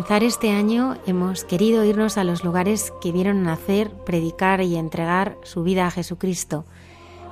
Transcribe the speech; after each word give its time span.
Comenzar 0.00 0.24
este 0.24 0.50
año 0.50 0.96
hemos 1.04 1.44
querido 1.44 1.84
irnos 1.84 2.16
a 2.16 2.24
los 2.24 2.42
lugares 2.42 2.90
que 3.02 3.12
vieron 3.12 3.42
nacer, 3.42 3.90
predicar 3.90 4.62
y 4.62 4.76
entregar 4.76 5.36
su 5.42 5.62
vida 5.62 5.86
a 5.86 5.90
Jesucristo. 5.90 6.64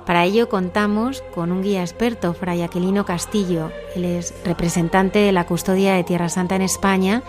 Para 0.05 0.27
ello 0.27 0.51
contamos 0.51 1.23
con 1.35 1.51
un 1.51 1.63
guía 1.63 1.81
experto, 1.81 2.35
Fray 2.35 2.61
Aquilino 2.61 3.07
Castillo. 3.07 3.73
Él 3.97 4.05
es 4.05 4.35
representante 4.45 5.19
de 5.19 5.33
la 5.33 5.47
custodia 5.47 5.95
de 5.95 6.05
Tierra 6.05 6.29
Santa 6.29 6.57
en 6.57 6.63
España 6.63 7.23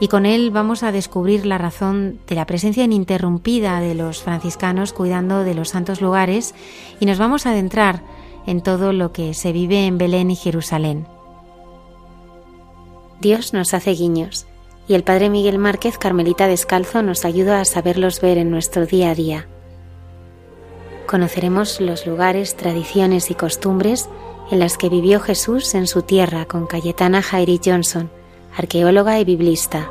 y 0.00 0.08
con 0.08 0.26
él 0.26 0.50
vamos 0.50 0.82
a 0.82 0.92
descubrir 0.92 1.46
la 1.46 1.56
razón 1.56 2.20
de 2.26 2.34
la 2.34 2.44
presencia 2.44 2.84
ininterrumpida 2.84 3.80
de 3.80 3.94
los 3.94 4.22
franciscanos 4.22 4.92
cuidando 4.92 5.44
de 5.44 5.54
los 5.54 5.70
santos 5.70 6.02
lugares 6.02 6.54
y 7.00 7.06
nos 7.06 7.16
vamos 7.16 7.46
a 7.46 7.52
adentrar 7.52 8.02
en 8.46 8.60
todo 8.60 8.92
lo 8.92 9.12
que 9.12 9.32
se 9.32 9.52
vive 9.52 9.86
en 9.86 9.96
Belén 9.96 10.30
y 10.30 10.36
Jerusalén. 10.36 11.06
Dios 13.22 13.54
nos 13.54 13.72
hace 13.72 13.92
guiños 13.92 14.46
y 14.86 14.94
el 14.94 15.02
Padre 15.02 15.30
Miguel 15.30 15.58
Márquez, 15.58 15.98
Carmelita 15.98 16.46
Descalzo, 16.46 17.02
nos 17.02 17.24
ayuda 17.24 17.60
a 17.60 17.64
saberlos 17.64 18.20
ver 18.20 18.38
en 18.38 18.50
nuestro 18.50 18.86
día 18.86 19.10
a 19.10 19.14
día. 19.14 19.48
Conoceremos 21.06 21.80
los 21.80 22.06
lugares, 22.06 22.56
tradiciones 22.56 23.30
y 23.30 23.34
costumbres 23.34 24.08
en 24.50 24.58
las 24.58 24.76
que 24.76 24.88
vivió 24.88 25.20
Jesús 25.20 25.74
en 25.74 25.86
su 25.86 26.02
tierra 26.02 26.44
con 26.44 26.66
Cayetana 26.66 27.22
Jairi 27.22 27.60
Johnson, 27.64 28.10
arqueóloga 28.56 29.18
y 29.18 29.24
biblista. 29.24 29.90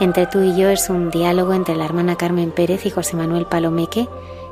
Entre 0.00 0.26
tú 0.26 0.42
y 0.42 0.56
yo 0.56 0.70
es 0.70 0.90
un 0.90 1.10
diálogo 1.10 1.54
entre 1.54 1.76
la 1.76 1.84
hermana 1.84 2.16
Carmen 2.16 2.50
Pérez 2.50 2.84
y 2.84 2.90
José 2.90 3.16
Manuel 3.16 3.46
Palomeque 3.46 4.08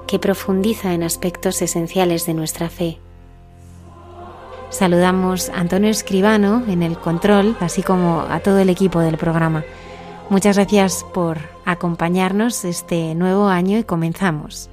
que 0.07 0.19
profundiza 0.19 0.95
en 0.95 1.03
aspectos 1.03 1.63
esenciales 1.63 2.27
de 2.27 2.35
nuestra 2.35 2.69
fe. 2.69 2.99
Saludamos 4.73 5.51
a 5.51 5.61
Antonio 5.61 5.91
Escribano 5.91 6.65
en 6.67 6.83
el 6.83 6.97
control, 6.99 7.57
así 7.61 7.83
como 7.83 8.23
a 8.23 8.41
todo 8.41 8.59
el 8.59 8.71
equipo 8.71 9.01
del 9.01 9.19
programa. 9.19 9.65
Muchas 10.31 10.57
gracias 10.57 11.05
por 11.13 11.39
acompañarnos 11.67 12.65
este 12.65 13.15
nuevo 13.15 13.49
año 13.49 13.79
y 13.79 13.85
comenzamos. 13.85 14.72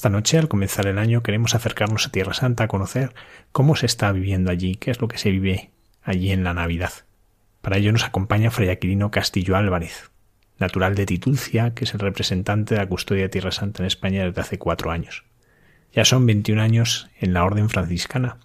Esta 0.00 0.08
noche, 0.08 0.38
al 0.38 0.48
comenzar 0.48 0.86
el 0.86 0.96
año, 0.96 1.22
queremos 1.22 1.54
acercarnos 1.54 2.06
a 2.06 2.10
Tierra 2.10 2.32
Santa 2.32 2.64
a 2.64 2.68
conocer 2.68 3.12
cómo 3.52 3.76
se 3.76 3.84
está 3.84 4.10
viviendo 4.12 4.50
allí, 4.50 4.76
qué 4.76 4.90
es 4.90 4.98
lo 5.02 5.08
que 5.08 5.18
se 5.18 5.30
vive 5.30 5.72
allí 6.02 6.30
en 6.30 6.42
la 6.42 6.54
Navidad. 6.54 6.90
Para 7.60 7.76
ello 7.76 7.92
nos 7.92 8.04
acompaña 8.04 8.50
Fray 8.50 8.70
Aquilino 8.70 9.10
Castillo 9.10 9.56
Álvarez, 9.56 10.10
natural 10.58 10.94
de 10.94 11.04
Titulcia, 11.04 11.74
que 11.74 11.84
es 11.84 11.92
el 11.92 12.00
representante 12.00 12.74
de 12.74 12.80
la 12.80 12.88
custodia 12.88 13.24
de 13.24 13.28
Tierra 13.28 13.50
Santa 13.50 13.82
en 13.82 13.88
España 13.88 14.24
desde 14.24 14.40
hace 14.40 14.58
cuatro 14.58 14.90
años. 14.90 15.26
Ya 15.92 16.06
son 16.06 16.24
21 16.24 16.62
años 16.62 17.10
en 17.20 17.34
la 17.34 17.44
Orden 17.44 17.68
Franciscana. 17.68 18.38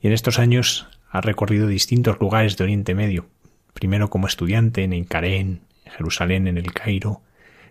Y 0.00 0.06
en 0.06 0.14
estos 0.14 0.38
años 0.38 0.88
ha 1.10 1.20
recorrido 1.20 1.66
distintos 1.66 2.18
lugares 2.18 2.56
de 2.56 2.64
Oriente 2.64 2.94
Medio, 2.94 3.28
primero 3.74 4.08
como 4.08 4.26
estudiante 4.26 4.84
en 4.84 4.94
Incarén, 4.94 5.60
en 5.84 5.92
Jerusalén, 5.92 6.48
en 6.48 6.56
el 6.56 6.72
Cairo, 6.72 7.20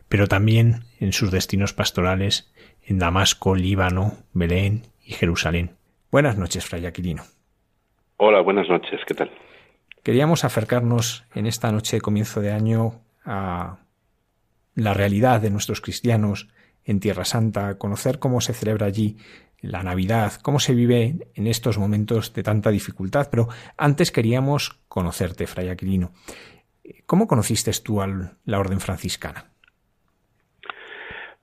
pero 0.08 0.28
también 0.28 0.84
en 1.00 1.14
sus 1.14 1.32
destinos 1.32 1.74
pastorales 1.74 2.52
en 2.86 3.00
Damasco, 3.00 3.56
Líbano, 3.56 4.14
Belén 4.34 4.84
y 5.04 5.14
Jerusalén. 5.14 5.76
Buenas 6.12 6.38
noches, 6.38 6.66
Fray 6.66 6.86
Aquilino. 6.86 7.24
Hola, 8.18 8.42
buenas 8.42 8.70
noches, 8.70 9.02
¿qué 9.06 9.14
tal? 9.14 9.32
Queríamos 10.04 10.46
acercarnos 10.46 11.26
en 11.34 11.48
esta 11.48 11.72
noche 11.72 11.98
de 11.98 12.02
comienzo 12.02 12.40
de 12.40 12.52
año 12.52 13.02
a 13.26 13.80
la 14.76 14.94
realidad 14.94 15.42
de 15.42 15.50
nuestros 15.50 15.82
cristianos 15.82 16.48
en 16.84 17.00
Tierra 17.00 17.26
Santa, 17.26 17.78
conocer 17.78 18.20
cómo 18.20 18.40
se 18.40 18.54
celebra 18.54 18.86
allí 18.86 19.18
la 19.62 19.82
Navidad, 19.82 20.34
cómo 20.44 20.60
se 20.60 20.76
vive 20.76 21.28
en 21.34 21.48
estos 21.48 21.78
momentos 21.80 22.34
de 22.34 22.44
tanta 22.44 22.70
dificultad. 22.70 23.30
Pero 23.32 23.48
antes 23.78 24.12
queríamos 24.12 24.80
conocerte, 24.88 25.48
Fray 25.48 25.70
Aquilino. 25.70 26.12
¿Cómo 27.08 27.28
conociste 27.28 27.72
tú 27.84 28.02
a 28.02 28.08
la 28.46 28.60
Orden 28.60 28.80
Franciscana? 28.80 29.55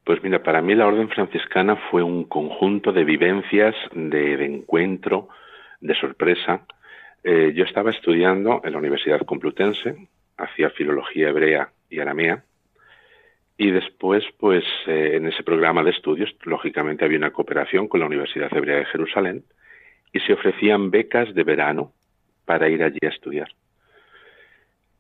Pues 0.05 0.23
mira, 0.23 0.43
para 0.43 0.61
mí 0.61 0.75
la 0.75 0.87
Orden 0.87 1.09
Franciscana 1.09 1.77
fue 1.91 2.03
un 2.03 2.25
conjunto 2.25 2.93
de 2.93 3.05
vivencias, 3.05 3.75
de, 3.93 4.45
encuentro, 4.45 5.29
de 5.81 5.95
sorpresa. 5.95 6.67
Eh, 7.23 7.53
yo 7.55 7.65
estaba 7.65 7.91
estudiando 7.91 8.61
en 8.65 8.73
la 8.73 8.79
Universidad 8.79 9.21
Complutense, 9.21 10.09
hacía 10.37 10.71
filología 10.71 11.29
hebrea 11.29 11.71
y 11.89 12.01
aramea, 12.01 12.43
y 13.57 13.71
después, 13.71 14.25
pues, 14.39 14.65
eh, 14.89 15.13
en 15.15 15.27
ese 15.29 15.45
programa 15.45 15.85
de 15.85 15.91
estudios, 15.91 16.35
lógicamente 16.43 17.05
había 17.05 17.19
una 17.19 17.31
cooperación 17.31 17.87
con 17.87 18.01
la 18.01 18.07
Universidad 18.07 18.53
Hebrea 18.53 18.79
de 18.79 18.87
Jerusalén 18.87 19.45
y 20.13 20.19
se 20.19 20.33
ofrecían 20.33 20.91
becas 20.91 21.33
de 21.33 21.45
verano 21.45 21.93
para 22.45 22.69
ir 22.69 22.83
allí 22.83 22.99
a 23.03 23.09
estudiar. 23.09 23.49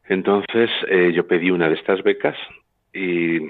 Entonces, 0.09 0.71
eh, 0.89 1.13
yo 1.13 1.27
pedí 1.27 1.51
una 1.51 1.69
de 1.69 1.75
estas 1.75 2.05
becas 2.05 2.37
y 2.93 3.41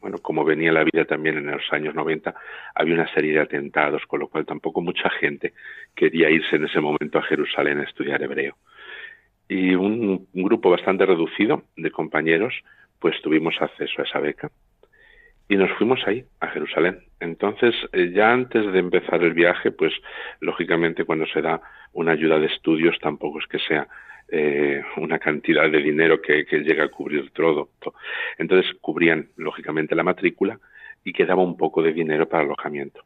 bueno, 0.00 0.18
como 0.18 0.44
venía 0.44 0.72
la 0.72 0.84
vida 0.84 1.04
también 1.04 1.38
en 1.38 1.50
los 1.50 1.72
años 1.72 1.94
90, 1.94 2.34
había 2.74 2.94
una 2.94 3.12
serie 3.12 3.32
de 3.32 3.40
atentados, 3.40 4.06
con 4.06 4.20
lo 4.20 4.28
cual 4.28 4.46
tampoco 4.46 4.80
mucha 4.80 5.10
gente 5.10 5.52
quería 5.94 6.30
irse 6.30 6.56
en 6.56 6.64
ese 6.64 6.80
momento 6.80 7.18
a 7.18 7.22
Jerusalén 7.22 7.80
a 7.80 7.84
estudiar 7.84 8.22
hebreo. 8.22 8.56
Y 9.48 9.74
un, 9.74 10.28
grupo 10.32 10.70
bastante 10.70 11.06
reducido 11.06 11.64
de 11.76 11.90
compañeros, 11.90 12.54
pues 12.98 13.20
tuvimos 13.22 13.54
acceso 13.60 14.02
a 14.02 14.04
esa 14.04 14.20
beca. 14.20 14.50
Y 15.48 15.56
nos 15.56 15.70
fuimos 15.78 16.00
ahí, 16.06 16.24
a 16.40 16.48
Jerusalén. 16.48 17.04
Entonces, 17.20 17.74
eh, 17.92 18.10
ya 18.12 18.32
antes 18.32 18.70
de 18.70 18.78
empezar 18.78 19.22
el 19.22 19.32
viaje, 19.32 19.70
pues 19.70 19.94
lógicamente 20.40 21.04
cuando 21.04 21.26
se 21.26 21.40
da 21.40 21.62
una 21.94 22.12
ayuda 22.12 22.38
de 22.38 22.46
estudios, 22.46 22.98
tampoco 23.00 23.38
es 23.38 23.46
que 23.46 23.58
sea 23.58 23.88
eh, 24.30 24.82
una 24.96 25.18
cantidad 25.18 25.70
de 25.70 25.78
dinero 25.78 26.20
que, 26.20 26.44
llega 26.44 26.84
a 26.84 26.88
cubrir 26.88 27.30
todo. 27.30 27.70
Entonces 28.36 28.72
cubrían 28.80 29.28
lógicamente 29.36 29.94
la 29.94 30.02
matrícula 30.02 30.58
y 31.04 31.12
quedaba 31.12 31.42
un 31.42 31.56
poco 31.56 31.82
de 31.82 31.92
dinero 31.92 32.28
para 32.28 32.44
alojamiento. 32.44 33.02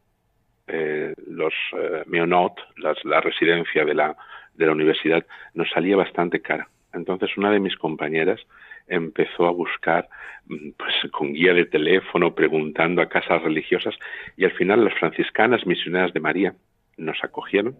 Eh, 0.67 1.15
los 1.27 1.55
eh, 1.79 2.02
Meonot, 2.07 2.55
la 2.76 3.21
residencia 3.21 3.85
de 3.85 3.95
la, 3.95 4.17
de 4.55 4.67
la 4.67 4.73
universidad, 4.73 5.25
nos 5.55 5.71
salía 5.71 5.97
bastante 5.97 6.41
cara. 6.41 6.69
Entonces 6.93 7.37
una 7.37 7.50
de 7.50 7.61
mis 7.61 7.76
compañeras 7.76 8.41
empezó 8.88 9.47
a 9.47 9.52
buscar 9.52 10.09
mm, 10.47 10.71
pues 10.76 10.95
con 11.12 11.33
guía 11.33 11.55
de 11.55 11.67
teléfono, 11.67 12.35
preguntando 12.35 13.00
a 13.00 13.09
casas 13.09 13.43
religiosas 13.43 13.95
y 14.37 14.45
al 14.45 14.52
final 14.52 14.85
las 14.85 14.95
franciscanas 14.99 15.67
misioneras 15.67 16.12
de 16.12 16.21
María 16.21 16.55
nos 16.97 17.23
acogieron 17.23 17.76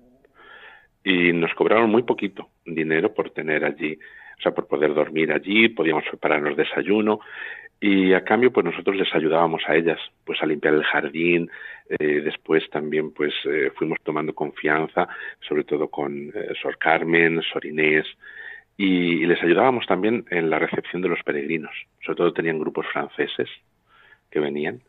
y 1.05 1.33
nos 1.33 1.53
cobraron 1.55 1.91
muy 1.91 2.03
poquito 2.03 2.49
dinero 2.65 3.13
por 3.13 3.31
tener 3.31 3.65
allí, 3.65 3.99
o 4.39 4.43
sea, 4.43 4.53
por 4.53 4.67
poder 4.67 4.95
dormir 4.95 5.33
allí, 5.33 5.69
podíamos 5.69 6.05
prepararnos 6.05 6.57
desayuno 6.57 7.21
y 7.83 8.13
a 8.13 8.23
cambio 8.23 8.53
pues 8.53 8.65
nosotros 8.65 8.95
les 8.95 9.13
ayudábamos 9.13 9.63
a 9.67 9.75
ellas 9.75 9.99
pues 10.25 10.41
a 10.41 10.47
limpiar 10.47 10.75
el 10.75 10.85
jardín, 10.85 11.51
eh, 11.89 12.21
después 12.23 12.71
también 12.71 13.11
pues 13.11 13.35
eh, 13.45 13.73
fuimos 13.75 13.99
tomando 14.05 14.33
confianza, 14.33 15.09
sobre 15.41 15.65
todo 15.65 15.89
con 15.89 16.29
eh, 16.33 16.53
Sor 16.63 16.79
Carmen, 16.79 17.43
Sor 17.43 17.67
Inés, 17.67 18.07
y, 18.77 19.27
les 19.27 19.43
ayudábamos 19.43 19.85
también 19.87 20.25
en 20.31 20.49
la 20.49 20.61
recepción 20.61 21.03
de 21.03 21.09
los 21.09 21.23
peregrinos, 21.25 21.73
sobre 22.05 22.17
todo 22.17 22.33
tenían 22.33 22.61
grupos 22.61 22.87
franceses 22.87 23.49
que 24.31 24.39
venían. 24.39 24.81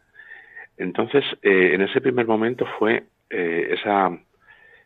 Entonces, 0.77 1.23
en 1.41 1.81
ese 1.81 1.99
primer 2.01 2.25
momento 2.25 2.65
fue 2.79 3.03
esa, 3.29 4.17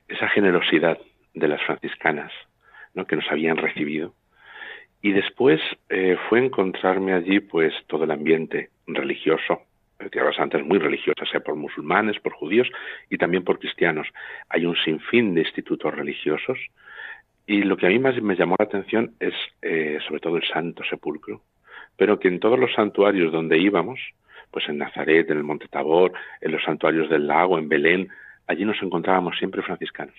esa 0.07 0.27
generosidad 0.29 0.97
de 1.39 1.47
las 1.47 1.61
franciscanas, 1.63 2.31
que 3.05 3.15
nos 3.15 3.29
habían 3.29 3.57
recibido. 3.57 4.13
Y 5.01 5.11
después 5.11 5.61
eh, 5.89 6.17
fue 6.27 6.43
encontrarme 6.43 7.13
allí 7.13 7.39
pues 7.39 7.73
todo 7.87 8.05
el 8.05 8.11
ambiente 8.11 8.69
religioso. 8.87 9.61
Tierra 10.11 10.33
Santa 10.33 10.57
es 10.57 10.65
muy 10.65 10.77
religiosa, 10.77 11.25
sea 11.29 11.39
por 11.39 11.55
musulmanes, 11.55 12.19
por 12.19 12.33
judíos 12.33 12.67
y 13.09 13.17
también 13.17 13.43
por 13.43 13.59
cristianos. 13.59 14.07
Hay 14.49 14.65
un 14.65 14.75
sinfín 14.75 15.33
de 15.33 15.41
institutos 15.41 15.93
religiosos 15.93 16.57
y 17.45 17.63
lo 17.63 17.77
que 17.77 17.87
a 17.87 17.89
mí 17.89 17.99
más 17.99 18.21
me 18.21 18.35
llamó 18.35 18.55
la 18.59 18.65
atención 18.65 19.13
es 19.19 19.33
eh, 19.61 19.97
sobre 20.07 20.19
todo 20.19 20.37
el 20.37 20.47
Santo 20.47 20.83
Sepulcro, 20.83 21.41
pero 21.95 22.19
que 22.19 22.27
en 22.27 22.39
todos 22.39 22.59
los 22.59 22.73
santuarios 22.73 23.31
donde 23.31 23.57
íbamos, 23.57 23.99
pues 24.51 24.67
en 24.69 24.77
Nazaret, 24.77 25.29
en 25.29 25.37
el 25.37 25.43
Monte 25.43 25.67
Tabor, 25.67 26.13
en 26.41 26.51
los 26.51 26.63
santuarios 26.63 27.09
del 27.09 27.27
lago, 27.27 27.57
en 27.57 27.69
Belén, 27.69 28.09
allí 28.47 28.65
nos 28.65 28.81
encontrábamos 28.81 29.37
siempre 29.37 29.61
franciscanos. 29.61 30.15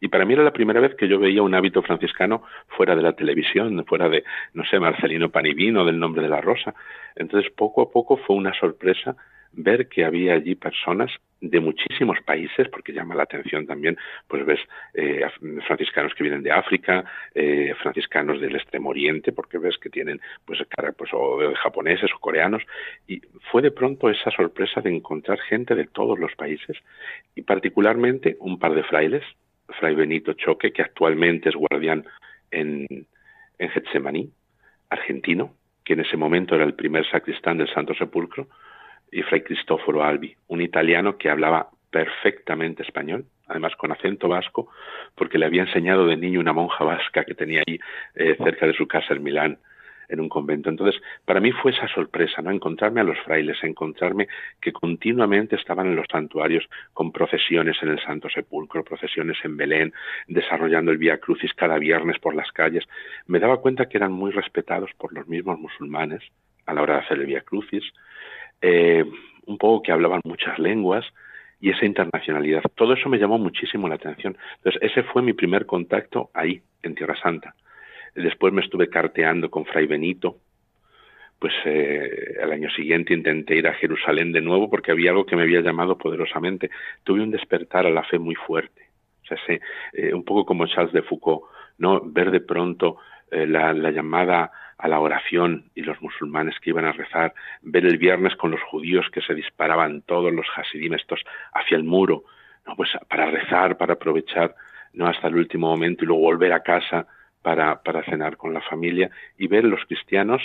Y 0.00 0.08
para 0.08 0.24
mí 0.24 0.34
era 0.34 0.42
la 0.42 0.52
primera 0.52 0.80
vez 0.80 0.94
que 0.94 1.08
yo 1.08 1.18
veía 1.18 1.42
un 1.42 1.54
hábito 1.54 1.82
franciscano 1.82 2.42
fuera 2.68 2.94
de 2.94 3.02
la 3.02 3.12
televisión, 3.12 3.84
fuera 3.86 4.08
de, 4.08 4.24
no 4.52 4.64
sé, 4.64 4.78
Marcelino 4.78 5.30
Panivino, 5.30 5.84
del 5.84 5.98
nombre 5.98 6.22
de 6.22 6.28
la 6.28 6.40
rosa. 6.40 6.74
Entonces, 7.16 7.50
poco 7.52 7.82
a 7.82 7.90
poco 7.90 8.16
fue 8.16 8.36
una 8.36 8.54
sorpresa 8.54 9.16
ver 9.56 9.88
que 9.88 10.04
había 10.04 10.34
allí 10.34 10.54
personas 10.54 11.10
de 11.40 11.60
muchísimos 11.60 12.18
países, 12.24 12.68
porque 12.70 12.92
llama 12.92 13.14
la 13.14 13.24
atención 13.24 13.66
también, 13.66 13.98
pues 14.26 14.46
ves 14.46 14.60
eh, 14.94 15.20
franciscanos 15.66 16.14
que 16.14 16.22
vienen 16.22 16.42
de 16.42 16.50
África, 16.50 17.04
eh, 17.34 17.74
franciscanos 17.82 18.40
del 18.40 18.56
Extremo 18.56 18.90
Oriente, 18.90 19.32
porque 19.32 19.58
ves 19.58 19.76
que 19.78 19.90
tienen 19.90 20.20
pues 20.44 20.60
pues 20.96 21.10
o 21.12 21.38
de 21.38 21.54
japoneses 21.56 22.10
o 22.14 22.18
coreanos, 22.18 22.62
y 23.06 23.20
fue 23.50 23.60
de 23.62 23.70
pronto 23.70 24.08
esa 24.08 24.30
sorpresa 24.30 24.80
de 24.80 24.94
encontrar 24.94 25.38
gente 25.40 25.74
de 25.74 25.86
todos 25.86 26.18
los 26.18 26.34
países 26.34 26.78
y 27.34 27.42
particularmente 27.42 28.36
un 28.40 28.58
par 28.58 28.74
de 28.74 28.82
frailes 28.84 29.24
Fray 29.78 29.94
Benito 29.94 30.32
Choque, 30.34 30.72
que 30.72 30.82
actualmente 30.82 31.48
es 31.48 31.54
guardián 31.54 32.04
en, 32.50 32.86
en 33.58 33.68
Getsemaní, 33.70 34.30
argentino, 34.90 35.54
que 35.84 35.94
en 35.94 36.00
ese 36.00 36.16
momento 36.16 36.54
era 36.54 36.64
el 36.64 36.74
primer 36.74 37.08
sacristán 37.10 37.58
del 37.58 37.72
Santo 37.72 37.94
Sepulcro, 37.94 38.48
y 39.10 39.22
Fray 39.22 39.42
Cristóforo 39.42 40.02
Albi, 40.02 40.34
un 40.48 40.60
italiano 40.60 41.16
que 41.16 41.30
hablaba 41.30 41.68
perfectamente 41.90 42.82
español, 42.82 43.26
además 43.46 43.76
con 43.76 43.92
acento 43.92 44.28
vasco, 44.28 44.68
porque 45.14 45.38
le 45.38 45.46
había 45.46 45.62
enseñado 45.62 46.06
de 46.06 46.16
niño 46.16 46.40
una 46.40 46.52
monja 46.52 46.82
vasca 46.84 47.24
que 47.24 47.34
tenía 47.34 47.62
ahí 47.66 47.78
eh, 48.14 48.36
cerca 48.42 48.66
de 48.66 48.74
su 48.74 48.88
casa 48.88 49.14
en 49.14 49.22
Milán 49.22 49.58
en 50.08 50.20
un 50.20 50.28
convento. 50.28 50.70
Entonces, 50.70 51.00
para 51.24 51.40
mí 51.40 51.52
fue 51.52 51.72
esa 51.72 51.88
sorpresa, 51.88 52.42
¿no? 52.42 52.50
Encontrarme 52.50 53.00
a 53.00 53.04
los 53.04 53.18
frailes, 53.20 53.62
encontrarme 53.62 54.28
que 54.60 54.72
continuamente 54.72 55.56
estaban 55.56 55.86
en 55.86 55.96
los 55.96 56.06
santuarios 56.10 56.68
con 56.92 57.12
procesiones 57.12 57.76
en 57.82 57.90
el 57.90 58.00
Santo 58.00 58.28
Sepulcro, 58.28 58.84
procesiones 58.84 59.38
en 59.44 59.56
Belén, 59.56 59.92
desarrollando 60.28 60.90
el 60.90 60.98
Vía 60.98 61.18
Crucis 61.18 61.52
cada 61.54 61.78
viernes 61.78 62.18
por 62.18 62.34
las 62.34 62.50
calles. 62.52 62.84
Me 63.26 63.38
daba 63.38 63.60
cuenta 63.60 63.86
que 63.86 63.96
eran 63.96 64.12
muy 64.12 64.30
respetados 64.30 64.90
por 64.98 65.12
los 65.12 65.26
mismos 65.26 65.58
musulmanes 65.58 66.22
a 66.66 66.74
la 66.74 66.82
hora 66.82 66.94
de 66.94 67.00
hacer 67.00 67.18
el 67.18 67.26
Vía 67.26 67.42
Crucis, 67.42 67.84
eh, 68.60 69.04
un 69.46 69.58
poco 69.58 69.82
que 69.82 69.92
hablaban 69.92 70.20
muchas 70.24 70.58
lenguas, 70.58 71.04
y 71.64 71.70
esa 71.70 71.86
internacionalidad. 71.86 72.62
Todo 72.74 72.92
eso 72.92 73.08
me 73.08 73.16
llamó 73.16 73.38
muchísimo 73.38 73.88
la 73.88 73.94
atención. 73.94 74.36
Entonces, 74.56 74.82
ese 74.82 75.02
fue 75.02 75.22
mi 75.22 75.32
primer 75.32 75.64
contacto 75.64 76.30
ahí, 76.34 76.60
en 76.82 76.94
Tierra 76.94 77.16
Santa. 77.16 77.54
Después 78.14 78.52
me 78.52 78.62
estuve 78.62 78.88
carteando 78.88 79.50
con 79.50 79.64
Fray 79.64 79.86
Benito. 79.86 80.38
Pues 81.38 81.52
eh, 81.64 82.36
al 82.42 82.52
año 82.52 82.70
siguiente 82.70 83.12
intenté 83.12 83.56
ir 83.56 83.66
a 83.66 83.74
Jerusalén 83.74 84.32
de 84.32 84.40
nuevo 84.40 84.70
porque 84.70 84.92
había 84.92 85.10
algo 85.10 85.26
que 85.26 85.36
me 85.36 85.42
había 85.42 85.60
llamado 85.60 85.98
poderosamente. 85.98 86.70
Tuve 87.02 87.22
un 87.22 87.30
despertar 87.30 87.86
a 87.86 87.90
la 87.90 88.04
fe 88.04 88.18
muy 88.18 88.34
fuerte. 88.34 88.88
O 89.22 89.26
sea, 89.26 89.38
sé, 89.46 89.60
eh, 89.92 90.14
un 90.14 90.24
poco 90.24 90.44
como 90.46 90.66
Charles 90.66 90.92
de 90.92 91.02
Foucault, 91.02 91.44
¿no? 91.78 92.00
Ver 92.04 92.30
de 92.30 92.40
pronto 92.40 92.98
eh, 93.30 93.46
la, 93.46 93.72
llamada 93.90 94.50
a 94.78 94.88
la 94.88 95.00
oración 95.00 95.70
y 95.74 95.82
los 95.82 96.00
musulmanes 96.02 96.54
que 96.60 96.70
iban 96.70 96.84
a 96.84 96.92
rezar, 96.92 97.34
ver 97.62 97.86
el 97.86 97.98
viernes 97.98 98.36
con 98.36 98.50
los 98.50 98.60
judíos 98.62 99.06
que 99.12 99.22
se 99.22 99.34
disparaban 99.34 100.02
todos 100.02 100.32
los 100.32 100.46
hasidim 100.56 100.94
estos 100.94 101.20
hacia 101.52 101.76
el 101.76 101.84
muro, 101.84 102.24
no 102.66 102.76
pues 102.76 102.90
para 103.08 103.30
rezar, 103.30 103.76
para 103.76 103.94
aprovechar 103.94 104.54
no 104.92 105.06
hasta 105.06 105.28
el 105.28 105.36
último 105.36 105.68
momento 105.68 106.04
y 106.04 106.06
luego 106.06 106.22
volver 106.22 106.52
a 106.52 106.62
casa 106.62 107.06
para, 107.44 107.82
para 107.82 108.02
cenar 108.04 108.38
con 108.38 108.54
la 108.54 108.62
familia 108.62 109.10
y 109.36 109.48
ver 109.48 109.64
los 109.64 109.84
cristianos 109.84 110.42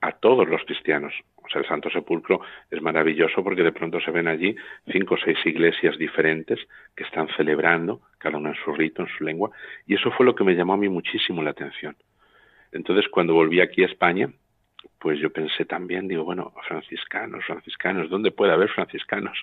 a 0.00 0.12
todos 0.12 0.48
los 0.48 0.62
cristianos. 0.64 1.12
O 1.36 1.48
sea, 1.48 1.60
el 1.60 1.66
Santo 1.66 1.90
Sepulcro 1.90 2.40
es 2.70 2.80
maravilloso 2.80 3.42
porque 3.42 3.64
de 3.64 3.72
pronto 3.72 4.00
se 4.00 4.12
ven 4.12 4.28
allí 4.28 4.54
cinco 4.92 5.16
o 5.16 5.18
seis 5.18 5.38
iglesias 5.44 5.98
diferentes 5.98 6.60
que 6.94 7.02
están 7.02 7.26
celebrando, 7.36 8.00
cada 8.18 8.38
una 8.38 8.50
en 8.50 8.64
su 8.64 8.72
rito, 8.72 9.02
en 9.02 9.08
su 9.08 9.24
lengua, 9.24 9.50
y 9.88 9.96
eso 9.96 10.12
fue 10.12 10.24
lo 10.24 10.36
que 10.36 10.44
me 10.44 10.54
llamó 10.54 10.74
a 10.74 10.76
mí 10.76 10.88
muchísimo 10.88 11.42
la 11.42 11.50
atención. 11.50 11.96
Entonces, 12.70 13.08
cuando 13.10 13.34
volví 13.34 13.60
aquí 13.60 13.82
a 13.82 13.86
España, 13.86 14.30
pues 15.00 15.18
yo 15.18 15.32
pensé 15.32 15.64
también, 15.64 16.06
digo, 16.06 16.24
bueno, 16.24 16.54
franciscanos, 16.68 17.44
franciscanos, 17.44 18.08
¿dónde 18.08 18.30
puede 18.30 18.52
haber 18.52 18.68
franciscanos? 18.68 19.36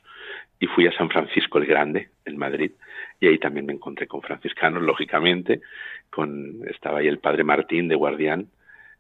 Y 0.60 0.68
fui 0.68 0.88
a 0.88 0.94
San 0.94 1.10
Francisco 1.10 1.58
el 1.58 1.66
Grande, 1.66 2.12
en 2.24 2.38
Madrid, 2.38 2.72
y 3.20 3.28
ahí 3.28 3.40
también 3.40 3.66
me 3.66 3.74
encontré 3.74 4.08
con 4.08 4.22
franciscanos, 4.22 4.84
lógicamente, 4.84 5.62
con, 6.10 6.62
estaba 6.70 7.00
ahí 7.00 7.08
el 7.08 7.20
padre 7.20 7.44
Martín 7.44 7.88
de 7.88 7.96
Guardián, 7.96 8.48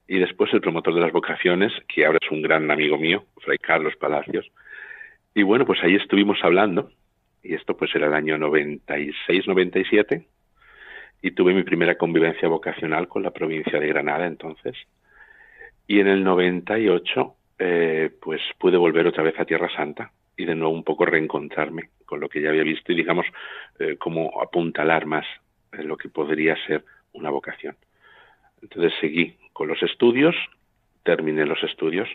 y 0.07 0.19
después 0.19 0.53
el 0.53 0.62
promotor 0.62 0.93
de 0.95 1.01
las 1.01 1.12
vocaciones, 1.12 1.71
que 1.88 2.05
ahora 2.05 2.19
es 2.21 2.31
un 2.31 2.41
gran 2.41 2.69
amigo 2.71 2.97
mío, 2.97 3.25
Fray 3.41 3.57
Carlos 3.57 3.95
Palacios. 3.97 4.50
Y 5.36 5.43
bueno, 5.43 5.65
pues 5.65 5.83
ahí 5.83 5.95
estuvimos 5.95 6.39
hablando, 6.43 6.91
y 7.43 7.53
esto 7.53 7.75
pues 7.77 7.93
era 7.93 8.07
el 8.07 8.13
año 8.13 8.38
96-97, 8.38 10.25
y 11.21 11.31
tuve 11.31 11.53
mi 11.53 11.63
primera 11.63 11.95
convivencia 11.95 12.47
vocacional 12.47 13.07
con 13.07 13.24
la 13.24 13.31
provincia 13.31 13.79
de 13.79 13.88
Granada 13.88 14.25
entonces. 14.25 14.75
Y 15.88 16.00
en 16.00 16.07
el 16.07 16.24
98, 16.24 17.36
eh, 17.59 18.12
pues 18.21 18.41
pude 18.57 18.77
volver 18.77 19.07
otra 19.07 19.24
vez 19.24 19.39
a 19.39 19.45
Tierra 19.45 19.69
Santa 19.75 20.12
y 20.38 20.46
de 20.46 20.56
nuevo 20.56 20.74
un 20.74 20.84
poco 20.84 21.06
reencontrarme 21.06 21.89
con 22.06 22.20
lo 22.20 22.29
que 22.29 22.41
ya 22.41 22.50
había 22.50 22.63
visto 22.63 22.91
y 22.91 22.96
digamos 22.96 23.25
eh, 23.79 23.98
como 23.98 24.41
apuntalar 24.41 25.06
más 25.06 25.25
en 25.74 25.88
lo 25.88 25.98
que 25.98 26.10
podría 26.10 26.56
ser 26.65 26.86
una 27.13 27.29
vocación. 27.29 27.75
Entonces 28.62 28.94
seguí 29.01 29.36
con 29.51 29.67
los 29.67 29.82
estudios, 29.84 30.36
terminé 31.03 31.46
los 31.46 31.62
estudios 31.63 32.08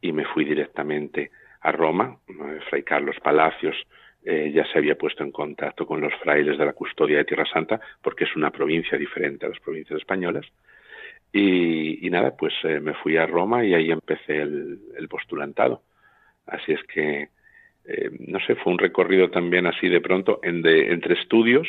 y 0.00 0.12
me 0.12 0.24
fui 0.24 0.44
directamente 0.44 1.30
a 1.60 1.72
Roma. 1.72 2.16
Eh, 2.28 2.60
Fray 2.68 2.82
Carlos 2.82 3.16
Palacios 3.22 3.76
eh, 4.22 4.52
ya 4.54 4.66
se 4.66 4.78
había 4.78 4.96
puesto 4.96 5.24
en 5.24 5.32
contacto 5.32 5.86
con 5.86 6.00
los 6.00 6.14
frailes 6.16 6.58
de 6.58 6.66
la 6.66 6.74
custodia 6.74 7.18
de 7.18 7.24
Tierra 7.24 7.46
Santa 7.46 7.80
porque 8.02 8.24
es 8.24 8.36
una 8.36 8.50
provincia 8.50 8.98
diferente 8.98 9.46
a 9.46 9.48
las 9.48 9.60
provincias 9.60 9.98
españolas. 9.98 10.46
Y, 11.32 12.08
nada, 12.10 12.36
pues 12.36 12.52
eh, 12.64 12.80
me 12.80 12.94
fui 12.94 13.16
a 13.16 13.26
Roma 13.26 13.64
y 13.64 13.72
ahí 13.72 13.90
empecé 13.90 14.42
el, 14.42 15.06
postulantado. 15.08 15.82
Así 16.46 16.72
es 16.72 16.82
que, 16.84 17.28
no 18.28 18.38
sé, 18.40 18.54
fue 18.56 18.72
un 18.72 18.78
recorrido 18.78 19.30
también 19.30 19.66
así 19.66 19.88
de 19.88 20.00
pronto 20.00 20.40
entre 20.42 21.14
estudios 21.14 21.66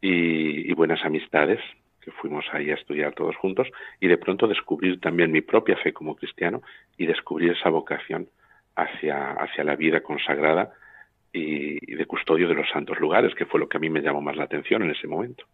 y 0.00 0.72
buenas 0.74 1.04
amistades 1.04 1.60
que 2.06 2.12
fuimos 2.12 2.44
ahí 2.52 2.70
a 2.70 2.74
estudiar 2.74 3.14
todos 3.14 3.34
juntos 3.34 3.66
y 3.98 4.06
de 4.06 4.16
pronto 4.16 4.46
descubrir 4.46 5.00
también 5.00 5.32
mi 5.32 5.40
propia 5.40 5.76
fe 5.76 5.92
como 5.92 6.14
cristiano 6.14 6.62
y 6.96 7.04
descubrir 7.04 7.50
esa 7.50 7.68
vocación 7.68 8.28
hacia, 8.76 9.32
hacia 9.32 9.64
la 9.64 9.74
vida 9.74 10.00
consagrada 10.00 10.72
y, 11.32 11.96
de 11.96 12.06
custodio 12.06 12.46
de 12.46 12.54
los 12.54 12.68
santos 12.70 13.00
lugares, 13.00 13.34
que 13.34 13.44
fue 13.44 13.58
lo 13.58 13.68
que 13.68 13.78
a 13.78 13.80
mí 13.80 13.90
me 13.90 14.02
llamó 14.02 14.22
más 14.22 14.36
la 14.36 14.44
atención 14.44 14.84
en 14.84 14.92
ese 14.92 15.08
momento. 15.08 15.46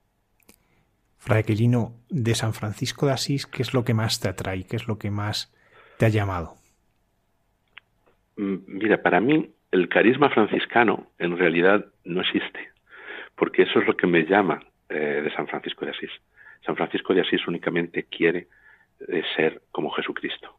Fray 1.17 1.41
Aquilino, 1.41 1.95
de 2.11 2.35
San 2.35 2.53
Francisco 2.53 3.07
de 3.07 3.13
Asís, 3.13 3.47
¿qué 3.47 3.63
es 3.63 3.73
lo 3.73 3.83
que 3.83 3.95
más 3.95 4.21
te 4.21 4.29
atrae? 4.29 4.65
¿Qué 4.65 4.77
es 4.77 4.87
lo 4.87 4.99
que 4.99 5.11
más 5.11 5.57
te 5.99 6.05
ha 6.05 6.11
llamado? 6.11 6.57
Mm, 8.37 8.57
mira, 8.67 9.01
para 9.01 9.21
mí 9.21 9.51
el 9.73 9.89
carisma 9.89 10.29
franciscano 10.29 11.09
en 11.19 11.37
realidad 11.37 11.87
no 12.05 12.21
existe, 12.21 12.71
porque 13.35 13.63
eso 13.63 13.81
es 13.81 13.87
lo 13.87 13.97
que 13.97 14.07
me 14.07 14.25
llama 14.25 14.63
eh, 14.89 15.23
de 15.25 15.35
San 15.35 15.49
Francisco 15.49 15.85
de 15.85 15.93
Asís. 15.93 16.11
San 16.65 16.77
Francisco 16.77 17.15
de 17.15 17.23
Asís 17.23 17.47
únicamente 17.49 18.05
quiere 18.05 18.47
eh, 19.09 19.23
ser 19.35 19.63
como 19.73 19.91
Jesucristo. 19.91 20.55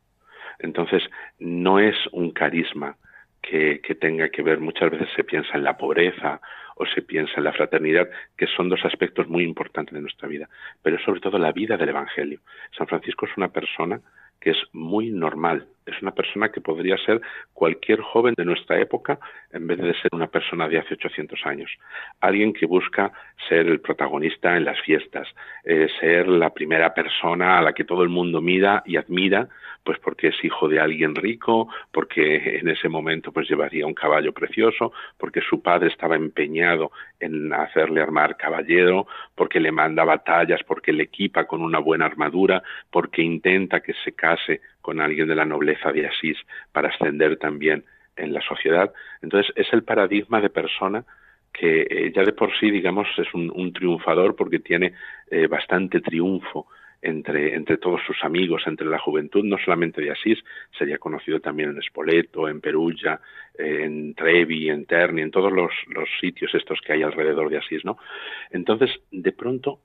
Entonces, 0.60 1.04
no 1.40 1.80
es 1.80 1.96
un 2.12 2.32
carisma 2.32 2.98
que, 3.42 3.82
que, 3.82 3.96
tenga 3.96 4.30
que 4.30 4.42
ver, 4.42 4.60
muchas 4.60 4.90
veces 4.90 5.10
se 5.16 5.24
piensa 5.24 5.58
en 5.58 5.64
la 5.64 5.78
pobreza 5.78 6.42
o 6.76 6.86
se 6.88 7.04
piensa 7.04 7.34
en 7.38 7.44
la 7.44 7.54
fraternidad, 7.54 8.10
que 8.36 8.48
son 8.48 8.68
dos 8.68 8.84
aspectos 8.84 9.28
muy 9.28 9.44
importantes 9.44 9.94
de 9.94 10.02
nuestra 10.02 10.28
vida, 10.28 10.50
pero 10.82 10.98
sobre 11.00 11.20
todo 11.20 11.38
la 11.38 11.52
vida 11.52 11.78
del 11.78 11.90
Evangelio. 11.90 12.40
San 12.76 12.88
Francisco 12.88 13.28
es 13.28 13.38
una 13.38 13.50
persona 13.50 14.02
que 14.40 14.52
es 14.52 14.58
muy 14.72 15.12
normal. 15.12 15.68
Es 15.86 16.02
una 16.02 16.12
persona 16.12 16.50
que 16.50 16.62
podría 16.62 16.98
ser 16.98 17.22
cualquier 17.54 18.02
joven 18.02 18.34
de 18.38 18.46
nuestra 18.46 18.80
época 18.80 19.20
en 19.52 19.68
vez 19.68 19.78
de 19.80 19.94
ser 19.96 20.10
una 20.14 20.28
persona 20.28 20.68
de 20.68 20.80
hace 20.80 20.94
800 20.94 21.46
años. 21.46 21.72
Alguien 22.22 22.54
que 22.54 22.66
busca 22.66 23.12
ser 23.48 23.68
el 23.68 23.82
protagonista 23.82 24.56
en 24.58 24.66
las 24.66 24.80
fiestas, 24.82 25.28
eh, 25.64 25.88
ser 26.00 26.28
la 26.28 26.52
primera 26.52 26.94
persona 26.94 27.58
a 27.58 27.62
la 27.62 27.74
que 27.74 27.84
todo 27.84 28.04
el 28.04 28.10
mundo 28.10 28.42
mira 28.42 28.84
y 28.86 28.98
admira, 28.98 29.50
pues 29.84 30.00
porque 30.00 30.30
es 30.30 30.44
hijo 30.44 30.68
de 30.68 30.80
alguien 30.80 31.16
rico, 31.16 31.68
porque 31.92 32.60
en 32.60 32.70
ese 32.70 32.88
momento 32.90 33.32
pues 33.32 33.50
llevaría 33.50 33.86
un 33.86 33.94
caballo 33.94 34.34
precioso, 34.34 34.94
porque 35.18 35.42
su 35.42 35.62
padre 35.62 35.90
estaba 35.90 36.16
empeñado 36.16 36.92
en 37.20 37.54
hacerle 37.54 38.02
armar 38.02 38.38
caballero, 38.38 39.08
porque 39.36 39.60
le 39.60 39.72
manda 39.72 40.04
batallas, 40.04 40.62
porque 40.64 40.94
le 40.94 41.04
equipa 41.04 41.46
con 41.46 41.62
una 41.62 41.80
buena 41.80 42.06
armadura, 42.06 42.64
porque 42.90 43.22
intenta 43.22 43.82
que 43.82 43.94
se 44.04 44.14
case 44.14 44.62
con 44.84 45.02
alguien 45.02 45.28
de 45.28 45.36
la 45.36 45.46
nobleza 45.46 45.92
de 45.92 46.06
Asís 46.06 46.38
para 46.72 46.90
ascender 46.90 47.38
también 47.38 47.86
en 48.16 48.34
la 48.34 48.42
sociedad. 48.42 48.94
Entonces 49.22 49.52
es 49.56 49.72
el 49.74 49.84
paradigma 49.84 50.42
de 50.42 50.50
persona 50.52 51.06
que 51.52 51.88
eh, 51.90 52.12
ya 52.14 52.24
de 52.24 52.34
por 52.34 52.52
sí, 52.60 52.70
digamos, 52.70 53.08
es 53.18 53.34
un, 53.34 53.74
triunfador 53.74 54.36
porque 54.36 54.60
tiene 54.60 54.94
eh, 55.32 55.48
bastante 55.48 56.02
triunfo 56.02 56.68
entre, 57.02 57.56
entre 57.56 57.78
todos 57.78 58.02
sus 58.06 58.22
amigos, 58.24 58.64
entre 58.66 58.88
la 58.88 59.00
juventud, 59.00 59.44
no 59.46 59.58
solamente 59.58 60.02
de 60.02 60.12
Asís, 60.12 60.40
sería 60.78 60.98
conocido 60.98 61.40
también 61.40 61.70
en 61.70 61.82
Spoleto, 61.82 62.50
en 62.50 62.60
Perugia, 62.60 63.20
en 63.58 64.16
Trevi, 64.16 64.70
en 64.70 64.86
Terni, 64.86 65.22
en 65.22 65.32
todos 65.32 65.52
los, 65.52 65.72
los 65.88 66.10
sitios 66.20 66.54
estos 66.56 66.80
que 66.82 66.94
hay 66.94 67.04
alrededor 67.04 67.50
de 67.50 67.58
Asís, 67.58 67.86
¿no? 67.86 67.98
Entonces, 68.52 68.90
de 69.12 69.32
pronto, 69.32 69.80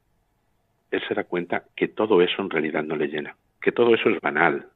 él 0.90 1.02
se 1.06 1.14
da 1.14 1.24
cuenta 1.24 1.64
que 1.76 1.88
todo 1.88 2.22
eso 2.22 2.40
en 2.40 2.50
realidad 2.50 2.82
no 2.82 2.96
le 2.96 3.08
llena, 3.08 3.36
que 3.60 3.72
todo 3.72 3.94
eso 3.94 4.08
es 4.08 4.20
banal, 4.20 4.66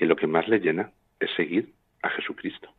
que 0.00 0.06
lo 0.06 0.16
que 0.16 0.26
más 0.26 0.48
le 0.48 0.60
llena 0.60 0.90
es 1.20 1.30
seguir 1.36 1.74
a 2.00 2.08
Jesucristo. 2.08 2.72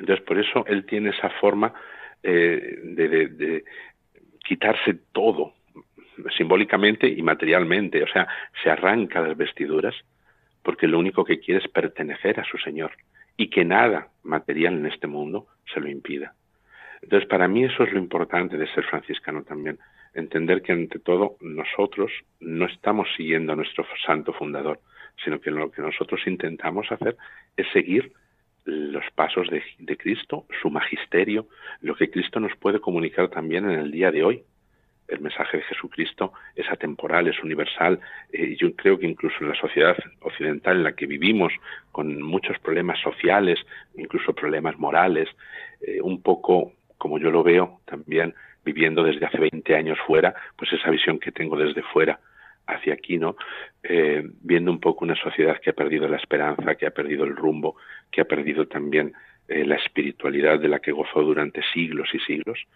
Entonces, 0.00 0.24
por 0.26 0.36
eso 0.36 0.64
él 0.66 0.84
tiene 0.84 1.10
esa 1.10 1.30
forma 1.40 1.72
eh, 2.24 2.80
de, 2.82 3.28
de 3.28 3.64
quitarse 4.44 4.94
todo, 5.12 5.54
simbólicamente 6.36 7.06
y 7.06 7.22
materialmente, 7.22 8.02
o 8.02 8.08
sea, 8.08 8.26
se 8.60 8.68
arranca 8.68 9.20
las 9.20 9.36
vestiduras 9.36 9.94
porque 10.64 10.88
lo 10.88 10.98
único 10.98 11.24
que 11.24 11.38
quiere 11.38 11.64
es 11.64 11.70
pertenecer 11.70 12.40
a 12.40 12.44
su 12.44 12.58
Señor 12.58 12.90
y 13.36 13.48
que 13.48 13.64
nada 13.64 14.08
material 14.24 14.74
en 14.74 14.86
este 14.86 15.06
mundo 15.06 15.46
se 15.72 15.78
lo 15.78 15.88
impida. 15.88 16.34
Entonces, 17.00 17.28
para 17.28 17.46
mí 17.46 17.62
eso 17.62 17.84
es 17.84 17.92
lo 17.92 18.00
importante 18.00 18.56
de 18.56 18.66
ser 18.74 18.82
franciscano 18.86 19.44
también, 19.44 19.78
entender 20.14 20.62
que 20.62 20.72
ante 20.72 20.98
todo 20.98 21.36
nosotros 21.40 22.10
no 22.40 22.66
estamos 22.66 23.06
siguiendo 23.16 23.52
a 23.52 23.56
nuestro 23.56 23.86
santo 24.04 24.32
fundador, 24.32 24.80
sino 25.24 25.40
que 25.40 25.50
lo 25.50 25.70
que 25.70 25.82
nosotros 25.82 26.20
intentamos 26.26 26.90
hacer 26.90 27.16
es 27.56 27.66
seguir 27.72 28.12
los 28.64 29.04
pasos 29.14 29.48
de, 29.48 29.96
Cristo, 29.96 30.44
su 30.60 30.70
magisterio, 30.70 31.46
lo 31.80 31.94
que 31.94 32.10
Cristo 32.10 32.38
nos 32.38 32.54
puede 32.56 32.80
comunicar 32.80 33.28
también 33.28 33.64
en 33.70 33.78
el 33.78 33.90
día 33.90 34.10
de 34.10 34.22
hoy, 34.22 34.42
el 35.08 35.20
mensaje 35.20 35.56
de 35.56 35.62
Jesucristo 35.62 36.34
es 36.54 36.70
atemporal, 36.70 37.26
es 37.28 37.42
universal. 37.42 37.98
Eh, 38.30 38.56
yo 38.60 38.76
creo 38.76 38.98
que 38.98 39.06
incluso 39.06 39.36
en 39.40 39.48
la 39.48 39.54
sociedad 39.54 39.96
occidental 40.20 40.76
en 40.76 40.82
la 40.82 40.92
que 40.92 41.06
vivimos, 41.06 41.50
con 41.90 42.20
muchos 42.20 42.58
problemas 42.58 43.00
sociales, 43.00 43.58
incluso 43.96 44.34
problemas 44.34 44.78
morales, 44.78 45.30
eh, 45.80 46.02
un 46.02 46.20
poco 46.20 46.74
como 46.98 47.18
yo 47.18 47.30
lo 47.30 47.42
veo 47.42 47.80
también 47.86 48.34
viviendo 48.64 49.02
desde 49.02 49.24
hace 49.24 49.38
20 49.38 49.74
años 49.74 49.98
fuera, 50.06 50.34
pues 50.56 50.70
esa 50.74 50.90
visión 50.90 51.18
que 51.18 51.32
tengo 51.32 51.56
desde 51.56 51.82
fuera 51.82 52.20
hacia 52.68 52.94
aquí, 52.94 53.18
¿no? 53.18 53.36
Eh, 53.82 54.22
viendo 54.40 54.70
un 54.70 54.78
poco 54.78 55.04
una 55.04 55.16
sociedad 55.16 55.60
que 55.60 55.70
ha 55.70 55.74
perdido 55.74 56.06
la 56.06 56.18
esperanza, 56.18 56.76
que 56.76 56.86
ha 56.86 56.90
perdido 56.90 57.24
el 57.24 57.34
rumbo, 57.34 57.76
que 58.10 58.20
ha 58.20 58.24
perdido 58.24 58.66
también 58.66 59.12
la 59.50 59.76
espiritualidad 59.76 60.60
de 60.60 60.68
la 60.68 60.78
que 60.78 60.92
gozó 60.92 61.22
durante 61.22 61.62
siglos 61.72 62.10
y 62.12 62.18
siglos, 62.18 62.66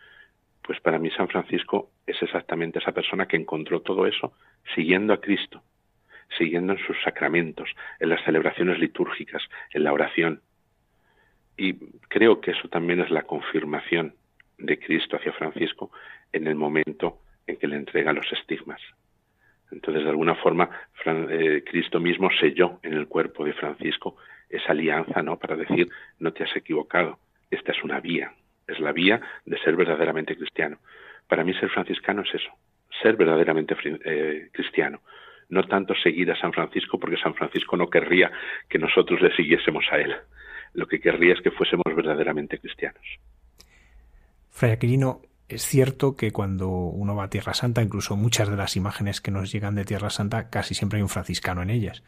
pues 0.62 0.80
para 0.80 0.98
mí 0.98 1.10
San 1.10 1.28
Francisco 1.28 1.90
es 2.06 2.20
exactamente 2.22 2.78
esa 2.78 2.92
persona 2.92 3.26
que 3.26 3.36
encontró 3.36 3.80
todo 3.80 4.06
eso 4.06 4.32
siguiendo 4.74 5.12
a 5.12 5.20
Cristo, 5.20 5.62
siguiendo 6.38 6.72
en 6.72 6.78
sus 6.78 6.96
sacramentos, 7.02 7.68
en 7.98 8.08
las 8.08 8.24
celebraciones 8.24 8.78
litúrgicas, 8.78 9.42
en 9.72 9.84
la 9.84 9.92
oración. 9.92 10.40
Y 11.56 11.74
creo 12.08 12.40
que 12.40 12.52
eso 12.52 12.68
también 12.68 13.00
es 13.00 13.10
la 13.10 13.22
confirmación 13.22 14.14
de 14.58 14.78
Cristo 14.78 15.16
hacia 15.16 15.32
Francisco 15.32 15.90
en 16.32 16.46
el 16.46 16.54
momento 16.54 17.18
en 17.46 17.56
que 17.56 17.66
le 17.66 17.76
entrega 17.76 18.12
los 18.12 18.30
estigmas. 18.32 18.80
Entonces, 19.72 20.04
de 20.04 20.10
alguna 20.10 20.34
forma, 20.36 20.68
eh, 21.04 21.64
Cristo 21.66 21.98
mismo 21.98 22.30
selló 22.38 22.78
en 22.82 22.92
el 22.92 23.08
cuerpo 23.08 23.44
de 23.44 23.54
Francisco 23.54 24.16
esa 24.48 24.72
alianza, 24.72 25.22
¿no? 25.22 25.38
Para 25.38 25.56
decir, 25.56 25.88
no 26.18 26.32
te 26.32 26.44
has 26.44 26.54
equivocado, 26.54 27.18
esta 27.50 27.72
es 27.72 27.82
una 27.82 27.98
vía, 28.00 28.32
es 28.68 28.78
la 28.78 28.92
vía 28.92 29.20
de 29.46 29.58
ser 29.58 29.74
verdaderamente 29.74 30.36
cristiano. 30.36 30.78
Para 31.26 31.42
mí 31.42 31.54
ser 31.54 31.70
franciscano 31.70 32.22
es 32.22 32.34
eso, 32.34 32.50
ser 33.02 33.16
verdaderamente 33.16 33.74
eh, 34.04 34.50
cristiano. 34.52 35.00
No 35.48 35.64
tanto 35.64 35.94
seguir 35.94 36.30
a 36.30 36.36
San 36.36 36.52
Francisco, 36.52 36.98
porque 36.98 37.16
San 37.16 37.34
Francisco 37.34 37.76
no 37.76 37.88
querría 37.88 38.30
que 38.68 38.78
nosotros 38.78 39.20
le 39.20 39.34
siguiésemos 39.34 39.84
a 39.90 39.96
él. 39.96 40.14
Lo 40.74 40.86
que 40.86 41.00
querría 41.00 41.34
es 41.34 41.40
que 41.40 41.50
fuésemos 41.50 41.84
verdaderamente 41.94 42.58
cristianos. 42.58 43.02
Fray 44.50 44.72
Aquilino, 44.72 45.20
es 45.54 45.66
cierto 45.66 46.16
que 46.16 46.32
cuando 46.32 46.68
uno 46.68 47.14
va 47.14 47.24
a 47.24 47.30
Tierra 47.30 47.54
Santa, 47.54 47.82
incluso 47.82 48.16
muchas 48.16 48.48
de 48.48 48.56
las 48.56 48.76
imágenes 48.76 49.20
que 49.20 49.30
nos 49.30 49.52
llegan 49.52 49.74
de 49.74 49.84
Tierra 49.84 50.10
Santa, 50.10 50.50
casi 50.50 50.74
siempre 50.74 50.98
hay 50.98 51.02
un 51.02 51.08
franciscano 51.08 51.62
en 51.62 51.70
ellas. 51.70 52.02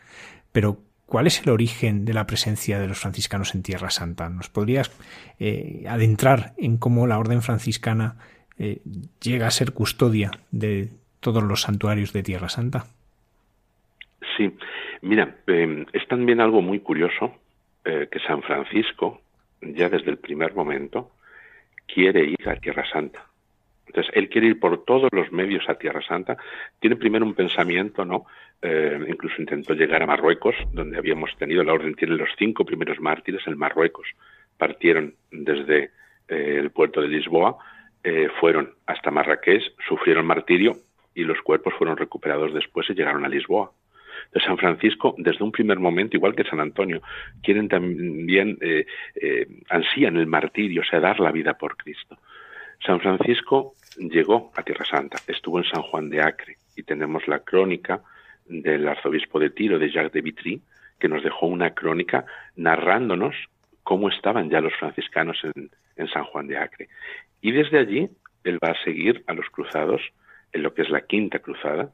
Pero, 0.53 0.79
¿cuál 1.07 1.27
es 1.27 1.43
el 1.43 1.51
origen 1.51 2.05
de 2.05 2.15
la 2.15 2.27
presencia 2.27 2.79
de 2.79 2.89
los 2.89 2.99
franciscanos 2.99 3.55
en 3.55 3.63
Tierra 3.63 3.91
Santa? 3.91 4.29
¿Nos 4.29 4.49
podrías 4.49 4.91
eh, 5.39 5.85
adentrar 5.89 6.53
en 6.57 6.79
cómo 6.79 7.07
la 7.07 7.19
orden 7.19 7.43
franciscana 7.43 8.17
eh, 8.59 8.81
llega 9.21 9.47
a 9.47 9.51
ser 9.51 9.73
custodia 9.73 10.31
de 10.51 10.91
todos 11.21 11.43
los 11.43 11.63
santuarios 11.63 12.13
de 12.13 12.23
Tierra 12.23 12.49
Santa? 12.49 12.87
Sí, 14.37 14.53
mira, 15.03 15.37
em, 15.47 15.87
es 15.93 16.07
también 16.09 16.41
algo 16.41 16.63
muy 16.63 16.81
curioso 16.81 17.35
eh, 17.85 18.09
que 18.11 18.19
San 18.21 18.43
Francisco, 18.43 19.21
ya 19.61 19.89
desde 19.89 20.11
el 20.11 20.19
primer 20.19 20.55
momento, 20.55 21.11
quiere 21.87 22.25
ir 22.25 22.49
a 22.49 22.57
Tierra 22.57 22.85
Santa. 22.91 23.27
Entonces, 23.95 24.13
él 24.17 24.29
quiere 24.29 24.49
ir 24.49 24.59
por 24.59 24.85
todos 24.85 25.09
los 25.13 25.31
medios 25.31 25.69
a 25.69 25.77
Tierra 25.77 26.03
Santa. 26.03 26.37
Tiene 26.81 26.97
primero 26.97 27.25
un 27.25 27.35
pensamiento, 27.35 28.05
¿no? 28.05 28.27
Eh, 28.61 28.99
incluso 29.07 29.37
intentó 29.39 29.73
llegar 29.73 30.03
a 30.03 30.07
Marruecos, 30.07 30.57
donde 30.73 30.99
habíamos 30.99 31.31
tenido 31.39 31.63
la 31.63 31.75
orden, 31.75 31.95
tiene 31.95 32.17
los 32.17 32.29
cinco 32.37 32.65
primeros 32.65 32.99
mártires 32.99 33.47
en 33.47 33.57
Marruecos. 33.57 34.09
Partieron 34.59 35.15
desde 35.31 35.93
eh, 36.27 36.57
el 36.59 36.71
puerto 36.73 37.03
de 37.03 37.07
Lisboa, 37.07 37.57
eh, 38.03 38.29
fueron 38.41 38.75
hasta 38.85 39.13
Marrakech, 39.13 39.63
sufrieron 39.87 40.27
martirio 40.27 40.73
y 41.15 41.23
los 41.23 41.41
cuerpos 41.43 41.75
fueron 41.75 41.97
recuperados 41.97 42.53
después 42.53 42.91
y 42.91 42.95
llegaron 42.95 43.25
a 43.25 43.29
Lisboa. 43.29 43.71
De 44.33 44.41
San 44.41 44.59
Francisco, 44.59 45.15
desde 45.19 45.45
un 45.45 45.53
primer 45.53 45.79
momento, 45.79 46.17
igual 46.17 46.35
que 46.35 46.43
San 46.43 46.59
Antonio, 46.59 47.01
quieren 47.43 47.69
también, 47.69 48.59
ansían 49.69 50.17
el 50.17 50.27
martirio, 50.27 50.81
o 50.81 50.85
sea, 50.85 50.99
dar 50.99 51.21
la 51.21 51.31
vida 51.31 51.55
por 51.55 51.77
Cristo. 51.77 52.19
San 52.85 53.01
Francisco 53.01 53.75
llegó 53.97 54.53
a 54.57 54.63
Tierra 54.63 54.85
Santa, 54.85 55.19
estuvo 55.27 55.59
en 55.59 55.65
San 55.65 55.83
Juan 55.83 56.11
de 56.11 56.23
Acre 56.23 56.59
y 56.77 56.83
tenemos 56.83 57.27
la 57.29 57.41
crónica 57.41 58.03
del 58.47 58.87
arzobispo 58.89 59.39
de 59.39 59.51
Tiro, 59.51 59.79
de 59.79 59.91
Jacques 59.91 60.13
de 60.13 60.21
Vitry, 60.21 60.63
que 60.99 61.09
nos 61.09 61.23
dejó 61.23 61.47
una 61.47 61.75
crónica 61.75 62.25
narrándonos 62.57 63.35
cómo 63.83 64.09
estaban 64.09 64.51
ya 64.51 64.61
los 64.61 64.75
franciscanos 64.75 65.39
en, 65.45 65.71
San 66.13 66.25
Juan 66.25 66.49
de 66.49 66.59
Acre. 66.59 66.89
Y 67.41 67.53
desde 67.53 67.79
allí 67.79 68.09
él 68.43 68.59
va 68.63 68.71
a 68.71 68.85
seguir 68.85 69.23
a 69.27 69.33
los 69.33 69.47
cruzados 69.49 70.03
en 70.53 70.63
lo 70.63 70.75
que 70.75 70.83
es 70.83 70.91
la 70.91 71.03
quinta 71.03 71.39
cruzada. 71.39 71.91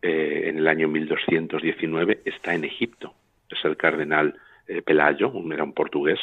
Eh, 0.00 0.44
en 0.46 0.58
el 0.58 0.66
año 0.66 0.88
1219 0.88 2.22
está 2.24 2.54
en 2.54 2.64
Egipto. 2.64 3.14
Es 3.50 3.64
el 3.64 3.76
cardenal 3.76 4.34
eh, 4.66 4.82
Pelayo, 4.82 5.32
era 5.52 5.62
un 5.64 5.72
portugués, 5.72 6.18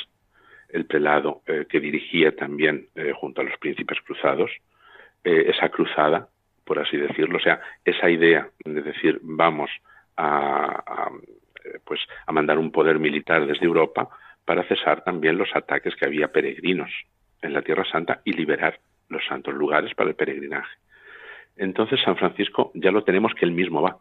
el 0.69 0.85
prelado 0.85 1.41
eh, 1.45 1.65
que 1.69 1.79
dirigía 1.79 2.35
también 2.35 2.87
junto 3.19 3.41
a 3.41 3.43
los 3.43 3.57
príncipes 3.59 3.99
cruzados 4.01 4.51
eh, 5.25 5.45
esa 5.49 5.69
cruzada, 5.69 6.29
por 6.63 6.77
así 6.79 6.97
decirlo, 6.97 7.37
o 7.37 7.41
sea, 7.41 7.59
esa 7.83 8.09
idea 8.09 8.47
de 8.63 8.81
decir 8.83 9.19
vamos 9.23 9.71
a, 10.17 11.11
pues 11.83 11.99
a 12.27 12.31
mandar 12.31 12.59
un 12.59 12.71
poder 12.71 12.99
militar 12.99 13.47
desde 13.47 13.65
Europa 13.65 14.07
para 14.45 14.63
cesar 14.63 15.03
también 15.03 15.37
los 15.37 15.49
ataques 15.55 15.95
que 15.95 16.05
había 16.05 16.31
peregrinos 16.31 16.91
en 17.41 17.53
la 17.53 17.63
Tierra 17.63 17.83
Santa 17.91 18.21
y 18.23 18.33
liberar 18.33 18.79
los 19.09 19.25
santos 19.25 19.55
lugares 19.55 19.95
para 19.95 20.11
el 20.11 20.15
peregrinaje. 20.15 20.77
Entonces 21.57 21.99
San 22.01 22.17
Francisco 22.17 22.71
ya 22.75 22.91
lo 22.91 23.03
tenemos 23.03 23.33
que 23.33 23.45
él 23.45 23.51
mismo 23.51 23.81
va. 23.81 23.97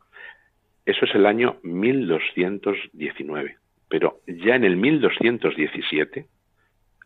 Eso 0.85 1.07
es 1.07 1.15
el 1.15 1.25
año 1.25 1.57
1219, 1.63 3.57
pero 3.89 4.21
ya 4.27 4.57
en 4.57 4.65
el 4.65 4.77
1217 4.77 6.27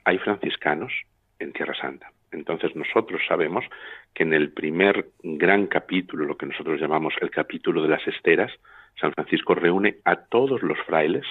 hay 0.05 0.19
franciscanos 0.19 0.93
en 1.39 1.53
Tierra 1.53 1.75
Santa. 1.75 2.11
Entonces 2.33 2.75
nosotros 2.77 3.21
sabemos 3.27 3.65
que 4.15 4.23
en 4.23 4.35
el 4.35 4.53
primer 4.53 5.11
gran 5.23 5.67
capítulo, 5.67 6.25
lo 6.25 6.37
que 6.37 6.47
nosotros 6.47 6.81
llamamos 6.81 7.15
el 7.21 7.31
capítulo 7.31 7.83
de 7.83 7.89
las 7.89 8.07
esteras, 8.07 8.53
San 9.01 9.13
Francisco 9.13 9.55
reúne 9.55 9.97
a 10.05 10.17
todos 10.17 10.63
los 10.63 10.79
frailes, 10.87 11.25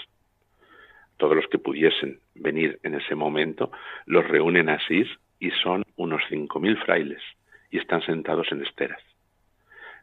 todos 1.17 1.35
los 1.35 1.47
que 1.47 1.59
pudiesen 1.59 2.19
venir 2.35 2.79
en 2.83 2.95
ese 2.95 3.15
momento, 3.15 3.71
los 4.05 4.27
reúnen 4.27 4.69
Asís 4.69 5.07
y 5.39 5.51
son 5.51 5.83
unos 5.95 6.21
5.000 6.29 6.83
frailes 6.85 7.21
y 7.69 7.77
están 7.77 8.01
sentados 8.01 8.51
en 8.51 8.63
esteras. 8.63 9.01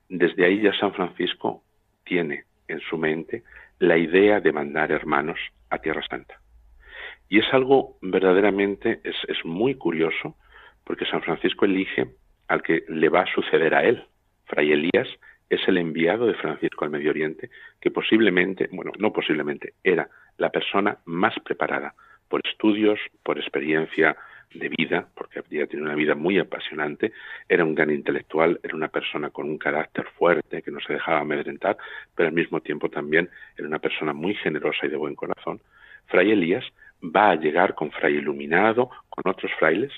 Desde 0.09 0.45
ahí 0.45 0.61
ya 0.61 0.73
San 0.79 0.93
Francisco 0.93 1.63
tiene 2.05 2.45
en 2.69 2.81
su 2.81 2.99
mente 2.99 3.43
la 3.79 3.97
idea 3.97 4.41
de 4.41 4.53
mandar 4.53 4.93
hermanos 4.93 5.39
a 5.71 5.79
Tierra 5.79 6.03
Santa. 6.09 6.41
Y 7.29 7.39
es 7.39 7.47
algo 7.53 7.97
verdaderamente, 8.03 9.01
es, 9.03 9.17
es 9.29 9.45
muy 9.45 9.75
curioso, 9.77 10.37
porque 10.85 11.07
San 11.07 11.23
Francisco 11.23 11.65
elige 11.65 12.07
al 12.49 12.63
que 12.63 12.85
le 12.89 13.09
va 13.09 13.23
a 13.23 13.35
suceder 13.35 13.75
a 13.75 13.85
él. 13.85 14.05
Fray 14.47 14.73
Elías 14.73 15.09
es 15.49 15.61
el 15.67 15.79
enviado 15.79 16.27
de 16.27 16.35
Francisco 16.35 16.85
al 16.85 16.91
Medio 16.91 17.11
Oriente, 17.11 17.51
que 17.81 17.91
posiblemente, 17.91 18.69
bueno, 18.73 18.93
no 18.99 19.13
posiblemente, 19.13 19.75
era 19.83 20.09
la 20.37 20.51
persona 20.51 20.99
más 21.05 21.35
preparada 21.45 21.95
por 22.29 22.41
estudios, 22.45 22.99
por 23.23 23.39
experiencia 23.39 24.17
de 24.55 24.69
vida, 24.69 25.09
porque 25.15 25.41
había 25.41 25.67
tenido 25.67 25.87
una 25.87 25.97
vida 25.97 26.15
muy 26.15 26.39
apasionante, 26.39 27.13
era 27.49 27.65
un 27.65 27.75
gran 27.75 27.91
intelectual, 27.91 28.61
era 28.63 28.75
una 28.75 28.89
persona 28.89 29.31
con 29.31 29.49
un 29.49 29.59
carácter 29.59 30.07
fuerte, 30.17 30.63
que 30.63 30.71
no 30.71 30.81
se 30.81 30.93
dejaba 30.93 31.21
amedrentar, 31.21 31.77
pero 32.15 32.29
al 32.29 32.35
mismo 32.35 32.61
tiempo 32.61 32.89
también 32.89 33.29
era 33.57 33.67
una 33.67 33.81
persona 33.81 34.13
muy 34.13 34.35
generosa 34.35 34.87
y 34.87 34.91
de 34.91 34.97
buen 34.97 35.17
corazón. 35.17 35.61
Fray 36.07 36.31
Elías 36.31 36.65
va 37.03 37.31
a 37.31 37.37
llegar 37.37 37.75
con 37.75 37.91
Fray 37.91 38.17
Iluminado, 38.17 38.91
con 39.09 39.31
otros 39.31 39.51
frailes, 39.59 39.93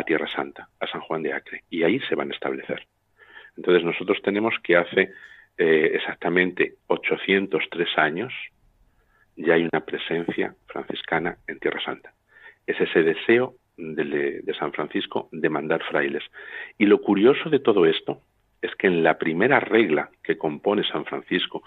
a 0.00 0.04
Tierra 0.04 0.28
Santa, 0.28 0.68
a 0.78 0.86
San 0.86 1.00
Juan 1.00 1.22
de 1.22 1.32
Acre, 1.32 1.64
y 1.70 1.82
ahí 1.82 2.00
se 2.00 2.14
van 2.14 2.30
a 2.30 2.34
establecer. 2.34 2.86
Entonces 3.56 3.84
nosotros 3.84 4.20
tenemos 4.22 4.54
que 4.62 4.76
hace 4.76 5.12
eh, 5.58 5.90
exactamente 5.94 6.74
803 6.86 7.88
años 7.98 8.32
ya 9.36 9.54
hay 9.54 9.68
una 9.72 9.84
presencia 9.84 10.54
franciscana 10.66 11.38
en 11.46 11.58
Tierra 11.58 11.80
Santa. 11.82 12.12
Es 12.66 12.78
ese 12.80 13.02
deseo 13.02 13.54
de, 13.76 14.42
de 14.42 14.54
San 14.54 14.72
Francisco 14.72 15.28
de 15.32 15.48
mandar 15.48 15.82
frailes. 15.84 16.22
Y 16.76 16.86
lo 16.86 17.00
curioso 17.00 17.48
de 17.48 17.60
todo 17.60 17.86
esto 17.86 18.20
es 18.60 18.74
que 18.76 18.86
en 18.86 19.02
la 19.02 19.16
primera 19.18 19.58
regla 19.60 20.10
que 20.22 20.36
compone 20.36 20.84
San 20.84 21.06
Francisco, 21.06 21.62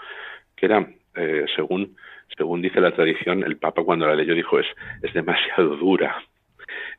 que 0.55 0.67
era, 0.67 0.87
eh, 1.15 1.45
según 1.55 1.95
según 2.37 2.61
dice 2.61 2.81
la 2.81 2.91
tradición, 2.91 3.43
el 3.43 3.57
Papa 3.57 3.83
cuando 3.83 4.07
la 4.07 4.15
leyó 4.15 4.33
dijo 4.33 4.59
es, 4.59 4.67
es 5.01 5.13
demasiado 5.13 5.75
dura. 5.75 6.23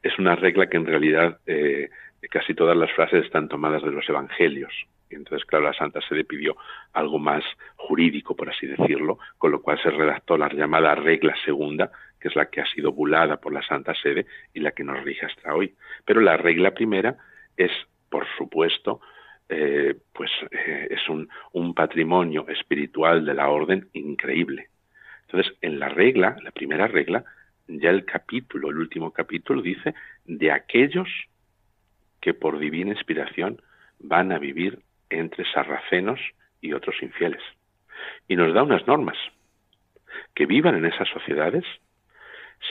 Es 0.04 0.18
una 0.18 0.36
regla 0.36 0.68
que 0.68 0.76
en 0.76 0.84
realidad 0.84 1.38
eh, 1.46 1.88
casi 2.30 2.54
todas 2.54 2.76
las 2.76 2.92
frases 2.92 3.24
están 3.24 3.48
tomadas 3.48 3.82
de 3.82 3.90
los 3.90 4.06
evangelios. 4.06 4.70
Entonces, 5.08 5.46
claro, 5.46 5.64
la 5.64 5.72
Santa 5.72 6.00
Sede 6.02 6.24
pidió 6.24 6.56
algo 6.92 7.18
más 7.18 7.42
jurídico, 7.76 8.36
por 8.36 8.50
así 8.50 8.66
decirlo, 8.66 9.18
con 9.38 9.50
lo 9.50 9.62
cual 9.62 9.80
se 9.82 9.90
redactó 9.90 10.36
la 10.36 10.52
llamada 10.52 10.94
regla 10.94 11.34
segunda, 11.44 11.90
que 12.20 12.28
es 12.28 12.36
la 12.36 12.50
que 12.50 12.60
ha 12.60 12.66
sido 12.66 12.92
bulada 12.92 13.38
por 13.38 13.54
la 13.54 13.62
Santa 13.62 13.94
Sede 13.94 14.26
y 14.52 14.60
la 14.60 14.72
que 14.72 14.84
nos 14.84 15.02
rige 15.02 15.24
hasta 15.24 15.54
hoy. 15.54 15.74
Pero 16.04 16.20
la 16.20 16.36
regla 16.36 16.72
primera 16.72 17.16
es, 17.56 17.70
por 18.10 18.26
supuesto, 18.36 19.00
eh, 19.48 19.94
pues 20.12 20.30
eh, 20.50 20.88
es 20.90 21.08
un, 21.08 21.30
un 21.52 21.74
patrimonio 21.74 22.46
espiritual 22.48 23.24
de 23.24 23.34
la 23.34 23.48
orden 23.48 23.88
increíble. 23.94 24.68
Entonces, 25.22 25.56
en 25.62 25.78
la 25.78 25.88
regla, 25.88 26.36
la 26.42 26.50
primera 26.50 26.88
regla, 26.88 27.24
ya 27.66 27.90
el 27.90 28.05
capítulo, 28.05 28.70
el 28.70 28.79
último 28.79 29.12
capítulo 29.12 29.62
dice 29.62 29.94
de 30.24 30.53
aquellos 30.53 31.09
que 32.20 32.35
por 32.35 32.59
divina 32.59 32.92
inspiración 32.92 33.61
van 33.98 34.33
a 34.33 34.38
vivir 34.38 34.81
entre 35.11 35.44
sarracenos 35.53 36.20
y 36.61 36.72
otros 36.72 36.96
infieles. 37.03 37.42
Y 38.29 38.37
nos 38.37 38.53
da 38.55 38.62
unas 38.62 38.87
normas, 38.87 39.16
que 40.35 40.46
vivan 40.46 40.77
en 40.77 40.87
esas 40.87 41.09
sociedades 41.09 41.64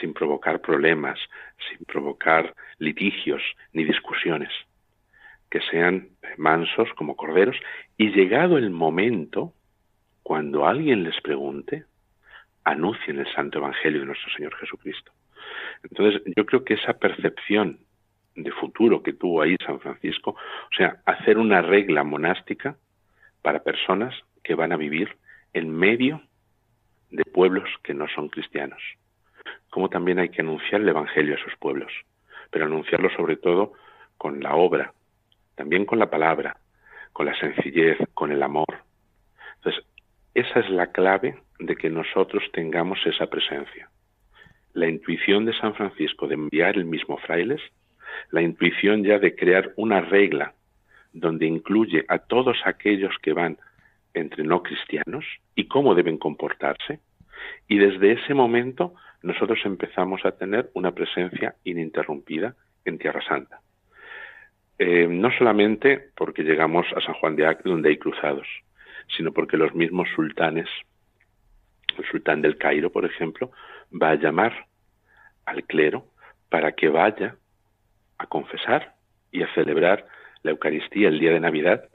sin 0.00 0.12
provocar 0.12 0.60
problemas, 0.60 1.18
sin 1.68 1.84
provocar 1.86 2.54
litigios 2.78 3.42
ni 3.72 3.84
discusiones, 3.84 4.50
que 5.50 5.60
sean 5.70 6.08
mansos 6.36 6.88
como 6.96 7.16
corderos. 7.16 7.56
Y 7.96 8.10
llegado 8.10 8.58
el 8.58 8.70
momento, 8.70 9.52
cuando 10.22 10.66
alguien 10.66 11.04
les 11.04 11.20
pregunte, 11.20 11.84
anuncien 12.64 13.18
el 13.18 13.32
santo 13.34 13.58
evangelio 13.58 14.00
de 14.00 14.06
nuestro 14.06 14.32
Señor 14.32 14.54
Jesucristo. 14.56 15.12
Entonces, 15.82 16.22
yo 16.36 16.46
creo 16.46 16.64
que 16.64 16.74
esa 16.74 16.94
percepción 16.94 17.78
de 18.34 18.50
futuro 18.52 19.02
que 19.02 19.12
tuvo 19.12 19.42
ahí 19.42 19.56
San 19.64 19.80
Francisco, 19.80 20.30
o 20.30 20.74
sea, 20.76 21.00
hacer 21.04 21.38
una 21.38 21.62
regla 21.62 22.02
monástica 22.02 22.76
para 23.42 23.62
personas 23.62 24.14
que 24.42 24.54
van 24.54 24.72
a 24.72 24.76
vivir 24.76 25.16
en 25.52 25.70
medio 25.70 26.22
de 27.10 27.24
pueblos 27.24 27.68
que 27.82 27.94
no 27.94 28.08
son 28.08 28.28
cristianos. 28.28 28.82
Como 29.70 29.88
también 29.88 30.18
hay 30.18 30.30
que 30.30 30.42
anunciar 30.42 30.80
el 30.80 30.88
Evangelio 30.88 31.34
a 31.34 31.38
esos 31.38 31.56
pueblos, 31.58 31.92
pero 32.50 32.64
anunciarlo 32.64 33.10
sobre 33.10 33.36
todo 33.36 33.72
con 34.16 34.40
la 34.40 34.54
obra, 34.54 34.92
también 35.54 35.84
con 35.84 35.98
la 35.98 36.10
palabra, 36.10 36.56
con 37.12 37.26
la 37.26 37.38
sencillez, 37.38 37.98
con 38.14 38.32
el 38.32 38.42
amor. 38.42 38.66
Entonces, 39.56 39.84
esa 40.34 40.60
es 40.60 40.70
la 40.70 40.90
clave 40.90 41.38
de 41.58 41.76
que 41.76 41.90
nosotros 41.90 42.42
tengamos 42.52 42.98
esa 43.06 43.26
presencia. 43.28 43.88
La 44.72 44.88
intuición 44.88 45.44
de 45.44 45.52
San 45.54 45.74
Francisco 45.74 46.26
de 46.26 46.34
enviar 46.34 46.76
el 46.76 46.84
mismo 46.84 47.16
frailes, 47.18 47.60
la 48.30 48.42
intuición 48.42 49.04
ya 49.04 49.18
de 49.18 49.34
crear 49.34 49.72
una 49.76 50.00
regla 50.00 50.54
donde 51.12 51.46
incluye 51.46 52.04
a 52.08 52.18
todos 52.18 52.56
aquellos 52.64 53.14
que 53.22 53.32
van 53.32 53.58
entre 54.14 54.44
no 54.44 54.62
cristianos 54.62 55.24
y 55.54 55.66
cómo 55.66 55.94
deben 55.94 56.18
comportarse. 56.18 57.00
Y 57.68 57.78
desde 57.78 58.12
ese 58.12 58.34
momento 58.34 58.94
nosotros 59.22 59.58
empezamos 59.64 60.24
a 60.24 60.32
tener 60.32 60.70
una 60.74 60.92
presencia 60.92 61.54
ininterrumpida 61.64 62.54
en 62.84 62.98
Tierra 62.98 63.22
Santa. 63.26 63.60
Eh, 64.78 65.06
no 65.08 65.30
solamente 65.30 66.10
porque 66.16 66.42
llegamos 66.42 66.86
a 66.96 67.00
San 67.00 67.14
Juan 67.14 67.36
de 67.36 67.46
Acre 67.46 67.70
donde 67.70 67.90
hay 67.90 67.96
cruzados, 67.96 68.46
sino 69.16 69.32
porque 69.32 69.56
los 69.56 69.74
mismos 69.74 70.08
sultanes, 70.14 70.68
el 71.98 72.08
sultán 72.08 72.42
del 72.42 72.58
Cairo, 72.58 72.90
por 72.90 73.04
ejemplo, 73.04 73.50
va 73.90 74.10
a 74.10 74.14
llamar 74.16 74.66
al 75.46 75.64
clero 75.64 76.06
para 76.48 76.72
que 76.72 76.88
vaya 76.88 77.36
a 78.18 78.26
confesar 78.26 78.94
y 79.30 79.42
a 79.42 79.52
celebrar 79.54 80.06
la 80.42 80.52
Eucaristía 80.52 81.08
el 81.08 81.18
día 81.18 81.32
de 81.32 81.40
Navidad 81.40 81.88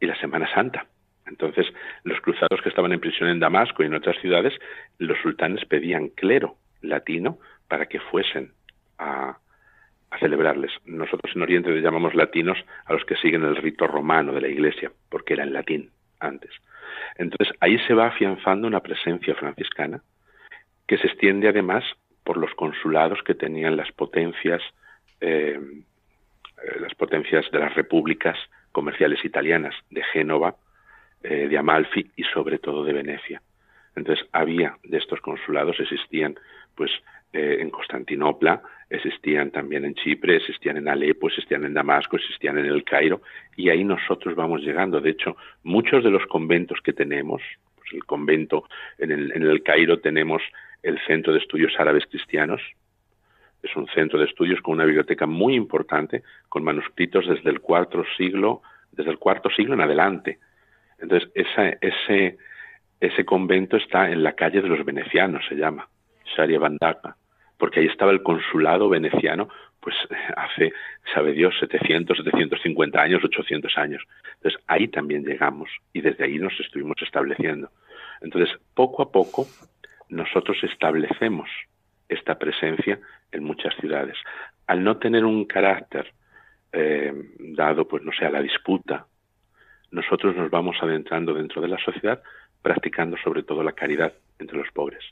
y 0.00 0.06
la 0.06 0.18
Semana 0.20 0.52
Santa. 0.52 0.86
Entonces, 1.26 1.66
los 2.02 2.20
cruzados 2.20 2.60
que 2.62 2.68
estaban 2.68 2.92
en 2.92 3.00
prisión 3.00 3.28
en 3.28 3.38
Damasco 3.38 3.82
y 3.82 3.86
en 3.86 3.94
otras 3.94 4.18
ciudades, 4.20 4.52
los 4.98 5.18
sultanes 5.18 5.64
pedían 5.66 6.08
clero 6.08 6.56
latino 6.80 7.38
para 7.68 7.86
que 7.86 8.00
fuesen 8.00 8.52
a, 8.98 9.38
a 10.10 10.18
celebrarles. 10.18 10.72
Nosotros 10.84 11.32
en 11.34 11.42
Oriente 11.42 11.70
les 11.70 11.84
llamamos 11.84 12.14
latinos 12.14 12.58
a 12.84 12.94
los 12.94 13.04
que 13.04 13.16
siguen 13.16 13.44
el 13.44 13.56
rito 13.56 13.86
romano 13.86 14.32
de 14.32 14.40
la 14.40 14.48
Iglesia, 14.48 14.90
porque 15.08 15.34
era 15.34 15.44
en 15.44 15.52
latín 15.52 15.90
antes. 16.18 16.50
Entonces 17.16 17.54
ahí 17.60 17.78
se 17.86 17.94
va 17.94 18.06
afianzando 18.06 18.66
una 18.66 18.80
presencia 18.80 19.34
franciscana 19.34 20.02
que 20.86 20.98
se 20.98 21.06
extiende 21.06 21.48
además 21.48 21.84
por 22.24 22.36
los 22.36 22.52
consulados 22.54 23.22
que 23.22 23.34
tenían 23.34 23.76
las 23.76 23.90
potencias, 23.92 24.60
eh, 25.20 25.58
eh, 25.58 26.80
las 26.80 26.94
potencias 26.94 27.50
de 27.50 27.58
las 27.58 27.74
repúblicas 27.74 28.36
comerciales 28.72 29.24
italianas 29.24 29.74
de 29.90 30.02
Génova, 30.12 30.56
eh, 31.22 31.48
de 31.48 31.58
Amalfi 31.58 32.10
y 32.16 32.24
sobre 32.24 32.58
todo 32.58 32.84
de 32.84 32.92
Venecia. 32.92 33.42
Entonces 33.96 34.26
había 34.32 34.76
de 34.84 34.98
estos 34.98 35.20
consulados 35.20 35.78
existían 35.80 36.38
pues 36.74 36.90
en 37.32 37.70
Constantinopla, 37.70 38.60
existían 38.90 39.52
también 39.52 39.84
en 39.84 39.94
Chipre, 39.94 40.36
existían 40.36 40.76
en 40.76 40.88
Alepo, 40.88 41.28
existían 41.28 41.64
en 41.64 41.72
Damasco, 41.72 42.16
existían 42.16 42.58
en 42.58 42.66
el 42.66 42.84
Cairo, 42.84 43.22
y 43.56 43.70
ahí 43.70 43.84
nosotros 43.84 44.34
vamos 44.34 44.60
llegando. 44.62 45.00
De 45.00 45.10
hecho, 45.10 45.36
muchos 45.62 46.02
de 46.02 46.10
los 46.10 46.26
conventos 46.26 46.80
que 46.82 46.92
tenemos, 46.92 47.40
pues 47.76 47.92
el 47.92 48.04
convento 48.04 48.64
en 48.98 49.12
el, 49.12 49.32
en 49.32 49.42
el 49.44 49.62
Cairo 49.62 50.00
tenemos 50.00 50.42
el 50.82 50.98
Centro 51.06 51.32
de 51.32 51.38
Estudios 51.38 51.72
Árabes 51.78 52.04
Cristianos, 52.10 52.60
es 53.62 53.76
un 53.76 53.86
centro 53.88 54.18
de 54.18 54.24
estudios 54.24 54.60
con 54.62 54.74
una 54.74 54.86
biblioteca 54.86 55.26
muy 55.26 55.54
importante, 55.54 56.22
con 56.48 56.64
manuscritos 56.64 57.28
desde 57.28 57.50
el 57.50 57.60
cuarto 57.60 58.02
siglo, 58.16 58.62
desde 58.90 59.10
el 59.10 59.18
cuarto 59.18 59.50
siglo 59.50 59.74
en 59.74 59.82
adelante. 59.82 60.38
Entonces, 60.98 61.30
esa, 61.34 61.68
ese, 61.82 62.38
ese 63.00 63.24
convento 63.26 63.76
está 63.76 64.10
en 64.10 64.22
la 64.22 64.32
calle 64.32 64.62
de 64.62 64.68
los 64.68 64.82
venecianos, 64.82 65.44
se 65.46 65.56
llama, 65.56 65.86
Sharia 66.24 66.58
Bandaka 66.58 67.16
porque 67.60 67.80
ahí 67.80 67.86
estaba 67.86 68.10
el 68.10 68.22
consulado 68.22 68.88
veneciano, 68.88 69.48
pues 69.80 69.94
hace, 70.36 70.72
sabe 71.14 71.32
Dios, 71.32 71.54
700, 71.60 72.16
750 72.16 73.00
años, 73.00 73.22
800 73.22 73.76
años. 73.76 74.02
Entonces 74.36 74.60
ahí 74.66 74.88
también 74.88 75.24
llegamos 75.24 75.68
y 75.92 76.00
desde 76.00 76.24
ahí 76.24 76.38
nos 76.38 76.58
estuvimos 76.58 76.96
estableciendo. 77.02 77.70
Entonces, 78.22 78.58
poco 78.74 79.02
a 79.02 79.12
poco, 79.12 79.46
nosotros 80.08 80.56
establecemos 80.64 81.48
esta 82.08 82.38
presencia 82.38 82.98
en 83.30 83.44
muchas 83.44 83.74
ciudades. 83.76 84.16
Al 84.66 84.82
no 84.82 84.96
tener 84.96 85.24
un 85.24 85.44
carácter 85.44 86.12
eh, 86.72 87.12
dado, 87.38 87.86
pues 87.86 88.02
no 88.02 88.12
sé, 88.12 88.24
a 88.24 88.30
la 88.30 88.42
disputa, 88.42 89.06
nosotros 89.90 90.34
nos 90.36 90.50
vamos 90.50 90.76
adentrando 90.80 91.34
dentro 91.34 91.60
de 91.60 91.68
la 91.68 91.78
sociedad 91.78 92.22
practicando 92.62 93.16
sobre 93.18 93.42
todo 93.42 93.62
la 93.62 93.72
caridad 93.72 94.12
entre 94.38 94.58
los 94.58 94.70
pobres 94.72 95.02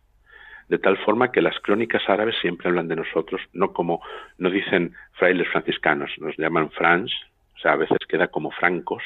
de 0.68 0.78
tal 0.78 0.98
forma 0.98 1.32
que 1.32 1.42
las 1.42 1.58
crónicas 1.60 2.02
árabes 2.08 2.36
siempre 2.40 2.68
hablan 2.68 2.88
de 2.88 2.96
nosotros, 2.96 3.40
no 3.52 3.72
como, 3.72 4.02
no 4.36 4.50
dicen 4.50 4.94
frailes 5.12 5.48
franciscanos, 5.48 6.10
nos 6.18 6.36
llaman 6.36 6.70
frans, 6.70 7.12
o 7.56 7.58
sea, 7.58 7.72
a 7.72 7.76
veces 7.76 7.98
queda 8.08 8.28
como 8.28 8.50
francos, 8.50 9.02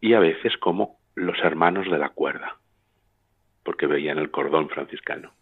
y 0.00 0.14
a 0.14 0.20
veces 0.20 0.56
como 0.56 0.98
los 1.14 1.38
hermanos 1.40 1.90
de 1.90 1.98
la 1.98 2.08
cuerda, 2.08 2.56
porque 3.62 3.86
veían 3.86 4.18
el 4.18 4.30
cordón 4.30 4.68
franciscano. 4.68 5.32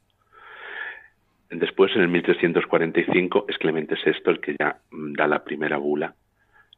Después, 1.50 1.94
en 1.94 2.02
el 2.02 2.08
1345, 2.08 3.46
es 3.48 3.56
Clemente 3.56 3.94
VI 4.04 4.12
el 4.26 4.40
que 4.40 4.56
ya 4.58 4.80
mm, 4.90 5.12
da 5.14 5.26
la 5.26 5.44
primera 5.44 5.78
bula, 5.78 6.14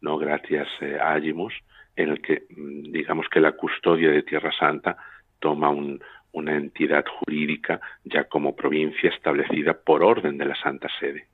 no 0.01 0.16
gracias 0.19 0.69
eh, 0.81 0.99
a 1.01 1.14
Agimus, 1.14 1.55
en 1.97 2.11
el 2.11 2.21
que 2.21 2.45
mm, 2.51 2.93
digamos 2.93 3.27
que 3.29 3.40
la 3.40 3.53
custodia 3.53 4.11
de 4.11 4.23
Tierra 4.23 4.53
Santa 4.53 4.97
toma 5.40 5.70
un, 5.70 6.00
una 6.33 6.57
entidad 6.57 7.05
jurídica 7.07 7.81
ya 8.05 8.24
como 8.24 8.55
provincia 8.55 9.11
establecida 9.11 9.74
por 9.74 10.05
orden 10.05 10.38
de 10.38 10.44
la 10.44 10.55
Santa 10.57 10.88
Sede. 10.98 11.26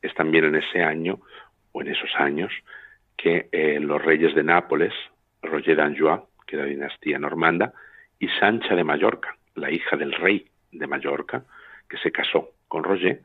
Es 0.00 0.14
también 0.14 0.44
en 0.44 0.56
ese 0.56 0.82
año, 0.82 1.20
o 1.72 1.82
en 1.82 1.88
esos 1.88 2.10
años, 2.16 2.52
que 3.16 3.48
eh, 3.52 3.78
los 3.80 4.02
reyes 4.02 4.34
de 4.34 4.42
Nápoles, 4.42 4.94
Roger 5.42 5.76
d'Anjou, 5.76 6.28
que 6.46 6.56
era 6.56 6.64
dinastía 6.64 7.18
normanda, 7.18 7.72
y 8.18 8.28
Sancha 8.28 8.74
de 8.74 8.84
Mallorca, 8.84 9.36
la 9.54 9.70
hija 9.70 9.96
del 9.96 10.12
rey 10.12 10.46
de 10.72 10.86
Mallorca, 10.86 11.44
que 11.88 11.98
se 11.98 12.12
casó 12.12 12.50
con 12.68 12.84
Roger, 12.84 13.20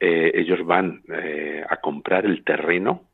eh, 0.00 0.32
ellos 0.34 0.64
van 0.64 1.02
eh, 1.12 1.64
a 1.68 1.76
comprar 1.76 2.24
el 2.24 2.42
terreno 2.42 3.04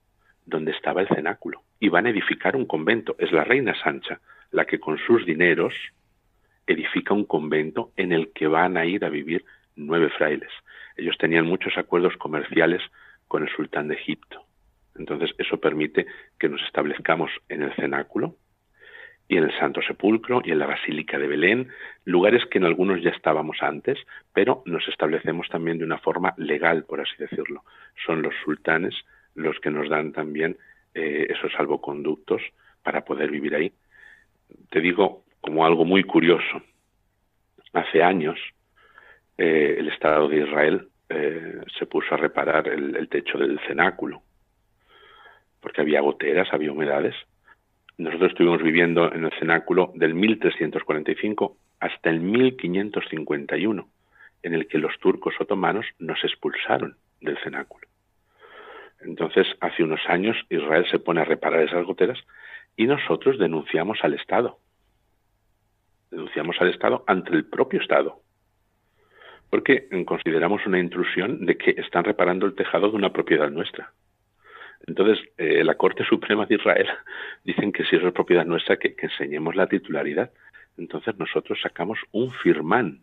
donde 0.45 0.71
estaba 0.71 1.03
el 1.03 1.09
cenáculo 1.09 1.63
y 1.81 1.89
van 1.89 2.07
a 2.07 2.11
edificar 2.11 2.57
un 2.57 2.65
convento. 2.65 3.17
Es 3.19 3.33
la 3.33 3.45
reina 3.45 3.75
Sancha 3.83 4.21
la 4.53 4.65
que 4.65 4.79
con 4.79 4.97
sus 4.99 5.27
dineros 5.27 5.75
edifica 6.67 7.15
un 7.15 7.25
convento 7.25 7.93
en 7.97 8.13
el 8.13 8.33
que 8.33 8.47
van 8.47 8.77
a 8.77 8.85
ir 8.85 9.05
a 9.05 9.09
vivir 9.09 9.45
nueve 9.77 10.11
frailes. 10.17 10.51
Ellos 10.97 11.17
tenían 11.19 11.47
muchos 11.47 11.77
acuerdos 11.77 12.17
comerciales 12.17 12.83
con 13.29 13.43
el 13.43 13.55
sultán 13.55 13.89
de 13.89 13.95
Egipto. 13.95 14.45
Entonces 14.97 15.31
eso 15.39 15.59
permite 15.59 16.07
que 16.39 16.49
nos 16.49 16.63
establezcamos 16.63 17.31
en 17.49 17.63
el 17.63 17.75
cenáculo 17.75 18.37
y 19.29 19.37
en 19.37 19.45
el 19.45 19.59
Santo 19.59 19.83
Sepulcro 19.83 20.41
y 20.45 20.53
en 20.53 20.59
la 20.59 20.67
Basílica 20.67 21.19
de 21.19 21.27
Belén, 21.27 21.69
lugares 22.05 22.45
que 22.47 22.59
en 22.59 22.65
algunos 22.65 23.03
ya 23.03 23.11
estábamos 23.11 23.59
antes, 23.61 23.99
pero 24.33 24.63
nos 24.67 24.87
establecemos 24.89 25.49
también 25.49 25.79
de 25.79 25.85
una 25.85 25.99
forma 25.99 26.33
legal, 26.37 26.85
por 26.85 27.01
así 27.01 27.15
decirlo. 27.19 27.65
Son 28.07 28.23
los 28.23 28.35
sultanes 28.45 28.95
los 29.35 29.59
que 29.61 29.71
nos 29.71 29.89
dan 29.89 30.13
también 30.13 30.57
eh, 30.95 31.27
esos 31.29 31.53
salvoconductos 31.53 32.41
para 32.83 33.05
poder 33.05 33.31
vivir 33.31 33.55
ahí. 33.55 33.73
Te 34.71 34.81
digo, 34.81 35.25
como 35.41 35.65
algo 35.65 35.85
muy 35.85 36.05
curioso. 36.05 36.63
Hace 37.73 38.03
años 38.03 38.39
eh, 39.39 39.77
el 39.79 39.89
Estado 39.89 40.29
de 40.29 40.39
Israel 40.39 40.89
eh, 41.09 41.61
se 41.79 41.87
puso 41.87 42.15
a 42.15 42.19
reparar 42.19 42.69
el, 42.69 43.09
techo 43.09 43.39
del 43.39 43.61
cenáculo, 43.67 44.23
porque 45.61 45.83
había 45.83 46.01
goteras, 46.01 46.49
había 46.53 46.73
humedades. 46.73 47.15
Nosotros 47.99 48.31
estuvimos 48.31 48.63
viviendo 48.63 49.13
en 49.13 49.25
el 49.25 49.33
cenáculo 49.39 49.93
del 49.95 50.15
1345 50.15 51.57
hasta 51.81 52.11
el 52.11 52.21
1551, 52.21 53.89
en 54.43 54.55
el 54.55 54.67
que 54.67 54.79
los 54.79 54.99
turcos 54.99 55.35
otomanos 55.41 55.87
nos 55.99 56.23
expulsaron 56.25 56.97
del 57.21 57.39
cenáculo. 57.39 57.87
Entonces, 59.01 59.47
hace 59.61 59.85
unos 59.85 60.01
años 60.09 60.37
Israel 60.49 60.87
se 60.91 60.99
pone 60.99 61.21
a 61.21 61.25
reparar 61.25 61.61
esas 61.61 61.85
goteras 61.85 62.19
y 62.77 62.87
nosotros 62.87 63.39
denunciamos 63.39 63.99
al 64.03 64.15
Estado 64.15 64.59
denunciamos 66.11 66.57
al 66.61 66.71
Estado 66.71 67.05
ante 67.07 67.33
el 67.33 67.45
propio 67.45 67.81
Estado, 67.81 68.21
porque 69.51 69.89
consideramos 70.05 70.67
una 70.67 70.79
intrusión 70.79 71.47
de 71.47 71.57
que 71.57 71.71
están 71.73 72.05
reparando 72.05 72.47
el 72.47 72.55
tejado 72.55 72.91
de 72.91 72.97
una 72.97 73.13
propiedad 73.13 73.51
nuestra. 73.51 73.93
Entonces, 74.87 75.19
eh, 75.37 75.65
la 75.65 75.75
Corte 75.75 76.05
Suprema 76.05 76.47
de 76.47 76.57
Israel 76.57 76.87
dicen 77.45 77.73
que 77.73 77.85
si 77.85 77.97
eso 77.97 78.09
es 78.09 78.13
propiedad 78.13 78.45
nuestra, 78.45 78.77
que, 78.77 78.95
enseñemos 78.99 79.55
la 79.55 79.67
titularidad. 79.67 80.31
Entonces 80.79 81.17
nosotros 81.19 81.59
sacamos 81.63 81.99
un 82.13 82.31
firmán 82.31 83.01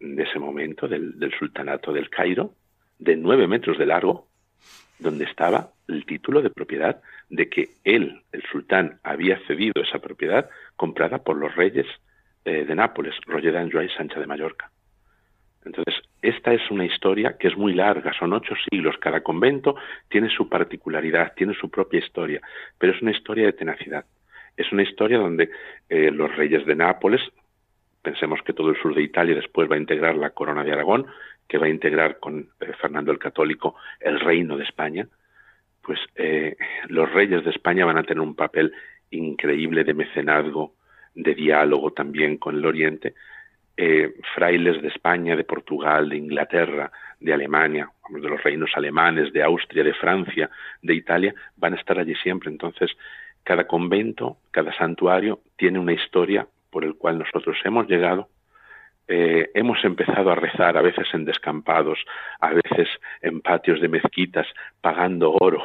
de 0.00 0.22
ese 0.22 0.38
momento 0.38 0.88
del, 0.88 1.18
del 1.18 1.32
sultanato 1.38 1.92
del 1.92 2.08
Cairo, 2.10 2.54
de 2.98 3.16
nueve 3.16 3.46
metros 3.46 3.78
de 3.78 3.86
largo, 3.86 4.28
donde 4.98 5.24
estaba 5.24 5.70
el 5.88 6.06
título 6.06 6.42
de 6.42 6.50
propiedad 6.50 7.00
de 7.28 7.48
que 7.48 7.70
él, 7.84 8.22
el 8.32 8.42
sultán, 8.50 8.98
había 9.02 9.38
cedido 9.46 9.82
esa 9.82 9.98
propiedad 9.98 10.48
comprada 10.76 11.18
por 11.18 11.36
los 11.36 11.54
reyes 11.54 11.86
eh, 12.44 12.64
de 12.64 12.74
Nápoles, 12.74 13.14
Roger 13.26 13.52
d'Anjou 13.52 13.82
y 13.82 13.88
Sancha 13.90 14.20
de 14.20 14.26
Mallorca. 14.26 14.70
Entonces, 15.64 15.94
esta 16.20 16.52
es 16.52 16.70
una 16.70 16.84
historia 16.84 17.36
que 17.38 17.48
es 17.48 17.56
muy 17.56 17.72
larga, 17.72 18.12
son 18.18 18.32
ocho 18.34 18.54
siglos, 18.70 18.96
cada 18.98 19.22
convento 19.22 19.76
tiene 20.08 20.28
su 20.28 20.48
particularidad, 20.48 21.32
tiene 21.34 21.54
su 21.54 21.70
propia 21.70 22.00
historia, 22.00 22.40
pero 22.78 22.92
es 22.92 23.02
una 23.02 23.12
historia 23.12 23.46
de 23.46 23.54
tenacidad. 23.54 24.04
Es 24.56 24.70
una 24.72 24.82
historia 24.82 25.18
donde 25.18 25.50
eh, 25.88 26.10
los 26.10 26.34
reyes 26.36 26.64
de 26.66 26.76
Nápoles, 26.76 27.22
pensemos 28.02 28.40
que 28.42 28.52
todo 28.52 28.70
el 28.70 28.80
sur 28.80 28.94
de 28.94 29.02
Italia 29.02 29.34
después 29.34 29.70
va 29.70 29.76
a 29.76 29.78
integrar 29.78 30.14
la 30.16 30.30
corona 30.30 30.62
de 30.62 30.72
Aragón, 30.72 31.06
que 31.48 31.58
va 31.58 31.66
a 31.66 31.70
integrar 31.70 32.18
con 32.18 32.48
eh, 32.60 32.72
Fernando 32.80 33.12
el 33.12 33.18
Católico 33.18 33.76
el 34.00 34.20
reino 34.20 34.56
de 34.56 34.64
España, 34.64 35.06
pues 35.82 35.98
eh, 36.16 36.56
los 36.88 37.10
reyes 37.12 37.44
de 37.44 37.50
España 37.50 37.84
van 37.84 37.98
a 37.98 38.02
tener 38.02 38.20
un 38.20 38.34
papel 38.34 38.72
increíble 39.10 39.84
de 39.84 39.94
mecenazgo, 39.94 40.74
de 41.14 41.34
diálogo 41.34 41.92
también 41.92 42.38
con 42.38 42.56
el 42.56 42.66
Oriente. 42.66 43.14
Eh, 43.76 44.14
frailes 44.34 44.80
de 44.80 44.88
España, 44.88 45.36
de 45.36 45.44
Portugal, 45.44 46.08
de 46.08 46.16
Inglaterra, 46.16 46.90
de 47.18 47.32
Alemania, 47.32 47.90
de 48.08 48.20
los 48.20 48.42
reinos 48.42 48.70
alemanes, 48.76 49.32
de 49.32 49.42
Austria, 49.42 49.82
de 49.82 49.94
Francia, 49.94 50.48
de 50.80 50.94
Italia, 50.94 51.34
van 51.56 51.74
a 51.74 51.76
estar 51.76 51.98
allí 51.98 52.14
siempre. 52.14 52.50
Entonces, 52.50 52.90
cada 53.42 53.66
convento, 53.66 54.38
cada 54.50 54.72
santuario 54.76 55.40
tiene 55.56 55.78
una 55.78 55.92
historia 55.92 56.46
por 56.70 56.84
el 56.84 56.94
cual 56.94 57.18
nosotros 57.18 57.56
hemos 57.64 57.88
llegado 57.88 58.28
eh, 59.06 59.50
hemos 59.54 59.84
empezado 59.84 60.30
a 60.30 60.34
rezar 60.34 60.76
a 60.76 60.82
veces 60.82 61.06
en 61.12 61.24
descampados, 61.24 61.98
a 62.40 62.52
veces 62.54 62.88
en 63.20 63.40
patios 63.40 63.80
de 63.80 63.88
mezquitas, 63.88 64.46
pagando 64.80 65.32
oro. 65.32 65.62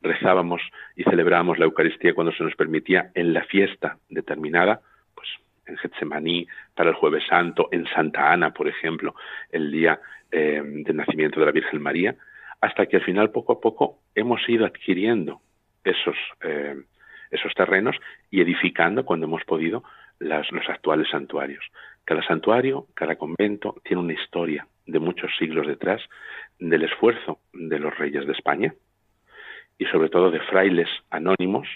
Rezábamos 0.00 0.62
y 0.96 1.04
celebrábamos 1.04 1.58
la 1.58 1.66
Eucaristía 1.66 2.14
cuando 2.14 2.32
se 2.32 2.42
nos 2.42 2.56
permitía 2.56 3.10
en 3.14 3.32
la 3.32 3.44
fiesta 3.44 3.98
determinada, 4.08 4.80
pues 5.14 5.28
en 5.66 5.76
Getsemaní, 5.76 6.46
para 6.74 6.90
el 6.90 6.96
Jueves 6.96 7.24
Santo, 7.28 7.68
en 7.70 7.86
Santa 7.86 8.32
Ana, 8.32 8.52
por 8.52 8.68
ejemplo, 8.68 9.14
el 9.50 9.70
día 9.70 10.00
eh, 10.30 10.62
del 10.64 10.96
nacimiento 10.96 11.40
de 11.40 11.46
la 11.46 11.52
Virgen 11.52 11.82
María, 11.82 12.16
hasta 12.60 12.86
que 12.86 12.96
al 12.96 13.04
final 13.04 13.30
poco 13.30 13.52
a 13.52 13.60
poco 13.60 13.98
hemos 14.14 14.40
ido 14.48 14.64
adquiriendo 14.64 15.40
esos, 15.84 16.16
eh, 16.42 16.76
esos 17.30 17.52
terrenos 17.54 17.96
y 18.30 18.40
edificando 18.40 19.04
cuando 19.04 19.26
hemos 19.26 19.44
podido 19.44 19.84
los 20.18 20.68
actuales 20.68 21.08
santuarios. 21.10 21.64
Cada 22.04 22.22
santuario, 22.22 22.86
cada 22.94 23.16
convento 23.16 23.76
tiene 23.82 24.02
una 24.02 24.12
historia 24.12 24.66
de 24.86 24.98
muchos 24.98 25.30
siglos 25.38 25.66
detrás 25.66 26.02
del 26.58 26.82
esfuerzo 26.82 27.40
de 27.52 27.78
los 27.78 27.96
reyes 27.96 28.26
de 28.26 28.32
España 28.32 28.74
y 29.78 29.86
sobre 29.86 30.08
todo 30.08 30.30
de 30.30 30.40
frailes 30.40 30.88
anónimos, 31.10 31.66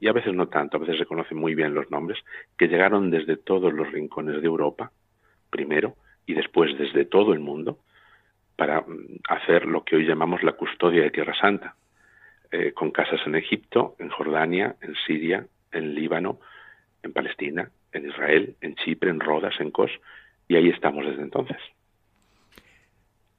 y 0.00 0.08
a 0.08 0.12
veces 0.12 0.32
no 0.34 0.48
tanto, 0.48 0.76
a 0.76 0.80
veces 0.80 0.98
se 0.98 1.06
conocen 1.06 1.38
muy 1.38 1.54
bien 1.54 1.74
los 1.74 1.90
nombres, 1.90 2.18
que 2.56 2.68
llegaron 2.68 3.10
desde 3.10 3.36
todos 3.36 3.72
los 3.72 3.90
rincones 3.90 4.40
de 4.40 4.46
Europa, 4.46 4.92
primero, 5.50 5.96
y 6.24 6.34
después 6.34 6.76
desde 6.78 7.04
todo 7.04 7.32
el 7.32 7.40
mundo, 7.40 7.78
para 8.54 8.82
mm, 8.82 9.20
hacer 9.28 9.66
lo 9.66 9.84
que 9.84 9.96
hoy 9.96 10.06
llamamos 10.06 10.42
la 10.42 10.52
custodia 10.52 11.02
de 11.02 11.10
Tierra 11.10 11.34
Santa, 11.40 11.74
eh, 12.52 12.72
con 12.72 12.90
casas 12.90 13.20
en 13.26 13.34
Egipto, 13.34 13.96
en 13.98 14.08
Jordania, 14.10 14.76
en 14.80 14.94
Siria, 15.06 15.46
en 15.72 15.94
Líbano, 15.94 16.38
en 17.02 17.12
Palestina, 17.12 17.70
en 17.92 18.08
Israel, 18.08 18.56
en 18.60 18.74
Chipre, 18.76 19.10
en 19.10 19.20
Rodas, 19.20 19.54
en 19.60 19.70
Kos, 19.70 19.90
y 20.48 20.56
ahí 20.56 20.68
estamos 20.68 21.04
desde 21.04 21.22
entonces. 21.22 21.58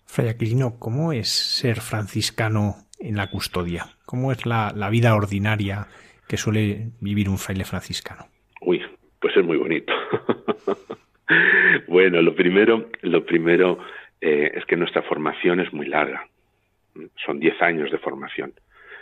Fray 0.05 0.27
Aquilino, 0.27 0.79
¿cómo 0.79 1.13
es 1.13 1.29
ser 1.29 1.81
franciscano 1.81 2.75
en 2.99 3.15
la 3.15 3.29
custodia? 3.29 3.85
¿Cómo 4.05 4.31
es 4.31 4.45
la, 4.45 4.73
vida 4.89 5.15
ordinaria 5.15 5.87
que 6.27 6.37
suele 6.37 6.91
vivir 6.99 7.29
un 7.29 7.37
fraile 7.37 7.63
franciscano? 7.63 8.25
Uy, 8.61 8.81
pues 9.19 9.37
es 9.37 9.45
muy 9.45 9.57
bonito. 9.57 9.93
bueno, 11.87 12.21
lo 12.21 12.33
primero, 12.33 12.89
lo 13.01 13.25
primero 13.25 13.79
eh, 14.19 14.51
es 14.55 14.65
que 14.65 14.75
nuestra 14.75 15.03
formación 15.03 15.59
es 15.59 15.71
muy 15.73 15.85
larga. 15.85 16.27
Son 17.25 17.39
diez 17.39 17.61
años 17.61 17.91
de 17.91 17.99
formación. 17.99 18.53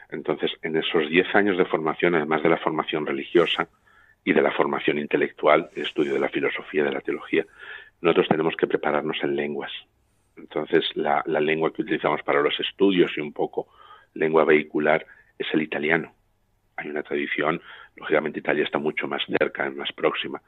Entonces, 0.10 0.52
en 0.62 0.78
esos 0.78 1.10
diez 1.10 1.34
años 1.36 1.58
de 1.58 1.66
formación, 1.66 2.16
además 2.16 2.44
de 2.44 2.50
la 2.50 2.58
formación 2.58 3.06
religiosa, 3.06 3.68
y 4.28 4.34
de 4.34 4.42
la 4.42 4.52
formación 4.52 5.00
intelectual, 5.00 5.70
el 5.74 5.84
estudio 5.84 6.13
de 6.13 6.20
la 6.20 6.28
filosofía, 6.28 6.84
de 6.84 6.92
la 6.92 7.00
teología, 7.00 7.46
nosotros 8.02 8.28
tenemos 8.28 8.58
que 8.58 8.68
prepararnos 8.68 9.16
en 9.24 9.38
lenguas. 9.38 9.72
Entonces, 10.36 10.84
la, 10.96 11.24
lengua 11.26 11.72
que 11.72 11.84
utilizamos 11.84 12.22
para 12.24 12.42
los 12.42 12.60
estudios 12.60 13.10
y 13.16 13.22
un 13.22 13.32
poco 13.32 13.70
lengua 14.16 14.44
vehicular 14.44 15.06
es 15.40 15.48
el 15.54 15.62
italiano. 15.62 16.12
Hay 16.76 16.90
una 16.90 17.04
tradición, 17.04 17.62
lógicamente 17.96 18.40
Italia 18.40 18.66
está 18.66 18.80
mucho 18.80 19.08
más 19.08 19.24
cerca, 19.40 19.70
más 19.70 19.94
próxima 19.94 20.42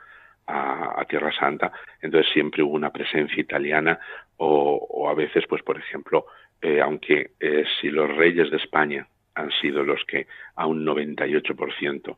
a, 0.45 1.05
Tierra 1.07 1.31
Santa, 1.31 1.71
entonces 2.01 2.29
siempre 2.33 2.61
hubo 2.61 2.73
una 2.73 2.91
presencia 2.91 3.39
italiana 3.39 3.97
o, 4.35 5.07
a 5.09 5.13
veces, 5.13 5.45
pues 5.47 5.63
por 5.63 5.77
ejemplo, 5.77 6.25
eh, 6.61 6.81
aunque 6.81 7.31
eh, 7.39 7.63
si 7.79 7.89
los 7.91 8.13
reyes 8.13 8.51
de 8.51 8.57
España 8.57 9.07
han 9.35 9.51
sido 9.61 9.85
los 9.85 10.03
que 10.03 10.27
a 10.55 10.67
un 10.67 10.85
98% 10.85 12.17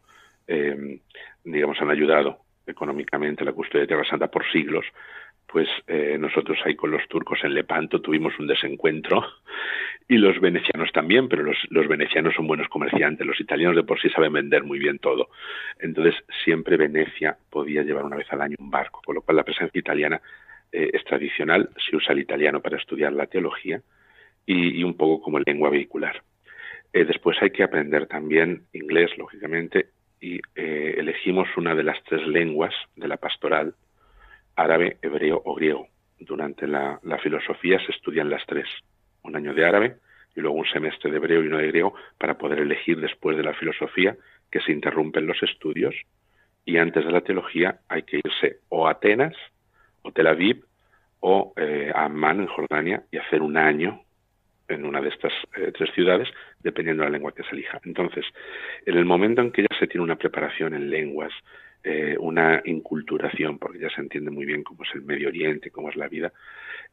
eh, 0.51 0.99
digamos, 1.43 1.81
han 1.81 1.89
ayudado 1.89 2.39
económicamente 2.67 3.45
la 3.45 3.53
custodia 3.53 3.81
de 3.81 3.87
Tierra 3.87 4.05
Santa 4.05 4.27
por 4.27 4.49
siglos, 4.51 4.85
pues 5.47 5.67
eh, 5.87 6.17
nosotros 6.19 6.57
ahí 6.65 6.75
con 6.75 6.91
los 6.91 7.05
turcos 7.07 7.39
en 7.43 7.53
Lepanto 7.53 8.01
tuvimos 8.01 8.37
un 8.39 8.47
desencuentro 8.47 9.21
y 10.07 10.17
los 10.17 10.39
venecianos 10.39 10.91
también, 10.93 11.27
pero 11.27 11.43
los, 11.43 11.57
los, 11.69 11.87
venecianos 11.87 12.33
son 12.35 12.47
buenos 12.47 12.67
comerciantes, 12.69 13.25
los 13.25 13.39
italianos 13.39 13.75
de 13.75 13.83
por 13.83 13.99
sí 13.99 14.09
saben 14.09 14.33
vender 14.33 14.63
muy 14.63 14.79
bien 14.79 14.99
todo. 14.99 15.29
Entonces 15.79 16.15
siempre 16.43 16.77
Venecia 16.77 17.37
podía 17.49 17.83
llevar 17.83 18.05
una 18.05 18.17
vez 18.17 18.31
al 18.31 18.41
año 18.41 18.55
un 18.59 18.69
barco, 18.69 19.01
con 19.05 19.15
lo 19.15 19.21
cual 19.21 19.37
la 19.37 19.43
presencia 19.43 19.79
italiana 19.79 20.21
eh, 20.71 20.89
es 20.93 21.03
tradicional, 21.03 21.69
se 21.85 21.95
usa 21.95 22.13
el 22.13 22.19
italiano 22.19 22.61
para 22.61 22.77
estudiar 22.77 23.13
la 23.13 23.27
teología 23.27 23.81
y, 24.45 24.83
un 24.83 24.95
poco 24.95 25.21
como 25.21 25.39
lengua 25.39 25.69
vehicular. 25.69 26.21
Eh, 26.93 27.05
después 27.05 27.37
hay 27.41 27.51
que 27.51 27.63
aprender 27.63 28.07
también 28.07 28.63
inglés, 28.73 29.11
lógicamente, 29.17 29.87
y 30.21 30.39
eh, 30.55 30.95
elegimos 30.97 31.49
una 31.57 31.73
de 31.73 31.83
las 31.83 32.01
tres 32.03 32.25
lenguas 32.27 32.73
de 32.95 33.07
la 33.07 33.17
pastoral, 33.17 33.73
árabe, 34.55 34.97
hebreo 35.01 35.41
o 35.43 35.55
griego. 35.55 35.87
Durante 36.19 36.67
la, 36.67 36.99
filosofía 37.23 37.83
se 37.83 37.91
estudian 37.91 38.29
las 38.29 38.45
tres, 38.45 38.67
un 39.23 39.35
año 39.35 39.53
de 39.55 39.65
árabe 39.65 39.97
y 40.35 40.41
luego 40.41 40.57
un 40.57 40.67
semestre 40.67 41.09
de 41.09 41.17
hebreo 41.17 41.43
y 41.43 41.47
uno 41.47 41.57
de 41.57 41.67
griego 41.67 41.95
para 42.19 42.37
poder 42.37 42.59
elegir 42.59 42.99
después 43.01 43.35
de 43.35 43.43
la 43.43 43.55
filosofía 43.55 44.15
que 44.51 44.61
se 44.61 44.71
interrumpen 44.71 45.25
los 45.25 45.41
estudios 45.41 45.95
y 46.63 46.77
antes 46.77 47.03
de 47.03 47.11
la 47.11 47.21
teología 47.21 47.79
hay 47.89 48.03
que 48.03 48.21
irse 48.23 48.59
o 48.69 48.87
a 48.87 48.91
Atenas 48.91 49.35
o 50.03 50.11
Tel 50.11 50.27
Aviv 50.27 50.63
o 51.19 51.53
eh, 51.57 51.91
a 51.93 52.05
Amman 52.05 52.41
en 52.41 52.47
Jordania 52.47 53.03
y 53.11 53.17
hacer 53.17 53.41
un 53.41 53.57
año 53.57 54.03
en 54.71 54.85
una 54.85 55.01
de 55.01 55.09
estas 55.09 55.33
eh, 55.55 55.71
tres 55.75 55.91
ciudades, 55.93 56.27
dependiendo 56.59 57.03
de 57.03 57.09
la 57.09 57.13
lengua 57.13 57.33
que 57.33 57.43
se 57.43 57.51
elija. 57.51 57.79
Entonces, 57.83 58.25
en 58.85 58.97
el 58.97 59.05
momento 59.05 59.41
en 59.41 59.51
que 59.51 59.63
ya 59.63 59.77
se 59.79 59.87
tiene 59.87 60.03
una 60.03 60.17
preparación 60.17 60.73
en 60.73 60.89
lenguas, 60.89 61.31
eh, 61.83 62.15
una 62.19 62.61
inculturación, 62.65 63.57
porque 63.57 63.79
ya 63.79 63.89
se 63.89 64.01
entiende 64.01 64.29
muy 64.31 64.45
bien 64.45 64.63
cómo 64.63 64.83
es 64.83 64.89
el 64.93 65.01
Medio 65.01 65.29
Oriente, 65.29 65.71
cómo 65.71 65.89
es 65.89 65.95
la 65.95 66.07
vida, 66.07 66.31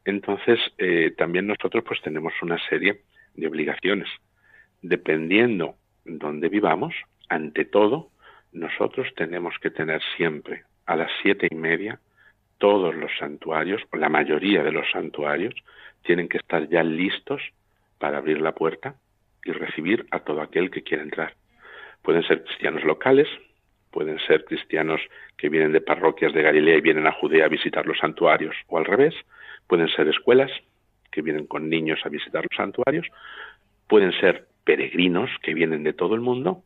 entonces 0.03 0.59
eh, 0.77 1.13
también 1.17 1.47
nosotros 1.47 1.83
pues 1.85 2.01
tenemos 2.01 2.33
una 2.41 2.57
serie 2.69 3.01
de 3.35 3.47
obligaciones. 3.47 4.09
Dependiendo 4.81 5.75
donde 6.05 6.49
vivamos, 6.49 6.95
ante 7.27 7.65
todo, 7.65 8.09
nosotros 8.51 9.07
tenemos 9.15 9.53
que 9.61 9.69
tener 9.69 10.01
siempre 10.17 10.63
a 10.85 10.95
las 10.95 11.11
siete 11.21 11.47
y 11.51 11.55
media 11.55 11.99
todos 12.57 12.95
los 12.95 13.11
santuarios, 13.19 13.81
o 13.91 13.97
la 13.97 14.09
mayoría 14.09 14.63
de 14.63 14.71
los 14.71 14.89
santuarios, 14.91 15.53
tienen 16.03 16.27
que 16.27 16.37
estar 16.37 16.67
ya 16.67 16.83
listos 16.83 17.41
para 17.99 18.17
abrir 18.17 18.41
la 18.41 18.55
puerta 18.55 18.95
y 19.45 19.51
recibir 19.51 20.07
a 20.11 20.19
todo 20.19 20.41
aquel 20.41 20.71
que 20.71 20.83
quiera 20.83 21.03
entrar. 21.03 21.35
Pueden 22.01 22.23
ser 22.23 22.43
cristianos 22.43 22.83
locales, 22.83 23.27
pueden 23.91 24.19
ser 24.19 24.45
cristianos 24.45 25.01
que 25.37 25.49
vienen 25.49 25.71
de 25.71 25.81
parroquias 25.81 26.33
de 26.33 26.41
Galilea 26.41 26.77
y 26.77 26.81
vienen 26.81 27.07
a 27.07 27.11
Judea 27.11 27.45
a 27.45 27.49
visitar 27.49 27.85
los 27.85 27.99
santuarios, 27.99 28.55
o 28.67 28.77
al 28.77 28.85
revés, 28.85 29.13
pueden 29.67 29.87
ser 29.89 30.07
escuelas 30.07 30.51
que 31.11 31.21
vienen 31.21 31.45
con 31.47 31.69
niños 31.69 31.99
a 32.03 32.09
visitar 32.09 32.43
los 32.49 32.57
santuarios, 32.57 33.07
pueden 33.87 34.11
ser 34.19 34.47
peregrinos 34.63 35.29
que 35.41 35.53
vienen 35.53 35.83
de 35.83 35.93
todo 35.93 36.15
el 36.15 36.21
mundo, 36.21 36.63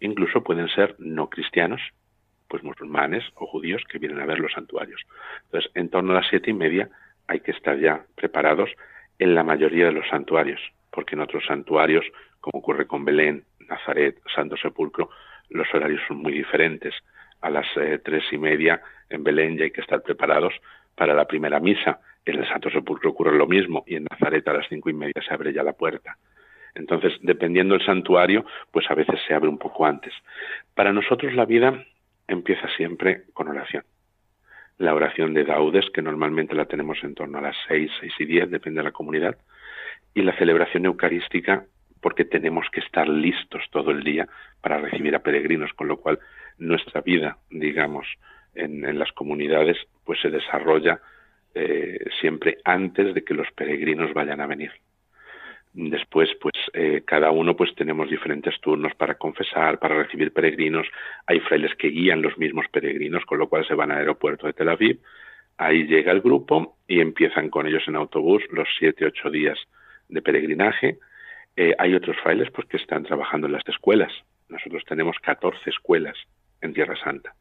incluso 0.00 0.42
pueden 0.42 0.68
ser 0.68 0.96
no 0.98 1.28
cristianos, 1.28 1.80
pues 2.48 2.62
musulmanes 2.62 3.24
o 3.34 3.46
judíos 3.46 3.82
que 3.88 3.98
vienen 3.98 4.20
a 4.20 4.26
ver 4.26 4.38
los 4.38 4.52
santuarios. 4.52 5.00
Entonces, 5.44 5.70
en 5.74 5.88
torno 5.88 6.12
a 6.12 6.16
las 6.16 6.28
siete 6.28 6.50
y 6.50 6.54
media 6.54 6.90
hay 7.26 7.40
que 7.40 7.52
estar 7.52 7.78
ya 7.78 8.04
preparados 8.14 8.70
en 9.22 9.36
la 9.36 9.44
mayoría 9.44 9.86
de 9.86 9.92
los 9.92 10.08
santuarios, 10.08 10.60
porque 10.90 11.14
en 11.14 11.20
otros 11.20 11.44
santuarios, 11.46 12.04
como 12.40 12.58
ocurre 12.58 12.88
con 12.88 13.04
Belén, 13.04 13.44
Nazaret, 13.68 14.20
Santo 14.34 14.56
Sepulcro, 14.56 15.10
los 15.48 15.72
horarios 15.72 16.00
son 16.08 16.16
muy 16.16 16.32
diferentes. 16.32 16.92
A 17.40 17.48
las 17.48 17.66
eh, 17.76 18.00
tres 18.04 18.24
y 18.32 18.38
media 18.38 18.82
en 19.08 19.22
Belén 19.22 19.56
ya 19.56 19.62
hay 19.62 19.70
que 19.70 19.80
estar 19.80 20.02
preparados 20.02 20.52
para 20.96 21.14
la 21.14 21.24
primera 21.24 21.60
misa. 21.60 22.00
En 22.24 22.40
el 22.40 22.48
Santo 22.48 22.68
Sepulcro 22.70 23.10
ocurre 23.10 23.38
lo 23.38 23.46
mismo 23.46 23.84
y 23.86 23.94
en 23.94 24.06
Nazaret 24.10 24.46
a 24.48 24.54
las 24.54 24.66
cinco 24.68 24.90
y 24.90 24.94
media 24.94 25.22
se 25.24 25.32
abre 25.32 25.52
ya 25.52 25.62
la 25.62 25.74
puerta. 25.74 26.16
Entonces, 26.74 27.12
dependiendo 27.20 27.74
del 27.74 27.86
santuario, 27.86 28.44
pues 28.72 28.90
a 28.90 28.94
veces 28.96 29.20
se 29.28 29.34
abre 29.34 29.48
un 29.48 29.58
poco 29.58 29.86
antes. 29.86 30.12
Para 30.74 30.92
nosotros 30.92 31.32
la 31.34 31.44
vida 31.44 31.84
empieza 32.26 32.66
siempre 32.76 33.22
con 33.34 33.46
oración. 33.46 33.84
La 34.82 34.96
oración 34.96 35.32
de 35.32 35.44
Daudes, 35.44 35.88
que 35.90 36.02
normalmente 36.02 36.56
la 36.56 36.64
tenemos 36.64 36.98
en 37.04 37.14
torno 37.14 37.38
a 37.38 37.40
las 37.40 37.56
seis, 37.68 37.88
seis 38.00 38.12
y 38.18 38.24
diez, 38.24 38.50
depende 38.50 38.80
de 38.80 38.84
la 38.86 38.90
comunidad, 38.90 39.38
y 40.12 40.22
la 40.22 40.36
celebración 40.36 40.86
eucarística, 40.86 41.66
porque 42.00 42.24
tenemos 42.24 42.66
que 42.72 42.80
estar 42.80 43.08
listos 43.08 43.62
todo 43.70 43.92
el 43.92 44.02
día 44.02 44.26
para 44.60 44.78
recibir 44.78 45.14
a 45.14 45.22
peregrinos, 45.22 45.72
con 45.74 45.86
lo 45.86 45.98
cual 45.98 46.18
nuestra 46.58 47.00
vida, 47.00 47.38
digamos, 47.48 48.08
en, 48.56 48.98
las 48.98 49.12
comunidades, 49.12 49.76
pues 50.04 50.18
se 50.20 50.30
desarrolla 50.30 51.00
eh, 51.54 52.00
siempre 52.20 52.58
antes 52.64 53.14
de 53.14 53.22
que 53.22 53.34
los 53.34 53.52
peregrinos 53.52 54.12
vayan 54.12 54.40
a 54.40 54.48
venir. 54.48 54.72
Después, 55.74 56.28
pues 56.40 56.51
eh, 56.74 57.02
cada 57.04 57.30
uno 57.30 57.54
pues 57.54 57.74
tenemos 57.74 58.08
diferentes 58.08 58.58
turnos 58.60 58.94
para 58.94 59.14
confesar, 59.16 59.78
para 59.78 60.02
recibir 60.02 60.32
peregrinos. 60.32 60.86
Hay 61.26 61.40
frailes 61.40 61.74
que 61.74 61.88
guían 61.88 62.22
los 62.22 62.38
mismos 62.38 62.66
peregrinos, 62.72 63.24
con 63.26 63.38
lo 63.38 63.48
cual 63.48 63.66
se 63.66 63.74
van 63.74 63.90
al 63.90 63.98
aeropuerto 63.98 64.46
de 64.46 64.54
Tel 64.54 64.70
Aviv. 64.70 65.00
Ahí 65.58 65.84
llega 65.84 66.12
el 66.12 66.22
grupo 66.22 66.78
y 66.88 67.00
empiezan 67.00 67.50
con 67.50 67.66
ellos 67.66 67.82
en 67.88 67.96
autobús 67.96 68.42
los 68.50 68.66
siete, 68.78 69.04
ocho 69.04 69.30
días 69.30 69.58
de 70.08 70.22
peregrinaje. 70.22 70.98
Eh, 71.56 71.74
hay 71.78 71.94
otros 71.94 72.16
frailes 72.22 72.50
pues 72.50 72.66
que 72.68 72.78
están 72.78 73.02
trabajando 73.02 73.46
en 73.46 73.52
las 73.52 73.68
escuelas. 73.68 74.12
Nosotros 74.48 74.82
tenemos 74.86 75.16
14 75.20 75.68
escuelas 75.68 76.16
en 76.62 76.72
Tierra 76.72 76.96
Santa. 76.96 77.34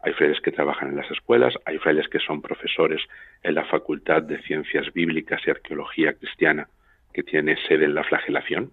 Hay 0.00 0.12
frailes 0.14 0.40
que 0.40 0.50
trabajan 0.50 0.88
en 0.88 0.96
las 0.96 1.10
escuelas, 1.12 1.54
hay 1.64 1.78
frailes 1.78 2.08
que 2.08 2.18
son 2.18 2.42
profesores 2.42 3.00
en 3.44 3.54
la 3.54 3.64
Facultad 3.64 4.22
de 4.22 4.42
Ciencias 4.42 4.92
Bíblicas 4.92 5.40
y 5.46 5.50
Arqueología 5.50 6.14
Cristiana 6.14 6.66
que 7.12 7.22
tiene 7.22 7.56
sede 7.68 7.84
en 7.84 7.94
la 7.94 8.04
flagelación. 8.04 8.72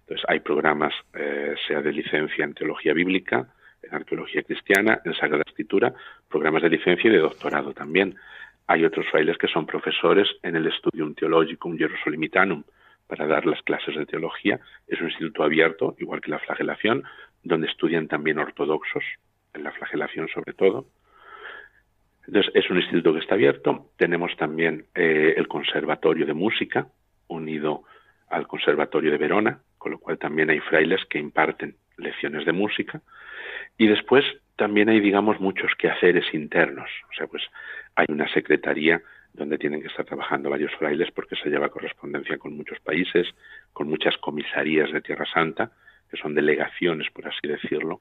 Entonces 0.00 0.24
hay 0.28 0.40
programas, 0.40 0.94
eh, 1.14 1.54
sea 1.66 1.82
de 1.82 1.92
licencia 1.92 2.44
en 2.44 2.54
teología 2.54 2.92
bíblica, 2.94 3.48
en 3.82 3.94
arqueología 3.94 4.42
cristiana, 4.42 5.00
en 5.04 5.14
Sagrada 5.14 5.42
Escritura, 5.46 5.92
programas 6.28 6.62
de 6.62 6.70
licencia 6.70 7.08
y 7.08 7.12
de 7.12 7.20
doctorado 7.20 7.72
también. 7.72 8.16
Hay 8.68 8.84
otros 8.84 9.06
frailes 9.10 9.38
que 9.38 9.48
son 9.48 9.66
profesores 9.66 10.28
en 10.42 10.56
el 10.56 10.72
Studium 10.72 11.14
Theologicum 11.14 11.76
Jerusalemitanum 11.76 12.64
para 13.06 13.26
dar 13.26 13.46
las 13.46 13.62
clases 13.62 13.96
de 13.96 14.06
teología. 14.06 14.60
Es 14.88 15.00
un 15.00 15.08
instituto 15.08 15.44
abierto, 15.44 15.94
igual 15.98 16.20
que 16.20 16.30
la 16.30 16.40
flagelación, 16.40 17.04
donde 17.42 17.68
estudian 17.68 18.08
también 18.08 18.38
ortodoxos, 18.38 19.04
en 19.54 19.64
la 19.64 19.72
flagelación 19.72 20.28
sobre 20.28 20.52
todo. 20.52 20.86
Entonces, 22.26 22.52
es 22.54 22.68
un 22.70 22.78
instituto 22.78 23.12
que 23.12 23.20
está 23.20 23.34
abierto. 23.34 23.90
Tenemos 23.96 24.36
también 24.36 24.86
eh, 24.94 25.34
el 25.36 25.46
Conservatorio 25.46 26.26
de 26.26 26.34
Música, 26.34 26.88
unido 27.28 27.84
al 28.28 28.46
Conservatorio 28.46 29.10
de 29.10 29.18
Verona, 29.18 29.60
con 29.78 29.92
lo 29.92 29.98
cual 29.98 30.18
también 30.18 30.50
hay 30.50 30.60
frailes 30.60 31.04
que 31.06 31.18
imparten 31.18 31.76
lecciones 31.96 32.44
de 32.44 32.52
música. 32.52 33.00
Y 33.78 33.86
después 33.86 34.24
también 34.56 34.88
hay, 34.88 35.00
digamos, 35.00 35.40
muchos 35.40 35.72
quehaceres 35.78 36.32
internos. 36.32 36.90
O 37.10 37.14
sea, 37.14 37.26
pues 37.26 37.42
hay 37.94 38.06
una 38.08 38.28
secretaría 38.32 39.02
donde 39.32 39.58
tienen 39.58 39.82
que 39.82 39.88
estar 39.88 40.04
trabajando 40.04 40.50
varios 40.50 40.74
frailes 40.74 41.10
porque 41.12 41.36
se 41.36 41.50
lleva 41.50 41.68
correspondencia 41.68 42.38
con 42.38 42.56
muchos 42.56 42.80
países, 42.80 43.28
con 43.72 43.88
muchas 43.88 44.16
comisarías 44.16 44.90
de 44.92 45.02
Tierra 45.02 45.26
Santa, 45.26 45.70
que 46.10 46.16
son 46.16 46.34
delegaciones, 46.34 47.10
por 47.10 47.28
así 47.28 47.46
decirlo. 47.46 48.00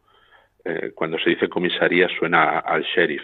Eh, 0.63 0.91
cuando 0.95 1.19
se 1.19 1.31
dice 1.31 1.49
comisaría 1.49 2.07
suena 2.17 2.59
al 2.59 2.83
sheriff, 2.83 3.21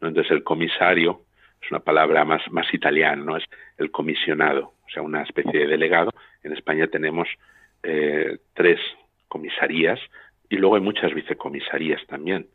¿no? 0.00 0.08
entonces 0.08 0.32
el 0.32 0.42
comisario 0.42 1.20
es 1.62 1.70
una 1.70 1.80
palabra 1.80 2.24
más, 2.24 2.42
más 2.50 2.72
italiana, 2.72 3.22
¿no? 3.22 3.36
es 3.36 3.44
el 3.78 3.90
comisionado 3.90 4.72
o 4.90 4.92
sea, 4.92 5.02
una 5.02 5.22
especie 5.22 5.60
de 5.60 5.66
delegado. 5.66 6.10
En 6.42 6.52
España 6.52 6.88
tenemos 6.88 7.28
eh, 7.82 8.38
tres 8.54 8.80
comisarías 9.28 10.00
y 10.48 10.56
luego 10.56 10.74
hay 10.74 10.82
muchas 10.82 11.14
vicecomisarías 11.14 12.04
también. 12.06 12.48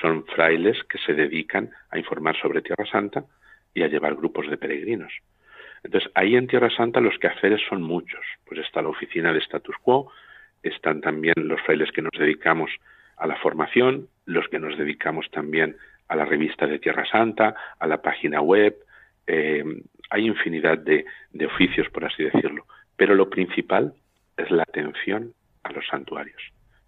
Son 0.00 0.26
frailes 0.26 0.76
que 0.84 0.98
se 0.98 1.14
dedican 1.14 1.70
a 1.90 1.98
informar 1.98 2.36
sobre 2.36 2.62
Tierra 2.62 2.84
Santa 2.90 3.24
y 3.72 3.82
a 3.82 3.88
llevar 3.88 4.16
grupos 4.16 4.50
de 4.50 4.56
peregrinos. 4.56 5.12
Entonces, 5.84 6.10
ahí 6.14 6.34
en 6.34 6.48
Tierra 6.48 6.68
Santa 6.70 7.00
los 7.00 7.16
quehaceres 7.18 7.60
son 7.68 7.82
muchos. 7.82 8.24
Pues 8.44 8.60
está 8.60 8.82
la 8.82 8.88
oficina 8.88 9.32
de 9.32 9.38
status 9.38 9.76
quo, 9.80 10.10
están 10.62 11.00
también 11.00 11.34
los 11.36 11.60
frailes 11.62 11.92
que 11.92 12.02
nos 12.02 12.12
dedicamos 12.18 12.70
a 13.16 13.26
la 13.28 13.36
formación, 13.36 14.08
los 14.26 14.48
que 14.48 14.58
nos 14.58 14.76
dedicamos 14.76 15.30
también 15.30 15.76
a 16.08 16.16
la 16.16 16.24
revista 16.24 16.66
de 16.66 16.80
Tierra 16.80 17.06
Santa, 17.06 17.54
a 17.78 17.86
la 17.86 18.02
página 18.02 18.40
web, 18.40 18.76
eh, 19.28 19.64
hay 20.10 20.26
infinidad 20.26 20.78
de, 20.78 21.04
oficios, 21.46 21.88
por 21.90 22.04
así 22.04 22.24
decirlo, 22.24 22.66
pero 22.96 23.14
lo 23.14 23.28
principal 23.28 23.94
es 24.36 24.50
la 24.50 24.62
atención 24.62 25.32
a 25.62 25.72
los 25.72 25.86
santuarios. 25.86 26.40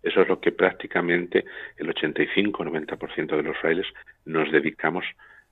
Eso 0.03 0.23
es 0.23 0.29
lo 0.29 0.41
que 0.41 0.53
prácticamente 0.53 1.45
el 1.77 1.93
85-90% 1.95 3.37
de 3.37 3.43
los 3.43 3.57
frailes 3.59 3.87
nos 4.25 4.51
dedicamos 4.51 5.05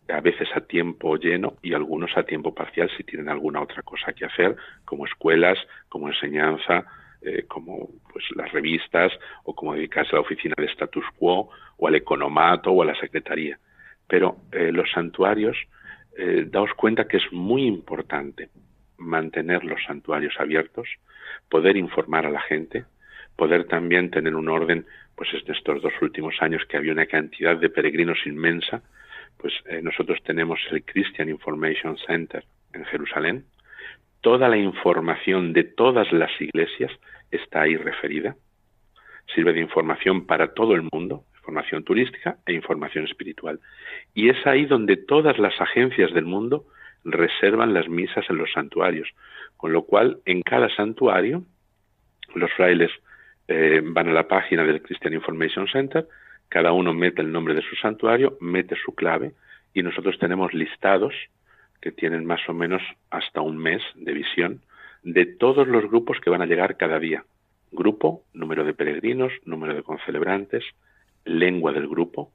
a 0.08 0.20
veces 0.20 0.48
a 0.54 0.62
tiempo 0.62 1.16
lleno 1.16 1.56
y 1.62 1.74
algunos 1.74 2.16
a 2.16 2.22
tiempo 2.22 2.54
parcial 2.54 2.90
si 2.96 3.04
tienen 3.04 3.28
alguna 3.28 3.60
otra 3.60 3.82
cosa 3.82 4.12
que 4.14 4.24
hacer, 4.24 4.56
como 4.86 5.04
escuelas, 5.04 5.58
como 5.90 6.08
enseñanza, 6.08 6.86
eh, 7.20 7.44
como 7.46 7.90
pues 8.10 8.24
las 8.36 8.50
revistas 8.52 9.12
o 9.44 9.54
como 9.54 9.74
dedicarse 9.74 10.12
a 10.12 10.14
la 10.14 10.20
oficina 10.20 10.54
de 10.56 10.66
status 10.66 11.04
quo 11.18 11.50
o 11.76 11.88
al 11.88 11.94
economato 11.96 12.70
o 12.70 12.82
a 12.82 12.86
la 12.86 12.98
secretaría. 12.98 13.58
Pero 14.06 14.36
eh, 14.52 14.72
los 14.72 14.90
santuarios 14.90 15.56
eh, 16.18 16.46
daos 16.50 16.74
cuenta 16.74 17.06
que 17.06 17.18
es 17.18 17.32
muy 17.32 17.64
importante 17.64 18.48
mantener 18.96 19.64
los 19.64 19.80
santuarios 19.84 20.34
abiertos, 20.40 20.88
poder 21.48 21.76
informar 21.76 22.26
a 22.26 22.30
la 22.30 22.40
gente, 22.40 22.84
poder 23.36 23.68
también 23.68 24.10
tener 24.10 24.34
un 24.34 24.48
orden, 24.48 24.84
pues 25.14 25.28
en 25.32 25.54
estos 25.54 25.80
dos 25.80 25.92
últimos 26.02 26.34
años 26.40 26.62
que 26.68 26.76
había 26.76 26.92
una 26.92 27.06
cantidad 27.06 27.56
de 27.56 27.70
peregrinos 27.70 28.18
inmensa, 28.26 28.82
pues 29.36 29.54
eh, 29.66 29.80
nosotros 29.80 30.18
tenemos 30.24 30.58
el 30.72 30.84
Christian 30.84 31.28
Information 31.28 31.96
Center 31.98 32.44
en 32.72 32.84
Jerusalén. 32.86 33.44
Toda 34.20 34.48
la 34.48 34.56
información 34.56 35.52
de 35.52 35.62
todas 35.62 36.12
las 36.12 36.32
iglesias 36.40 36.90
está 37.30 37.62
ahí 37.62 37.76
referida. 37.76 38.34
Sirve 39.32 39.52
de 39.52 39.60
información 39.60 40.26
para 40.26 40.52
todo 40.52 40.74
el 40.74 40.82
mundo, 40.92 41.22
información 41.48 41.82
turística 41.82 42.36
e 42.44 42.52
información 42.52 43.04
espiritual. 43.06 43.58
Y 44.14 44.28
es 44.28 44.46
ahí 44.46 44.66
donde 44.66 44.96
todas 44.98 45.38
las 45.38 45.58
agencias 45.60 46.12
del 46.12 46.26
mundo 46.26 46.66
reservan 47.04 47.72
las 47.72 47.88
misas 47.88 48.28
en 48.28 48.36
los 48.36 48.52
santuarios, 48.52 49.08
con 49.56 49.72
lo 49.72 49.82
cual 49.84 50.18
en 50.26 50.42
cada 50.42 50.68
santuario 50.68 51.44
los 52.34 52.52
frailes 52.52 52.90
eh, 53.48 53.80
van 53.82 54.08
a 54.08 54.12
la 54.12 54.28
página 54.28 54.62
del 54.64 54.82
Christian 54.82 55.14
Information 55.14 55.66
Center, 55.68 56.06
cada 56.50 56.72
uno 56.72 56.92
mete 56.92 57.22
el 57.22 57.32
nombre 57.32 57.54
de 57.54 57.62
su 57.62 57.76
santuario, 57.76 58.36
mete 58.40 58.76
su 58.84 58.94
clave 58.94 59.32
y 59.72 59.82
nosotros 59.82 60.18
tenemos 60.18 60.52
listados 60.52 61.14
que 61.80 61.92
tienen 61.92 62.26
más 62.26 62.46
o 62.48 62.52
menos 62.52 62.82
hasta 63.10 63.40
un 63.40 63.56
mes 63.56 63.80
de 63.94 64.12
visión 64.12 64.60
de 65.02 65.24
todos 65.24 65.66
los 65.66 65.88
grupos 65.88 66.18
que 66.20 66.28
van 66.28 66.42
a 66.42 66.46
llegar 66.46 66.76
cada 66.76 66.98
día. 66.98 67.24
Grupo, 67.70 68.24
número 68.34 68.64
de 68.64 68.74
peregrinos, 68.74 69.32
número 69.46 69.74
de 69.74 69.82
concelebrantes, 69.82 70.64
lengua 71.28 71.72
del 71.72 71.88
grupo, 71.88 72.32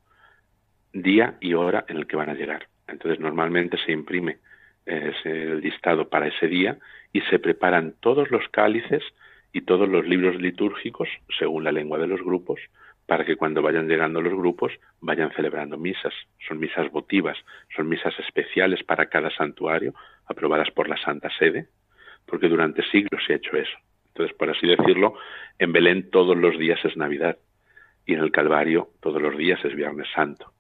día 0.94 1.38
y 1.42 1.54
hora 1.54 1.86
en 1.88 1.98
el 1.98 2.08
que 2.08 2.16
van 2.16 2.30
a 2.30 2.36
llegar. 2.36 2.68
Entonces 2.88 3.20
normalmente 3.20 3.78
se 3.86 3.92
imprime 3.92 4.38
eh, 4.86 5.14
el 5.24 5.62
listado 5.62 6.10
para 6.10 6.28
ese 6.28 6.48
día 6.48 6.78
y 7.12 7.22
se 7.22 7.40
preparan 7.40 7.96
todos 8.00 8.30
los 8.32 8.48
cálices 8.50 9.04
y 9.52 9.62
todos 9.62 9.88
los 9.88 10.08
libros 10.08 10.36
litúrgicos 10.42 11.10
según 11.40 11.64
la 11.64 11.72
lengua 11.72 12.00
de 12.00 12.08
los 12.08 12.22
grupos 12.22 12.60
para 13.06 13.26
que 13.26 13.36
cuando 13.36 13.62
vayan 13.62 13.88
llegando 13.88 14.22
los 14.22 14.34
grupos 14.34 14.72
vayan 15.02 15.32
celebrando 15.34 15.78
misas. 15.78 16.14
Son 16.48 16.60
misas 16.60 16.90
votivas, 16.92 17.38
son 17.76 17.90
misas 17.90 18.18
especiales 18.20 18.84
para 18.84 19.08
cada 19.08 19.30
santuario, 19.32 19.94
aprobadas 20.26 20.72
por 20.72 20.88
la 20.88 20.98
Santa 20.98 21.30
Sede, 21.38 21.68
porque 22.26 22.48
durante 22.48 22.84
siglos 22.90 23.22
se 23.26 23.34
ha 23.34 23.36
hecho 23.38 23.58
eso. 23.58 23.78
Entonces, 24.08 24.36
por 24.38 24.50
así 24.50 24.68
decirlo, 24.68 25.16
en 25.60 25.74
Belén 25.74 26.10
todos 26.12 26.38
los 26.38 26.58
días 26.58 26.80
es 26.86 26.96
Navidad 26.96 27.38
y 28.06 28.14
en 28.14 28.20
el 28.20 28.32
Calvario 28.32 28.90
todos 29.02 29.22
los 29.22 29.38
días 29.38 29.64
es 29.64 29.76
Viernes 29.76 30.08
Santo 30.14 30.54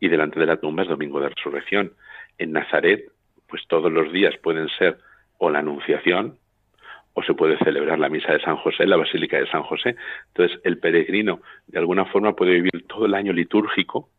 y 0.00 0.08
delante 0.08 0.38
de 0.38 0.46
la 0.46 0.56
tumba 0.56 0.82
es 0.82 0.88
Domingo 0.88 1.20
de 1.20 1.30
Resurrección. 1.30 1.92
En 2.38 2.52
Nazaret, 2.52 3.10
pues 3.48 3.62
todos 3.68 3.90
los 3.90 4.12
días 4.12 4.34
pueden 4.42 4.68
ser 4.78 4.98
o 5.38 5.50
la 5.50 5.60
Anunciación 5.60 6.38
o 7.14 7.22
se 7.22 7.34
puede 7.34 7.56
celebrar 7.58 7.98
la 7.98 8.08
misa 8.08 8.32
de 8.32 8.40
San 8.40 8.56
José, 8.56 8.86
la 8.86 8.96
Basílica 8.96 9.38
de 9.38 9.46
San 9.46 9.62
José. 9.62 9.96
Entonces, 10.28 10.60
el 10.64 10.78
peregrino 10.78 11.40
de 11.68 11.78
alguna 11.78 12.04
forma 12.06 12.34
puede 12.34 12.54
vivir 12.54 12.86
todo 12.88 13.06
el 13.06 13.14
año 13.14 13.32
litúrgico 13.32 14.10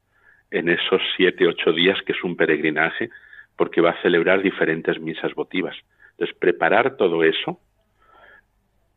en 0.50 0.70
esos 0.70 1.02
siete, 1.18 1.46
ocho 1.46 1.74
días 1.74 2.02
que 2.04 2.14
es 2.14 2.24
un 2.24 2.38
peregrinaje, 2.38 3.10
porque 3.58 3.82
va 3.82 3.92
a 3.92 4.02
celebrar 4.02 4.42
diferentes 4.42 5.00
misas 5.00 5.34
votivas. 5.34 5.76
Entonces, 6.12 6.36
preparar 6.38 6.96
todo 6.96 7.24
eso 7.24 7.60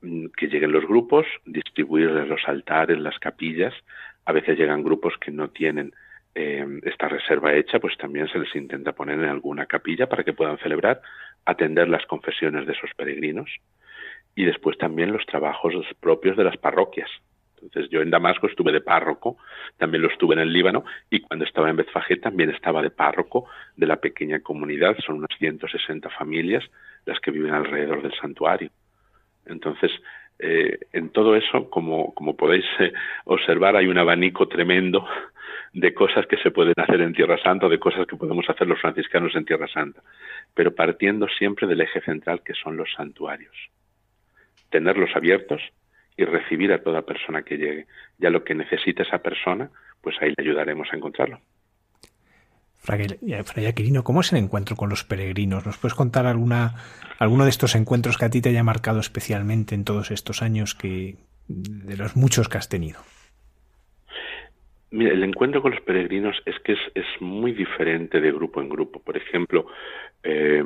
que 0.00 0.46
lleguen 0.46 0.72
los 0.72 0.86
grupos, 0.86 1.26
distribuirles 1.44 2.28
los 2.28 2.40
altares, 2.46 2.98
las 2.98 3.18
capillas. 3.18 3.74
A 4.24 4.32
veces 4.32 4.58
llegan 4.58 4.84
grupos 4.84 5.14
que 5.18 5.30
no 5.30 5.50
tienen 5.50 5.92
eh, 6.34 6.64
esta 6.84 7.08
reserva 7.08 7.54
hecha, 7.54 7.80
pues 7.80 7.96
también 7.96 8.28
se 8.28 8.38
les 8.38 8.54
intenta 8.54 8.92
poner 8.92 9.18
en 9.18 9.28
alguna 9.28 9.66
capilla 9.66 10.08
para 10.08 10.24
que 10.24 10.32
puedan 10.32 10.58
celebrar, 10.58 11.00
atender 11.44 11.88
las 11.88 12.06
confesiones 12.06 12.66
de 12.66 12.72
esos 12.72 12.90
peregrinos. 12.96 13.50
y 14.36 14.44
después 14.44 14.78
también 14.78 15.12
los 15.12 15.26
trabajos 15.26 15.74
propios 16.00 16.36
de 16.36 16.44
las 16.44 16.56
parroquias. 16.56 17.10
Entonces 17.62 17.90
yo 17.90 18.02
en 18.02 18.10
Damasco 18.10 18.46
estuve 18.46 18.72
de 18.72 18.80
párroco, 18.80 19.36
también 19.76 20.02
lo 20.02 20.08
estuve 20.08 20.34
en 20.34 20.40
el 20.40 20.52
Líbano 20.52 20.84
y 21.10 21.20
cuando 21.20 21.44
estaba 21.44 21.68
en 21.68 21.76
Betfagé 21.76 22.16
también 22.16 22.50
estaba 22.50 22.82
de 22.82 22.90
párroco 22.90 23.46
de 23.76 23.86
la 23.86 23.96
pequeña 23.96 24.40
comunidad, 24.40 24.96
son 25.04 25.16
unas 25.16 25.36
160 25.38 26.08
familias 26.10 26.64
las 27.04 27.18
que 27.20 27.30
viven 27.30 27.52
alrededor 27.52 28.02
del 28.02 28.14
santuario. 28.14 28.70
Entonces, 29.48 29.90
eh, 30.38 30.78
en 30.92 31.10
todo 31.10 31.34
eso, 31.34 31.68
como, 31.70 32.14
como 32.14 32.36
podéis 32.36 32.64
eh, 32.78 32.92
observar, 33.24 33.76
hay 33.76 33.86
un 33.86 33.98
abanico 33.98 34.46
tremendo 34.46 35.06
de 35.72 35.92
cosas 35.94 36.26
que 36.26 36.36
se 36.38 36.50
pueden 36.50 36.74
hacer 36.76 37.00
en 37.00 37.12
Tierra 37.12 37.38
Santa, 37.42 37.68
de 37.68 37.78
cosas 37.78 38.06
que 38.06 38.16
podemos 38.16 38.48
hacer 38.48 38.66
los 38.66 38.80
franciscanos 38.80 39.34
en 39.34 39.44
Tierra 39.44 39.68
Santa, 39.68 40.02
pero 40.54 40.74
partiendo 40.74 41.28
siempre 41.28 41.66
del 41.66 41.80
eje 41.80 42.00
central 42.00 42.42
que 42.42 42.54
son 42.54 42.76
los 42.76 42.92
santuarios. 42.92 43.54
Tenerlos 44.70 45.10
abiertos 45.14 45.60
y 46.16 46.24
recibir 46.24 46.72
a 46.72 46.82
toda 46.82 47.02
persona 47.02 47.42
que 47.42 47.56
llegue. 47.56 47.86
Ya 48.18 48.30
lo 48.30 48.44
que 48.44 48.54
necesite 48.54 49.02
esa 49.02 49.18
persona, 49.18 49.70
pues 50.00 50.16
ahí 50.20 50.34
le 50.36 50.44
ayudaremos 50.44 50.88
a 50.92 50.96
encontrarlo. 50.96 51.40
Fray 52.78 53.66
Aquilino, 53.66 54.02
¿cómo 54.04 54.20
es 54.20 54.32
el 54.32 54.38
encuentro 54.38 54.76
con 54.76 54.88
los 54.88 55.04
peregrinos? 55.04 55.66
¿Nos 55.66 55.78
puedes 55.78 55.94
contar 55.94 56.26
alguna, 56.26 56.74
alguno 57.18 57.44
de 57.44 57.50
estos 57.50 57.74
encuentros 57.74 58.16
que 58.16 58.24
a 58.24 58.30
ti 58.30 58.40
te 58.40 58.48
haya 58.48 58.64
marcado 58.64 59.00
especialmente 59.00 59.74
en 59.74 59.84
todos 59.84 60.10
estos 60.10 60.42
años 60.42 60.74
que, 60.74 61.16
de 61.48 61.96
los 61.96 62.16
muchos 62.16 62.48
que 62.48 62.58
has 62.58 62.68
tenido? 62.68 63.00
Mira, 64.90 65.12
el 65.12 65.22
encuentro 65.22 65.60
con 65.60 65.72
los 65.72 65.82
peregrinos 65.82 66.40
es 66.46 66.58
que 66.60 66.72
es, 66.72 66.78
es 66.94 67.06
muy 67.20 67.52
diferente 67.52 68.20
de 68.20 68.32
grupo 68.32 68.62
en 68.62 68.70
grupo. 68.70 69.00
Por 69.00 69.18
ejemplo, 69.18 69.66
eh, 70.22 70.64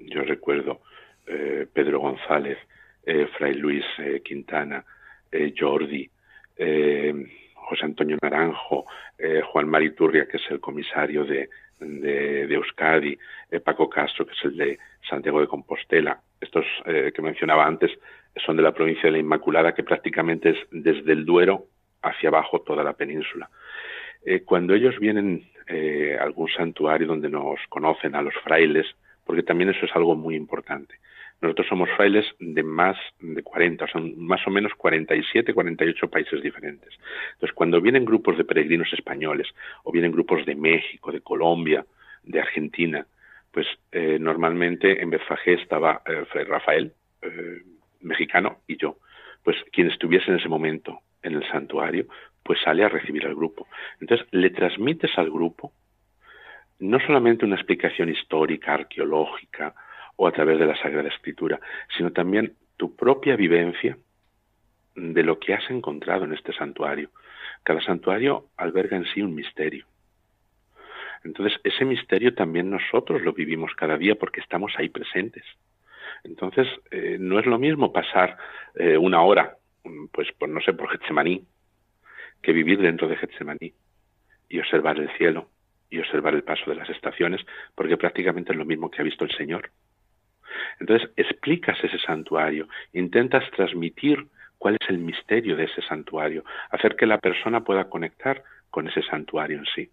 yo 0.00 0.22
recuerdo 0.22 0.82
eh, 1.26 1.66
Pedro 1.72 2.00
González, 2.00 2.58
eh, 3.06 3.26
Fray 3.38 3.54
Luis 3.54 3.84
Quintana, 4.24 4.84
Jordi, 5.58 6.10
José 7.54 7.84
Antonio 7.84 8.18
Naranjo, 8.20 8.84
Mariturria, 9.72 10.28
que 10.28 10.36
es 10.36 10.50
el 10.50 10.60
comisario 10.60 11.24
de, 11.24 11.48
de, 11.80 12.54
Euskadi, 12.54 13.18
Paco 13.64 13.88
Castro, 13.90 14.24
que 14.26 14.32
es 14.32 14.44
el 14.44 14.56
de 14.56 14.78
Santiago 15.08 15.40
de 15.40 15.48
Compostela. 15.48 16.20
Estos 16.40 16.64
que 16.84 17.22
mencionaba 17.22 17.66
antes 17.66 17.90
son 18.44 18.56
de 18.56 18.62
la 18.62 18.72
provincia 18.72 19.04
de 19.04 19.12
la 19.12 19.18
Inmaculada, 19.18 19.74
que 19.74 19.82
prácticamente 19.82 20.50
es 20.50 20.58
desde 20.70 21.12
el 21.12 21.24
Duero 21.24 21.66
hacia 22.02 22.28
abajo 22.28 22.60
toda 22.60 22.84
la 22.84 22.94
península. 22.94 23.48
Eh, 24.24 24.42
cuando 24.44 24.74
ellos 24.74 24.98
vienen 24.98 25.44
eh, 25.66 26.16
a 26.18 26.22
algún 26.24 26.48
santuario 26.48 27.06
donde 27.06 27.28
nos 27.28 27.58
conocen 27.68 28.14
a 28.14 28.22
los 28.22 28.34
frailes, 28.44 28.86
porque 29.24 29.42
también 29.42 29.70
eso 29.70 29.86
es 29.86 29.96
algo 29.96 30.14
muy 30.14 30.36
importante. 30.36 30.94
Nosotros 31.42 31.66
somos 31.66 31.90
frailes 31.96 32.24
de 32.38 32.62
más 32.62 32.96
de 33.20 33.42
40, 33.42 33.86
son 33.88 34.14
más 34.16 34.46
o 34.46 34.50
menos 34.50 34.72
47, 34.74 35.52
48 35.52 36.08
países 36.08 36.40
diferentes. 36.40 36.94
Entonces, 37.34 37.52
cuando 37.52 37.80
vienen 37.80 38.04
grupos 38.04 38.38
de 38.38 38.44
peregrinos 38.44 38.92
españoles, 38.92 39.48
o 39.82 39.90
vienen 39.90 40.12
grupos 40.12 40.46
de 40.46 40.54
México, 40.54 41.10
de 41.10 41.20
Colombia, 41.20 41.84
de 42.22 42.40
Argentina, 42.40 43.04
pues 43.50 43.66
eh, 43.90 44.18
normalmente 44.20 45.02
en 45.02 45.10
Betfagé 45.10 45.54
estaba 45.54 46.00
Fray 46.30 46.44
Rafael, 46.44 46.92
mexicano, 48.00 48.60
y 48.66 48.76
yo. 48.76 48.96
Pues 49.42 49.56
quien 49.72 49.88
estuviese 49.88 50.30
en 50.30 50.38
ese 50.38 50.48
momento 50.48 51.00
en 51.22 51.34
el 51.34 51.46
santuario, 51.50 52.06
pues 52.42 52.60
sale 52.62 52.84
a 52.84 52.88
recibir 52.88 53.26
al 53.26 53.34
grupo. 53.34 53.66
Entonces, 54.00 54.26
le 54.30 54.50
transmites 54.50 55.10
al 55.18 55.30
grupo 55.30 55.72
no 56.78 56.98
solamente 57.00 57.44
una 57.44 57.56
explicación 57.56 58.08
histórica, 58.08 58.74
arqueológica 58.74 59.74
o 60.16 60.26
a 60.26 60.32
través 60.32 60.58
de 60.58 60.66
la 60.66 60.76
Sagrada 60.76 61.08
Escritura, 61.08 61.60
sino 61.96 62.12
también 62.12 62.54
tu 62.76 62.94
propia 62.96 63.36
vivencia 63.36 63.96
de 64.94 65.22
lo 65.22 65.38
que 65.38 65.54
has 65.54 65.68
encontrado 65.70 66.24
en 66.24 66.32
este 66.32 66.52
santuario. 66.52 67.10
Cada 67.62 67.80
santuario 67.80 68.46
alberga 68.56 68.96
en 68.96 69.04
sí 69.06 69.22
un 69.22 69.34
misterio. 69.34 69.86
Entonces, 71.24 71.58
ese 71.62 71.84
misterio 71.84 72.34
también 72.34 72.70
nosotros 72.70 73.22
lo 73.22 73.32
vivimos 73.32 73.72
cada 73.76 73.96
día 73.96 74.16
porque 74.16 74.40
estamos 74.40 74.72
ahí 74.76 74.88
presentes. 74.88 75.44
Entonces, 76.24 76.66
eh, 76.90 77.16
no 77.18 77.38
es 77.38 77.46
lo 77.46 77.58
mismo 77.58 77.92
pasar 77.92 78.36
eh, 78.74 78.96
una 78.96 79.22
hora, 79.22 79.56
pues, 80.12 80.28
por, 80.32 80.48
no 80.48 80.60
sé, 80.60 80.72
por 80.72 80.90
Getsemaní, 80.90 81.44
que 82.42 82.52
vivir 82.52 82.80
dentro 82.80 83.08
de 83.08 83.16
Getsemaní 83.16 83.72
y 84.48 84.58
observar 84.58 84.98
el 84.98 85.10
cielo 85.16 85.48
y 85.90 85.98
observar 85.98 86.34
el 86.34 86.42
paso 86.42 86.70
de 86.70 86.76
las 86.76 86.88
estaciones, 86.90 87.40
porque 87.74 87.96
prácticamente 87.96 88.52
es 88.52 88.58
lo 88.58 88.64
mismo 88.64 88.90
que 88.90 89.00
ha 89.00 89.04
visto 89.04 89.24
el 89.24 89.30
Señor. 89.36 89.70
Entonces, 90.80 91.10
explicas 91.16 91.82
ese 91.82 91.98
santuario, 91.98 92.68
intentas 92.92 93.48
transmitir 93.50 94.26
cuál 94.58 94.76
es 94.80 94.88
el 94.88 94.98
misterio 94.98 95.56
de 95.56 95.64
ese 95.64 95.82
santuario, 95.82 96.44
hacer 96.70 96.94
que 96.96 97.06
la 97.06 97.18
persona 97.18 97.64
pueda 97.64 97.88
conectar 97.88 98.42
con 98.70 98.88
ese 98.88 99.02
santuario 99.02 99.58
en 99.58 99.66
sí. 99.74 99.90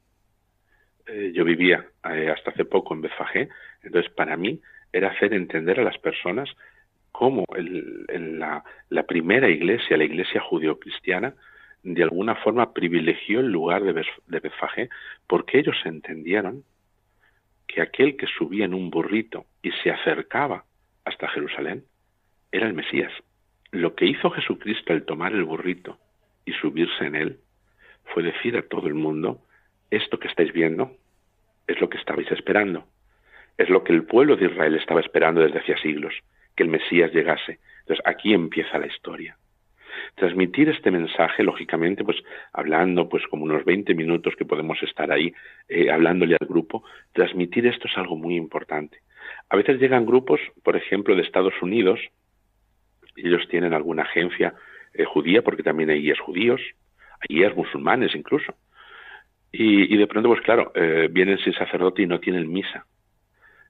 Eh, 1.08 1.32
yo 1.34 1.44
vivía 1.44 1.86
eh, 2.12 2.30
hasta 2.30 2.52
hace 2.52 2.66
poco 2.66 2.94
en 2.94 3.02
Betfagé, 3.02 3.50
entonces 3.82 4.12
para 4.14 4.38
mí 4.38 4.62
era 4.94 5.10
hacer 5.10 5.34
entender 5.34 5.80
a 5.80 5.84
las 5.84 5.98
personas 5.98 6.50
cómo 7.12 7.46
la, 7.50 9.04
primera 9.08 9.50
iglesia, 9.50 9.98
la 9.98 10.04
iglesia 10.04 10.40
judeocristiana, 10.40 11.34
de 11.82 12.04
alguna 12.04 12.36
forma 12.36 12.72
privilegió 12.74 13.40
el 13.40 13.52
lugar 13.52 13.84
de, 13.84 13.94
de 14.28 14.52
porque 15.26 15.60
ellos 15.60 15.78
entendieron 15.86 16.64
que 17.68 17.82
aquel 17.82 18.18
que 18.18 18.28
subía 18.28 18.66
en 18.66 18.74
un 18.74 18.90
burrito 18.90 19.46
y 19.62 19.72
se 19.84 19.92
acercaba 19.92 20.66
hasta 21.06 21.28
Jerusalén 21.30 21.84
era 22.52 22.68
el 22.68 22.74
Mesías. 22.74 23.12
Lo 23.72 23.96
que 23.96 24.06
hizo 24.06 24.30
Jesucristo 24.32 24.94
al 24.94 25.04
tomar 25.04 25.34
el 25.34 25.44
burrito 25.44 25.98
y 26.46 26.54
subirse 26.54 27.06
en 27.06 27.16
él 27.16 27.40
fue 28.14 28.24
decir 28.24 28.58
a 28.58 28.64
todo 28.64 28.88
el 28.88 28.96
mundo, 28.96 29.42
esto 29.92 30.20
que 30.20 30.28
estáis 30.28 30.52
viendo 30.52 30.96
es 31.68 31.80
lo 31.80 31.90
que 31.90 31.98
estabais 31.98 32.32
esperando, 32.32 32.88
es 33.58 33.70
lo 33.70 33.84
que 33.84 33.94
el 33.94 34.04
pueblo 34.04 34.36
de 34.36 34.46
Israel 34.46 34.76
estaba 34.76 35.02
esperando 35.02 35.42
desde 35.42 35.60
hacía 35.60 35.78
siglos, 35.78 36.14
que 36.56 36.64
el 36.64 36.70
Mesías 36.70 37.14
llegase. 37.14 37.60
Entonces 37.82 38.06
aquí 38.06 38.34
empieza 38.34 38.80
la 38.80 38.88
historia 38.88 39.38
transmitir 40.16 40.70
este 40.70 40.92
mensaje, 40.92 41.44
lógicamente, 41.44 42.04
pues 42.04 42.18
hablando, 42.54 43.10
pues 43.10 43.26
como 43.28 43.44
unos 43.44 43.66
20 43.66 43.94
minutos 43.96 44.36
que 44.36 44.46
podemos 44.46 44.82
estar 44.84 45.12
ahí 45.12 45.34
eh, 45.68 45.92
hablándole 45.92 46.36
al 46.40 46.48
grupo, 46.48 46.84
transmitir 47.14 47.66
esto 47.68 47.88
es 47.88 47.98
algo 47.98 48.16
muy 48.16 48.36
importante. 48.36 49.00
A 49.50 49.56
veces 49.56 49.80
llegan 49.80 50.06
grupos, 50.06 50.40
por 50.64 50.76
ejemplo, 50.76 51.16
de 51.16 51.24
Estados 51.24 51.54
Unidos, 51.62 52.00
ellos 53.16 53.48
tienen 53.50 53.74
alguna 53.74 54.04
agencia 54.04 54.54
eh, 54.94 55.06
judía, 55.06 55.42
porque 55.42 55.64
también 55.64 55.90
hay 55.90 56.02
guías 56.02 56.20
judíos, 56.20 56.62
hay 57.20 57.36
guías 57.36 57.56
musulmanes 57.56 58.14
incluso, 58.16 58.54
y, 59.52 59.98
de 59.98 60.06
pronto, 60.06 60.30
pues 60.30 60.42
claro, 60.42 60.72
eh, 60.76 61.08
vienen 61.10 61.40
sin 61.40 61.54
sacerdote 61.54 62.04
y 62.04 62.06
no 62.06 62.20
tienen 62.20 62.52
misa. 62.54 62.86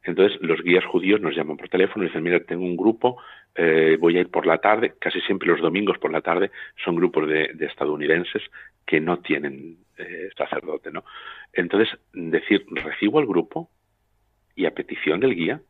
Entonces 0.04 0.38
los 0.42 0.62
guías 0.62 0.84
judíos 0.84 1.22
nos 1.22 1.34
llaman 1.34 1.56
por 1.56 1.70
teléfono 1.70 2.04
y 2.04 2.08
dicen, 2.08 2.24
mira, 2.24 2.42
tengo 2.42 2.66
un 2.66 2.76
grupo, 2.76 3.18
eh, 3.56 3.98
voy 3.98 4.18
a 4.18 4.22
ir 4.22 4.30
por 4.30 4.46
la 4.46 4.58
tarde, 4.58 4.96
casi 5.00 5.22
siempre 5.22 5.48
los 5.48 5.62
domingos 5.62 5.98
por 5.98 6.12
la 6.12 6.20
tarde 6.20 6.52
son 6.84 6.98
grupos 6.98 7.30
de, 7.30 7.56
estadounidenses 7.62 8.44
que 8.86 9.00
no 9.00 9.20
tienen 9.20 9.78
sacerdote, 10.38 10.92
¿no? 10.92 11.04
Entonces, 11.52 11.90
decir, 12.14 12.66
recibo 12.72 13.20
al 13.20 13.26
grupo 13.26 13.70
y 14.56 14.66
a 14.66 14.72
petición 14.74 15.20
del 15.20 15.36
guía 15.36 15.62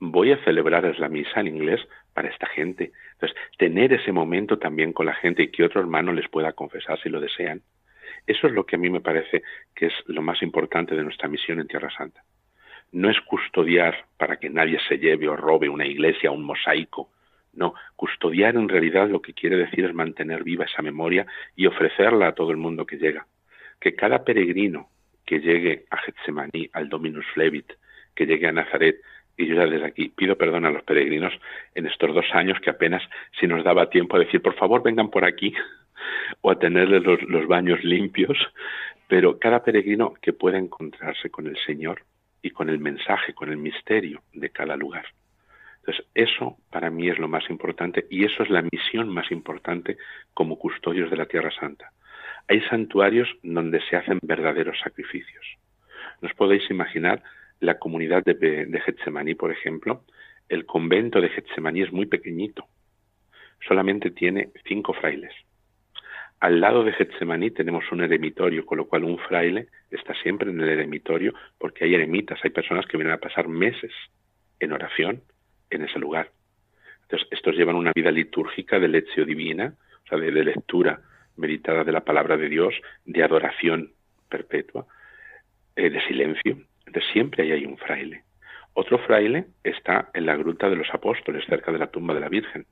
voy 0.00 0.32
a 0.32 0.44
celebrar 0.44 0.98
la 0.98 1.08
misa 1.08 1.40
en 1.40 1.48
inglés 1.48 1.80
para 2.14 2.28
esta 2.28 2.46
gente. 2.46 2.92
Entonces, 3.14 3.36
tener 3.58 3.92
ese 3.92 4.12
momento 4.12 4.58
también 4.58 4.92
con 4.92 5.06
la 5.06 5.14
gente 5.14 5.44
y 5.44 5.50
que 5.50 5.64
otro 5.64 5.80
hermano 5.80 6.12
les 6.12 6.28
pueda 6.28 6.52
confesar 6.52 7.00
si 7.00 7.08
lo 7.08 7.20
desean. 7.20 7.62
Eso 8.26 8.46
es 8.46 8.52
lo 8.52 8.66
que 8.66 8.76
a 8.76 8.78
mí 8.78 8.90
me 8.90 9.00
parece 9.00 9.42
que 9.74 9.86
es 9.86 9.94
lo 10.06 10.22
más 10.22 10.42
importante 10.42 10.94
de 10.94 11.04
nuestra 11.04 11.28
misión 11.28 11.60
en 11.60 11.68
Tierra 11.68 11.90
Santa 11.90 12.22
no 12.92 13.10
es 13.10 13.20
custodiar 13.22 14.06
para 14.16 14.36
que 14.36 14.50
nadie 14.50 14.78
se 14.88 14.98
lleve 14.98 15.28
o 15.28 15.36
robe 15.36 15.68
una 15.68 15.86
iglesia, 15.86 16.30
un 16.30 16.44
mosaico. 16.44 17.10
No, 17.52 17.74
custodiar 17.96 18.54
en 18.56 18.68
realidad 18.68 19.08
lo 19.08 19.22
que 19.22 19.32
quiere 19.32 19.56
decir 19.56 19.84
es 19.84 19.94
mantener 19.94 20.44
viva 20.44 20.66
esa 20.66 20.82
memoria 20.82 21.26
y 21.54 21.66
ofrecerla 21.66 22.28
a 22.28 22.34
todo 22.34 22.50
el 22.50 22.58
mundo 22.58 22.86
que 22.86 22.98
llega. 22.98 23.26
Que 23.80 23.94
cada 23.94 24.24
peregrino 24.24 24.88
que 25.24 25.40
llegue 25.40 25.84
a 25.90 25.96
Getsemaní, 25.98 26.70
al 26.72 26.88
Dominus 26.88 27.26
Flevit, 27.32 27.72
que 28.14 28.26
llegue 28.26 28.46
a 28.46 28.52
Nazaret, 28.52 29.00
y 29.36 29.46
yo 29.46 29.54
ya 29.54 29.66
desde 29.66 29.86
aquí 29.86 30.08
pido 30.08 30.36
perdón 30.36 30.64
a 30.66 30.70
los 30.70 30.82
peregrinos 30.82 31.32
en 31.74 31.86
estos 31.86 32.14
dos 32.14 32.26
años 32.32 32.58
que 32.60 32.70
apenas 32.70 33.02
si 33.38 33.46
nos 33.46 33.64
daba 33.64 33.90
tiempo 33.90 34.16
a 34.16 34.20
decir, 34.20 34.40
por 34.42 34.54
favor, 34.54 34.82
vengan 34.82 35.10
por 35.10 35.24
aquí, 35.24 35.54
o 36.40 36.50
a 36.50 36.58
tenerles 36.58 37.02
los, 37.02 37.22
los 37.22 37.46
baños 37.46 37.82
limpios, 37.84 38.38
pero 39.08 39.38
cada 39.38 39.62
peregrino 39.62 40.14
que 40.20 40.32
pueda 40.32 40.58
encontrarse 40.58 41.30
con 41.30 41.46
el 41.46 41.56
Señor, 41.58 42.02
y 42.46 42.50
con 42.50 42.70
el 42.70 42.78
mensaje, 42.78 43.34
con 43.34 43.50
el 43.50 43.56
misterio 43.56 44.22
de 44.32 44.50
cada 44.50 44.76
lugar. 44.76 45.06
Entonces, 45.78 46.06
eso 46.14 46.56
para 46.70 46.90
mí 46.90 47.08
es 47.08 47.18
lo 47.18 47.26
más 47.26 47.50
importante 47.50 48.06
y 48.08 48.24
eso 48.24 48.44
es 48.44 48.50
la 48.50 48.62
misión 48.62 49.08
más 49.08 49.32
importante 49.32 49.98
como 50.32 50.56
custodios 50.56 51.10
de 51.10 51.16
la 51.16 51.26
Tierra 51.26 51.50
Santa. 51.50 51.90
Hay 52.46 52.60
santuarios 52.62 53.28
donde 53.42 53.80
se 53.90 53.96
hacen 53.96 54.20
verdaderos 54.22 54.78
sacrificios. 54.78 55.44
¿Nos 56.20 56.32
podéis 56.34 56.70
imaginar 56.70 57.20
la 57.60 57.78
comunidad 57.78 58.24
de, 58.24 58.34
de 58.34 58.80
Getsemaní, 58.80 59.34
por 59.34 59.50
ejemplo? 59.50 60.04
El 60.48 60.66
convento 60.66 61.20
de 61.20 61.28
Getsemaní 61.28 61.82
es 61.82 61.92
muy 61.92 62.06
pequeñito, 62.06 62.66
solamente 63.66 64.10
tiene 64.10 64.50
cinco 64.64 64.92
frailes. 64.92 65.32
Al 66.38 66.60
lado 66.60 66.84
de 66.84 66.92
Getsemaní 66.92 67.50
tenemos 67.50 67.90
un 67.92 68.02
eremitorio, 68.02 68.66
con 68.66 68.78
lo 68.78 68.86
cual 68.86 69.04
un 69.04 69.18
fraile 69.18 69.68
está 69.90 70.14
siempre 70.22 70.50
en 70.50 70.60
el 70.60 70.68
eremitorio 70.68 71.32
porque 71.58 71.84
hay 71.84 71.94
eremitas, 71.94 72.38
hay 72.42 72.50
personas 72.50 72.86
que 72.86 72.98
vienen 72.98 73.14
a 73.14 73.20
pasar 73.20 73.48
meses 73.48 73.92
en 74.60 74.72
oración 74.72 75.22
en 75.70 75.82
ese 75.82 75.98
lugar. 75.98 76.30
Entonces, 77.02 77.28
estos 77.30 77.54
llevan 77.54 77.76
una 77.76 77.92
vida 77.94 78.10
litúrgica 78.10 78.78
de 78.78 78.88
lección 78.88 79.26
divina, 79.26 79.74
o 80.04 80.08
sea, 80.08 80.18
de, 80.18 80.30
lectura 80.30 81.00
meditada 81.36 81.84
de 81.84 81.92
la 81.92 82.04
palabra 82.04 82.36
de 82.36 82.48
Dios, 82.48 82.74
de 83.04 83.22
adoración 83.22 83.92
perpetua, 84.28 84.86
eh, 85.74 85.88
de 85.88 86.00
silencio. 86.06 86.58
Siempre 87.12 87.42
ahí 87.42 87.52
hay 87.52 87.66
un 87.66 87.76
fraile. 87.78 88.22
Otro 88.74 88.98
fraile 88.98 89.46
está 89.64 90.10
en 90.12 90.26
la 90.26 90.36
gruta 90.36 90.68
de 90.68 90.76
los 90.76 90.88
apóstoles, 90.92 91.44
cerca 91.46 91.72
de 91.72 91.78
la 91.78 91.86
tumba 91.86 92.12
de 92.12 92.20
la 92.20 92.28
Virgen, 92.28 92.66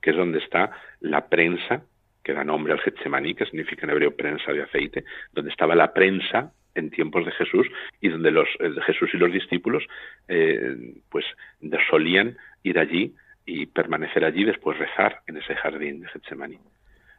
que 0.00 0.10
es 0.10 0.16
donde 0.16 0.38
está 0.38 0.72
la 1.00 1.28
prensa 1.28 1.84
que 2.24 2.32
da 2.32 2.42
nombre 2.42 2.72
al 2.72 2.80
Getsemaní, 2.80 3.36
que 3.36 3.46
significa 3.46 3.86
en 3.86 3.90
hebreo 3.90 4.16
prensa 4.16 4.52
de 4.52 4.64
aceite, 4.64 5.04
donde 5.32 5.52
estaba 5.52 5.76
la 5.76 5.92
prensa 5.92 6.52
en 6.74 6.90
tiempos 6.90 7.24
de 7.24 7.30
Jesús 7.30 7.68
y 8.00 8.08
donde 8.08 8.32
los 8.32 8.48
eh, 8.58 8.72
Jesús 8.86 9.10
y 9.14 9.18
los 9.18 9.32
discípulos 9.32 9.84
eh, 10.26 10.76
pues 11.08 11.24
solían 11.88 12.36
ir 12.64 12.80
allí 12.80 13.14
y 13.46 13.66
permanecer 13.66 14.24
allí 14.24 14.42
después 14.42 14.76
rezar 14.76 15.20
en 15.28 15.36
ese 15.36 15.54
jardín 15.54 16.00
de 16.00 16.08
Getsemaní. 16.08 16.58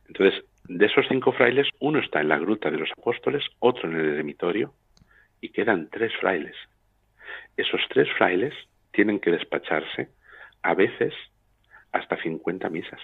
Entonces, 0.09 0.43
de 0.65 0.85
esos 0.85 1.05
cinco 1.07 1.31
frailes, 1.31 1.69
uno 1.79 1.99
está 1.99 2.19
en 2.19 2.27
la 2.27 2.37
gruta 2.37 2.69
de 2.69 2.77
los 2.77 2.91
apóstoles, 2.91 3.45
otro 3.59 3.89
en 3.89 3.97
el 3.97 4.05
eremitorio 4.13 4.73
y 5.41 5.49
quedan 5.49 5.89
tres 5.89 6.11
frailes. 6.19 6.55
Esos 7.55 7.81
tres 7.89 8.07
frailes 8.17 8.53
tienen 8.91 9.19
que 9.19 9.31
despacharse 9.31 10.09
a 10.63 10.73
veces 10.73 11.13
hasta 11.91 12.21
50 12.21 12.69
misas. 12.69 12.99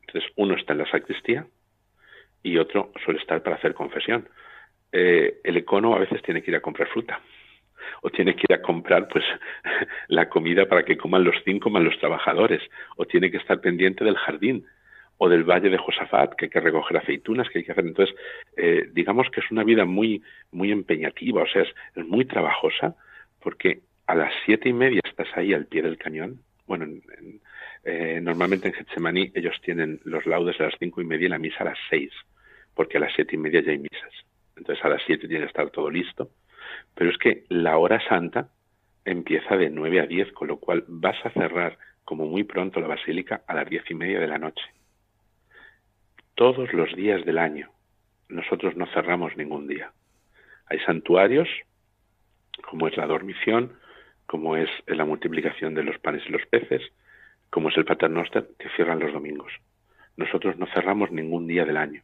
Entonces, 0.00 0.30
uno 0.36 0.54
está 0.54 0.72
en 0.72 0.78
la 0.78 0.90
sacristía 0.90 1.46
y 2.42 2.58
otro 2.58 2.92
suele 3.04 3.20
estar 3.20 3.42
para 3.42 3.56
hacer 3.56 3.74
confesión. 3.74 4.28
Eh, 4.92 5.40
el 5.44 5.56
econo 5.56 5.94
a 5.94 6.00
veces 6.00 6.22
tiene 6.22 6.42
que 6.42 6.50
ir 6.50 6.56
a 6.56 6.60
comprar 6.60 6.88
fruta 6.88 7.20
o 8.02 8.10
tiene 8.10 8.34
que 8.34 8.46
ir 8.48 8.54
a 8.54 8.62
comprar 8.62 9.08
pues 9.08 9.24
la 10.08 10.28
comida 10.28 10.66
para 10.66 10.84
que 10.84 10.96
coman 10.96 11.24
los 11.24 11.36
cinco 11.44 11.70
más 11.70 11.82
los 11.82 11.98
trabajadores 11.98 12.62
o 12.96 13.06
tiene 13.06 13.30
que 13.30 13.36
estar 13.36 13.60
pendiente 13.60 14.04
del 14.04 14.16
jardín 14.16 14.66
o 15.22 15.28
del 15.28 15.44
valle 15.44 15.68
de 15.68 15.78
Josafat 15.78 16.34
que 16.34 16.46
hay 16.46 16.50
que 16.50 16.60
recoger 16.60 16.96
aceitunas 16.96 17.48
que 17.48 17.58
hay 17.60 17.64
que 17.64 17.72
hacer 17.72 17.86
entonces 17.86 18.14
eh, 18.56 18.88
digamos 18.92 19.28
que 19.30 19.40
es 19.40 19.50
una 19.50 19.64
vida 19.64 19.84
muy 19.84 20.22
muy 20.50 20.72
empeñativa 20.72 21.42
o 21.42 21.46
sea 21.46 21.62
es, 21.62 22.06
muy 22.06 22.24
trabajosa 22.24 22.96
porque 23.40 23.80
a 24.06 24.14
las 24.14 24.32
siete 24.44 24.68
y 24.68 24.72
media 24.72 25.00
estás 25.04 25.28
ahí 25.34 25.52
al 25.52 25.66
pie 25.66 25.82
del 25.82 25.98
cañón 25.98 26.40
bueno 26.66 26.86
eh, 27.84 28.20
normalmente 28.22 28.68
en 28.68 28.74
Getsemaní 28.74 29.32
ellos 29.34 29.56
tienen 29.62 30.00
los 30.04 30.26
laudes 30.26 30.60
a 30.60 30.64
las 30.64 30.74
cinco 30.78 31.00
y 31.00 31.04
media 31.04 31.26
y 31.26 31.30
la 31.30 31.38
misa 31.38 31.58
a 31.60 31.70
las 31.70 31.78
seis 31.88 32.12
porque 32.74 32.96
a 32.98 33.00
las 33.00 33.12
siete 33.14 33.36
y 33.36 33.38
media 33.38 33.60
ya 33.60 33.72
hay 33.72 33.78
misas 33.78 34.12
entonces 34.60 34.84
a 34.84 34.90
las 34.90 35.02
siete 35.06 35.26
tiene 35.26 35.44
que 35.44 35.48
estar 35.48 35.70
todo 35.70 35.90
listo. 35.90 36.30
Pero 36.94 37.10
es 37.10 37.18
que 37.18 37.44
la 37.48 37.78
hora 37.78 38.00
santa 38.08 38.50
empieza 39.04 39.56
de 39.56 39.70
nueve 39.70 40.00
a 40.00 40.06
diez, 40.06 40.30
con 40.32 40.48
lo 40.48 40.58
cual 40.58 40.84
vas 40.86 41.16
a 41.24 41.30
cerrar 41.30 41.78
como 42.04 42.26
muy 42.26 42.44
pronto 42.44 42.80
la 42.80 42.86
basílica 42.86 43.42
a 43.46 43.54
las 43.54 43.68
diez 43.68 43.82
y 43.90 43.94
media 43.94 44.20
de 44.20 44.28
la 44.28 44.38
noche. 44.38 44.62
Todos 46.40 46.72
los 46.72 46.96
días 46.96 47.22
del 47.26 47.36
año. 47.36 47.68
Nosotros 48.30 48.74
no 48.74 48.86
cerramos 48.94 49.36
ningún 49.36 49.68
día. 49.68 49.92
Hay 50.64 50.78
santuarios, 50.78 51.46
como 52.62 52.88
es 52.88 52.96
la 52.96 53.06
dormición, 53.06 53.74
como 54.24 54.56
es 54.56 54.70
la 54.86 55.04
multiplicación 55.04 55.74
de 55.74 55.82
los 55.82 55.98
panes 55.98 56.22
y 56.26 56.32
los 56.32 56.46
peces, 56.46 56.80
como 57.50 57.68
es 57.68 57.76
el 57.76 57.84
paternoster, 57.84 58.48
que 58.58 58.70
cierran 58.70 59.00
los 59.00 59.12
domingos. 59.12 59.52
Nosotros 60.16 60.56
no 60.56 60.66
cerramos 60.72 61.12
ningún 61.12 61.46
día 61.46 61.66
del 61.66 61.76
año. 61.76 62.00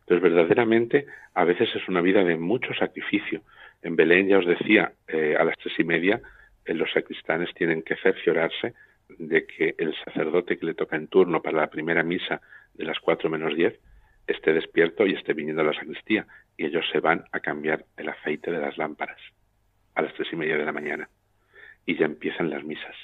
Entonces, 0.00 0.20
verdaderamente, 0.20 1.06
a 1.34 1.44
veces 1.44 1.68
es 1.76 1.88
una 1.88 2.00
vida 2.00 2.24
de 2.24 2.36
mucho 2.36 2.74
sacrificio. 2.74 3.42
En 3.82 3.94
Belén, 3.94 4.26
ya 4.26 4.38
os 4.38 4.46
decía, 4.46 4.94
eh, 5.06 5.36
a 5.38 5.44
las 5.44 5.56
tres 5.58 5.78
y 5.78 5.84
media, 5.84 6.20
eh, 6.64 6.74
los 6.74 6.90
sacristanes 6.90 7.54
tienen 7.54 7.82
que 7.82 7.94
cerciorarse 7.94 8.74
de 9.16 9.46
que 9.46 9.76
el 9.78 9.94
sacerdote 10.04 10.58
que 10.58 10.66
le 10.66 10.74
toca 10.74 10.96
en 10.96 11.06
turno 11.06 11.40
para 11.40 11.58
la 11.58 11.70
primera 11.70 12.02
misa 12.02 12.40
de 12.76 12.84
las 12.84 12.98
cuatro 13.00 13.30
menos 13.30 13.54
diez 13.54 13.78
esté 14.26 14.52
despierto 14.52 15.06
y 15.06 15.14
esté 15.14 15.32
viniendo 15.32 15.62
a 15.62 15.66
la 15.66 15.72
sacristía. 15.72 16.26
Y 16.56 16.66
ellos 16.66 16.84
se 16.90 17.00
van 17.00 17.24
a 17.32 17.40
cambiar 17.40 17.84
el 17.96 18.08
aceite 18.08 18.50
de 18.50 18.58
las 18.58 18.76
lámparas 18.78 19.20
a 19.94 20.02
las 20.02 20.14
tres 20.14 20.28
y 20.32 20.36
media 20.36 20.56
de 20.56 20.64
la 20.64 20.72
mañana. 20.72 21.08
Y 21.84 21.96
ya 21.96 22.06
empiezan 22.06 22.50
las 22.50 22.64
misas. 22.64 22.94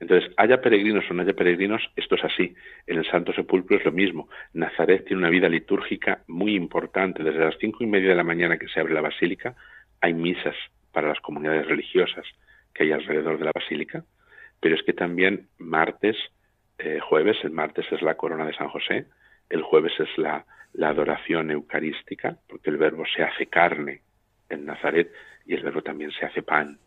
Entonces, 0.00 0.32
haya 0.38 0.62
peregrinos 0.62 1.04
o 1.10 1.14
no 1.14 1.22
haya 1.22 1.34
peregrinos, 1.34 1.82
esto 1.94 2.14
es 2.14 2.24
así. 2.24 2.54
En 2.86 2.98
el 2.98 3.10
Santo 3.10 3.34
Sepulcro 3.34 3.76
es 3.76 3.84
lo 3.84 3.92
mismo. 3.92 4.30
Nazaret 4.54 5.04
tiene 5.04 5.20
una 5.20 5.28
vida 5.28 5.48
litúrgica 5.48 6.24
muy 6.26 6.54
importante. 6.54 7.22
Desde 7.22 7.44
las 7.44 7.58
cinco 7.58 7.84
y 7.84 7.86
media 7.86 8.08
de 8.08 8.14
la 8.14 8.24
mañana 8.24 8.56
que 8.56 8.68
se 8.68 8.80
abre 8.80 8.94
la 8.94 9.02
basílica, 9.02 9.54
hay 10.00 10.14
misas 10.14 10.56
para 10.92 11.08
las 11.08 11.20
comunidades 11.20 11.66
religiosas 11.66 12.24
que 12.72 12.84
hay 12.84 12.92
alrededor 12.92 13.38
de 13.38 13.44
la 13.44 13.52
basílica. 13.54 14.04
Pero 14.60 14.74
es 14.74 14.82
que 14.84 14.94
también 14.94 15.48
martes, 15.58 16.16
eh, 16.82 17.00
jueves, 17.00 17.36
el 17.42 17.50
martes 17.50 17.86
es 17.90 18.02
la 18.02 18.16
corona 18.16 18.46
de 18.46 18.54
San 18.54 18.68
José, 18.68 19.06
el 19.48 19.62
jueves 19.62 19.92
es 19.98 20.08
la, 20.16 20.44
la 20.72 20.88
adoración 20.88 21.50
eucarística, 21.50 22.36
porque 22.48 22.70
el 22.70 22.76
verbo 22.76 23.04
se 23.06 23.22
hace 23.22 23.46
carne 23.46 24.02
en 24.48 24.66
Nazaret 24.66 25.12
y 25.46 25.54
el 25.54 25.62
verbo 25.62 25.82
también 25.82 26.10
se 26.12 26.26
hace 26.26 26.42
pan. 26.42 26.78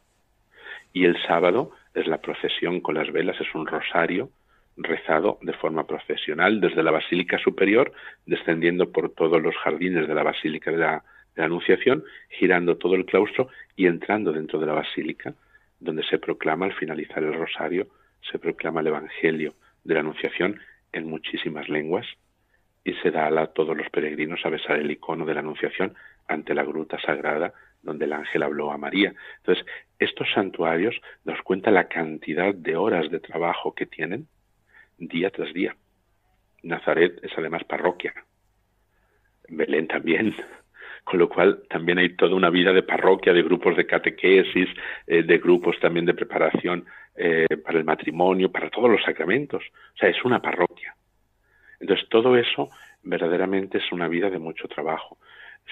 Y 0.93 1.05
el 1.05 1.21
sábado 1.23 1.71
es 1.93 2.07
la 2.07 2.19
procesión 2.19 2.81
con 2.81 2.95
las 2.95 3.11
velas, 3.11 3.39
es 3.39 3.53
un 3.55 3.65
rosario 3.65 4.29
rezado 4.77 5.37
de 5.41 5.53
forma 5.53 5.85
procesional 5.85 6.59
desde 6.59 6.83
la 6.83 6.91
Basílica 6.91 7.37
Superior, 7.37 7.91
descendiendo 8.25 8.91
por 8.91 9.11
todos 9.11 9.41
los 9.41 9.55
jardines 9.57 10.07
de 10.07 10.15
la 10.15 10.23
Basílica 10.23 10.71
de 10.71 10.77
la, 10.77 11.03
Anunciación, 11.35 12.03
girando 12.29 12.77
todo 12.77 12.93
el 12.93 13.05
claustro 13.05 13.47
y 13.75 13.87
entrando 13.87 14.31
dentro 14.31 14.59
de 14.59 14.67
la 14.67 14.73
Basílica, 14.73 15.33
donde 15.79 16.03
se 16.03 16.19
proclama 16.19 16.67
al 16.67 16.73
finalizar 16.73 17.23
el 17.23 17.33
rosario, 17.33 17.87
se 18.21 18.37
proclama 18.37 18.81
el 18.81 18.87
Evangelio 18.87 19.55
de 19.83 19.93
la 19.93 20.01
Anunciación 20.01 20.59
en 20.91 21.09
muchísimas 21.09 21.69
lenguas 21.69 22.05
y 22.83 22.93
se 22.95 23.11
da 23.11 23.27
a 23.27 23.47
todos 23.47 23.75
los 23.75 23.89
peregrinos 23.89 24.39
a 24.45 24.49
besar 24.49 24.77
el 24.77 24.91
icono 24.91 25.25
de 25.25 25.33
la 25.33 25.39
Anunciación 25.39 25.95
ante 26.27 26.53
la 26.53 26.63
gruta 26.63 26.99
sagrada 26.99 27.53
donde 27.81 28.05
el 28.05 28.13
ángel 28.13 28.43
habló 28.43 28.71
a 28.71 28.77
María. 28.77 29.13
Entonces, 29.37 29.65
estos 29.99 30.27
santuarios 30.33 30.95
nos 31.25 31.41
cuentan 31.41 31.75
la 31.75 31.87
cantidad 31.87 32.53
de 32.53 32.75
horas 32.75 33.11
de 33.11 33.19
trabajo 33.19 33.75
que 33.75 33.85
tienen 33.85 34.27
día 34.97 35.29
tras 35.29 35.53
día. 35.53 35.75
Nazaret 36.63 37.19
es 37.21 37.31
además 37.37 37.63
parroquia. 37.65 38.13
Belén 39.49 39.87
también. 39.87 40.35
Con 41.03 41.19
lo 41.19 41.27
cual 41.27 41.63
también 41.69 41.97
hay 41.97 42.15
toda 42.15 42.33
una 42.33 42.49
vida 42.49 42.71
de 42.71 42.81
parroquia, 42.81 43.33
de 43.33 43.43
grupos 43.43 43.75
de 43.75 43.85
catequesis, 43.85 44.69
eh, 45.05 45.23
de 45.23 45.37
grupos 45.37 45.77
también 45.81 46.05
de 46.05 46.13
preparación 46.13 46.85
eh, 47.15 47.47
para 47.63 47.77
el 47.77 47.85
matrimonio, 47.85 48.51
para 48.51 48.69
todos 48.69 48.89
los 48.89 49.03
sacramentos. 49.03 49.63
O 49.93 49.97
sea, 49.97 50.09
es 50.09 50.23
una 50.23 50.41
parroquia. 50.41 50.95
Entonces, 51.79 52.07
todo 52.09 52.37
eso 52.37 52.69
verdaderamente 53.03 53.77
es 53.79 53.91
una 53.91 54.07
vida 54.07 54.29
de 54.29 54.39
mucho 54.39 54.67
trabajo 54.67 55.17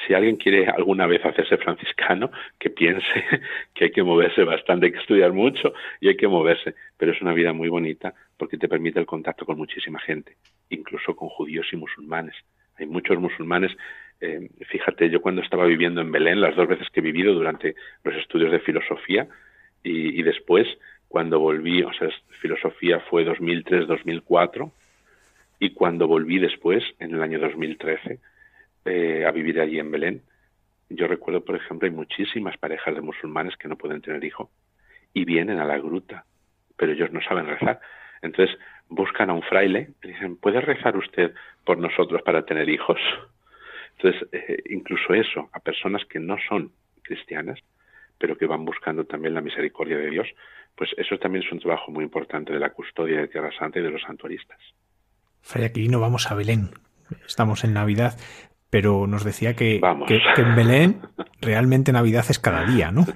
si 0.05 0.13
alguien 0.13 0.37
quiere 0.37 0.67
alguna 0.67 1.05
vez 1.05 1.23
hacerse 1.25 1.57
franciscano, 1.57 2.31
que 2.57 2.69
piense 2.69 3.03
que 3.73 3.85
hay 3.85 3.91
que 3.91 4.03
moverse 4.03 4.43
bastante, 4.43 4.87
hay 4.87 4.91
que 4.91 4.99
estudiar 4.99 5.33
mucho 5.33 5.73
y 5.99 6.07
hay 6.07 6.15
que 6.15 6.27
moverse, 6.27 6.75
pero 6.97 7.11
es 7.11 7.21
una 7.21 7.33
vida 7.33 7.53
muy 7.53 7.69
bonita 7.69 8.13
porque 8.37 8.57
te 8.57 8.67
permite 8.67 8.99
el 8.99 9.05
contacto 9.05 9.45
con 9.45 9.57
muchísima 9.57 9.99
gente, 9.99 10.37
incluso 10.69 11.15
con 11.15 11.29
judíos 11.29 11.67
y 11.71 11.75
musulmanes. 11.75 12.35
Hay 12.77 12.87
muchos 12.87 13.19
musulmanes. 13.19 13.71
Eh, 14.19 14.49
fíjate, 14.69 15.09
yo 15.09 15.21
cuando 15.21 15.41
estaba 15.41 15.65
viviendo 15.65 16.01
en 16.01 16.11
Belén, 16.11 16.41
las 16.41 16.55
dos 16.55 16.67
veces 16.67 16.89
que 16.89 16.99
he 16.99 17.03
vivido 17.03 17.33
durante 17.33 17.75
los 18.03 18.15
estudios 18.15 18.51
de 18.51 18.59
filosofía 18.59 19.27
y, 19.83 20.19
y 20.19 20.23
después, 20.23 20.67
cuando 21.11 21.41
volví, 21.41 21.83
o 21.83 21.91
sea, 21.91 22.07
filosofía 22.39 23.01
fue 23.01 23.25
2003-2004 23.25 24.71
y 25.59 25.71
cuando 25.71 26.07
volví 26.07 26.39
después, 26.39 26.85
en 26.99 27.13
el 27.13 27.21
año 27.21 27.37
2013, 27.37 28.19
eh, 28.85 29.25
a 29.27 29.31
vivir 29.31 29.59
allí 29.59 29.77
en 29.77 29.91
Belén. 29.91 30.21
Yo 30.89 31.07
recuerdo, 31.07 31.43
por 31.43 31.57
ejemplo, 31.57 31.85
hay 31.85 31.93
muchísimas 31.93 32.57
parejas 32.57 32.95
de 32.95 33.01
musulmanes 33.01 33.57
que 33.57 33.67
no 33.67 33.75
pueden 33.75 34.01
tener 34.01 34.23
hijo 34.23 34.51
y 35.13 35.25
vienen 35.25 35.59
a 35.59 35.65
la 35.65 35.77
gruta, 35.79 36.23
pero 36.77 36.93
ellos 36.93 37.11
no 37.11 37.21
saben 37.21 37.45
rezar. 37.45 37.81
Entonces 38.21 38.57
buscan 38.87 39.29
a 39.29 39.33
un 39.33 39.43
fraile 39.43 39.89
y 40.01 40.07
dicen, 40.07 40.37
¿puede 40.37 40.61
rezar 40.61 40.95
usted 40.95 41.33
por 41.65 41.77
nosotros 41.77 42.21
para 42.21 42.45
tener 42.45 42.69
hijos? 42.69 43.01
Entonces, 43.97 44.29
eh, 44.31 44.63
incluso 44.69 45.13
eso, 45.13 45.49
a 45.51 45.59
personas 45.59 46.05
que 46.05 46.19
no 46.19 46.37
son 46.47 46.71
cristianas, 47.01 47.59
pero 48.17 48.37
que 48.37 48.45
van 48.45 48.63
buscando 48.63 49.03
también 49.03 49.33
la 49.33 49.41
misericordia 49.41 49.97
de 49.97 50.09
Dios, 50.09 50.27
pues 50.75 50.91
eso 50.97 51.17
también 51.17 51.43
es 51.45 51.51
un 51.51 51.59
trabajo 51.59 51.91
muy 51.91 52.03
importante 52.03 52.53
de 52.53 52.59
la 52.59 52.71
custodia 52.71 53.21
de 53.21 53.27
Tierra 53.27 53.51
Santa 53.57 53.79
y 53.79 53.83
de 53.83 53.91
los 53.91 54.01
santuaristas. 54.01 54.59
Fray 55.41 55.65
Aquilino, 55.65 55.99
vamos 55.99 56.31
a 56.31 56.35
Belén. 56.35 56.69
Estamos 57.25 57.63
en 57.63 57.73
Navidad 57.73 58.17
pero 58.71 59.05
nos 59.05 59.23
decía 59.23 59.53
que, 59.53 59.75
en 59.75 60.55
Belén 60.55 61.01
realmente 61.41 61.91
Navidad 61.91 62.25
es 62.29 62.39
cada 62.39 62.65
día, 62.65 62.91
¿no? 62.91 63.05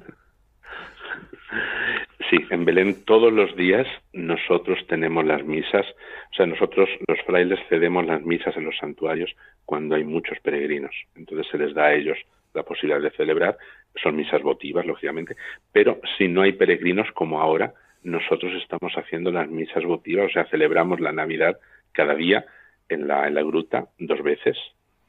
Sí, 2.32 2.38
en 2.50 2.66
Belén 2.66 3.06
todos 3.06 3.32
los 3.32 3.56
días 3.56 3.86
nosotros 4.12 4.80
tenemos 4.88 5.24
las 5.26 5.46
misas, 5.46 5.86
o 6.32 6.36
sea, 6.36 6.48
nosotros 6.48 6.90
los 7.08 7.22
frailes 7.22 7.60
cedemos 7.70 8.04
las 8.08 8.24
misas 8.24 8.58
en 8.58 8.66
los 8.66 8.76
santuarios 8.80 9.32
cuando 9.64 9.94
hay 9.94 10.04
muchos 10.04 10.40
peregrinos. 10.40 10.92
Entonces 11.14 11.46
se 11.52 11.60
les 11.60 11.76
da 11.76 11.84
a 11.84 11.94
ellos 11.94 12.18
la 12.56 12.64
posibilidad 12.64 13.00
de 13.00 13.16
celebrar, 13.16 13.60
son 14.02 14.16
misas 14.16 14.42
votivas, 14.42 14.86
lógicamente, 14.86 15.36
pero 15.72 16.00
si 16.18 16.28
no 16.28 16.42
hay 16.42 16.54
peregrinos 16.54 17.12
como 17.14 17.42
ahora, 17.42 17.74
nosotros 18.04 18.54
estamos 18.62 18.94
haciendo 18.96 19.32
las 19.32 19.50
misas 19.50 19.84
votivas, 19.84 20.28
o 20.28 20.34
sea, 20.34 20.46
celebramos 20.46 21.00
la 21.00 21.12
Navidad 21.12 21.60
cada 21.92 22.14
día 22.16 22.46
en 22.90 23.08
la, 23.08 23.28
en 23.28 23.34
la 23.34 23.42
gruta 23.42 23.88
dos 23.98 24.22
veces, 24.22 24.58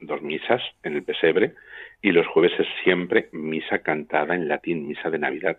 dos 0.00 0.22
misas 0.22 0.62
en 0.82 0.94
el 0.94 1.02
pesebre, 1.02 1.54
y 2.00 2.12
los 2.12 2.26
jueves 2.26 2.52
es 2.58 2.66
siempre 2.84 3.28
misa 3.32 3.80
cantada 3.80 4.34
en 4.34 4.48
latín, 4.48 4.86
misa 4.86 5.10
de 5.10 5.18
Navidad. 5.18 5.58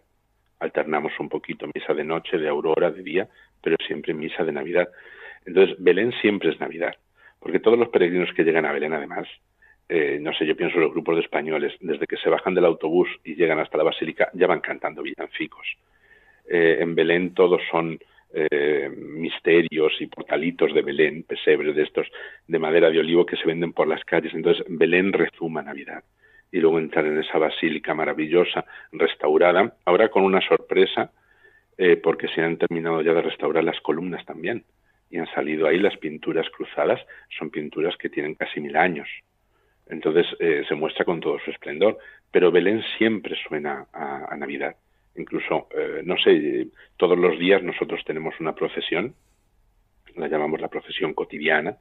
Alternamos 0.60 1.14
un 1.20 1.30
poquito 1.30 1.68
misa 1.74 1.94
de 1.94 2.04
noche, 2.04 2.38
de 2.38 2.48
aurora, 2.48 2.92
de 2.92 3.04
día, 3.04 3.28
pero 3.62 3.76
siempre 3.86 4.14
misa 4.14 4.44
de 4.44 4.52
Navidad. 4.52 4.90
Entonces, 5.46 5.76
Belén 5.80 6.12
siempre 6.22 6.50
es 6.50 6.60
Navidad, 6.60 6.96
porque 7.40 7.60
todos 7.60 7.78
los 7.78 7.90
peregrinos 7.90 8.34
que 8.34 8.44
llegan 8.44 8.66
a 8.66 8.72
Belén, 8.72 8.94
además, 8.94 9.28
eh, 9.90 10.20
no 10.20 10.34
sé, 10.34 10.46
yo 10.46 10.56
pienso 10.56 10.76
en 10.76 10.84
los 10.84 10.92
grupos 10.92 11.16
de 11.16 11.22
españoles, 11.22 11.74
desde 11.80 12.08
que 12.08 12.18
se 12.18 12.30
bajan 12.30 12.54
del 12.54 12.66
autobús 12.66 13.08
y 13.24 13.36
llegan 13.36 13.60
hasta 13.60 13.78
la 13.78 13.86
basílica, 13.86 14.30
ya 14.34 14.48
van 14.48 14.60
cantando 14.60 15.02
villancicos. 15.02 15.66
Eh, 16.50 16.80
en 16.82 16.94
Belén 16.94 17.34
todos 17.34 17.62
son 17.72 17.98
eh, 18.34 18.90
misterios 18.90 19.94
y 20.02 20.08
portalitos 20.08 20.74
de 20.74 20.82
Belén, 20.82 21.24
pesebres 21.24 21.74
de 21.76 21.84
estos 21.84 22.08
de 22.48 22.60
madera 22.60 22.90
de 22.90 23.00
olivo 23.00 23.26
que 23.26 23.38
se 23.38 23.46
venden 23.46 23.72
por 23.72 23.88
las 23.88 24.04
calles. 24.04 24.34
Entonces, 24.34 24.66
Belén 24.68 25.14
rezuma 25.14 25.62
Navidad. 25.62 26.04
Y 26.52 26.60
luego 26.60 26.80
entrar 26.80 27.06
en 27.06 27.20
esa 27.20 27.38
basílica 27.38 27.94
maravillosa, 27.94 28.66
restaurada, 28.92 29.74
ahora 29.86 30.10
con 30.10 30.24
una 30.24 30.42
sorpresa, 30.42 31.12
porque 32.02 32.28
se 32.30 32.42
han 32.42 32.58
terminado 32.58 33.02
ya 33.02 33.14
de 33.14 33.22
restaurar 33.22 33.64
las 33.64 33.80
columnas 33.82 34.26
también. 34.26 34.64
Y 35.12 35.18
han 35.18 35.28
salido 35.34 35.68
ahí 35.68 35.78
las 35.78 35.98
pinturas 35.98 36.50
cruzadas, 36.50 37.02
son 37.38 37.50
pinturas 37.50 37.98
que 37.98 38.10
tienen 38.10 38.36
casi 38.36 38.62
mil 38.62 38.78
años 38.78 39.08
entonces 39.90 40.26
eh, 40.40 40.64
se 40.68 40.76
muestra 40.76 41.06
con 41.06 41.20
todo 41.20 41.40
su 41.40 41.52
esplendor. 41.52 41.98
Pero 42.32 42.52
Belén 42.52 42.84
siempre 42.98 43.36
suena 43.48 43.88
a, 43.94 44.36
Navidad. 44.38 44.76
Incluso, 45.16 45.68
eh, 45.76 46.02
no 46.04 46.18
sé, 46.18 46.68
todos 46.98 47.18
los 47.18 47.40
días 47.40 47.64
nosotros 47.64 48.04
tenemos 48.06 48.40
una 48.40 48.54
procesión, 48.54 49.16
la 50.16 50.28
llamamos 50.28 50.62
la 50.62 50.68
procesión 50.68 51.14
cotidiana. 51.14 51.78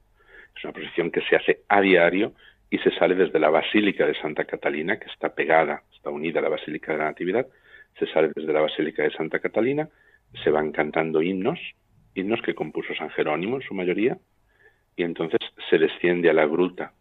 Es 0.56 0.64
una 0.64 0.72
procesión 0.72 1.10
que 1.10 1.20
se 1.22 1.36
hace 1.36 1.60
a 1.68 1.80
diario 1.80 2.32
y 2.70 2.78
se 2.78 2.90
sale 2.92 3.14
desde 3.14 3.38
la 3.38 3.50
Basílica 3.50 4.06
de 4.06 4.14
Santa 4.14 4.44
Catalina, 4.44 4.98
que 4.98 5.06
está 5.06 5.34
pegada, 5.34 5.82
está 5.94 6.10
unida 6.10 6.40
a 6.40 6.42
la 6.42 6.48
Basílica 6.48 6.92
de 6.92 6.98
la 6.98 7.04
Natividad. 7.04 7.46
Se 7.98 8.06
sale 8.06 8.30
desde 8.34 8.52
la 8.52 8.60
Basílica 8.60 9.02
de 9.02 9.10
Santa 9.10 9.38
Catalina, 9.38 9.88
se 10.42 10.50
van 10.50 10.72
cantando 10.72 11.22
himnos, 11.22 11.58
himnos 12.14 12.40
que 12.42 12.54
compuso 12.54 12.94
San 12.94 13.10
Jerónimo 13.10 13.56
en 13.56 13.62
su 13.62 13.74
mayoría, 13.74 14.18
y 14.96 15.02
entonces 15.02 15.38
se 15.68 15.78
desciende 15.78 16.30
a 16.30 16.34
la 16.34 16.46
gruta 16.46 16.92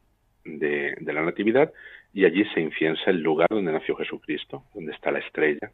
de, 0.46 0.96
la 1.02 1.24
Natividad 1.24 1.74
y 2.14 2.26
allí 2.26 2.46
se 2.54 2.62
inciensa 2.62 3.10
el 3.10 3.22
lugar 3.22 3.48
donde 3.50 3.72
nació 3.72 3.96
Jesucristo, 3.96 4.64
donde 4.74 4.94
está 4.94 5.12
la 5.12 5.20
estrella, 5.20 5.72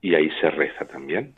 y 0.00 0.14
ahí 0.14 0.30
se 0.40 0.50
reza 0.50 0.84
también. 0.86 1.34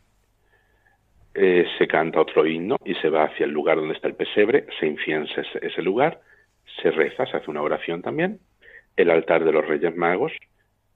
Eh, 1.34 1.64
se 1.78 1.86
canta 1.86 2.20
otro 2.20 2.45
himno 2.45 2.76
y 2.84 2.95
se 2.97 3.09
va 3.09 3.24
hacia 3.24 3.47
el 3.47 3.53
lugar 3.53 3.76
donde 3.76 3.95
está 3.95 4.09
el 4.09 4.16
pesebre, 4.16 4.66
se 4.80 4.86
inciensa 4.86 5.43
ese, 5.62 5.82
lugar, 5.82 6.20
se 6.82 6.91
reza, 6.91 7.24
se 7.26 7.36
hace 7.36 7.51
una 7.51 7.62
oración 7.62 8.03
también. 8.03 8.41
El 8.97 9.11
altar 9.11 9.45
de 9.45 9.53
los 9.53 9.64
Reyes 9.64 9.97
Magos, 9.97 10.32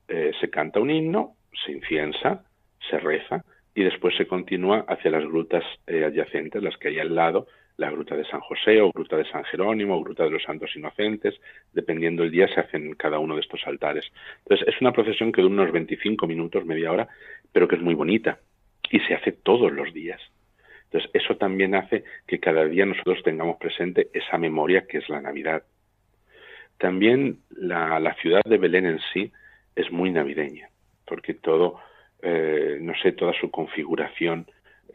eh, 0.09 0.33
se 0.41 0.51
canta 0.51 0.81
un 0.81 0.91
himno, 0.91 1.37
se 1.65 1.71
inciensa, 1.71 2.45
se 2.91 2.99
reza 2.99 3.45
y 3.77 3.85
después 3.85 4.17
se 4.17 4.27
continúa 4.27 4.85
hacia 4.89 5.13
las 5.13 5.25
grutas 5.25 5.65
eh, 5.87 6.05
adyacentes, 6.05 6.63
las 6.63 6.77
que 6.79 6.89
hay 6.89 6.99
al 6.99 7.15
lado, 7.15 7.47
la 7.77 7.91
Gruta 7.91 8.17
de 8.17 8.25
San 8.25 8.41
José 8.41 8.81
o 8.81 8.91
Gruta 8.93 9.17
de 9.17 9.25
San 9.25 9.45
Jerónimo 9.45 9.97
o 9.97 10.05
Gruta 10.05 10.25
de 10.25 10.31
los 10.31 10.43
Santos 10.43 10.75
Inocentes, 10.77 11.35
dependiendo 11.73 12.23
el 12.23 12.31
día 12.31 12.49
se 12.49 12.61
hacen 12.61 12.95
cada 12.95 13.19
uno 13.19 13.35
de 13.35 13.41
estos 13.41 13.67
altares. 13.67 14.11
Entonces 14.39 14.69
es 14.69 14.81
una 14.81 14.93
procesión 14.93 15.33
que 15.33 15.43
dura 15.43 15.55
unos 15.55 15.73
25 15.73 16.27
minutos, 16.27 16.65
media 16.65 16.93
hora, 16.93 17.09
pero 17.53 17.67
que 17.67 17.77
es 17.77 17.83
muy 17.83 17.95
bonita 17.95 18.39
y 18.91 19.01
se 19.01 19.15
hace 19.15 19.33
todos 19.33 19.73
los 19.73 19.93
días. 19.93 20.21
Entonces 20.85 21.11
eso 21.15 21.37
también 21.37 21.75
hace 21.75 22.05
que 22.27 22.39
cada 22.39 22.65
día 22.67 22.87
nosotros 22.87 23.23
tengamos 23.25 23.57
presente 23.57 24.09
esa 24.13 24.39
memoria 24.39 24.87
que 24.87 24.99
es 24.99 25.09
la 25.09 25.21
Navidad. 25.21 25.65
También 26.79 27.39
la, 27.51 27.99
la 27.99 28.15
ciudad 28.15 28.43
de 28.45 28.59
Belén 28.59 28.87
en 28.87 29.01
sí 29.13 29.33
es 29.75 29.91
muy 29.91 30.11
navideña, 30.11 30.69
porque 31.05 31.35
todo, 31.35 31.81
eh, 32.23 32.79
no 32.81 32.95
sé, 32.97 33.13
toda 33.13 33.33
su 33.33 33.51
configuración 33.51 34.47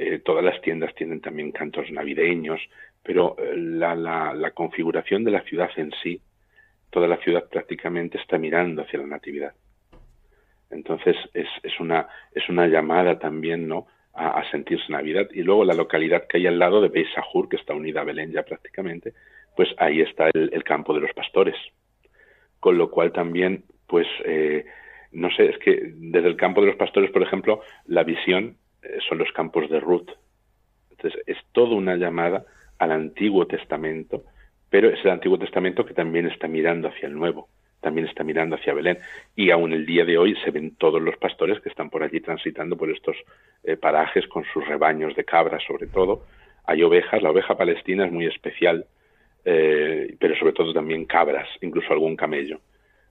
eh, 0.01 0.19
todas 0.19 0.45
las 0.45 0.61
tiendas 0.61 0.95
tienen 0.95 1.19
también 1.19 1.51
cantos 1.51 1.91
navideños, 1.91 2.61
pero 3.03 3.35
eh, 3.37 3.53
la, 3.57 3.95
la, 3.95 4.51
configuración 4.51 5.25
de 5.25 5.31
la 5.31 5.41
ciudad 5.41 5.69
en 5.75 5.91
sí, 6.01 6.21
toda 6.89 7.05
la 7.05 7.17
ciudad 7.17 7.49
prácticamente 7.49 8.17
está 8.17 8.37
mirando 8.37 8.81
hacia 8.81 8.99
la 8.99 9.07
Natividad. 9.07 9.53
Entonces 10.69 11.17
es, 11.33 11.49
es, 11.63 11.77
una, 11.81 12.07
es 12.33 12.47
una 12.47 12.67
llamada 12.67 13.19
también 13.19 13.67
¿no? 13.67 13.87
a, 14.13 14.41
sentirse 14.51 14.89
Navidad. 14.89 15.27
Y 15.33 15.43
luego 15.43 15.65
la 15.65 15.73
localidad 15.73 16.27
que 16.27 16.37
hay 16.37 16.47
al 16.47 16.59
lado 16.59 16.81
de 16.81 16.87
Beisajur, 16.87 17.49
que 17.49 17.57
está 17.57 17.73
unida 17.73 17.99
a 17.99 18.05
Belén 18.05 18.31
ya 18.31 18.43
prácticamente, 18.43 19.13
pues 19.57 19.67
ahí 19.79 19.99
está 19.99 20.29
el, 20.33 20.63
campo 20.63 20.93
de 20.93 21.01
los 21.01 21.11
pastores. 21.11 21.55
Con 22.61 22.77
lo 22.77 22.89
cual 22.89 23.11
también, 23.11 23.65
pues, 23.85 24.07
eh, 24.23 24.65
no 25.11 25.29
sé, 25.31 25.49
es 25.49 25.57
que 25.57 25.91
desde 25.93 26.29
el 26.29 26.37
campo 26.37 26.61
de 26.61 26.67
los 26.67 26.77
pastores, 26.77 27.11
por 27.11 27.21
ejemplo, 27.21 27.61
la 27.85 28.03
visión 28.03 28.55
son 29.07 29.17
los 29.17 29.31
campos 29.31 29.69
de 29.69 29.79
Ruth. 29.79 30.09
Entonces, 30.91 31.21
es 31.27 31.37
toda 31.51 31.75
una 31.75 31.95
llamada 31.95 32.45
al 32.77 32.91
Antiguo 32.91 33.45
Testamento, 33.45 34.23
pero 34.69 34.89
es 34.89 35.03
el 35.03 35.11
Antiguo 35.11 35.37
Testamento 35.37 35.85
que 35.85 35.93
también 35.93 36.27
está 36.27 36.47
mirando 36.47 36.87
hacia 36.87 37.07
el 37.07 37.13
Nuevo, 37.13 37.49
también 37.81 38.07
está 38.07 38.23
mirando 38.23 38.55
hacia 38.55 38.73
Belén. 38.73 38.99
Y 39.35 39.51
aún 39.51 39.73
el 39.73 39.85
día 39.85 40.05
de 40.05 40.17
hoy 40.17 40.35
se 40.43 40.51
ven 40.51 40.75
todos 40.75 41.01
los 41.01 41.17
pastores 41.17 41.59
que 41.61 41.69
están 41.69 41.89
por 41.89 42.03
allí 42.03 42.19
transitando 42.21 42.77
por 42.77 42.89
estos 42.89 43.15
eh, 43.63 43.77
parajes 43.77 44.27
con 44.27 44.43
sus 44.53 44.67
rebaños 44.67 45.15
de 45.15 45.23
cabras, 45.23 45.63
sobre 45.65 45.87
todo. 45.87 46.25
Hay 46.65 46.83
ovejas, 46.83 47.21
la 47.21 47.31
oveja 47.31 47.57
palestina 47.57 48.05
es 48.05 48.11
muy 48.11 48.25
especial, 48.27 48.85
eh, 49.45 50.15
pero 50.19 50.35
sobre 50.35 50.53
todo 50.53 50.73
también 50.73 51.05
cabras, 51.05 51.47
incluso 51.61 51.91
algún 51.91 52.15
camello. 52.15 52.59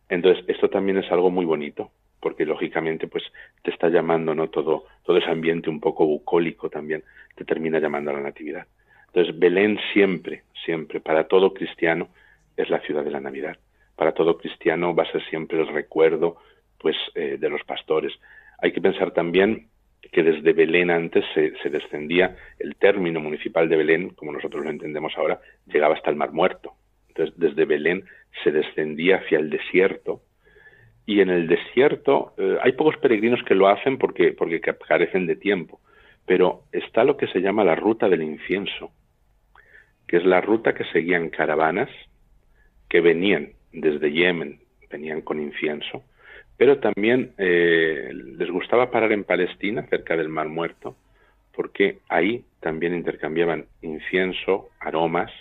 Entonces, 0.08 0.44
esto 0.48 0.68
también 0.68 0.98
es 0.98 1.10
algo 1.10 1.30
muy 1.30 1.44
bonito, 1.44 1.90
porque 2.20 2.44
lógicamente 2.44 3.06
pues 3.06 3.24
te 3.62 3.70
está 3.70 3.88
llamando 3.88 4.34
no 4.34 4.48
todo 4.48 4.84
todo 5.04 5.18
ese 5.18 5.30
ambiente 5.30 5.70
un 5.70 5.80
poco 5.80 6.06
bucólico 6.06 6.68
también 6.68 7.04
te 7.36 7.44
termina 7.44 7.78
llamando 7.78 8.10
a 8.10 8.14
la 8.14 8.20
natividad. 8.20 8.66
Entonces 9.06 9.38
Belén 9.38 9.78
siempre 9.92 10.42
siempre 10.64 11.00
para 11.00 11.28
todo 11.28 11.54
cristiano 11.54 12.08
es 12.56 12.68
la 12.70 12.80
ciudad 12.80 13.04
de 13.04 13.10
la 13.10 13.20
Navidad. 13.20 13.56
Para 13.96 14.12
todo 14.12 14.38
cristiano 14.38 14.94
va 14.94 15.04
a 15.04 15.12
ser 15.12 15.24
siempre 15.28 15.60
el 15.60 15.68
recuerdo 15.68 16.36
pues 16.78 16.96
eh, 17.14 17.36
de 17.38 17.48
los 17.48 17.62
pastores. 17.64 18.12
Hay 18.60 18.72
que 18.72 18.80
pensar 18.80 19.12
también 19.12 19.68
que 20.12 20.22
desde 20.22 20.52
Belén 20.52 20.90
antes 20.90 21.24
se, 21.34 21.56
se, 21.58 21.70
descendía 21.70 22.36
el 22.58 22.76
término 22.76 23.20
municipal 23.20 23.68
de 23.68 23.76
Belén, 23.76 24.10
como 24.10 24.32
nosotros 24.32 24.64
lo 24.64 24.70
entendemos 24.70 25.12
ahora, 25.16 25.40
llegaba 25.66 25.94
hasta 25.94 26.10
el 26.10 26.16
Mar 26.16 26.32
Muerto. 26.32 26.72
Entonces, 27.08 27.34
desde 27.36 27.64
Belén 27.64 28.04
se 28.44 28.52
descendía 28.52 29.16
hacia 29.16 29.38
el 29.38 29.50
desierto, 29.50 30.22
y 31.08 31.22
en 31.22 31.30
el 31.30 31.46
desierto 31.46 32.34
eh, 32.36 32.58
hay 32.60 32.72
pocos 32.72 32.98
peregrinos 32.98 33.42
que 33.42 33.54
lo 33.54 33.66
hacen 33.68 33.96
porque, 33.96 34.34
porque 34.34 34.60
carecen 34.60 35.26
de 35.26 35.36
tiempo, 35.36 35.80
pero 36.26 36.64
está 36.70 37.02
lo 37.02 37.16
que 37.16 37.28
se 37.28 37.40
llama 37.40 37.64
la 37.64 37.74
ruta 37.74 38.10
del 38.10 38.22
incienso, 38.22 38.90
que 40.06 40.18
es 40.18 40.26
la 40.26 40.42
ruta 40.42 40.74
que 40.74 40.84
seguían 40.92 41.30
caravanas 41.30 41.88
que 42.90 43.00
venían 43.00 43.52
desde 43.72 44.12
Yemen, 44.12 44.60
venían 44.90 45.22
con 45.22 45.40
incienso, 45.40 46.04
pero 46.58 46.78
también 46.78 47.32
eh, 47.38 48.10
les 48.12 48.50
gustaba 48.50 48.90
parar 48.90 49.12
en 49.12 49.24
Palestina, 49.24 49.86
cerca 49.88 50.14
del 50.14 50.28
Mar 50.28 50.50
Muerto, 50.50 50.94
porque 51.54 52.00
ahí 52.10 52.44
también 52.60 52.94
intercambiaban 52.94 53.64
incienso, 53.80 54.68
aromas, 54.78 55.32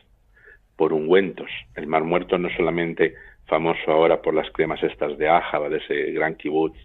por 0.77 0.93
ungüentos. 0.93 1.49
El 1.75 1.87
Mar 1.87 2.05
Muerto 2.05 2.37
no 2.37 2.49
solamente 2.51 3.15
famoso 3.47 3.91
ahora 3.91 4.21
por 4.21 4.33
las 4.33 4.49
cremas 4.51 4.83
estas 4.83 5.17
de 5.17 5.29
Ajaba, 5.29 5.69
de 5.69 5.77
ese 5.77 6.11
gran 6.11 6.35
kibutz 6.35 6.77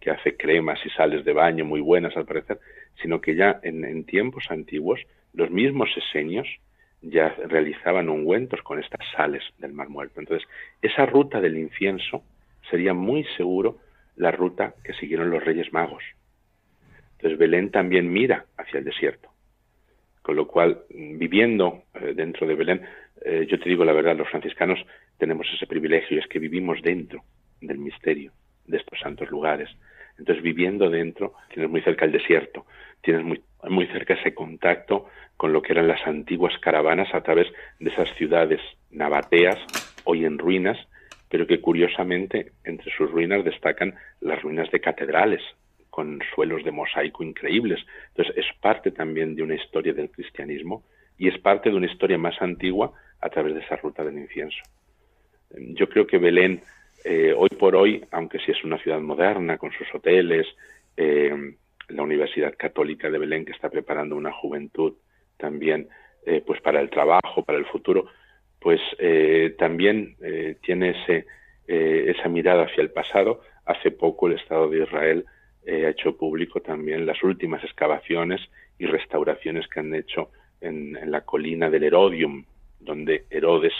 que 0.00 0.10
hace 0.10 0.36
cremas 0.36 0.78
y 0.84 0.90
sales 0.90 1.24
de 1.24 1.32
baño 1.32 1.64
muy 1.64 1.80
buenas 1.80 2.16
al 2.16 2.26
parecer, 2.26 2.58
sino 3.00 3.20
que 3.20 3.34
ya 3.34 3.60
en, 3.62 4.04
tiempos 4.04 4.44
antiguos 4.50 5.00
los 5.32 5.50
mismos 5.50 5.88
esenios 5.96 6.46
ya 7.00 7.34
realizaban 7.46 8.08
ungüentos 8.08 8.60
con 8.62 8.80
estas 8.80 9.00
sales 9.16 9.42
del 9.58 9.72
Mar 9.72 9.88
Muerto. 9.88 10.20
Entonces, 10.20 10.48
esa 10.82 11.06
ruta 11.06 11.40
del 11.40 11.56
incienso 11.56 12.22
sería 12.70 12.92
muy 12.92 13.24
seguro 13.36 13.78
la 14.16 14.32
ruta 14.32 14.74
que 14.82 14.94
siguieron 14.94 15.30
los 15.30 15.44
Reyes 15.44 15.72
Magos. 15.72 16.02
Entonces, 17.12 17.38
Belén 17.38 17.70
también 17.70 18.12
mira 18.12 18.46
hacia 18.56 18.78
el 18.78 18.84
desierto. 18.84 19.28
Con 20.22 20.36
lo 20.36 20.46
cual, 20.48 20.82
viviendo 20.90 21.84
eh, 21.94 22.12
dentro 22.14 22.46
de 22.46 22.54
Belén, 22.54 22.82
eh, 23.24 23.46
yo 23.48 23.58
te 23.58 23.68
digo 23.68 23.84
la 23.84 23.92
verdad, 23.92 24.16
los 24.16 24.28
franciscanos 24.28 24.78
tenemos 25.18 25.46
ese 25.54 25.66
privilegio, 25.66 26.18
es 26.18 26.26
que 26.26 26.38
vivimos 26.38 26.80
dentro 26.82 27.22
del 27.60 27.78
misterio 27.78 28.32
de 28.66 28.78
estos 28.78 28.98
santos 29.00 29.30
lugares. 29.30 29.68
Entonces, 30.18 30.42
viviendo 30.42 30.90
dentro, 30.90 31.34
tienes 31.52 31.70
muy 31.70 31.80
cerca 31.82 32.04
el 32.04 32.12
desierto, 32.12 32.66
tienes 33.02 33.24
muy, 33.24 33.42
muy 33.68 33.86
cerca 33.86 34.14
ese 34.14 34.34
contacto 34.34 35.06
con 35.36 35.52
lo 35.52 35.62
que 35.62 35.72
eran 35.72 35.88
las 35.88 36.04
antiguas 36.06 36.56
caravanas 36.58 37.14
a 37.14 37.20
través 37.22 37.46
de 37.78 37.90
esas 37.90 38.08
ciudades 38.16 38.60
nabateas, 38.90 39.58
hoy 40.04 40.24
en 40.24 40.38
ruinas, 40.38 40.78
pero 41.28 41.46
que 41.46 41.60
curiosamente 41.60 42.52
entre 42.64 42.90
sus 42.92 43.10
ruinas 43.10 43.44
destacan 43.44 43.94
las 44.20 44.42
ruinas 44.42 44.70
de 44.70 44.80
catedrales, 44.80 45.42
con 45.90 46.20
suelos 46.34 46.64
de 46.64 46.72
mosaico 46.72 47.22
increíbles. 47.22 47.80
Entonces 48.08 48.36
es 48.36 48.46
parte 48.60 48.90
también 48.90 49.34
de 49.34 49.42
una 49.42 49.54
historia 49.54 49.92
del 49.92 50.10
cristianismo 50.10 50.84
y 51.18 51.28
es 51.28 51.38
parte 51.38 51.70
de 51.70 51.76
una 51.76 51.90
historia 51.90 52.18
más 52.18 52.40
antigua 52.40 52.92
a 53.20 53.28
través 53.28 53.54
de 53.54 53.60
esa 53.60 53.76
ruta 53.76 54.04
del 54.04 54.18
incienso. 54.18 54.62
Yo 55.50 55.88
creo 55.88 56.06
que 56.06 56.18
Belén, 56.18 56.62
eh, 57.04 57.32
hoy 57.36 57.48
por 57.50 57.74
hoy, 57.74 58.04
aunque 58.10 58.38
sí 58.38 58.52
es 58.52 58.64
una 58.64 58.78
ciudad 58.78 59.00
moderna, 59.00 59.56
con 59.56 59.72
sus 59.72 59.86
hoteles, 59.94 60.46
eh, 60.96 61.54
la 61.88 62.02
Universidad 62.02 62.54
Católica 62.56 63.10
de 63.10 63.18
Belén, 63.18 63.44
que 63.44 63.52
está 63.52 63.70
preparando 63.70 64.16
una 64.16 64.32
juventud 64.32 64.94
también 65.36 65.88
eh, 66.26 66.42
pues 66.46 66.60
para 66.60 66.80
el 66.80 66.90
trabajo, 66.90 67.44
para 67.44 67.58
el 67.58 67.64
futuro, 67.66 68.06
pues 68.60 68.80
también 69.56 70.16
tiene 70.62 70.90
ese, 70.90 71.26
esa 71.68 72.28
mirada 72.28 72.64
hacia 72.64 72.82
el 72.82 72.90
pasado. 72.90 73.40
Hace 73.64 73.92
poco 73.92 74.26
el 74.26 74.32
Estado 74.32 74.68
de 74.68 74.82
Israel 74.82 75.24
ha 75.64 75.88
hecho 75.90 76.16
público 76.16 76.60
también 76.60 77.06
las 77.06 77.22
últimas 77.22 77.62
excavaciones 77.62 78.40
y 78.76 78.86
restauraciones 78.86 79.68
que 79.68 79.78
han 79.78 79.94
hecho 79.94 80.32
en, 80.60 80.96
en 80.96 81.12
la 81.12 81.20
colina 81.20 81.70
del 81.70 81.84
Herodium, 81.84 82.44
donde 82.80 83.26
Herodes 83.30 83.74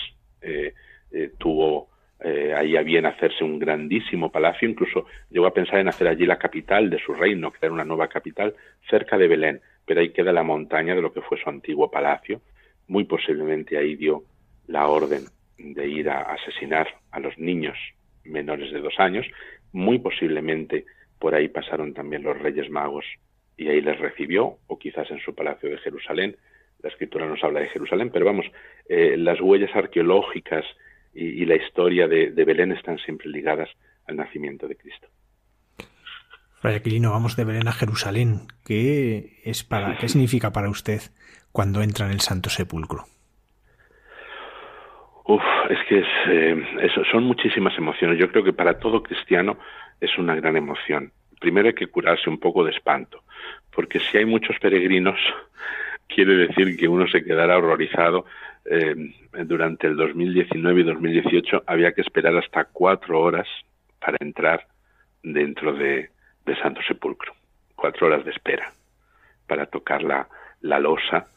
a 2.79 2.83
bien 2.83 3.07
hacerse 3.07 3.45
un 3.45 3.59
grandísimo 3.59 4.31
palacio, 4.31 4.69
incluso 4.69 5.07
llegó 5.31 5.47
a 5.47 5.55
pensar 5.55 5.81
en 5.81 5.89
hacer 5.89 6.09
allí 6.09 6.27
la 6.27 6.39
capital 6.39 6.91
de 6.91 6.99
su 6.99 7.13
reino, 7.15 7.51
crear 7.51 7.73
una 7.73 7.85
nueva 7.85 8.09
capital 8.09 8.55
cerca 8.89 9.19
de 9.19 9.29
Belén 9.29 9.61
pero 9.89 10.03
ahí 10.03 10.11
queda 10.11 10.33
la 10.33 10.43
montaña 10.43 10.95
de 10.95 11.01
lo 11.01 11.13
que 11.13 11.23
fue 11.23 11.41
su 11.43 11.49
antiguo 11.49 11.91
palacio. 11.91 12.43
Muy 12.89 13.05
posiblemente 13.05 13.79
ahí 13.79 13.97
dio 13.97 14.23
la 14.67 14.87
orden 14.87 15.25
de 15.57 15.89
ir 15.89 16.11
a 16.11 16.21
asesinar 16.21 16.87
a 17.11 17.19
los 17.19 17.37
niños 17.39 17.77
menores 18.23 18.71
de 18.71 18.81
dos 18.81 18.95
años. 18.99 19.27
Muy 19.73 19.99
posiblemente 19.99 20.85
por 21.19 21.35
ahí 21.35 21.49
pasaron 21.49 21.95
también 21.95 22.23
los 22.23 22.39
Reyes 22.39 22.69
Magos 22.71 23.07
y 23.57 23.69
ahí 23.69 23.81
les 23.81 23.99
recibió, 23.99 24.59
o 24.69 24.79
quizás 24.79 25.11
en 25.11 25.21
su 25.21 25.35
palacio 25.35 25.71
de 25.71 25.79
Jerusalén. 25.79 26.37
La 26.83 26.91
escritura 26.91 27.27
nos 27.27 27.43
habla 27.43 27.61
de 27.61 27.69
Jerusalén, 27.69 28.11
pero 28.13 28.27
vamos, 28.27 28.47
eh, 28.89 29.17
las 29.17 29.41
huellas 29.41 29.75
arqueológicas 29.75 30.65
y, 31.19 31.45
la 31.45 31.57
historia 31.57 32.07
de 32.07 32.45
Belén 32.45 32.73
están 32.73 32.99
siempre 32.99 33.29
ligadas 33.29 33.69
al 34.07 34.17
nacimiento 34.17 34.69
de 34.69 34.77
Cristo. 34.77 35.09
Fray 36.61 36.75
Aquilino, 36.75 37.13
vamos 37.13 37.37
de 37.37 37.45
Belén 37.45 37.69
a 37.69 37.73
Jerusalén. 37.73 38.49
¿Qué, 38.65 39.41
es 39.45 39.63
para, 39.63 39.97
¿Qué 39.97 40.09
significa 40.09 40.53
para 40.53 40.69
usted 40.69 41.01
cuando 41.53 41.83
entra 41.83 42.07
en 42.07 42.13
el 42.13 42.21
Santo 42.21 42.51
Sepulcro? 42.51 43.05
Uf, 45.25 45.43
es 45.71 45.79
que 45.89 45.99
es, 46.01 46.07
eh, 46.29 46.67
eso, 46.83 47.05
son 47.13 47.25
muchísimas 47.25 47.77
emociones. 47.79 48.19
Yo 48.19 48.29
creo 48.33 48.43
que 48.43 48.53
para 48.53 48.81
todo 48.81 49.05
cristiano 49.05 49.57
es 50.01 50.19
una 50.19 50.35
gran 50.35 50.57
emoción. 50.57 51.13
Primero 51.41 51.69
hay 51.69 51.75
que 51.75 51.87
curarse 51.87 52.29
un 52.29 52.41
poco 52.41 52.65
de 52.65 52.73
espanto, 52.73 53.23
porque 53.71 54.01
si 54.01 54.19
hay 54.19 54.25
muchos 54.25 54.59
peregrinos, 54.59 55.21
quiere 56.09 56.35
decir 56.49 56.77
que 56.77 56.89
uno 56.89 57.07
se 57.07 57.23
quedará 57.23 57.57
horrorizado. 57.57 58.25
Eh, 58.71 58.95
durante 59.47 59.87
el 59.87 59.97
2019 59.97 60.81
y 60.81 60.85
2018 60.85 61.63
había 61.67 61.93
que 61.93 62.03
esperar 62.03 62.37
hasta 62.37 62.65
cuatro 62.65 63.21
horas 63.21 63.49
para 63.99 64.19
entrar 64.21 64.67
dentro 65.23 65.73
de, 65.73 66.11
Santo 66.63 66.81
Sepulcro. 66.87 67.33
Cuatro 67.75 68.09
horas 68.09 68.25
de 68.25 68.31
espera 68.31 68.73
para 69.47 69.67
tocar 69.67 70.03
la, 70.03 70.29
la 70.61 70.79
losa 70.81 71.29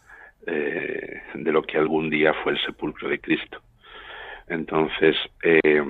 eh, 0.46 1.22
de 1.34 1.52
lo 1.52 1.64
que 1.64 1.78
algún 1.78 2.10
día 2.10 2.34
fue 2.44 2.54
el 2.54 2.62
sepulcro 2.62 3.08
de 3.08 3.20
Cristo. 3.20 3.62
Entonces, 4.48 5.16
eh, 5.44 5.82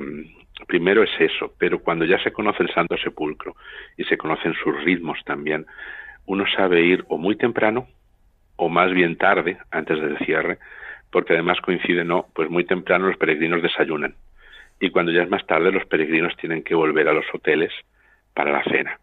primero 0.68 1.04
es 1.04 1.12
eso, 1.20 1.54
pero 1.58 1.80
cuando 1.80 2.06
ya 2.06 2.22
se 2.22 2.32
conoce 2.32 2.64
el 2.64 2.74
Santo 2.74 2.98
Sepulcro 2.98 3.56
y 3.98 4.04
se 4.04 4.18
conocen 4.18 4.54
sus 4.54 4.84
ritmos 4.84 5.18
también, 5.26 5.66
uno 6.26 6.46
sabe 6.56 6.82
ir 6.82 7.04
o 7.08 7.18
muy 7.18 7.36
temprano 7.36 7.88
o 8.58 8.70
más 8.70 8.92
bien 8.92 9.18
tarde, 9.18 9.58
antes 9.72 10.00
del 10.00 10.18
cierre, 10.20 10.60
porque 11.12 11.34
además 11.34 11.60
coincide, 11.62 12.04
no, 12.04 12.28
pues 12.34 12.50
muy 12.50 12.64
temprano 12.64 13.08
los 13.08 13.18
peregrinos 13.18 13.62
desayunan 13.62 14.16
y 14.80 14.90
cuando 14.90 15.12
ya 15.12 15.24
es 15.24 15.30
más 15.30 15.46
tarde 15.46 15.72
los 15.72 15.86
peregrinos 15.86 16.36
tienen 16.38 16.64
que 16.64 16.74
volver 16.74 17.08
a 17.08 17.14
los 17.14 17.26
hoteles 17.34 17.72
para 18.34 18.52
la 18.52 18.64
cena 18.64 19.00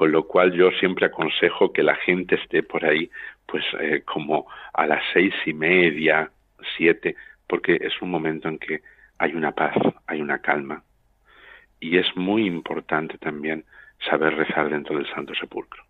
con 0.00 0.12
lo 0.12 0.26
cual 0.26 0.52
yo 0.52 0.70
siempre 0.72 1.04
aconsejo 1.04 1.74
que 1.74 1.82
la 1.82 1.94
gente 1.94 2.36
esté 2.36 2.62
por 2.62 2.86
ahí, 2.86 3.10
pues 3.44 3.62
eh, 3.80 4.02
como 4.04 4.46
a 4.72 4.86
las 4.86 5.02
seis 5.12 5.34
y 5.44 5.52
media, 5.52 6.30
siete, 6.76 7.16
porque 7.46 7.78
es 7.80 8.00
un 8.00 8.10
momento 8.10 8.48
en 8.48 8.58
que 8.58 8.80
hay 9.18 9.34
una 9.34 9.52
paz, 9.52 9.76
hay 10.06 10.22
una 10.22 10.38
calma. 10.38 10.82
Y 11.80 11.98
es 11.98 12.06
muy 12.16 12.46
importante 12.46 13.18
también 13.18 13.64
saber 14.08 14.34
rezar 14.36 14.70
dentro 14.70 14.96
del 14.96 15.06
Santo 15.12 15.34
Sepulcro. 15.34 15.82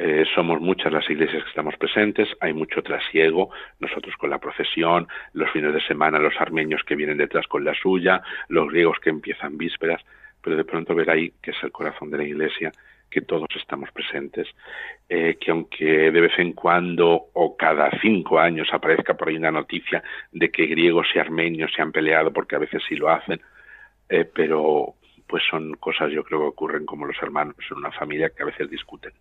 Eh, 0.00 0.24
somos 0.32 0.60
muchas 0.60 0.92
las 0.92 1.10
iglesias 1.10 1.42
que 1.42 1.48
estamos 1.48 1.76
presentes, 1.76 2.28
hay 2.40 2.52
mucho 2.52 2.82
trasiego, 2.84 3.50
nosotros 3.80 4.14
con 4.16 4.30
la 4.30 4.38
procesión, 4.38 5.08
los 5.32 5.50
fines 5.50 5.74
de 5.74 5.80
semana 5.80 6.20
los 6.20 6.40
armenios 6.40 6.84
que 6.84 6.94
vienen 6.94 7.18
detrás 7.18 7.48
con 7.48 7.64
la 7.64 7.74
suya, 7.74 8.22
los 8.48 8.68
griegos 8.68 8.98
que 9.00 9.10
empiezan 9.10 9.58
vísperas, 9.58 10.00
pero 10.40 10.54
de 10.54 10.64
pronto 10.64 10.94
ver 10.94 11.10
ahí 11.10 11.32
que 11.42 11.50
es 11.50 11.56
el 11.64 11.72
corazón 11.72 12.12
de 12.12 12.18
la 12.18 12.22
iglesia 12.22 12.70
que 13.10 13.22
todos 13.22 13.48
estamos 13.56 13.90
presentes, 13.90 14.46
eh, 15.08 15.36
que 15.40 15.50
aunque 15.50 16.12
de 16.12 16.20
vez 16.20 16.38
en 16.38 16.52
cuando 16.52 17.30
o 17.32 17.56
cada 17.56 17.90
cinco 18.00 18.38
años 18.38 18.68
aparezca 18.72 19.14
por 19.14 19.28
ahí 19.28 19.36
una 19.36 19.50
noticia 19.50 20.04
de 20.30 20.48
que 20.52 20.66
griegos 20.66 21.08
y 21.12 21.18
armenios 21.18 21.72
se 21.74 21.82
han 21.82 21.90
peleado, 21.90 22.32
porque 22.32 22.54
a 22.54 22.60
veces 22.60 22.84
sí 22.88 22.94
lo 22.94 23.08
hacen, 23.08 23.40
eh, 24.08 24.24
pero 24.32 24.94
pues 25.26 25.42
son 25.50 25.74
cosas 25.74 26.12
yo 26.12 26.22
creo 26.22 26.38
que 26.38 26.46
ocurren 26.46 26.86
como 26.86 27.04
los 27.04 27.20
hermanos 27.20 27.56
en 27.68 27.78
una 27.78 27.90
familia 27.90 28.30
que 28.30 28.44
a 28.44 28.46
veces 28.46 28.70
discuten. 28.70 29.12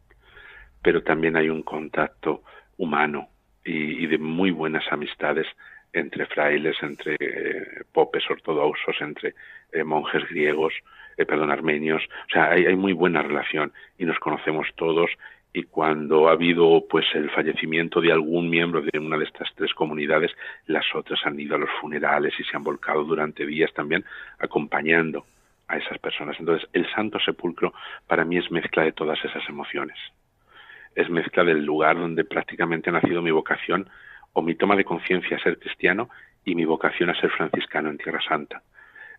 Pero 0.82 1.04
también 1.04 1.36
hay 1.36 1.50
un 1.50 1.64
contacto 1.64 2.44
humano 2.78 3.30
y, 3.64 4.06
de 4.08 4.18
muy 4.18 4.52
buenas 4.52 4.86
amistades 4.92 5.48
entre 5.94 6.26
frailes, 6.28 6.76
entre 6.82 7.16
eh, 7.20 7.84
popes 7.92 8.30
ortodoxos, 8.30 8.96
entre 9.02 9.34
monjes 9.84 10.28
griegos, 10.30 10.74
eh, 11.18 11.26
perdón, 11.26 11.52
armenios, 11.52 12.04
o 12.04 12.32
sea, 12.32 12.52
hay, 12.52 12.66
hay 12.66 12.76
muy 12.76 12.94
buena 12.94 13.22
relación 13.22 13.74
y 13.98 14.06
nos 14.06 14.20
conocemos 14.20 14.68
todos 14.76 15.10
y 15.58 15.64
cuando 15.64 16.30
ha 16.30 16.34
habido 16.34 16.86
pues 16.88 17.06
el 17.16 17.32
fallecimiento 17.32 18.00
de 18.00 18.12
algún 18.12 18.48
miembro 18.48 18.82
de 18.82 19.00
una 19.00 19.18
de 19.18 19.24
estas 19.26 19.50
tres 19.56 19.74
comunidades, 19.74 20.32
las 20.68 20.86
otras 20.94 21.20
han 21.26 21.40
ido 21.40 21.56
a 21.56 21.58
los 21.58 21.70
funerales 21.82 22.34
y 22.40 22.44
se 22.44 22.56
han 22.56 22.64
volcado 22.64 23.04
durante 23.04 23.44
días 23.44 23.74
también 23.74 24.06
acompañando 24.38 25.26
a 25.68 25.78
esas 25.78 25.98
personas. 25.98 26.40
Entonces, 26.40 26.70
el 26.74 26.88
Santo 26.94 27.18
Sepulcro 27.20 27.74
para 28.06 28.24
mí 28.24 28.38
es 28.38 28.52
mezcla 28.52 28.84
de 28.84 28.92
todas 28.92 29.18
esas 29.26 29.50
emociones. 29.50 29.98
Es 30.98 31.12
mezcla 31.12 31.44
del 31.44 31.64
lugar 31.64 31.96
donde 31.96 32.26
prácticamente 32.26 32.90
ha 32.90 32.94
nacido 32.94 33.22
mi 33.22 33.30
vocación 33.30 33.88
o 34.34 34.42
mi 34.42 34.56
toma 34.56 34.76
de 34.76 34.84
conciencia 34.84 35.38
a 35.38 35.40
ser 35.40 35.60
cristiano 35.60 36.10
y 36.44 36.56
mi 36.56 36.66
vocación 36.66 37.12
a 37.12 37.22
ser 37.22 37.30
franciscano 37.30 37.92
en 37.92 38.00
Tierra 38.00 38.20
Santa. 38.28 38.64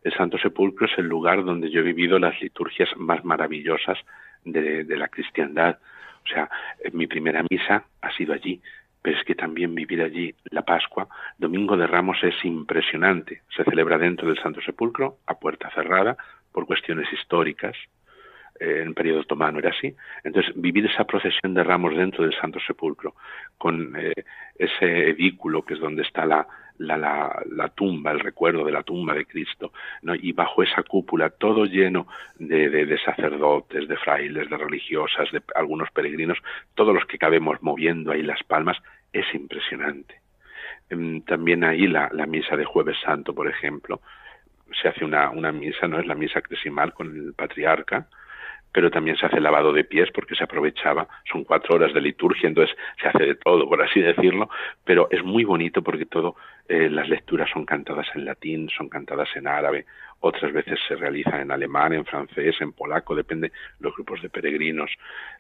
El 0.03 0.13
Santo 0.13 0.39
Sepulcro 0.39 0.89
es 0.89 0.99
el 0.99 1.07
lugar 1.07 1.45
donde 1.45 1.71
yo 1.71 1.79
he 1.79 1.85
vivido 1.85 2.19
las 2.19 2.41
liturgias 2.43 2.89
más 2.97 3.25
maravillosas 3.25 3.97
de, 4.45 4.85
la 4.97 5.07
cristiandad. 5.07 5.79
O 6.25 6.27
sea, 6.27 6.51
mi 6.93 7.07
primera 7.07 7.45
misa 7.49 7.85
ha 8.01 8.13
sido 8.17 8.35
allí, 8.35 8.61
pero 9.01 9.17
es 9.17 9.25
que 9.25 9.37
también 9.37 9.73
vivir 9.77 10.03
allí 10.03 10.35
la 10.51 10.63
Pascua, 10.63 11.07
Domingo 11.39 11.77
de 11.77 11.87
Ramos 11.87 12.19
es 12.25 12.45
impresionante. 12.45 13.43
Se 13.57 13.63
celebra 13.63 13.99
dentro 13.99 14.27
del 14.27 14.43
Santo 14.43 14.61
Sepulcro, 14.63 15.19
a 15.29 15.39
puerta 15.39 15.71
cerrada, 15.71 16.17
por 16.51 16.67
cuestiones 16.67 17.07
históricas. 17.13 17.77
En 18.61 18.95
periodo 18.95 19.21
otomano 19.21 19.59
era 19.59 19.71
así. 19.71 19.95
Entonces, 20.25 20.53
vivir 20.57 20.87
esa 20.87 21.05
procesión 21.05 21.55
de 21.55 21.63
ramos 21.63 21.97
dentro 21.97 22.25
del 22.25 22.35
Santo 22.35 22.59
Sepulcro, 22.61 23.15
con 23.57 23.95
eh, 23.97 24.13
ese 24.57 25.11
edículo 25.11 25.63
que 25.65 25.75
es 25.75 25.81
donde 25.81 26.03
está 26.03 26.27
la, 26.27 26.47
la, 26.79 27.43
la, 27.51 27.69
tumba, 27.69 28.13
el 28.13 28.21
recuerdo 28.21 28.65
de 28.65 28.73
la 28.73 28.83
tumba 28.83 29.15
de 29.15 29.27
Cristo, 29.27 29.73
¿no? 30.03 30.15
y 30.15 30.33
bajo 30.33 30.63
esa 30.63 30.83
cúpula 30.83 31.31
todo 31.31 31.65
lleno 31.65 32.07
de, 32.39 32.69
de, 32.69 32.99
sacerdotes, 32.99 33.89
de 33.89 33.97
frailes, 33.97 34.49
de 34.49 34.57
religiosas, 34.57 35.31
de 35.33 35.43
algunos 35.55 35.91
peregrinos, 35.91 36.39
todos 36.75 36.95
los 36.95 37.05
que 37.07 37.19
cabemos 37.19 37.63
moviendo 37.63 38.13
ahí 38.13 38.23
las 38.23 38.43
palmas, 38.45 38.79
es 39.13 39.27
impresionante. 39.35 40.21
Em, 40.91 41.23
también 41.23 41.65
ahí 41.65 41.87
la, 41.87 42.09
la 42.13 42.27
misa 42.27 42.57
de 42.57 42.65
Jueves 42.65 42.97
Santo, 43.03 43.35
por 43.35 43.49
ejemplo, 43.49 44.01
se 44.81 44.89
hace 44.89 45.05
una, 45.05 45.31
una 45.31 45.53
misa, 45.53 45.89
no 45.89 45.99
es 45.99 46.07
la 46.07 46.15
misa 46.15 46.41
cresimal 46.43 46.93
con 46.93 47.15
el 47.15 47.35
patriarca, 47.35 48.09
pero 48.79 48.93
también 48.93 49.17
se 49.17 49.27
hace 49.27 49.41
lavado 49.41 49.73
de 49.73 49.83
pies 49.83 50.09
porque 50.15 50.37
se 50.37 50.45
aprovechaba, 50.45 51.09
son 51.29 51.43
cuatro 51.43 51.75
horas 51.75 51.93
de 51.93 52.01
liturgia, 52.01 52.49
entonces 52.49 52.77
se 53.03 53.09
hace 53.09 53.27
de 53.27 53.35
todo, 53.35 53.69
por 53.69 53.83
así 53.83 53.99
decirlo, 53.99 54.49
pero 54.85 55.09
es 55.11 55.25
muy 55.25 55.43
bonito 55.43 55.83
porque 55.83 56.07
todo, 56.07 56.37
eh, 56.69 56.89
las 56.89 57.09
lecturas 57.09 57.51
son 57.53 57.67
cantadas 57.67 58.07
en 58.15 58.25
latín, 58.25 58.69
son 58.69 58.89
cantadas 58.89 59.31
en 59.35 59.49
árabe, 59.49 59.85
otras 60.21 60.53
veces 60.53 60.79
se 60.87 60.95
realizan 60.95 61.41
en 61.41 61.51
alemán, 61.51 61.93
en 61.93 62.05
francés, 62.05 62.55
en 62.61 62.71
polaco, 62.71 63.17
depende 63.17 63.51
los 63.81 63.93
grupos 63.97 64.23
de 64.23 64.31
peregrinos. 64.31 64.93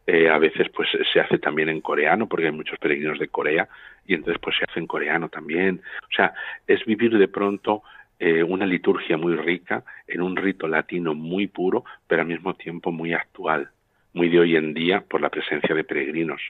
Eh, 0.05 0.29
a 0.29 0.39
veces 0.39 0.69
pues 0.75 0.89
se 1.13 1.21
hace 1.21 1.39
también 1.39 1.69
en 1.69 1.81
coreano, 1.81 2.27
porque 2.27 2.47
hay 2.47 2.53
muchos 2.53 2.81
peregrinos 2.81 3.21
de 3.21 3.29
Corea, 3.29 3.69
y 4.05 4.15
entonces 4.15 4.41
pues 4.43 4.57
se 4.57 4.65
hace 4.69 4.81
en 4.81 4.89
coreano 4.89 5.29
también. 5.29 5.81
O 6.03 6.13
sea, 6.13 6.33
es 6.67 6.85
vivir 6.85 7.17
de 7.17 7.29
pronto 7.29 7.85
eh, 8.19 8.43
una 8.43 8.67
liturgia 8.67 9.17
muy 9.17 9.37
rica, 9.37 9.85
en 10.07 10.23
un 10.23 10.37
rito 10.37 10.67
latino 10.67 11.15
muy 11.15 11.47
puro, 11.47 11.85
pero 12.07 12.23
al 12.23 12.29
mismo 12.29 12.55
tiempo 12.55 12.91
muy 12.91 13.13
actual, 13.13 13.71
muy 14.13 14.29
de 14.29 14.41
hoy 14.41 14.57
en 14.57 14.75
día 14.75 15.01
por 15.01 15.21
la 15.21 15.31
presencia 15.31 15.75
de 15.75 15.85
peregrinos. 15.85 16.41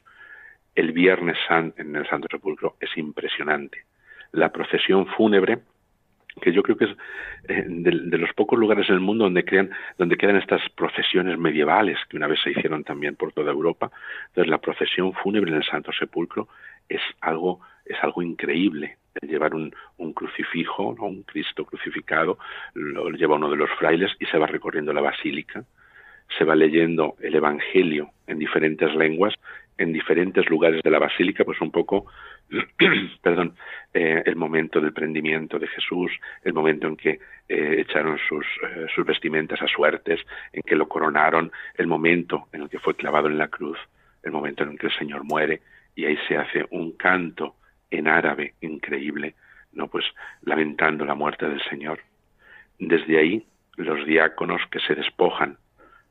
El 0.74 0.92
Viernes 0.92 1.36
Santo 1.46 1.82
en 1.82 1.94
el 1.96 2.08
Santo 2.08 2.28
Sepulcro 2.30 2.76
es 2.80 2.96
impresionante. 2.96 3.84
La 4.32 4.50
procesión 4.52 5.06
fúnebre 5.06 5.58
que 6.40 6.52
yo 6.52 6.62
creo 6.62 6.76
que 6.76 6.84
es 6.86 6.96
eh, 7.48 7.64
de, 7.66 8.18
los 8.18 8.32
pocos 8.34 8.58
lugares 8.58 8.88
en 8.88 8.94
el 8.94 9.00
mundo 9.00 9.24
donde 9.24 9.44
crean, 9.44 9.70
donde 9.96 10.16
quedan 10.16 10.36
estas 10.36 10.62
procesiones 10.70 11.38
medievales 11.38 11.98
que 12.08 12.16
una 12.16 12.26
vez 12.26 12.40
se 12.42 12.50
hicieron 12.50 12.84
también 12.84 13.16
por 13.16 13.32
toda 13.32 13.50
Europa. 13.50 13.90
Entonces 14.28 14.50
la 14.50 14.58
procesión 14.58 15.12
fúnebre 15.12 15.50
en 15.50 15.56
el 15.56 15.64
Santo 15.64 15.92
Sepulcro 15.92 16.48
es 16.88 17.02
algo 17.20 17.60
es 17.88 17.96
algo 18.02 18.22
increíble. 18.22 18.98
Llevar 19.22 19.54
un, 19.54 19.74
un 19.96 20.12
crucifijo, 20.12 20.94
un 21.00 21.22
Cristo 21.24 21.64
crucificado, 21.64 22.38
lo 22.74 23.10
lleva 23.10 23.36
uno 23.36 23.50
de 23.50 23.56
los 23.56 23.70
frailes 23.78 24.12
y 24.20 24.26
se 24.26 24.38
va 24.38 24.46
recorriendo 24.46 24.92
la 24.92 25.00
basílica, 25.00 25.64
se 26.36 26.44
va 26.44 26.54
leyendo 26.54 27.16
el 27.20 27.34
Evangelio 27.34 28.10
en 28.26 28.38
diferentes 28.38 28.94
lenguas, 28.94 29.34
en 29.76 29.92
diferentes 29.92 30.48
lugares 30.48 30.82
de 30.82 30.90
la 30.90 30.98
basílica, 30.98 31.44
pues 31.44 31.60
un 31.60 31.70
poco 31.70 32.06
perdón, 33.22 33.54
eh, 33.92 34.22
el 34.24 34.36
momento 34.36 34.80
del 34.80 34.92
prendimiento 34.92 35.58
de 35.58 35.68
Jesús, 35.68 36.10
el 36.42 36.52
momento 36.52 36.86
en 36.86 36.96
que 36.96 37.20
eh, 37.48 37.76
echaron 37.78 38.18
sus, 38.28 38.46
eh, 38.62 38.86
sus 38.94 39.04
vestimentas 39.04 39.60
a 39.62 39.68
suertes, 39.68 40.20
en 40.52 40.62
que 40.62 40.76
lo 40.76 40.88
coronaron, 40.88 41.52
el 41.76 41.86
momento 41.86 42.48
en 42.52 42.62
el 42.62 42.68
que 42.68 42.78
fue 42.78 42.94
clavado 42.94 43.28
en 43.28 43.38
la 43.38 43.48
cruz, 43.48 43.78
el 44.22 44.32
momento 44.32 44.62
en 44.62 44.70
el 44.70 44.78
que 44.78 44.86
el 44.86 44.98
Señor 44.98 45.24
muere, 45.24 45.60
y 45.94 46.04
ahí 46.04 46.18
se 46.28 46.36
hace 46.36 46.64
un 46.70 46.92
canto 46.92 47.56
en 47.90 48.08
árabe 48.08 48.54
increíble, 48.60 49.34
no 49.72 49.88
pues 49.88 50.04
lamentando 50.42 51.04
la 51.04 51.14
muerte 51.14 51.48
del 51.48 51.62
Señor. 51.68 52.00
Desde 52.78 53.18
ahí 53.18 53.46
los 53.76 54.06
diáconos 54.06 54.62
que 54.70 54.80
se 54.80 54.94
despojan 54.94 55.58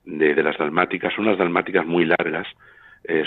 de, 0.05 0.35
de 0.35 0.43
las 0.43 0.57
dalmáticas, 0.57 1.17
unas 1.17 1.37
dalmáticas 1.37 1.85
muy 1.85 2.05
largas, 2.05 2.47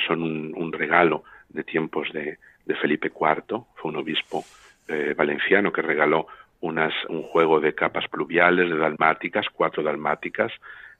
son 0.07 0.23
un 0.23 0.73
regalo 0.73 1.25
de 1.53 1.65
tiempos 1.65 2.13
de, 2.13 2.39
Felipe 2.81 3.09
IV, 3.09 3.65
fue 3.75 3.91
un 3.91 3.97
obispo 3.97 4.45
eh, 4.87 5.13
valenciano 5.17 5.73
que 5.73 5.83
regaló 5.83 6.29
unas, 6.61 6.95
un 7.09 7.25
juego 7.25 7.59
de 7.59 7.75
capas 7.75 8.07
pluviales, 8.09 8.71
de 8.71 8.77
dalmáticas, 8.77 9.47
cuatro 9.53 9.83
dalmáticas, 9.83 10.53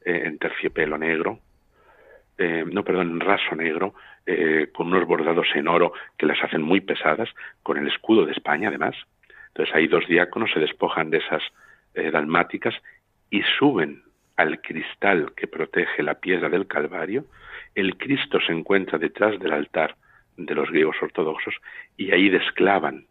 eh, 0.05 0.23
en 0.25 0.39
terciopelo 0.39 0.99
negro, 0.99 1.39
eh, 2.37 2.65
no, 2.67 2.83
perdón, 2.83 3.11
en 3.11 3.21
raso 3.21 3.55
negro, 3.55 3.95
con 4.73 4.89
unos 4.89 5.07
bordados 5.07 5.49
en 5.55 5.67
oro 5.67 5.93
que 6.17 6.27
las 6.27 6.43
hacen 6.45 6.63
muy 6.63 6.81
pesadas, 6.81 7.29
con 7.63 7.79
el 7.79 7.89
escudo 7.89 8.27
de 8.27 8.33
España 8.33 8.69
además. 8.69 8.95
Entonces 9.49 9.75
ahí 9.75 9.89
dos 9.89 10.07
diáconos 10.07 10.53
se 10.53 10.61
despojan 10.61 11.11
de 11.11 11.19
esas 11.19 11.43
dalmáticas 12.13 12.75
y 13.31 13.43
suben 13.59 14.03
al 14.37 14.61
cristal 14.61 15.33
que 15.37 15.47
protege 15.47 16.03
la 16.03 16.15
piedra 16.15 16.49
del 16.49 16.67
Calvario. 16.67 17.27
El 17.75 17.97
Cristo 17.97 18.41
se 18.41 18.53
encuentra 18.53 18.99
detrás 18.99 19.39
del 19.39 19.53
altar 19.53 19.97
de 20.37 20.55
los 20.55 20.71
griegos 20.71 20.97
ortodoxos 21.03 21.55
y 21.97 22.13
ahí 22.13 22.31
desclavan 22.31 23.07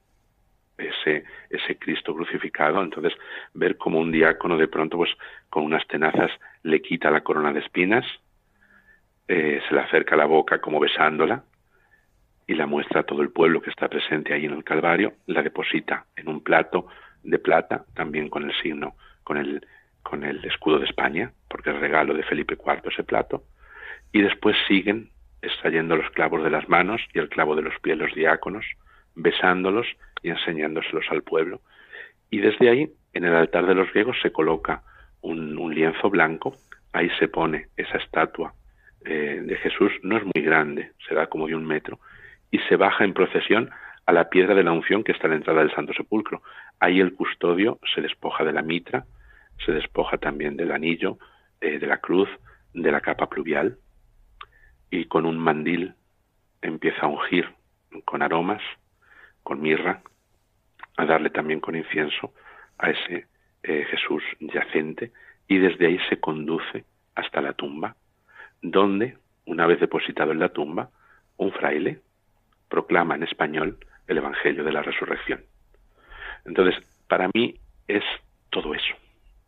ese, 0.78 1.26
ese 1.50 1.78
Cristo 1.78 2.16
crucificado. 2.16 2.82
Entonces, 2.82 3.14
ver 3.54 3.78
como 3.78 4.00
un 4.00 4.12
diácono 4.12 4.58
de 4.58 4.68
pronto, 4.68 4.98
pues 4.98 5.12
con 5.50 5.64
unas 5.64 5.86
tenazas 5.88 6.32
le 6.64 6.82
quita 6.82 7.12
la 7.12 7.22
corona 7.22 7.54
de 7.54 7.60
espinas, 7.60 8.06
eh, 9.32 9.62
se 9.68 9.76
le 9.76 9.82
acerca 9.82 10.16
la 10.16 10.26
boca 10.26 10.60
como 10.60 10.80
besándola 10.80 11.44
y 12.48 12.56
la 12.56 12.66
muestra 12.66 13.02
a 13.02 13.04
todo 13.04 13.22
el 13.22 13.30
pueblo 13.30 13.62
que 13.62 13.70
está 13.70 13.88
presente 13.88 14.34
ahí 14.34 14.46
en 14.46 14.54
el 14.54 14.64
Calvario, 14.64 15.14
la 15.28 15.44
deposita 15.44 16.08
en 16.16 16.30
un 16.30 16.42
plato 16.44 16.88
de 17.22 17.38
plata, 17.38 17.86
también 17.94 18.28
con 18.28 18.44
el 18.44 18.60
signo, 18.60 18.96
con 19.24 19.38
el, 19.38 19.64
con 20.02 20.24
el 20.24 20.44
escudo 20.46 20.80
de 20.80 20.88
España, 20.88 21.32
porque 21.48 21.70
es 21.70 21.80
regalo 21.80 22.16
de 22.16 22.24
Felipe 22.24 22.56
IV 22.56 22.90
ese 22.92 23.04
plato, 23.04 23.44
y 24.12 24.24
después 24.24 24.58
siguen 24.68 25.12
extrayendo 25.44 25.96
los 25.96 26.10
clavos 26.10 26.44
de 26.44 26.50
las 26.50 26.68
manos 26.68 27.00
y 27.14 27.20
el 27.20 27.30
clavo 27.30 27.56
de 27.56 27.62
los 27.62 27.80
pies 27.82 28.00
los 28.00 28.16
diáconos, 28.16 28.66
besándolos 29.14 29.86
y 30.24 30.30
enseñándoselos 30.32 31.06
al 31.12 31.22
pueblo. 31.22 31.62
Y 32.32 32.40
desde 32.40 32.68
ahí, 32.68 32.92
en 33.14 33.26
el 33.26 33.36
altar 33.36 33.68
de 33.68 33.76
los 33.76 33.94
griegos, 33.94 34.18
se 34.24 34.32
coloca 34.32 34.82
un, 35.22 35.72
lienzo 35.72 36.10
blanco, 36.10 36.56
ahí 36.94 37.12
se 37.20 37.28
pone 37.28 37.68
esa 37.78 38.00
estatua 38.00 38.56
eh, 39.12 39.42
de 39.42 39.56
Jesús, 39.58 39.92
no 40.04 40.18
es 40.18 40.24
muy 40.24 40.44
grande, 40.44 40.92
será 41.08 41.26
como 41.26 41.48
de 41.48 41.56
un 41.56 41.66
metro, 41.66 42.00
y 42.52 42.60
se 42.60 42.76
baja 42.76 43.04
en 43.04 43.16
procesión 43.16 43.72
a 44.06 44.12
la 44.12 44.30
piedra 44.30 44.54
de 44.54 44.64
la 44.64 44.72
unción 44.72 45.04
que 45.04 45.14
está 45.14 45.26
a 45.26 45.32
la 45.32 45.36
entrada 45.36 45.62
del 45.62 45.74
Santo 45.74 45.94
Sepulcro. 45.94 46.44
Ahí 46.80 47.00
el 47.00 47.16
custodio 47.16 47.80
se 47.96 48.02
despoja 48.02 48.44
de 48.44 48.54
la 48.54 48.62
mitra, 48.62 49.06
se 49.66 49.72
despoja 49.72 50.18
también 50.18 50.56
del 50.58 50.72
anillo, 50.72 51.18
eh, 51.60 51.80
de 51.80 51.88
la 51.88 51.98
cruz, 51.98 52.30
de 52.76 52.92
la 52.92 53.02
capa 53.02 53.28
pluvial, 53.28 53.80
y 54.92 55.06
con 55.06 55.26
un 55.26 55.40
mandil 55.40 55.96
empieza 56.62 57.08
a 57.08 57.08
ungir 57.08 57.50
con 58.06 58.22
aromas, 58.22 58.62
con 59.42 59.60
mirra, 59.60 60.04
a 60.98 61.06
darle 61.06 61.32
también 61.32 61.62
con 61.62 61.76
incienso 61.76 62.32
a 62.78 62.92
ese 62.92 63.26
eh, 63.64 63.86
Jesús 63.90 64.24
yacente 64.40 65.12
y 65.48 65.58
desde 65.58 65.88
ahí 65.88 66.00
se 66.10 66.20
conduce 66.20 66.86
hasta 67.16 67.42
la 67.42 67.54
tumba, 67.54 67.96
donde, 68.62 69.18
una 69.46 69.66
vez 69.66 69.80
depositado 69.80 70.32
en 70.32 70.40
la 70.40 70.50
tumba, 70.50 70.90
un 71.38 71.52
fraile 71.52 72.02
proclama 72.70 73.16
en 73.16 73.24
español 73.24 73.78
el 74.08 74.18
Evangelio 74.18 74.64
de 74.64 74.72
la 74.72 74.84
Resurrección. 74.84 75.42
Entonces, 76.46 76.84
para 77.08 77.30
mí 77.34 77.56
es 77.88 78.04
todo 78.50 78.74
eso, 78.74 78.96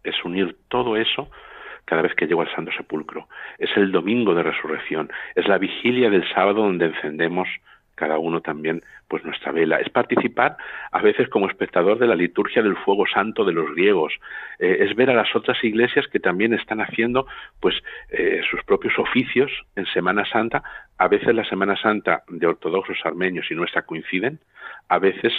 es 0.03 0.15
unir 0.23 0.57
todo 0.67 0.97
eso 0.97 1.29
cada 1.85 2.03
vez 2.03 2.13
que 2.15 2.27
llego 2.27 2.41
al 2.41 2.53
Santo 2.55 2.71
Sepulcro. 2.71 3.27
Es 3.57 3.69
el 3.75 3.91
domingo 3.91 4.33
de 4.33 4.43
resurrección, 4.43 5.11
es 5.35 5.47
la 5.47 5.57
vigilia 5.57 6.09
del 6.09 6.27
sábado 6.33 6.63
donde 6.63 6.85
encendemos 6.85 7.47
cada 8.01 8.17
uno 8.17 8.41
también 8.41 8.81
pues 9.07 9.23
nuestra 9.23 9.51
vela. 9.51 9.79
Es 9.79 9.89
participar 9.89 10.57
a 10.91 11.01
veces 11.03 11.29
como 11.29 11.47
espectador 11.47 11.99
de 11.99 12.07
la 12.07 12.15
liturgia 12.15 12.63
del 12.63 12.75
fuego 12.77 13.05
santo 13.05 13.45
de 13.45 13.53
los 13.53 13.69
griegos. 13.75 14.11
Eh, 14.57 14.77
es 14.79 14.95
ver 14.95 15.11
a 15.11 15.13
las 15.13 15.35
otras 15.35 15.63
iglesias 15.63 16.07
que 16.07 16.19
también 16.19 16.55
están 16.55 16.81
haciendo 16.81 17.27
pues 17.59 17.75
eh, 18.09 18.41
sus 18.49 18.63
propios 18.63 18.97
oficios 18.97 19.51
en 19.75 19.85
Semana 19.85 20.25
Santa. 20.25 20.63
A 20.97 21.07
veces 21.07 21.35
la 21.35 21.45
Semana 21.45 21.75
Santa 21.75 22.23
de 22.27 22.47
ortodoxos 22.47 22.97
armenios 23.03 23.45
y 23.51 23.53
nuestra 23.53 23.83
coinciden. 23.83 24.39
A 24.89 24.97
veces 24.97 25.31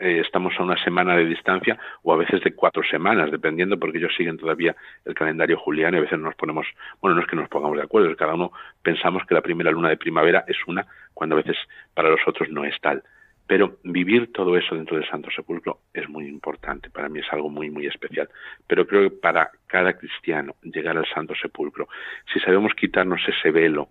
eh, 0.00 0.20
estamos 0.20 0.54
a 0.58 0.62
una 0.62 0.82
semana 0.82 1.16
de 1.16 1.26
distancia 1.26 1.78
o 2.02 2.12
a 2.12 2.16
veces 2.16 2.42
de 2.42 2.54
cuatro 2.54 2.82
semanas, 2.82 3.30
dependiendo 3.30 3.78
porque 3.78 3.98
ellos 3.98 4.14
siguen 4.16 4.38
todavía 4.38 4.74
el 5.04 5.14
calendario 5.14 5.58
juliano 5.58 5.96
y 5.96 6.00
a 6.00 6.02
veces 6.02 6.18
nos 6.18 6.34
ponemos, 6.34 6.66
bueno, 7.00 7.16
no 7.16 7.22
es 7.22 7.28
que 7.28 7.36
nos 7.36 7.48
pongamos 7.48 7.76
de 7.76 7.84
acuerdo, 7.84 8.14
cada 8.16 8.34
uno 8.34 8.52
pensamos 8.82 9.24
que 9.26 9.34
la 9.34 9.42
primera 9.42 9.70
luna 9.70 9.90
de 9.90 9.96
primavera 9.96 10.44
es 10.46 10.56
una, 10.66 10.86
cuando 11.14 11.36
a 11.36 11.42
veces 11.42 11.56
para 11.94 12.08
los 12.08 12.20
otros 12.26 12.48
no 12.48 12.64
es 12.64 12.80
tal. 12.80 13.02
Pero 13.46 13.78
vivir 13.82 14.32
todo 14.32 14.56
eso 14.56 14.76
dentro 14.76 14.96
del 14.96 15.08
Santo 15.08 15.28
Sepulcro 15.34 15.80
es 15.92 16.08
muy 16.08 16.28
importante, 16.28 16.88
para 16.88 17.08
mí 17.08 17.18
es 17.18 17.32
algo 17.32 17.50
muy, 17.50 17.68
muy 17.68 17.86
especial. 17.86 18.28
Pero 18.66 18.86
creo 18.86 19.10
que 19.10 19.16
para 19.16 19.50
cada 19.66 19.92
cristiano 19.94 20.54
llegar 20.62 20.96
al 20.96 21.06
Santo 21.06 21.34
Sepulcro, 21.34 21.88
si 22.32 22.38
sabemos 22.38 22.72
quitarnos 22.74 23.20
ese 23.26 23.50
velo, 23.50 23.88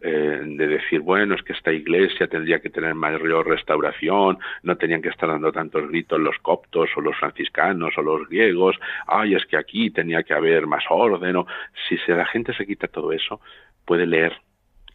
eh, 0.00 0.40
de 0.44 0.66
decir, 0.68 1.00
bueno, 1.00 1.34
es 1.34 1.42
que 1.42 1.52
esta 1.52 1.72
iglesia 1.72 2.28
tendría 2.28 2.60
que 2.60 2.70
tener 2.70 2.94
mayor 2.94 3.48
restauración, 3.48 4.38
no 4.62 4.76
tenían 4.76 5.02
que 5.02 5.08
estar 5.08 5.28
dando 5.28 5.50
tantos 5.50 5.88
gritos 5.88 6.20
los 6.20 6.38
coptos 6.38 6.90
o 6.96 7.00
los 7.00 7.16
franciscanos 7.16 7.98
o 7.98 8.02
los 8.02 8.28
griegos, 8.28 8.76
ay, 9.06 9.34
es 9.34 9.44
que 9.46 9.56
aquí 9.56 9.90
tenía 9.90 10.22
que 10.22 10.34
haber 10.34 10.66
más 10.68 10.84
orden, 10.88 11.36
o 11.36 11.46
si 11.88 11.98
la 12.06 12.26
gente 12.26 12.54
se 12.54 12.64
quita 12.64 12.86
todo 12.86 13.12
eso, 13.12 13.40
puede 13.84 14.06
leer 14.06 14.36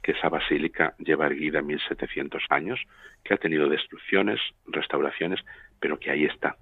que 0.01 0.11
esa 0.11 0.29
basílica 0.29 0.93
lleva 0.99 1.25
erguida 1.25 1.61
1700 1.61 2.43
años, 2.49 2.79
que 3.23 3.33
ha 3.33 3.37
tenido 3.37 3.67
destrucciones, 3.67 4.39
restauraciones, 4.67 5.39
pero 5.79 5.99
que 5.99 6.11
ahí 6.11 6.25
está. 6.25 6.57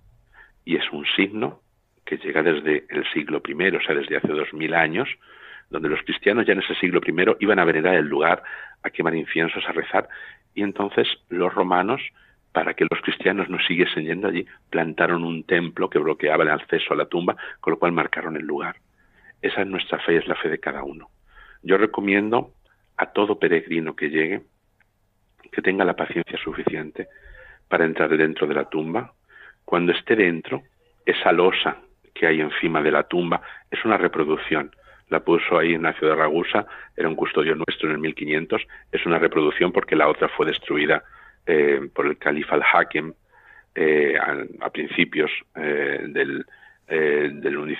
Y 0.63 0.77
es 0.77 0.89
un 0.91 1.05
signo 1.15 1.59
que 2.05 2.17
llega 2.17 2.43
desde 2.43 2.85
el 2.89 3.05
siglo 3.13 3.41
I, 3.45 3.75
o 3.75 3.81
sea, 3.81 3.95
desde 3.95 4.17
hace 4.17 4.27
dos 4.27 4.53
mil 4.53 4.73
años, 4.73 5.09
donde 5.72 5.89
los 5.89 6.01
cristianos 6.03 6.45
ya 6.45 6.53
en 6.53 6.59
ese 6.59 6.76
siglo 6.76 7.01
I 7.05 7.36
iban 7.39 7.59
a 7.59 7.65
venerar 7.65 7.95
el 7.95 8.05
lugar, 8.05 8.43
a 8.84 8.89
quemar 8.89 9.15
inciensos, 9.15 9.63
a 9.67 9.72
rezar, 9.72 10.07
y 10.53 10.61
entonces 10.61 11.07
los 11.30 11.53
romanos, 11.53 12.01
para 12.51 12.74
que 12.74 12.86
los 12.89 13.01
cristianos 13.01 13.49
no 13.49 13.57
siguiesen 13.59 14.05
yendo 14.05 14.28
allí, 14.28 14.45
plantaron 14.69 15.24
un 15.24 15.43
templo 15.45 15.89
que 15.89 15.97
bloqueaba 15.97 16.43
el 16.43 16.51
acceso 16.51 16.93
a 16.93 16.97
la 16.97 17.05
tumba, 17.05 17.38
con 17.61 17.72
lo 17.72 17.80
cual 17.80 17.93
marcaron 17.93 18.36
el 18.36 18.45
lugar. 18.45 18.76
Esa 19.41 19.61
es 19.61 19.67
nuestra 19.67 19.97
fe, 19.99 20.17
es 20.17 20.28
la 20.28 20.36
fe 20.36 20.49
de 20.49 20.59
cada 20.59 20.84
uno. 20.84 21.09
Yo 21.63 21.78
recomiendo 21.78 22.51
a 22.97 23.07
todo 23.07 23.39
peregrino 23.39 23.95
que 23.95 24.09
llegue 24.09 24.41
que 25.51 25.61
tenga 25.61 25.84
la 25.84 25.95
paciencia 25.95 26.38
suficiente 26.38 27.07
para 27.67 27.86
entrar 27.86 28.15
dentro 28.15 28.47
de 28.47 28.55
la 28.55 28.69
tumba. 28.69 29.13
Cuando 29.65 29.91
esté 29.91 30.15
dentro, 30.15 30.63
esa 31.05 31.32
losa 31.32 31.78
que 32.13 32.28
hay 32.28 32.41
encima 32.41 32.82
de 32.82 32.91
la 32.91 33.03
tumba 33.03 33.41
es 33.69 33.84
una 33.84 33.97
reproducción. 33.97 34.72
La 35.12 35.20
puso 35.20 35.59
ahí 35.59 35.74
Ignacio 35.74 36.07
de 36.07 36.16
Ragusa, 36.16 36.66
era 36.95 37.09
un 37.09 37.18
custodio 37.18 37.53
nuestro 37.53 37.89
en 37.89 37.95
el 37.95 37.99
1500. 37.99 38.66
Es 38.93 39.05
una 39.05 39.20
reproducción 39.20 39.74
porque 39.74 39.97
la 39.97 40.07
otra 40.07 40.30
fue 40.30 40.45
destruida 40.45 41.03
eh, 41.45 41.82
por 41.93 42.07
el 42.07 42.18
califa 42.18 42.55
al-Hakim 42.55 43.14
eh, 43.76 44.18
a, 44.62 44.70
principios 44.70 45.30
eh, 45.55 46.05
del, 46.07 46.45
del 46.88 47.78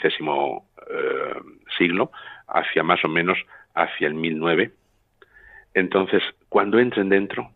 siglo, 1.78 2.12
hacia 2.50 2.84
más 2.84 3.04
o 3.06 3.08
menos 3.08 3.38
hacia 3.76 4.08
el 4.08 4.14
1009. 4.14 4.74
Entonces, 5.74 6.22
cuando 6.50 6.80
entren 6.80 7.08
dentro, 7.08 7.50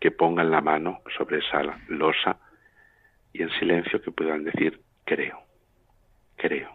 que 0.00 0.10
pongan 0.10 0.50
la 0.50 0.62
mano 0.62 1.02
sobre 1.18 1.40
esa 1.40 1.62
losa 1.88 2.38
y 3.34 3.42
en 3.42 3.50
silencio 3.58 4.00
que 4.00 4.10
puedan 4.10 4.44
decir, 4.44 4.80
creo, 5.04 5.38
creo, 6.36 6.70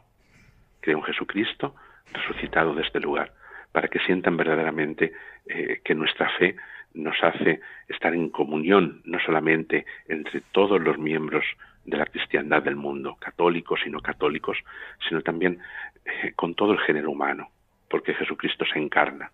creo 0.82 1.00
en 1.00 1.04
Jesucristo 1.04 1.76
resucitado 2.14 2.74
de 2.74 2.84
este 2.84 3.00
lugar, 3.00 3.34
para 3.72 3.88
que 3.88 4.00
sientan 4.00 4.38
verdaderamente 4.38 5.14
eh, 5.46 5.82
que 5.84 5.96
nuestra 5.96 6.30
fe 6.38 6.56
nos 6.94 7.16
hace 7.22 7.60
estar 7.88 8.14
en 8.14 8.30
comunión, 8.30 9.02
no 9.06 9.20
solamente 9.20 9.86
entre 10.08 10.42
todos 10.52 10.82
los 10.82 10.98
miembros 10.98 11.46
de 11.86 11.98
la 11.98 12.06
cristiandad 12.06 12.64
del 12.64 12.76
mundo, 12.76 13.16
católicos 13.20 13.80
y 13.86 13.90
no 13.90 14.02
católicos, 14.02 14.58
sino 15.08 15.22
también 15.22 15.60
eh, 16.06 16.34
con 16.36 16.56
todo 16.56 16.74
el 16.74 16.80
género 16.80 17.12
humano, 17.12 17.50
porque 17.90 18.14
Jesucristo 18.14 18.66
se 18.66 18.80
encarna, 18.80 19.32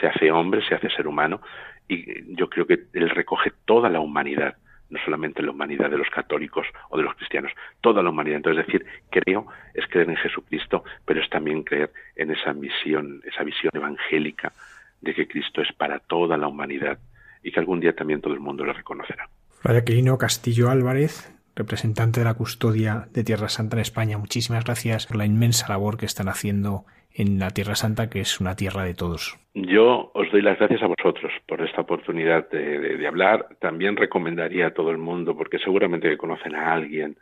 se 0.00 0.06
hace 0.06 0.30
hombre, 0.30 0.66
se 0.66 0.74
hace 0.74 0.88
ser 0.90 1.06
humano 1.06 1.40
y 1.88 2.34
yo 2.36 2.48
creo 2.48 2.66
que 2.66 2.86
él 2.92 3.10
recoge 3.10 3.52
toda 3.64 3.90
la 3.90 4.00
humanidad, 4.00 4.56
no 4.90 4.98
solamente 5.04 5.42
la 5.42 5.52
humanidad 5.52 5.90
de 5.90 5.98
los 5.98 6.08
católicos 6.10 6.66
o 6.90 6.96
de 6.96 7.04
los 7.04 7.14
cristianos, 7.14 7.52
toda 7.80 8.02
la 8.02 8.10
humanidad. 8.10 8.36
Entonces 8.38 8.66
decir 8.66 8.84
creo 9.10 9.46
es 9.74 9.86
creer 9.86 10.10
en 10.10 10.16
Jesucristo, 10.16 10.84
pero 11.04 11.22
es 11.22 11.30
también 11.30 11.62
creer 11.62 11.92
en 12.16 12.30
esa 12.30 12.52
misión, 12.52 13.22
esa 13.24 13.44
visión 13.44 13.70
evangélica 13.74 14.52
de 15.00 15.14
que 15.14 15.26
Cristo 15.26 15.62
es 15.62 15.72
para 15.72 15.98
toda 15.98 16.36
la 16.36 16.48
humanidad 16.48 16.98
y 17.42 17.52
que 17.52 17.60
algún 17.60 17.80
día 17.80 17.94
también 17.94 18.20
todo 18.20 18.34
el 18.34 18.40
mundo 18.40 18.64
lo 18.64 18.72
reconocerá. 18.72 19.28
Fray 19.60 19.78
Aquilino 19.78 20.18
Castillo 20.18 20.70
Álvarez, 20.70 21.32
representante 21.56 22.20
de 22.20 22.24
la 22.24 22.34
custodia 22.34 23.08
de 23.12 23.24
Tierra 23.24 23.48
Santa 23.48 23.76
en 23.76 23.82
España, 23.82 24.18
muchísimas 24.18 24.64
gracias 24.64 25.06
por 25.06 25.16
la 25.16 25.26
inmensa 25.26 25.68
labor 25.68 25.96
que 25.96 26.06
están 26.06 26.28
haciendo 26.28 26.84
en 27.14 27.38
la 27.38 27.50
Tierra 27.50 27.74
Santa, 27.74 28.08
que 28.08 28.20
es 28.20 28.40
una 28.40 28.56
tierra 28.56 28.84
de 28.84 28.94
todos. 28.94 29.38
Yo 29.54 30.10
os 30.14 30.30
doy 30.30 30.42
las 30.42 30.58
gracias 30.58 30.82
a 30.82 30.86
vosotros 30.86 31.32
por 31.46 31.60
esta 31.60 31.80
oportunidad 31.80 32.48
de, 32.50 33.04
hablar. 33.06 33.48
También 33.60 33.96
recomendaría 33.96 34.68
a 34.68 34.74
todo 34.74 34.90
el 34.90 34.98
mundo, 34.98 35.36
porque 35.36 35.58
seguramente 35.58 36.08
que 36.08 36.16
conocen 36.16 36.54
a 36.54 36.72
alguien 36.72 37.16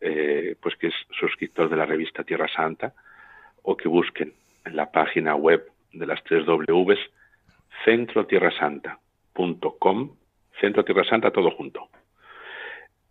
eh, 0.00 0.56
pues 0.60 0.76
que 0.76 0.86
es 0.88 0.94
suscriptor 1.18 1.68
de 1.68 1.76
la 1.76 1.86
revista 1.86 2.24
Tierra 2.24 2.48
Santa, 2.48 2.92
o 3.62 3.76
que 3.76 3.88
busquen 3.88 4.32
en 4.64 4.76
la 4.76 4.90
página 4.90 5.36
web 5.36 5.64
de 5.92 6.06
las 6.06 6.22
tres 6.24 6.46
Ws 6.46 6.98
centrotierrasanta.com, 7.84 10.10
Centro 10.60 10.84
Tierra 10.84 11.04
Santa 11.04 11.30
todo 11.30 11.50
junto. 11.50 11.88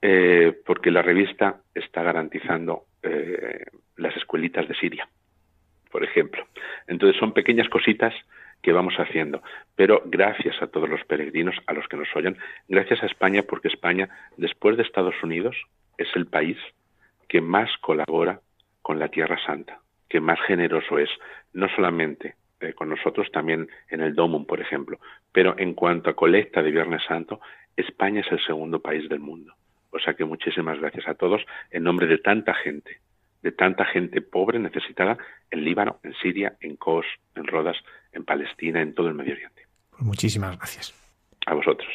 Eh, 0.01 0.53
porque 0.65 0.91
la 0.91 1.01
revista 1.01 1.61
está 1.75 2.03
garantizando 2.03 2.86
eh, 3.03 3.65
las 3.97 4.15
escuelitas 4.17 4.67
de 4.67 4.75
Siria 4.75 5.07
por 5.91 6.03
ejemplo. 6.03 6.45
Entonces 6.87 7.19
son 7.19 7.33
pequeñas 7.33 7.69
cositas 7.69 8.13
que 8.61 8.71
vamos 8.71 8.95
haciendo. 8.95 9.41
Pero 9.75 10.03
gracias 10.05 10.61
a 10.61 10.67
todos 10.67 10.89
los 10.89 11.03
peregrinos, 11.05 11.55
a 11.67 11.73
los 11.73 11.87
que 11.87 11.97
nos 11.97 12.07
oyen, 12.15 12.37
gracias 12.67 13.03
a 13.03 13.07
España, 13.07 13.43
porque 13.43 13.67
España, 13.67 14.09
después 14.37 14.77
de 14.77 14.83
Estados 14.83 15.15
Unidos, 15.23 15.55
es 15.97 16.07
el 16.15 16.27
país 16.27 16.57
que 17.27 17.41
más 17.41 17.69
colabora 17.81 18.41
con 18.81 18.99
la 18.99 19.09
Tierra 19.09 19.37
Santa, 19.45 19.79
que 20.09 20.19
más 20.19 20.39
generoso 20.41 20.97
es, 20.97 21.09
no 21.53 21.67
solamente 21.69 22.35
eh, 22.59 22.73
con 22.73 22.89
nosotros, 22.89 23.31
también 23.31 23.69
en 23.89 24.01
el 24.01 24.15
Domum, 24.15 24.45
por 24.45 24.59
ejemplo. 24.59 24.99
Pero 25.31 25.55
en 25.57 25.73
cuanto 25.73 26.09
a 26.09 26.15
colecta 26.15 26.61
de 26.61 26.71
Viernes 26.71 27.03
Santo, 27.07 27.39
España 27.75 28.21
es 28.21 28.31
el 28.31 28.43
segundo 28.45 28.81
país 28.81 29.07
del 29.09 29.19
mundo. 29.19 29.53
O 29.91 29.99
sea 29.99 30.13
que 30.13 30.25
muchísimas 30.25 30.79
gracias 30.79 31.07
a 31.07 31.15
todos 31.15 31.41
en 31.69 31.83
nombre 31.83 32.07
de 32.07 32.17
tanta 32.17 32.53
gente 32.53 32.99
de 33.41 33.51
tanta 33.51 33.85
gente 33.85 34.21
pobre, 34.21 34.59
necesitada, 34.59 35.17
en 35.49 35.63
Líbano, 35.63 35.99
en 36.03 36.13
Siria, 36.21 36.55
en 36.59 36.75
Kos, 36.75 37.05
en 37.35 37.47
Rodas, 37.47 37.77
en 38.11 38.23
Palestina, 38.25 38.81
en 38.81 38.93
todo 38.93 39.07
el 39.07 39.15
Medio 39.15 39.33
Oriente. 39.33 39.67
Pues 39.89 40.03
muchísimas 40.03 40.57
gracias. 40.57 40.93
A 41.47 41.53
vosotros. 41.53 41.89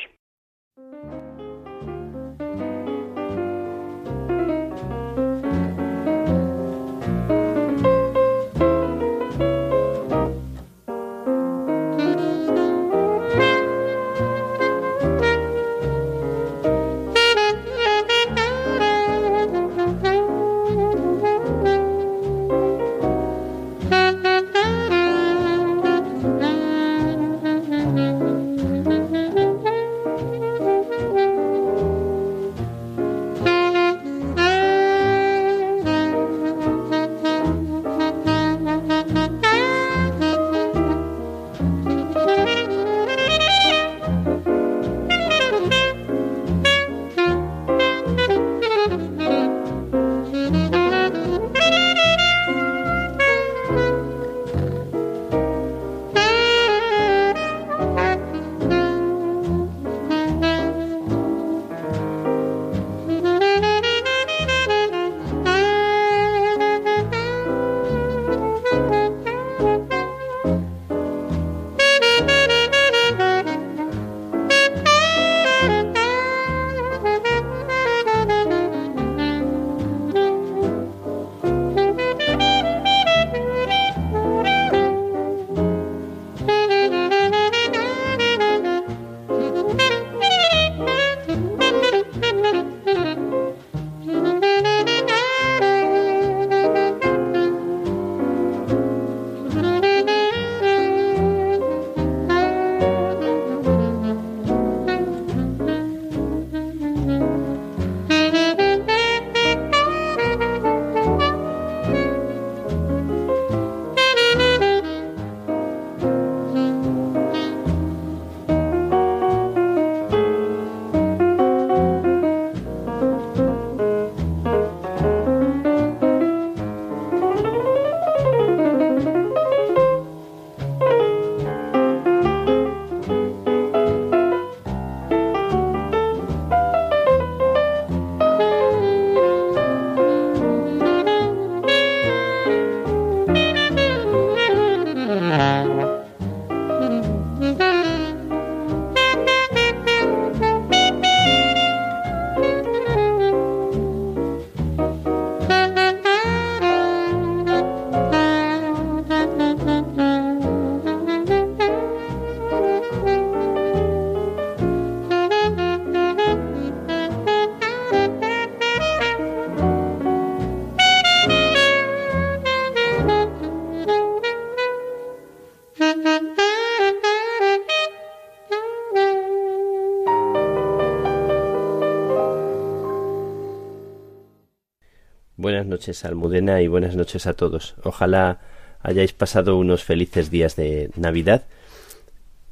Noches, 185.77 186.07
Almudena, 186.07 186.63
y 186.63 186.69
buenas 186.69 186.97
noches 186.97 187.27
a 187.27 187.35
todos. 187.35 187.75
Ojalá 187.85 188.41
hayáis 188.81 189.13
pasado 189.13 189.59
unos 189.59 189.85
felices 189.85 190.31
días 190.31 190.57
de 190.57 190.91
Navidad. 190.97 191.45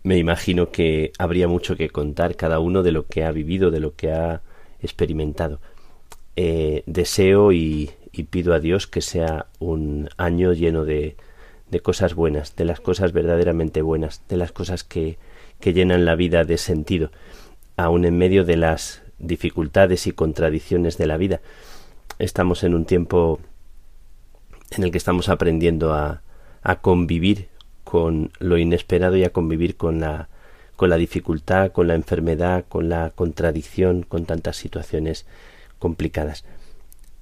Me 0.02 0.18
imagino 0.18 0.70
que 0.70 1.10
habría 1.18 1.48
mucho 1.48 1.74
que 1.74 1.88
contar 1.88 2.36
cada 2.36 2.58
uno 2.58 2.82
de 2.82 2.92
lo 2.92 3.06
que 3.06 3.24
ha 3.24 3.32
vivido, 3.32 3.70
de 3.70 3.80
lo 3.80 3.94
que 3.94 4.12
ha 4.12 4.42
experimentado. 4.82 5.58
Eh, 6.36 6.82
deseo 6.84 7.52
y, 7.52 7.92
pido 8.28 8.52
a 8.52 8.60
Dios 8.60 8.86
que 8.86 9.00
sea 9.00 9.46
un 9.58 10.10
año 10.18 10.52
lleno 10.52 10.84
de, 10.84 11.16
cosas 11.82 12.12
buenas, 12.12 12.56
de 12.56 12.66
las 12.66 12.80
cosas 12.80 13.12
verdaderamente 13.12 13.80
buenas, 13.80 14.20
de 14.28 14.36
las 14.36 14.52
cosas 14.52 14.84
que, 14.84 15.16
que 15.60 15.72
llenan 15.72 16.04
la 16.04 16.14
vida 16.14 16.44
de 16.44 16.58
sentido, 16.58 17.10
aun 17.78 18.04
en 18.04 18.18
medio 18.18 18.44
de 18.44 18.58
las 18.58 19.02
dificultades 19.18 20.06
y 20.06 20.12
contradicciones 20.12 20.98
de 20.98 21.06
la 21.06 21.16
vida 21.16 21.40
estamos 22.18 22.64
en 22.64 22.74
un 22.74 22.84
tiempo 22.84 23.40
en 24.70 24.84
el 24.84 24.90
que 24.90 24.98
estamos 24.98 25.28
aprendiendo 25.28 25.94
a, 25.94 26.22
a 26.62 26.80
convivir 26.80 27.48
con 27.84 28.32
lo 28.38 28.58
inesperado 28.58 29.16
y 29.16 29.24
a 29.24 29.32
convivir 29.32 29.76
con 29.76 30.00
la, 30.00 30.28
con 30.76 30.90
la 30.90 30.96
dificultad, 30.96 31.72
con 31.72 31.86
la 31.86 31.94
enfermedad, 31.94 32.64
con 32.68 32.88
la 32.88 33.10
contradicción, 33.10 34.02
con 34.02 34.26
tantas 34.26 34.56
situaciones 34.56 35.26
complicadas. 35.78 36.44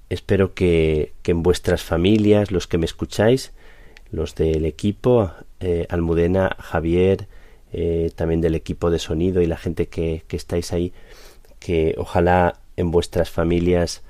Espero 0.09 0.53
que, 0.53 1.13
que 1.21 1.31
en 1.31 1.43
vuestras 1.43 1.83
familias, 1.83 2.51
los 2.51 2.67
que 2.67 2.77
me 2.77 2.85
escucháis, 2.85 3.51
los 4.11 4.35
del 4.35 4.65
equipo, 4.65 5.31
eh, 5.59 5.85
Almudena, 5.89 6.55
Javier, 6.59 7.27
eh, 7.71 8.11
también 8.15 8.41
del 8.41 8.55
equipo 8.55 8.91
de 8.91 8.99
sonido 8.99 9.41
y 9.41 9.47
la 9.47 9.57
gente 9.57 9.87
que, 9.87 10.23
que 10.27 10.37
estáis 10.37 10.71
ahí, 10.71 10.93
que 11.59 11.95
ojalá 11.97 12.59
en 12.77 12.91
vuestras 12.91 13.29
familias 13.29 14.03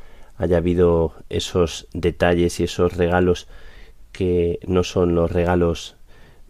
haya 0.44 0.58
habido 0.58 1.14
esos 1.30 1.88
detalles 1.94 2.60
y 2.60 2.66
esos 2.66 2.96
regalos 2.96 3.48
que 4.12 4.60
no 4.68 4.84
son 4.84 5.16
los 5.16 5.32
regalos 5.32 5.96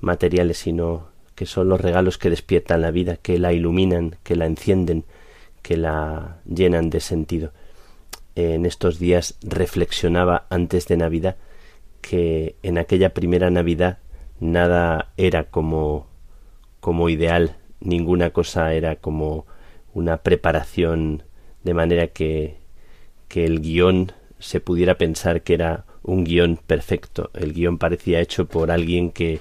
materiales, 0.02 0.58
sino 0.58 1.08
que 1.36 1.46
son 1.46 1.70
los 1.70 1.82
regalos 1.82 2.18
que 2.18 2.30
despiertan 2.30 2.82
la 2.82 2.92
vida, 2.92 3.18
que 3.18 3.40
la 3.40 3.54
iluminan, 3.54 4.18
que 4.24 4.36
la 4.36 4.46
encienden, 4.46 5.06
que 5.62 5.78
la 5.78 6.38
llenan 6.46 6.90
de 6.90 7.00
sentido. 7.00 7.54
En 8.36 8.66
estos 8.66 9.00
días 9.00 9.38
reflexionaba 9.42 10.46
antes 10.50 10.88
de 10.88 10.98
Navidad 10.98 11.38
que 12.02 12.58
en 12.64 12.78
aquella 12.78 13.14
primera 13.14 13.50
Navidad 13.50 14.00
nada 14.40 15.14
era 15.18 15.46
como 15.46 16.08
como 16.80 17.08
ideal, 17.08 17.56
ninguna 17.80 18.32
cosa 18.32 18.74
era 18.74 18.98
como 18.98 19.46
una 19.94 20.18
preparación 20.18 21.24
de 21.64 21.74
manera 21.74 22.08
que 22.08 22.58
que 23.34 23.46
el 23.46 23.62
guion 23.62 24.12
se 24.38 24.60
pudiera 24.60 25.00
pensar 25.00 25.42
que 25.42 25.56
era 25.56 25.86
un 26.04 26.24
guion 26.24 26.60
perfecto. 26.68 27.32
El 27.34 27.52
guion 27.54 27.80
parecía 27.80 28.20
hecho 28.20 28.46
por 28.46 28.70
alguien 28.70 29.10
que, 29.10 29.40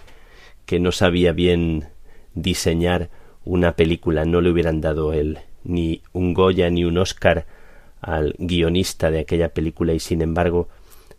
que 0.64 0.80
no 0.80 0.92
sabía 0.92 1.32
bien 1.32 1.88
diseñar 2.32 3.10
una 3.44 3.76
película. 3.76 4.24
No 4.24 4.40
le 4.40 4.48
hubieran 4.48 4.80
dado 4.80 5.12
él 5.12 5.40
ni 5.62 6.00
un 6.14 6.32
Goya 6.32 6.70
ni 6.70 6.86
un 6.86 6.96
Oscar 6.96 7.44
al 8.00 8.34
guionista 8.38 9.10
de 9.10 9.20
aquella 9.20 9.50
película 9.50 9.92
y 9.92 10.00
sin 10.00 10.22
embargo 10.22 10.70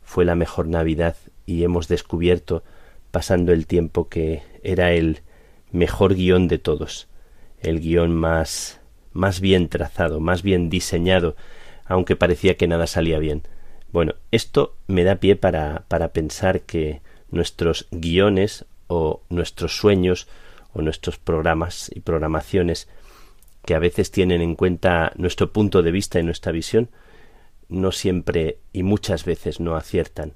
fue 0.01 0.25
la 0.25 0.33
mejor 0.33 0.65
Navidad 0.65 1.15
y 1.45 1.63
hemos 1.63 1.87
descubierto 1.87 2.63
pasando 3.11 3.51
el 3.53 3.67
tiempo 3.67 4.09
que 4.09 4.41
era 4.63 4.93
el 4.93 5.19
mejor 5.71 6.15
guion 6.15 6.47
de 6.47 6.57
todos, 6.57 7.07
el 7.61 7.81
guion 7.81 8.15
más 8.15 8.81
más 9.11 9.41
bien 9.41 9.69
trazado, 9.69 10.19
más 10.19 10.41
bien 10.41 10.71
diseñado, 10.71 11.35
aunque 11.85 12.15
parecía 12.15 12.55
que 12.55 12.67
nada 12.67 12.87
salía 12.87 13.19
bien. 13.19 13.43
Bueno, 13.91 14.15
esto 14.31 14.75
me 14.87 15.03
da 15.03 15.15
pie 15.15 15.35
para, 15.35 15.83
para 15.87 16.09
pensar 16.09 16.61
que 16.61 17.01
nuestros 17.29 17.87
guiones 17.91 18.65
o 18.87 19.21
nuestros 19.29 19.77
sueños 19.77 20.27
o 20.73 20.81
nuestros 20.81 21.17
programas 21.17 21.91
y 21.93 21.99
programaciones 21.99 22.87
que 23.65 23.75
a 23.75 23.79
veces 23.79 24.11
tienen 24.11 24.41
en 24.41 24.55
cuenta 24.55 25.13
nuestro 25.15 25.51
punto 25.53 25.81
de 25.83 25.91
vista 25.91 26.19
y 26.19 26.23
nuestra 26.23 26.51
visión, 26.51 26.89
no 27.69 27.91
siempre 27.91 28.57
y 28.73 28.83
muchas 28.83 29.25
veces 29.25 29.59
no 29.59 29.75
aciertan. 29.75 30.33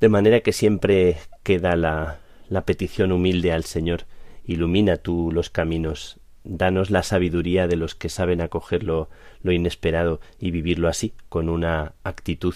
De 0.00 0.08
manera 0.08 0.40
que 0.40 0.52
siempre 0.52 1.16
queda 1.42 1.76
la, 1.76 2.20
la 2.48 2.64
petición 2.64 3.12
humilde 3.12 3.52
al 3.52 3.64
Señor, 3.64 4.04
ilumina 4.44 4.96
tú 4.96 5.30
los 5.32 5.50
caminos 5.50 6.18
danos 6.44 6.90
la 6.90 7.02
sabiduría 7.02 7.66
de 7.66 7.76
los 7.76 7.94
que 7.94 8.08
saben 8.08 8.40
acoger 8.40 8.82
lo, 8.84 9.08
inesperado 9.44 10.20
y 10.38 10.50
vivirlo 10.50 10.88
así, 10.88 11.12
con 11.28 11.48
una 11.48 11.94
actitud 12.04 12.54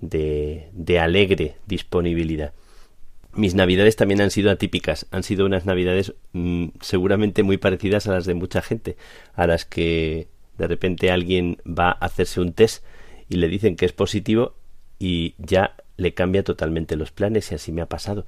de, 0.00 0.68
de 0.72 0.98
alegre 0.98 1.56
disponibilidad. 1.66 2.52
Mis 3.32 3.54
navidades 3.54 3.96
también 3.96 4.22
han 4.22 4.30
sido 4.30 4.50
atípicas, 4.50 5.06
han 5.10 5.22
sido 5.22 5.44
unas 5.44 5.66
navidades 5.66 6.14
mm, 6.32 6.68
seguramente 6.80 7.42
muy 7.42 7.58
parecidas 7.58 8.06
a 8.06 8.12
las 8.12 8.24
de 8.24 8.34
mucha 8.34 8.62
gente, 8.62 8.96
a 9.34 9.46
las 9.46 9.66
que 9.66 10.28
de 10.56 10.66
repente 10.66 11.10
alguien 11.10 11.58
va 11.66 11.90
a 11.90 12.06
hacerse 12.06 12.40
un 12.40 12.52
test 12.52 12.82
y 13.28 13.36
le 13.36 13.48
dicen 13.48 13.76
que 13.76 13.84
es 13.84 13.92
positivo 13.92 14.54
y 14.98 15.34
ya 15.38 15.76
le 15.96 16.14
cambia 16.14 16.44
totalmente 16.44 16.96
los 16.96 17.10
planes 17.10 17.50
y 17.52 17.54
así 17.54 17.72
me 17.72 17.82
ha 17.82 17.86
pasado. 17.86 18.26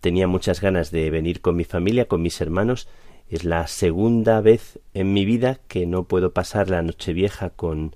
Tenía 0.00 0.26
muchas 0.26 0.60
ganas 0.60 0.90
de 0.90 1.10
venir 1.10 1.40
con 1.40 1.56
mi 1.56 1.64
familia, 1.64 2.06
con 2.06 2.22
mis 2.22 2.40
hermanos, 2.40 2.88
es 3.30 3.44
la 3.44 3.66
segunda 3.68 4.40
vez 4.40 4.80
en 4.92 5.12
mi 5.12 5.24
vida 5.24 5.60
que 5.68 5.86
no 5.86 6.04
puedo 6.04 6.32
pasar 6.32 6.68
la 6.68 6.82
Nochevieja 6.82 7.50
con, 7.50 7.94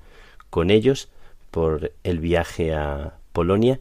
con 0.49 0.71
ellos 0.71 1.09
por 1.51 1.93
el 2.05 2.21
viaje 2.21 2.73
a 2.73 3.19
Polonia. 3.33 3.81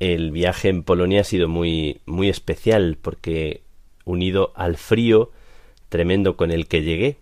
El 0.00 0.32
viaje 0.32 0.68
en 0.68 0.82
Polonia 0.82 1.20
ha 1.20 1.24
sido 1.24 1.48
muy, 1.48 2.00
muy 2.06 2.28
especial 2.28 2.98
porque 3.00 3.62
unido 4.04 4.52
al 4.56 4.76
frío 4.76 5.30
tremendo 5.88 6.36
con 6.36 6.50
el 6.50 6.66
que 6.66 6.82
llegué, 6.82 7.18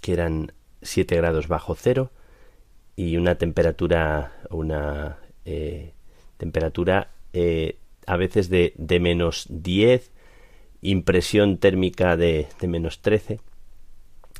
que 0.00 0.14
eran 0.14 0.52
7 0.82 1.16
grados 1.16 1.48
bajo 1.48 1.74
cero 1.74 2.10
y 2.96 3.18
una 3.18 3.36
temperatura, 3.36 4.32
una 4.48 5.18
eh, 5.44 5.92
temperatura 6.38 7.10
eh, 7.34 7.76
a 8.06 8.16
veces 8.16 8.48
de, 8.48 8.72
de 8.76 9.00
menos 9.00 9.46
10, 9.50 10.10
impresión 10.82 11.58
térmica 11.58 12.16
de, 12.16 12.48
de 12.60 12.68
menos 12.68 13.00
13 13.00 13.40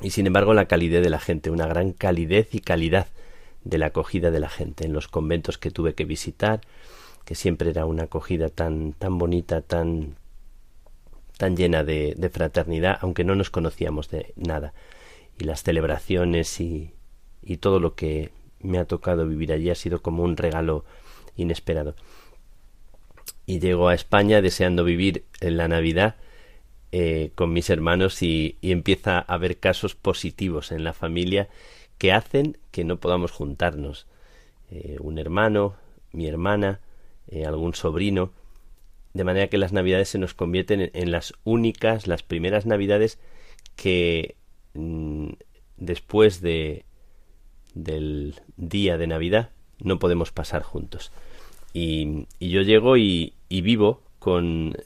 y 0.00 0.10
sin 0.10 0.26
embargo 0.26 0.54
la 0.54 0.66
calidez 0.66 1.02
de 1.02 1.10
la 1.10 1.18
gente, 1.18 1.50
una 1.50 1.66
gran 1.66 1.92
calidez 1.92 2.54
y 2.54 2.60
calidad 2.60 3.08
de 3.64 3.78
la 3.78 3.86
acogida 3.86 4.30
de 4.30 4.40
la 4.40 4.48
gente 4.48 4.86
en 4.86 4.92
los 4.92 5.08
conventos 5.08 5.58
que 5.58 5.70
tuve 5.70 5.94
que 5.94 6.04
visitar, 6.06 6.62
que 7.24 7.34
siempre 7.34 7.70
era 7.70 7.84
una 7.84 8.04
acogida 8.04 8.48
tan 8.48 8.94
tan 8.94 9.18
bonita, 9.18 9.60
tan 9.60 10.16
tan 11.36 11.56
llena 11.56 11.84
de, 11.84 12.14
de 12.16 12.30
fraternidad, 12.30 12.98
aunque 13.00 13.24
no 13.24 13.34
nos 13.34 13.50
conocíamos 13.50 14.10
de 14.10 14.32
nada. 14.36 14.74
Y 15.38 15.44
las 15.44 15.62
celebraciones 15.62 16.60
y, 16.60 16.92
y 17.42 17.56
todo 17.58 17.80
lo 17.80 17.94
que 17.94 18.30
me 18.60 18.78
ha 18.78 18.84
tocado 18.84 19.26
vivir 19.26 19.52
allí 19.52 19.70
ha 19.70 19.74
sido 19.74 20.02
como 20.02 20.22
un 20.22 20.36
regalo 20.36 20.84
inesperado. 21.36 21.94
Y 23.46 23.58
llego 23.58 23.88
a 23.88 23.94
España 23.94 24.42
deseando 24.42 24.84
vivir 24.84 25.24
en 25.40 25.56
la 25.56 25.66
Navidad 25.66 26.16
eh, 26.92 27.30
con 27.36 27.52
mis 27.52 27.70
hermanos 27.70 28.20
y, 28.20 28.58
empieza 28.62 29.18
a 29.18 29.34
haber 29.34 29.58
casos 29.58 29.94
positivos 29.94 30.72
en 30.72 30.82
la 30.82 30.92
familia 30.92 31.48
que 31.98 32.12
hacen 32.12 32.58
que 32.72 32.82
no 32.82 32.98
podamos 32.98 33.30
juntarnos. 33.30 34.06
Eh, 34.70 34.96
un 35.00 35.18
hermano, 35.18 35.76
mi 36.12 36.26
hermana, 36.26 36.80
eh, 37.28 37.46
algún 37.46 37.74
sobrino, 37.74 38.32
de 39.14 39.22
manera 39.22 39.46
que 39.46 39.58
las 39.58 39.72
navidades 39.72 40.08
se 40.08 40.18
nos 40.18 40.34
convierten 40.34 40.90
en, 40.92 41.10
las 41.12 41.32
únicas, 41.44 42.08
las 42.08 42.24
primeras 42.24 42.66
navidades 42.66 43.18
que 43.76 44.34
mm, 44.74 45.30
después 45.76 46.40
de 46.40 46.84
del 47.74 48.34
día 48.56 48.98
de 48.98 49.06
Navidad 49.06 49.50
no 49.78 50.00
podemos 50.00 50.32
pasar 50.32 50.62
juntos. 50.62 51.12
Y, 51.72 52.26
yo 52.40 52.62
llego 52.62 52.96
y, 52.96 53.34
y 53.48 53.60
vivo 53.60 54.02
con, 54.18 54.76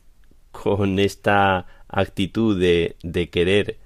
con 0.52 0.98
esta 0.98 1.66
actitud 1.94 2.58
de, 2.60 2.96
de 3.02 3.30
querer 3.30 3.78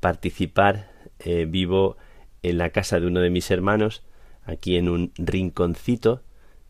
participar 0.00 0.90
eh, 1.20 1.46
vivo 1.48 1.96
en 2.42 2.58
la 2.58 2.70
casa 2.70 3.00
de 3.00 3.06
uno 3.06 3.20
de 3.20 3.30
mis 3.30 3.50
hermanos, 3.50 4.02
aquí 4.44 4.76
en 4.76 4.88
un 4.88 5.12
rinconcito, 5.16 6.22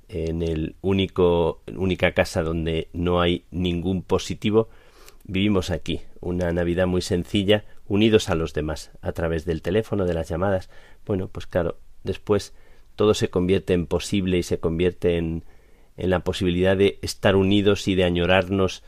en 0.08 0.42
el 0.42 0.76
único 0.82 1.62
única 1.74 2.12
casa 2.12 2.42
donde 2.42 2.88
no 2.92 3.20
hay 3.20 3.44
ningún 3.50 4.02
positivo, 4.02 4.68
vivimos 5.24 5.70
aquí 5.70 6.02
una 6.20 6.52
Navidad 6.52 6.86
muy 6.86 7.02
sencilla, 7.02 7.64
unidos 7.88 8.28
a 8.28 8.34
los 8.34 8.52
demás, 8.52 8.92
a 9.00 9.12
través 9.12 9.44
del 9.44 9.62
teléfono, 9.62 10.04
de 10.04 10.14
las 10.14 10.28
llamadas. 10.28 10.70
Bueno, 11.06 11.28
pues 11.28 11.46
claro, 11.46 11.78
después 12.02 12.54
todo 12.94 13.14
se 13.14 13.30
convierte 13.30 13.72
en 13.72 13.86
posible 13.86 14.38
y 14.38 14.42
se 14.42 14.60
convierte 14.60 15.16
en, 15.16 15.44
en 15.96 16.10
la 16.10 16.20
posibilidad 16.20 16.76
de 16.76 16.98
estar 17.02 17.34
unidos 17.36 17.88
y 17.88 17.94
de 17.94 18.04
añorarnos 18.04 18.84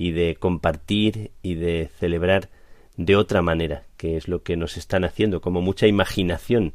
y 0.00 0.12
de 0.12 0.36
compartir 0.36 1.30
y 1.42 1.56
de 1.56 1.90
celebrar 1.98 2.48
de 2.96 3.16
otra 3.16 3.42
manera, 3.42 3.82
que 3.98 4.16
es 4.16 4.28
lo 4.28 4.42
que 4.42 4.56
nos 4.56 4.78
están 4.78 5.04
haciendo, 5.04 5.42
como 5.42 5.60
mucha 5.60 5.86
imaginación 5.86 6.72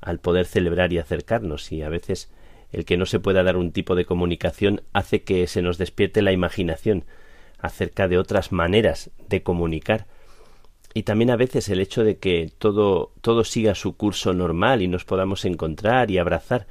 al 0.00 0.20
poder 0.20 0.46
celebrar 0.46 0.90
y 0.90 0.96
acercarnos 0.96 1.70
y 1.70 1.82
a 1.82 1.90
veces 1.90 2.32
el 2.72 2.86
que 2.86 2.96
no 2.96 3.04
se 3.04 3.20
pueda 3.20 3.42
dar 3.42 3.58
un 3.58 3.72
tipo 3.72 3.94
de 3.94 4.06
comunicación 4.06 4.80
hace 4.94 5.20
que 5.20 5.46
se 5.48 5.60
nos 5.60 5.76
despierte 5.76 6.22
la 6.22 6.32
imaginación 6.32 7.04
acerca 7.58 8.08
de 8.08 8.16
otras 8.16 8.52
maneras 8.52 9.10
de 9.28 9.42
comunicar. 9.42 10.06
Y 10.94 11.02
también 11.02 11.30
a 11.30 11.36
veces 11.36 11.68
el 11.68 11.78
hecho 11.78 12.04
de 12.04 12.16
que 12.16 12.50
todo, 12.56 13.12
todo 13.20 13.44
siga 13.44 13.74
su 13.74 13.98
curso 13.98 14.32
normal 14.32 14.80
y 14.80 14.88
nos 14.88 15.04
podamos 15.04 15.44
encontrar 15.44 16.10
y 16.10 16.16
abrazar 16.16 16.66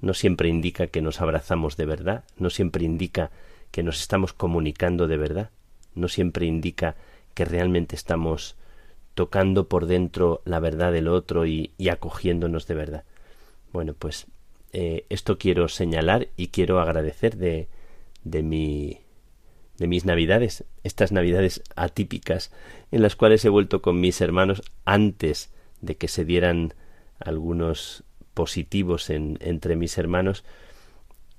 no 0.00 0.14
siempre 0.14 0.48
indica 0.48 0.86
que 0.86 1.02
nos 1.02 1.20
abrazamos 1.20 1.76
de 1.76 1.86
verdad, 1.86 2.22
no 2.38 2.50
siempre 2.50 2.84
indica 2.84 3.32
que 3.70 3.82
nos 3.82 4.00
estamos 4.00 4.32
comunicando 4.32 5.06
de 5.06 5.16
verdad, 5.16 5.50
no 5.94 6.08
siempre 6.08 6.46
indica 6.46 6.96
que 7.34 7.44
realmente 7.44 7.96
estamos 7.96 8.56
tocando 9.14 9.68
por 9.68 9.86
dentro 9.86 10.42
la 10.44 10.60
verdad 10.60 10.92
del 10.92 11.08
otro 11.08 11.46
y, 11.46 11.72
acogiéndonos 11.90 12.66
de 12.66 12.74
verdad. 12.74 13.04
Bueno, 13.72 13.94
pues 13.94 14.26
eh, 14.72 15.04
esto 15.08 15.38
quiero 15.38 15.68
señalar 15.68 16.28
y 16.36 16.48
quiero 16.48 16.80
agradecer 16.80 17.36
de, 17.36 17.68
de 18.24 18.42
mi 18.42 19.00
de 19.80 19.86
mis 19.86 20.04
navidades, 20.04 20.64
estas 20.84 21.10
navidades 21.10 21.62
atípicas 21.74 22.52
en 22.90 23.00
las 23.00 23.16
cuales 23.16 23.42
he 23.46 23.48
vuelto 23.48 23.80
con 23.80 23.98
mis 23.98 24.20
hermanos 24.20 24.60
antes 24.84 25.50
de 25.80 25.96
que 25.96 26.06
se 26.06 26.26
dieran 26.26 26.74
algunos 27.18 28.04
positivos 28.34 29.08
en, 29.08 29.38
entre 29.40 29.76
mis 29.76 29.96
hermanos, 29.96 30.44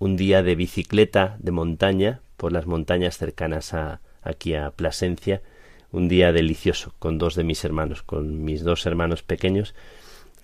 un 0.02 0.18
día 0.18 0.42
de 0.42 0.56
bicicleta 0.56 1.38
de 1.38 1.52
montaña 1.52 2.22
por 2.36 2.52
las 2.52 2.66
montañas 2.66 3.20
cercanas 3.20 3.76
a 3.76 4.02
aquí 4.24 4.56
a 4.56 4.72
Plasencia, 4.72 5.44
un 5.92 6.08
día 6.08 6.32
delicioso 6.32 6.96
con 6.98 7.20
dos 7.20 7.36
de 7.36 7.44
mis 7.44 7.64
hermanos, 7.64 8.02
con 8.02 8.44
mis 8.44 8.64
dos 8.64 8.88
hermanos 8.88 9.22
pequeños, 9.22 9.76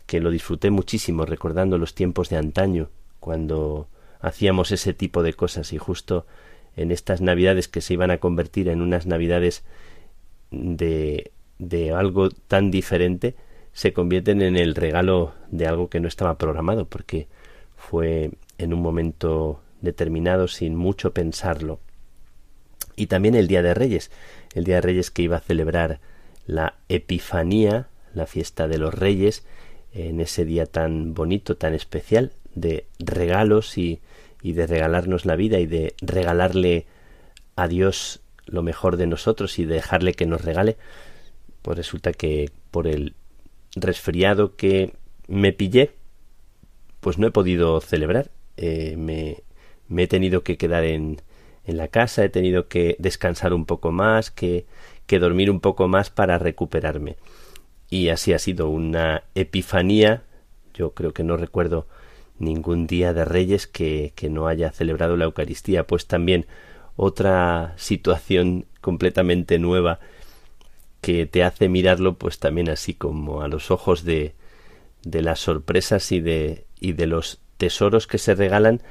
que 0.06 0.20
lo 0.20 0.30
disfruté 0.30 0.70
muchísimo 0.70 1.26
recordando 1.26 1.80
los 1.80 1.96
tiempos 1.96 2.30
de 2.30 2.38
antaño, 2.38 2.90
cuando 3.20 3.88
hacíamos 4.20 4.72
ese 4.72 4.94
tipo 4.94 5.24
de 5.24 5.34
cosas 5.34 5.74
y 5.74 5.80
justo 5.80 6.28
en 6.76 6.92
estas 6.92 7.22
navidades 7.22 7.68
que 7.68 7.82
se 7.82 7.94
iban 7.94 8.12
a 8.12 8.20
convertir 8.20 8.70
en 8.70 8.80
unas 8.80 9.08
navidades 9.08 9.64
de, 10.52 11.32
de 11.58 11.94
algo 11.94 12.30
tan 12.30 12.70
diferente, 12.70 13.36
se 13.74 13.92
convierten 13.92 14.44
en 14.44 14.56
el 14.56 14.76
regalo 14.76 15.34
de 15.50 15.66
algo 15.66 15.90
que 15.90 16.00
no 16.00 16.08
estaba 16.08 16.38
programado, 16.38 16.86
porque 16.86 17.28
fue 17.76 18.30
en 18.58 18.74
un 18.74 18.82
momento 18.82 19.62
determinado 19.82 20.48
sin 20.48 20.76
mucho 20.76 21.14
pensarlo. 21.14 21.80
Y 22.96 23.08
también 23.08 23.36
el 23.36 23.48
Día 23.48 23.62
de 23.62 23.74
Reyes, 23.74 24.12
el 24.54 24.64
Día 24.64 24.76
de 24.76 24.82
Reyes 24.82 25.12
que 25.12 25.22
iba 25.22 25.38
a 25.38 25.42
celebrar 25.42 26.00
la 26.46 26.76
Epifanía, 26.90 27.88
la 28.14 28.26
fiesta 28.26 28.68
de 28.68 28.78
los 28.80 28.94
Reyes, 28.94 29.46
en 29.94 30.20
ese 30.20 30.46
día 30.46 30.66
tan 30.66 31.14
bonito, 31.14 31.58
tan 31.58 31.74
especial, 31.74 32.34
de 32.56 32.86
regalos 33.00 33.78
y, 33.78 34.00
y 34.42 34.54
de 34.54 34.68
regalarnos 34.68 35.26
la 35.26 35.36
vida 35.36 35.60
y 35.60 35.68
de 35.68 35.94
regalarle 36.02 36.88
a 37.56 37.68
Dios 37.68 38.22
lo 38.46 38.64
mejor 38.64 38.98
de 38.98 39.08
nosotros 39.08 39.60
y 39.60 39.66
dejarle 39.66 40.14
que 40.14 40.26
nos 40.26 40.44
regale, 40.44 40.78
pues 41.62 41.78
resulta 41.78 42.14
que 42.14 42.52
por 42.72 42.88
el 42.88 43.14
resfriado 43.76 44.56
que 44.56 44.94
me 45.28 45.54
pillé, 45.54 45.92
pues 47.00 47.18
no 47.18 47.28
he 47.28 47.32
podido 47.32 47.80
celebrar. 47.82 48.32
Eh, 48.58 48.96
me, 48.98 49.44
me, 49.88 50.04
he 50.04 50.08
tenido 50.08 50.44
que 50.44 50.58
quedar 50.58 50.84
en, 50.84 51.22
en 51.66 51.78
la 51.78 51.88
casa, 51.88 52.24
he 52.24 52.30
tenido 52.30 52.68
que 52.68 52.96
descansar 53.00 53.54
un 53.54 53.66
poco 53.66 53.92
más, 53.92 54.32
que, 54.32 54.66
que 55.06 55.20
dormir 55.20 55.52
un 55.52 55.60
poco 55.60 55.88
más 55.88 56.10
para 56.10 56.38
recuperarme. 56.40 57.18
Y 57.90 58.10
así 58.10 58.34
ha 58.34 58.40
sido 58.40 58.70
una 58.70 59.24
epifanía. 59.36 60.24
Yo 60.74 60.94
creo 60.94 61.14
que 61.14 61.24
no 61.24 61.38
recuerdo 61.38 61.88
ningún 62.40 62.88
día 62.88 63.14
de 63.14 63.26
Reyes 63.26 63.68
que, 63.68 64.14
que 64.16 64.30
no 64.30 64.48
haya 64.48 64.72
celebrado 64.72 65.18
la 65.18 65.26
Eucaristía, 65.26 65.88
pues 65.88 66.08
también 66.08 66.46
otra 66.96 67.74
situación 67.78 68.66
completamente 68.82 69.60
nueva 69.60 70.00
que 71.02 71.26
te 71.26 71.44
hace 71.44 71.70
mirarlo 71.70 72.18
pues 72.18 72.40
también 72.40 72.70
así 72.70 72.94
como 72.94 73.42
a 73.42 73.48
los 73.48 73.72
ojos 73.72 74.04
de, 74.04 74.34
de 75.04 75.22
las 75.22 75.40
sorpresas 75.40 76.12
y 76.12 76.20
de, 76.20 76.66
y 76.80 76.94
de 76.94 77.08
los 77.08 77.40
tesoros 77.58 78.08
que 78.08 78.18
se 78.18 78.36
regalan 78.36 78.82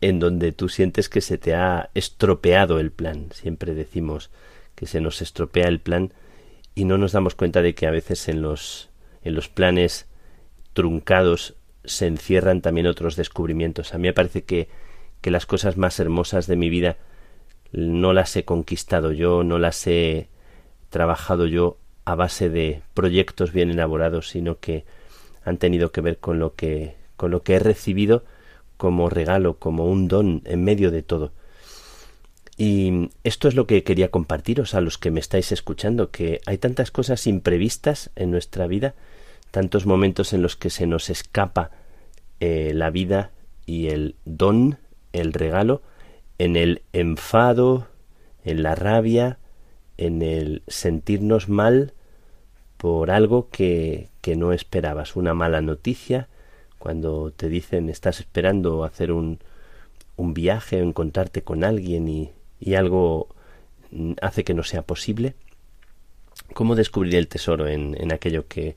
en 0.00 0.20
donde 0.20 0.52
tú 0.52 0.68
sientes 0.68 1.08
que 1.08 1.20
se 1.20 1.38
te 1.38 1.54
ha 1.54 1.90
estropeado 1.94 2.78
el 2.78 2.90
plan. 2.90 3.28
Siempre 3.32 3.74
decimos 3.74 4.30
que 4.74 4.86
se 4.86 5.00
nos 5.00 5.22
estropea 5.22 5.68
el 5.68 5.80
plan 5.80 6.12
y 6.74 6.84
no 6.84 6.98
nos 6.98 7.12
damos 7.12 7.34
cuenta 7.34 7.62
de 7.62 7.74
que 7.74 7.86
a 7.86 7.90
veces 7.90 8.28
en 8.28 8.42
los 8.42 8.90
en 9.22 9.34
los 9.34 9.48
planes 9.48 10.06
truncados 10.74 11.54
se 11.84 12.06
encierran 12.06 12.60
también 12.60 12.86
otros 12.86 13.16
descubrimientos. 13.16 13.94
A 13.94 13.98
mí 13.98 14.08
me 14.08 14.12
parece 14.12 14.44
que, 14.44 14.68
que 15.20 15.30
las 15.30 15.46
cosas 15.46 15.76
más 15.76 15.98
hermosas 15.98 16.46
de 16.46 16.56
mi 16.56 16.68
vida 16.68 16.98
no 17.72 18.12
las 18.12 18.36
he 18.36 18.44
conquistado 18.44 19.12
yo, 19.12 19.42
no 19.42 19.58
las 19.58 19.86
he 19.86 20.28
trabajado 20.90 21.46
yo 21.46 21.78
a 22.04 22.14
base 22.14 22.50
de 22.50 22.82
proyectos 22.92 23.52
bien 23.52 23.70
elaborados, 23.70 24.28
sino 24.28 24.58
que 24.60 24.84
han 25.44 25.58
tenido 25.58 25.90
que 25.90 26.00
ver 26.00 26.18
con 26.18 26.38
lo 26.38 26.54
que 26.54 26.94
con 27.16 27.30
lo 27.30 27.42
que 27.42 27.54
he 27.54 27.58
recibido 27.58 28.24
como 28.76 29.08
regalo, 29.08 29.58
como 29.58 29.86
un 29.86 30.08
don 30.08 30.42
en 30.44 30.64
medio 30.64 30.90
de 30.90 31.02
todo. 31.02 31.32
Y 32.56 33.10
esto 33.24 33.48
es 33.48 33.54
lo 33.54 33.66
que 33.66 33.82
quería 33.82 34.10
compartiros 34.10 34.74
a 34.74 34.80
los 34.80 34.98
que 34.98 35.10
me 35.10 35.20
estáis 35.20 35.50
escuchando, 35.52 36.10
que 36.10 36.40
hay 36.46 36.58
tantas 36.58 36.90
cosas 36.90 37.26
imprevistas 37.26 38.10
en 38.14 38.30
nuestra 38.30 38.66
vida 38.66 38.94
tantos 39.54 39.86
momentos 39.86 40.32
en 40.32 40.42
los 40.42 40.56
que 40.56 40.68
se 40.68 40.84
nos 40.84 41.10
escapa 41.10 41.70
eh, 42.40 42.72
la 42.74 42.90
vida 42.90 43.30
y 43.66 43.86
el 43.86 44.16
don, 44.24 44.78
el 45.12 45.32
regalo, 45.32 45.80
en 46.38 46.56
el 46.56 46.82
enfado, 46.92 47.86
en 48.44 48.64
la 48.64 48.74
rabia, 48.74 49.38
en 49.96 50.22
el 50.22 50.64
sentirnos 50.66 51.48
mal 51.48 51.92
por 52.78 53.12
algo 53.12 53.48
que, 53.48 54.08
que 54.22 54.34
no 54.34 54.52
esperabas, 54.52 55.14
una 55.14 55.34
mala 55.34 55.60
noticia, 55.60 56.26
cuando 56.84 57.30
te 57.30 57.48
dicen 57.48 57.88
estás 57.88 58.20
esperando 58.20 58.84
hacer 58.84 59.10
un, 59.10 59.38
un 60.16 60.34
viaje 60.34 60.82
o 60.82 60.84
encontrarte 60.84 61.40
con 61.40 61.64
alguien 61.64 62.08
y, 62.08 62.32
y 62.60 62.74
algo 62.74 63.28
hace 64.20 64.44
que 64.44 64.52
no 64.52 64.64
sea 64.64 64.82
posible. 64.82 65.34
¿Cómo 66.52 66.74
descubrir 66.74 67.14
el 67.14 67.26
tesoro 67.26 67.68
en, 67.68 67.96
en 67.98 68.12
aquello 68.12 68.48
que, 68.48 68.76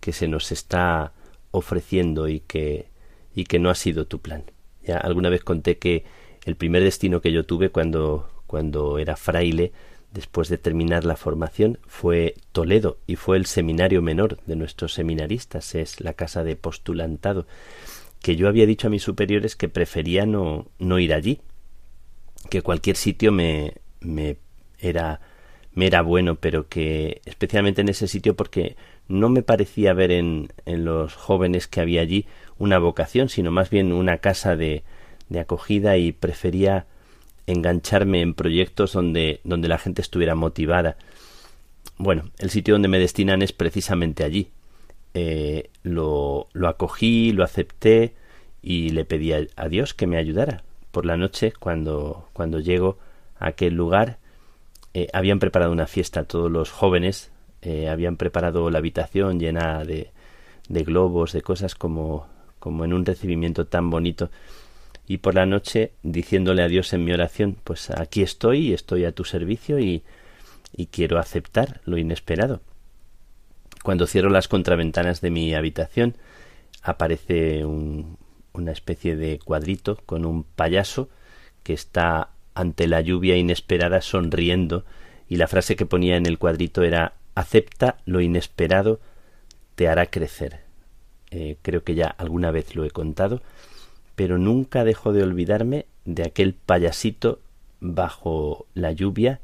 que 0.00 0.12
se 0.12 0.28
nos 0.28 0.52
está 0.52 1.14
ofreciendo 1.50 2.28
y 2.28 2.40
que, 2.40 2.90
y 3.34 3.44
que 3.44 3.58
no 3.58 3.70
ha 3.70 3.74
sido 3.74 4.06
tu 4.06 4.18
plan. 4.18 4.44
Ya 4.84 4.98
alguna 4.98 5.30
vez 5.30 5.42
conté 5.42 5.78
que 5.78 6.04
el 6.44 6.56
primer 6.56 6.82
destino 6.82 7.22
que 7.22 7.32
yo 7.32 7.46
tuve 7.46 7.70
cuando, 7.70 8.28
cuando 8.46 8.98
era 8.98 9.16
fraile, 9.16 9.72
después 10.16 10.48
de 10.48 10.56
terminar 10.56 11.04
la 11.04 11.16
formación, 11.16 11.78
fue 11.86 12.34
Toledo 12.52 12.98
y 13.06 13.16
fue 13.16 13.36
el 13.36 13.44
seminario 13.44 14.00
menor 14.00 14.38
de 14.46 14.56
nuestros 14.56 14.94
seminaristas, 14.94 15.74
es 15.74 16.00
la 16.00 16.14
casa 16.14 16.42
de 16.42 16.56
postulantado, 16.56 17.46
que 18.22 18.34
yo 18.34 18.48
había 18.48 18.66
dicho 18.66 18.86
a 18.86 18.90
mis 18.90 19.02
superiores 19.02 19.56
que 19.56 19.68
prefería 19.68 20.24
no, 20.24 20.66
no 20.78 20.98
ir 20.98 21.12
allí, 21.12 21.40
que 22.48 22.62
cualquier 22.62 22.96
sitio 22.96 23.30
me, 23.30 23.74
me 24.00 24.38
era 24.78 25.20
me 25.74 25.86
era 25.86 26.00
bueno, 26.00 26.36
pero 26.36 26.68
que 26.68 27.20
especialmente 27.26 27.82
en 27.82 27.90
ese 27.90 28.08
sitio 28.08 28.34
porque 28.34 28.76
no 29.08 29.28
me 29.28 29.42
parecía 29.42 29.92
ver 29.92 30.10
en, 30.10 30.48
en 30.64 30.86
los 30.86 31.14
jóvenes 31.14 31.68
que 31.68 31.82
había 31.82 32.00
allí 32.00 32.24
una 32.58 32.78
vocación, 32.78 33.28
sino 33.28 33.50
más 33.50 33.68
bien 33.68 33.92
una 33.92 34.16
casa 34.16 34.56
de, 34.56 34.84
de 35.28 35.40
acogida 35.40 35.98
y 35.98 36.12
prefería 36.12 36.86
engancharme 37.46 38.20
en 38.20 38.34
proyectos 38.34 38.92
donde, 38.92 39.40
donde 39.44 39.68
la 39.68 39.78
gente 39.78 40.02
estuviera 40.02 40.34
motivada. 40.34 40.96
Bueno, 41.98 42.30
el 42.38 42.50
sitio 42.50 42.74
donde 42.74 42.88
me 42.88 42.98
destinan 42.98 43.42
es 43.42 43.52
precisamente 43.52 44.24
allí. 44.24 44.50
Eh, 45.14 45.70
lo, 45.82 46.48
lo 46.52 46.68
acogí, 46.68 47.32
lo 47.32 47.44
acepté 47.44 48.14
y 48.62 48.90
le 48.90 49.04
pedí 49.04 49.32
a, 49.32 49.68
Dios 49.68 49.94
que 49.94 50.06
me 50.06 50.18
ayudara. 50.18 50.62
Por 50.90 51.06
la 51.06 51.16
noche, 51.16 51.52
cuando, 51.58 52.28
cuando 52.32 52.60
llego 52.60 52.98
a 53.38 53.48
aquel 53.48 53.74
lugar, 53.74 54.18
eh, 54.94 55.08
habían 55.12 55.38
preparado 55.38 55.72
una 55.72 55.86
fiesta 55.86 56.24
todos 56.24 56.50
los 56.50 56.70
jóvenes 56.70 57.30
eh, 57.68 57.88
habían 57.88 58.16
preparado 58.16 58.70
la 58.70 58.78
habitación 58.78 59.40
llena 59.40 59.84
de, 59.84 60.12
de 60.68 60.84
globos, 60.84 61.32
de 61.32 61.42
cosas 61.42 61.74
como, 61.74 62.28
como 62.60 62.84
en 62.84 62.92
un 62.92 63.04
recibimiento 63.04 63.66
tan 63.66 63.90
bonito. 63.90 64.30
Y 65.06 65.18
por 65.18 65.34
la 65.34 65.46
noche, 65.46 65.92
diciéndole 66.02 66.62
a 66.62 66.68
Dios 66.68 66.92
en 66.92 67.04
mi 67.04 67.12
oración, 67.12 67.56
pues 67.62 67.90
aquí 67.90 68.22
estoy, 68.22 68.72
estoy 68.72 69.04
a 69.04 69.12
tu 69.12 69.24
servicio 69.24 69.78
y, 69.78 70.02
y 70.76 70.86
quiero 70.86 71.18
aceptar 71.18 71.80
lo 71.84 71.96
inesperado. 71.98 72.60
Cuando 73.82 74.06
cierro 74.06 74.30
las 74.30 74.48
contraventanas 74.48 75.20
de 75.20 75.30
mi 75.30 75.54
habitación, 75.54 76.16
aparece 76.82 77.64
un, 77.64 78.18
una 78.52 78.72
especie 78.72 79.16
de 79.16 79.38
cuadrito 79.38 79.96
con 80.06 80.24
un 80.24 80.44
payaso 80.44 81.08
que 81.62 81.72
está 81.72 82.30
ante 82.54 82.88
la 82.88 83.00
lluvia 83.00 83.36
inesperada 83.36 84.00
sonriendo 84.00 84.84
y 85.28 85.36
la 85.36 85.46
frase 85.46 85.76
que 85.76 85.86
ponía 85.86 86.16
en 86.16 86.26
el 86.26 86.38
cuadrito 86.38 86.82
era 86.82 87.14
acepta 87.34 87.98
lo 88.06 88.20
inesperado, 88.20 88.98
te 89.74 89.88
hará 89.88 90.06
crecer. 90.06 90.60
Eh, 91.30 91.58
creo 91.62 91.84
que 91.84 91.94
ya 91.94 92.06
alguna 92.06 92.50
vez 92.50 92.74
lo 92.74 92.84
he 92.84 92.90
contado, 92.90 93.42
pero 94.16 94.38
nunca 94.38 94.84
dejo 94.84 95.12
de 95.12 95.22
olvidarme 95.22 95.86
de 96.04 96.24
aquel 96.24 96.54
payasito 96.54 97.40
bajo 97.80 98.66
la 98.74 98.92
lluvia 98.92 99.40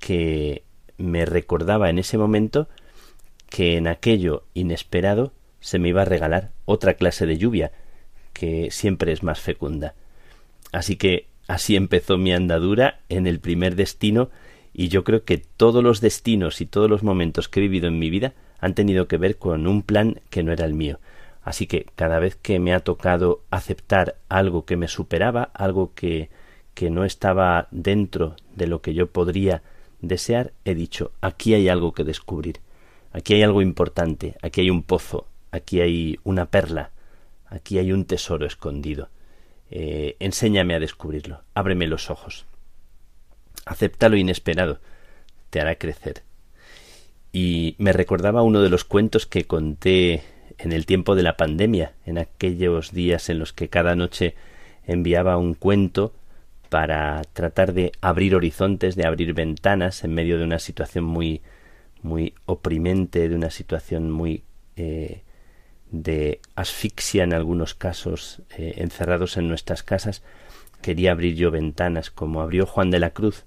que 0.00 0.64
me 0.98 1.24
recordaba 1.24 1.88
en 1.88 1.98
ese 1.98 2.18
momento 2.18 2.68
que 3.48 3.76
en 3.76 3.86
aquello 3.86 4.44
inesperado 4.54 5.32
se 5.60 5.78
me 5.78 5.88
iba 5.88 6.02
a 6.02 6.06
regalar 6.06 6.50
otra 6.64 6.94
clase 6.94 7.26
de 7.26 7.38
lluvia, 7.38 7.72
que 8.32 8.70
siempre 8.70 9.12
es 9.12 9.22
más 9.22 9.40
fecunda. 9.40 9.94
Así 10.72 10.96
que 10.96 11.26
así 11.46 11.76
empezó 11.76 12.18
mi 12.18 12.32
andadura 12.32 13.00
en 13.08 13.26
el 13.26 13.40
primer 13.40 13.74
destino 13.74 14.30
y 14.72 14.88
yo 14.88 15.02
creo 15.02 15.24
que 15.24 15.38
todos 15.38 15.82
los 15.82 16.00
destinos 16.00 16.60
y 16.60 16.66
todos 16.66 16.90
los 16.90 17.02
momentos 17.02 17.48
que 17.48 17.60
he 17.60 17.62
vivido 17.62 17.88
en 17.88 17.98
mi 17.98 18.10
vida 18.10 18.34
han 18.60 18.74
tenido 18.74 19.08
que 19.08 19.16
ver 19.16 19.38
con 19.38 19.66
un 19.66 19.82
plan 19.82 20.20
que 20.30 20.42
no 20.42 20.52
era 20.52 20.64
el 20.64 20.74
mío. 20.74 20.98
Así 21.48 21.66
que 21.66 21.86
cada 21.96 22.18
vez 22.18 22.36
que 22.36 22.58
me 22.58 22.74
ha 22.74 22.80
tocado 22.80 23.40
aceptar 23.50 24.16
algo 24.28 24.66
que 24.66 24.76
me 24.76 24.86
superaba, 24.86 25.44
algo 25.54 25.94
que, 25.94 26.28
que 26.74 26.90
no 26.90 27.06
estaba 27.06 27.68
dentro 27.70 28.36
de 28.54 28.66
lo 28.66 28.82
que 28.82 28.92
yo 28.92 29.06
podría 29.06 29.62
desear, 30.02 30.52
he 30.66 30.74
dicho, 30.74 31.10
aquí 31.22 31.54
hay 31.54 31.70
algo 31.70 31.94
que 31.94 32.04
descubrir, 32.04 32.60
aquí 33.12 33.32
hay 33.32 33.44
algo 33.44 33.62
importante, 33.62 34.36
aquí 34.42 34.60
hay 34.60 34.68
un 34.68 34.82
pozo, 34.82 35.26
aquí 35.50 35.80
hay 35.80 36.18
una 36.22 36.50
perla, 36.50 36.90
aquí 37.46 37.78
hay 37.78 37.92
un 37.92 38.04
tesoro 38.04 38.44
escondido. 38.44 39.08
Eh, 39.70 40.16
enséñame 40.18 40.74
a 40.74 40.80
descubrirlo, 40.80 41.44
ábreme 41.54 41.86
los 41.86 42.10
ojos. 42.10 42.44
Acepta 43.64 44.10
lo 44.10 44.18
inesperado, 44.18 44.80
te 45.48 45.62
hará 45.62 45.76
crecer. 45.76 46.24
Y 47.32 47.74
me 47.78 47.94
recordaba 47.94 48.42
uno 48.42 48.60
de 48.60 48.68
los 48.68 48.84
cuentos 48.84 49.24
que 49.24 49.46
conté 49.46 50.22
en 50.58 50.72
el 50.72 50.86
tiempo 50.86 51.14
de 51.14 51.22
la 51.22 51.36
pandemia, 51.36 51.92
en 52.04 52.18
aquellos 52.18 52.92
días 52.92 53.28
en 53.28 53.38
los 53.38 53.52
que 53.52 53.68
cada 53.68 53.94
noche 53.94 54.34
enviaba 54.86 55.36
un 55.36 55.54
cuento 55.54 56.12
para 56.68 57.22
tratar 57.32 57.72
de 57.72 57.92
abrir 58.00 58.34
horizontes, 58.34 58.96
de 58.96 59.06
abrir 59.06 59.32
ventanas 59.34 60.04
en 60.04 60.14
medio 60.14 60.38
de 60.38 60.44
una 60.44 60.58
situación 60.58 61.04
muy 61.04 61.42
muy 62.02 62.34
oprimente, 62.46 63.28
de 63.28 63.34
una 63.34 63.50
situación 63.50 64.10
muy 64.10 64.44
eh, 64.76 65.22
de 65.90 66.40
asfixia 66.54 67.24
en 67.24 67.34
algunos 67.34 67.74
casos, 67.74 68.42
eh, 68.56 68.74
encerrados 68.76 69.36
en 69.36 69.48
nuestras 69.48 69.82
casas, 69.82 70.22
quería 70.82 71.12
abrir 71.12 71.34
yo 71.34 71.50
ventanas, 71.50 72.10
como 72.10 72.40
abrió 72.40 72.66
Juan 72.66 72.90
de 72.90 73.00
la 73.00 73.10
Cruz 73.10 73.44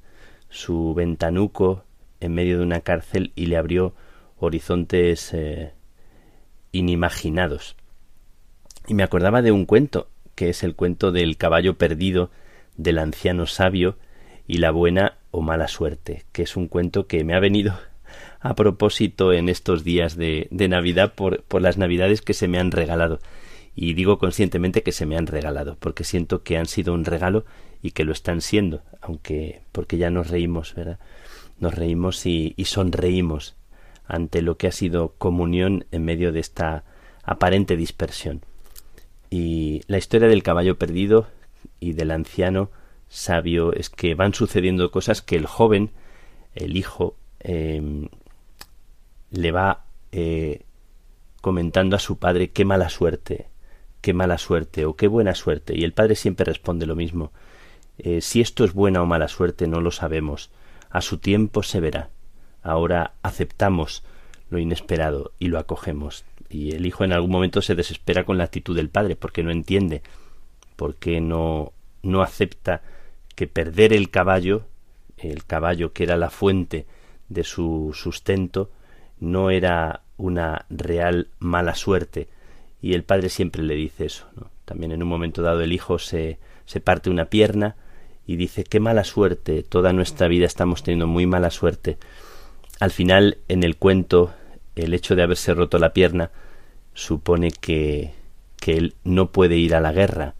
su 0.50 0.94
ventanuco 0.94 1.86
en 2.20 2.34
medio 2.34 2.58
de 2.58 2.64
una 2.64 2.82
cárcel 2.82 3.32
y 3.36 3.46
le 3.46 3.58
abrió 3.58 3.96
horizontes 4.38 5.34
eh, 5.34 5.72
inimaginados. 6.72 7.76
Y 8.88 8.94
me 8.94 9.04
acordaba 9.04 9.42
de 9.42 9.52
un 9.52 9.66
cuento, 9.66 10.08
que 10.36 10.50
es 10.50 10.64
el 10.64 10.76
cuento 10.76 11.12
del 11.12 11.38
caballo 11.38 11.78
perdido 11.78 12.32
del 12.78 13.00
anciano 13.00 13.46
sabio 13.46 13.98
y 14.48 14.58
la 14.58 14.72
buena 14.72 15.18
o 15.30 15.42
mala 15.42 15.68
suerte, 15.68 16.24
que 16.32 16.44
es 16.44 16.56
un 16.56 16.68
cuento 16.68 17.08
que 17.08 17.24
me 17.24 17.36
ha 17.36 17.40
venido 17.40 17.78
a 18.40 18.56
propósito 18.56 19.34
en 19.34 19.50
estos 19.50 19.84
días 19.84 20.16
de, 20.16 20.48
de 20.52 20.68
Navidad 20.68 21.14
por, 21.14 21.44
por 21.44 21.62
las 21.62 21.78
Navidades 21.78 22.22
que 22.22 22.34
se 22.34 22.48
me 22.48 22.60
han 22.60 22.72
regalado. 22.72 23.20
Y 23.74 23.94
digo 23.94 24.18
conscientemente 24.18 24.84
que 24.84 24.92
se 24.92 25.06
me 25.06 25.18
han 25.18 25.28
regalado, 25.28 25.78
porque 25.80 26.04
siento 26.04 26.44
que 26.44 26.58
han 26.58 26.66
sido 26.66 26.94
un 26.94 27.06
regalo 27.06 27.46
y 27.82 27.92
que 27.92 28.04
lo 28.04 28.12
están 28.12 28.42
siendo, 28.42 28.82
aunque 29.00 29.62
porque 29.72 29.98
ya 29.98 30.10
nos 30.10 30.30
reímos, 30.30 30.76
¿verdad? 30.76 31.00
Nos 31.60 31.74
reímos 31.74 32.26
y, 32.26 32.54
y 32.58 32.66
sonreímos 32.66 33.56
ante 34.06 34.42
lo 34.42 34.58
que 34.58 34.68
ha 34.68 34.72
sido 34.72 35.14
comunión 35.18 35.86
en 35.92 36.06
medio 36.06 36.32
de 36.32 36.40
esta 36.40 36.84
aparente 37.24 37.76
dispersión. 37.76 38.42
Y 39.30 39.82
la 39.88 39.98
historia 39.98 40.28
del 40.28 40.44
caballo 40.44 40.78
perdido 40.78 41.28
y 41.80 41.94
del 41.94 42.12
anciano 42.12 42.70
sabio 43.08 43.74
es 43.74 43.90
que 43.90 44.16
van 44.16 44.34
sucediendo 44.34 44.92
cosas 44.92 45.22
que 45.22 45.36
el 45.36 45.46
joven, 45.46 45.92
el 46.56 46.76
hijo, 46.76 47.16
eh, 47.40 48.08
le 49.32 49.52
va 49.52 49.86
eh, 50.12 50.64
comentando 51.42 51.96
a 51.96 52.00
su 52.00 52.18
padre 52.18 52.52
qué 52.52 52.66
mala 52.66 52.90
suerte, 52.90 53.48
qué 54.02 54.14
mala 54.14 54.38
suerte 54.38 54.86
o 54.86 54.96
qué 54.96 55.08
buena 55.08 55.36
suerte. 55.36 55.78
Y 55.78 55.84
el 55.84 55.94
padre 55.94 56.16
siempre 56.16 56.46
responde 56.46 56.86
lo 56.86 56.96
mismo. 56.96 57.32
Eh, 57.98 58.22
si 58.22 58.42
esto 58.42 58.64
es 58.64 58.74
buena 58.74 59.02
o 59.02 59.06
mala 59.06 59.28
suerte 59.28 59.68
no 59.68 59.82
lo 59.82 59.92
sabemos. 59.92 60.52
A 60.90 61.02
su 61.02 61.18
tiempo 61.18 61.64
se 61.64 61.80
verá. 61.80 62.10
Ahora 62.62 63.14
aceptamos 63.24 64.04
lo 64.50 64.60
inesperado 64.60 65.32
y 65.40 65.48
lo 65.48 65.60
acogemos. 65.60 66.26
Y 66.50 66.76
el 66.76 66.86
hijo 66.86 67.04
en 67.04 67.14
algún 67.14 67.32
momento 67.32 67.62
se 67.62 67.76
desespera 67.76 68.26
con 68.26 68.38
la 68.38 68.44
actitud 68.44 68.76
del 68.76 68.90
padre 68.90 69.16
porque 69.16 69.44
no 69.44 69.52
entiende, 69.52 70.04
porque 70.76 71.22
no, 71.22 71.72
no 72.04 72.22
acepta 72.22 72.82
que 73.36 73.48
perder 73.48 73.94
el 73.94 74.10
caballo, 74.10 74.66
el 75.18 75.46
caballo 75.46 75.94
que 75.94 76.04
era 76.04 76.18
la 76.18 76.30
fuente 76.30 76.86
de 77.30 77.44
su 77.44 77.92
sustento, 77.94 78.70
no 79.20 79.50
era 79.50 80.02
una 80.18 80.66
real 80.70 81.30
mala 81.40 81.76
suerte 81.76 82.28
y 82.82 82.94
el 82.94 83.04
padre 83.04 83.30
siempre 83.30 83.64
le 83.64 83.76
dice 83.76 84.06
eso. 84.06 84.28
También 84.66 84.92
en 84.92 85.04
un 85.04 85.10
momento 85.10 85.42
dado 85.42 85.62
el 85.62 85.72
hijo 85.72 86.00
se, 86.00 86.40
se 86.66 86.82
parte 86.82 87.10
una 87.10 87.26
pierna 87.26 87.76
y 88.26 88.36
dice 88.36 88.64
qué 88.64 88.80
mala 88.80 89.04
suerte, 89.04 89.64
toda 89.64 89.94
nuestra 89.94 90.28
vida 90.28 90.46
estamos 90.46 90.84
teniendo 90.84 91.08
muy 91.08 91.26
mala 91.26 91.52
suerte. 91.52 91.98
Al 92.82 92.90
final, 92.90 93.38
en 93.48 93.62
el 93.62 93.78
cuento, 93.78 94.34
el 94.76 94.96
hecho 94.96 95.16
de 95.16 95.22
haberse 95.22 95.54
roto 95.54 95.78
la 95.78 95.94
pierna 95.94 96.32
supone 96.96 97.52
que, 97.52 98.16
que 98.60 98.76
él 98.76 98.96
no 99.04 99.32
puede 99.32 99.56
ir 99.58 99.76
a 99.76 99.82
la 99.82 99.92
guerra 99.92 100.34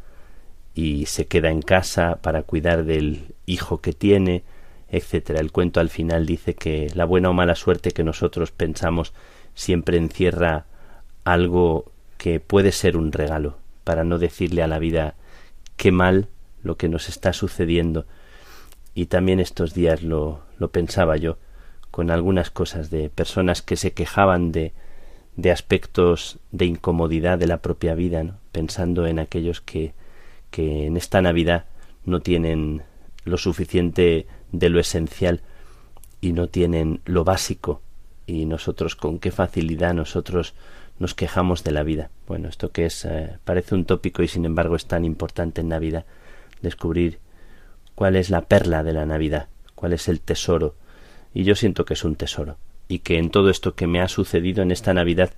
y 0.74 1.06
se 1.06 1.28
queda 1.28 1.52
en 1.52 1.62
casa 1.62 2.18
para 2.24 2.42
cuidar 2.42 2.84
del 2.84 3.36
hijo 3.46 3.80
que 3.80 3.94
tiene, 3.94 4.42
etcétera. 4.90 5.40
El 5.40 5.52
cuento 5.52 5.82
al 5.82 5.90
final 5.90 6.26
dice 6.26 6.56
que 6.56 6.90
la 6.96 7.06
buena 7.06 7.30
o 7.30 7.34
mala 7.34 7.54
suerte 7.54 7.92
que 7.92 8.04
nosotros 8.04 8.50
pensamos 8.50 9.14
siempre 9.54 9.98
encierra 9.98 10.66
algo 11.24 11.92
que 12.18 12.40
puede 12.40 12.72
ser 12.72 12.98
un 12.98 13.12
regalo, 13.12 13.60
para 13.84 14.04
no 14.04 14.18
decirle 14.18 14.64
a 14.64 14.68
la 14.68 14.80
vida 14.80 15.14
qué 15.78 15.92
mal 15.92 16.28
lo 16.64 16.76
que 16.76 16.90
nos 16.90 17.08
está 17.08 17.34
sucediendo. 17.34 18.08
Y 18.96 19.06
también 19.06 19.40
estos 19.40 19.76
días 19.76 20.02
lo, 20.02 20.42
lo 20.58 20.72
pensaba 20.72 21.18
yo, 21.18 21.38
con 21.92 22.10
algunas 22.10 22.50
cosas 22.50 22.90
de 22.90 23.10
personas 23.10 23.62
que 23.62 23.76
se 23.76 23.92
quejaban 23.92 24.52
de, 24.52 24.74
de 25.36 25.52
aspectos 25.52 26.40
de 26.52 26.66
incomodidad 26.66 27.38
de 27.38 27.48
la 27.48 27.58
propia 27.58 27.96
vida, 27.96 28.24
¿no? 28.24 28.38
pensando 28.52 29.06
en 29.08 29.20
aquellos 29.20 29.62
que, 29.62 29.94
que 30.50 30.88
en 30.88 30.98
esta 30.98 31.22
Navidad 31.22 31.66
no 32.06 32.22
tienen 32.22 32.84
lo 33.24 33.38
suficiente 33.38 34.26
de 34.52 34.70
lo 34.70 34.80
esencial 34.80 35.42
y 36.22 36.34
no 36.34 36.48
tienen 36.48 37.02
lo 37.06 37.24
básico 37.24 37.82
y 38.26 38.46
nosotros 38.46 38.96
con 38.96 39.20
qué 39.20 39.32
facilidad 39.32 39.94
nosotros 39.94 40.54
nos 41.00 41.16
quejamos 41.16 41.64
de 41.64 41.72
la 41.72 41.84
vida. 41.84 42.12
Bueno, 42.28 42.48
esto 42.48 42.72
que 42.72 42.86
es 42.86 43.06
eh, 43.06 43.38
parece 43.44 43.76
un 43.76 43.86
tópico 43.86 44.22
y 44.24 44.28
sin 44.28 44.46
embargo 44.46 44.76
es 44.76 44.86
tan 44.86 45.04
importante 45.04 45.62
en 45.62 45.70
Navidad 45.70 46.06
descubrir 46.62 47.20
cuál 47.96 48.16
es 48.16 48.30
la 48.30 48.42
perla 48.42 48.84
de 48.84 48.94
la 48.94 49.06
Navidad, 49.06 49.50
cuál 49.76 49.94
es 49.94 50.08
el 50.08 50.22
tesoro 50.22 50.76
y 51.34 51.44
yo 51.44 51.56
siento 51.56 51.86
que 51.86 51.94
es 51.94 52.04
un 52.04 52.16
tesoro 52.16 52.58
y 52.88 53.00
que 53.00 53.18
en 53.18 53.30
todo 53.30 53.50
esto 53.50 53.74
que 53.74 53.88
me 53.88 54.02
ha 54.02 54.08
sucedido 54.08 54.62
en 54.62 54.72
esta 54.72 54.94
Navidad 54.94 55.32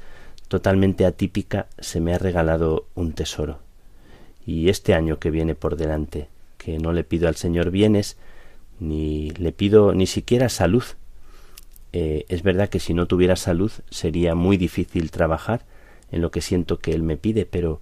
totalmente 0.48 1.06
atípica 1.06 1.68
se 1.80 2.00
me 2.00 2.14
ha 2.14 2.18
regalado 2.18 2.88
un 2.96 3.14
tesoro. 3.14 3.60
Y 4.46 4.70
este 4.70 4.94
año 4.94 5.20
que 5.20 5.30
viene 5.30 5.54
por 5.56 5.76
delante, 5.76 6.30
que 6.58 6.80
no 6.80 6.94
le 6.94 7.04
pido 7.04 7.28
al 7.28 7.36
Señor 7.36 7.70
bienes, 7.70 8.18
ni 8.80 9.30
le 9.32 9.52
pido 9.52 9.94
ni 9.94 10.08
siquiera 10.08 10.50
salud. 10.50 10.84
Eh, 11.94 12.26
es 12.28 12.42
verdad 12.42 12.70
que 12.70 12.80
si 12.80 12.96
no 12.96 13.06
tuviera 13.06 13.36
salud 13.36 13.72
sería 13.92 14.34
muy 14.34 14.58
difícil 14.58 15.12
trabajar 15.12 15.64
en 16.12 16.22
lo 16.22 16.32
que 16.32 16.42
siento 16.42 16.80
que 16.80 16.92
Él 16.92 17.04
me 17.04 17.18
pide, 17.18 17.46
pero 17.46 17.82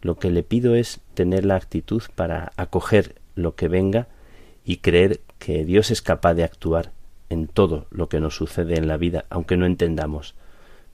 lo 0.00 0.18
que 0.18 0.30
le 0.30 0.42
pido 0.42 0.74
es 0.74 1.00
tener 1.12 1.44
la 1.44 1.56
actitud 1.56 2.02
para 2.14 2.52
acoger 2.56 3.16
lo 3.34 3.54
que 3.54 3.68
venga 3.68 4.08
y 4.64 4.78
creer 4.78 5.20
que 5.38 5.66
Dios 5.66 5.90
es 5.90 6.00
capaz 6.00 6.32
de 6.34 6.44
actuar 6.44 6.92
en 7.32 7.48
todo 7.48 7.86
lo 7.90 8.08
que 8.08 8.20
nos 8.20 8.36
sucede 8.36 8.76
en 8.76 8.88
la 8.88 8.96
vida, 8.96 9.24
aunque 9.30 9.56
no 9.56 9.66
entendamos, 9.66 10.34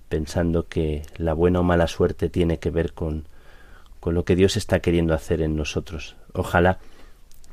pensando 0.09 0.69
que 0.69 1.03
la 1.17 1.35
buena 1.35 1.61
o 1.61 1.63
mala 1.63 1.87
suerte 1.87 2.29
tiene 2.29 2.59
que 2.59 2.71
ver 2.71 2.93
con, 2.93 3.27
con 4.01 4.15
lo 4.15 4.25
que 4.25 4.37
Dios 4.37 4.57
está 4.57 4.81
queriendo 4.81 5.15
hacer 5.15 5.43
en 5.43 5.57
nosotros. 5.57 6.17
Ojalá 6.33 6.79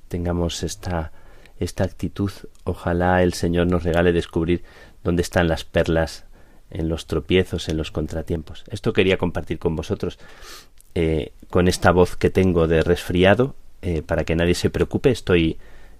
tengamos 0.07 0.63
esta 0.63 1.11
esta 1.59 1.83
actitud, 1.83 2.31
ojalá 2.63 3.23
el 3.23 3.33
Señor 3.33 3.67
nos 3.67 3.83
regale 3.83 4.11
descubrir 4.11 4.63
dónde 5.03 5.21
están 5.21 5.47
las 5.47 5.63
perlas 5.63 6.25
en 6.69 6.89
los 6.89 7.07
tropiezos, 7.07 7.69
en 7.69 7.77
los 7.77 7.91
contratiempos. 7.91 8.65
Esto 8.69 8.91
quería 8.91 9.17
compartir 9.17 9.59
con 9.59 9.75
vosotros 9.75 10.19
eh, 10.95 11.31
con 11.49 11.67
esta 11.67 11.91
voz 11.91 12.15
que 12.15 12.29
tengo 12.29 12.67
de 12.67 12.81
resfriado, 12.81 13.55
eh, 13.81 14.01
para 14.01 14.23
que 14.23 14.35
nadie 14.35 14.55
se 14.55 14.69
preocupe, 14.69 15.11
estoy, 15.11 15.57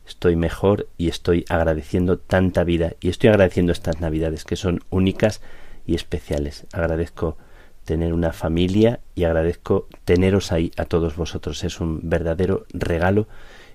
estoy 0.07 0.35
mejor 0.35 0.87
y 0.97 1.09
estoy 1.09 1.45
agradeciendo 1.49 2.17
tanta 2.17 2.63
vida 2.63 2.93
y 2.99 3.09
estoy 3.09 3.29
agradeciendo 3.29 3.71
estas 3.71 4.01
navidades 4.01 4.43
que 4.43 4.55
son 4.55 4.81
únicas 4.89 5.41
y 5.85 5.95
especiales. 5.95 6.65
Agradezco 6.73 7.37
tener 7.85 8.13
una 8.13 8.33
familia 8.33 8.99
y 9.13 9.23
agradezco 9.23 9.87
teneros 10.03 10.51
ahí 10.51 10.71
a 10.77 10.85
todos 10.85 11.15
vosotros. 11.15 11.63
Es 11.63 11.79
un 11.79 12.01
verdadero 12.03 12.65
regalo 12.73 13.27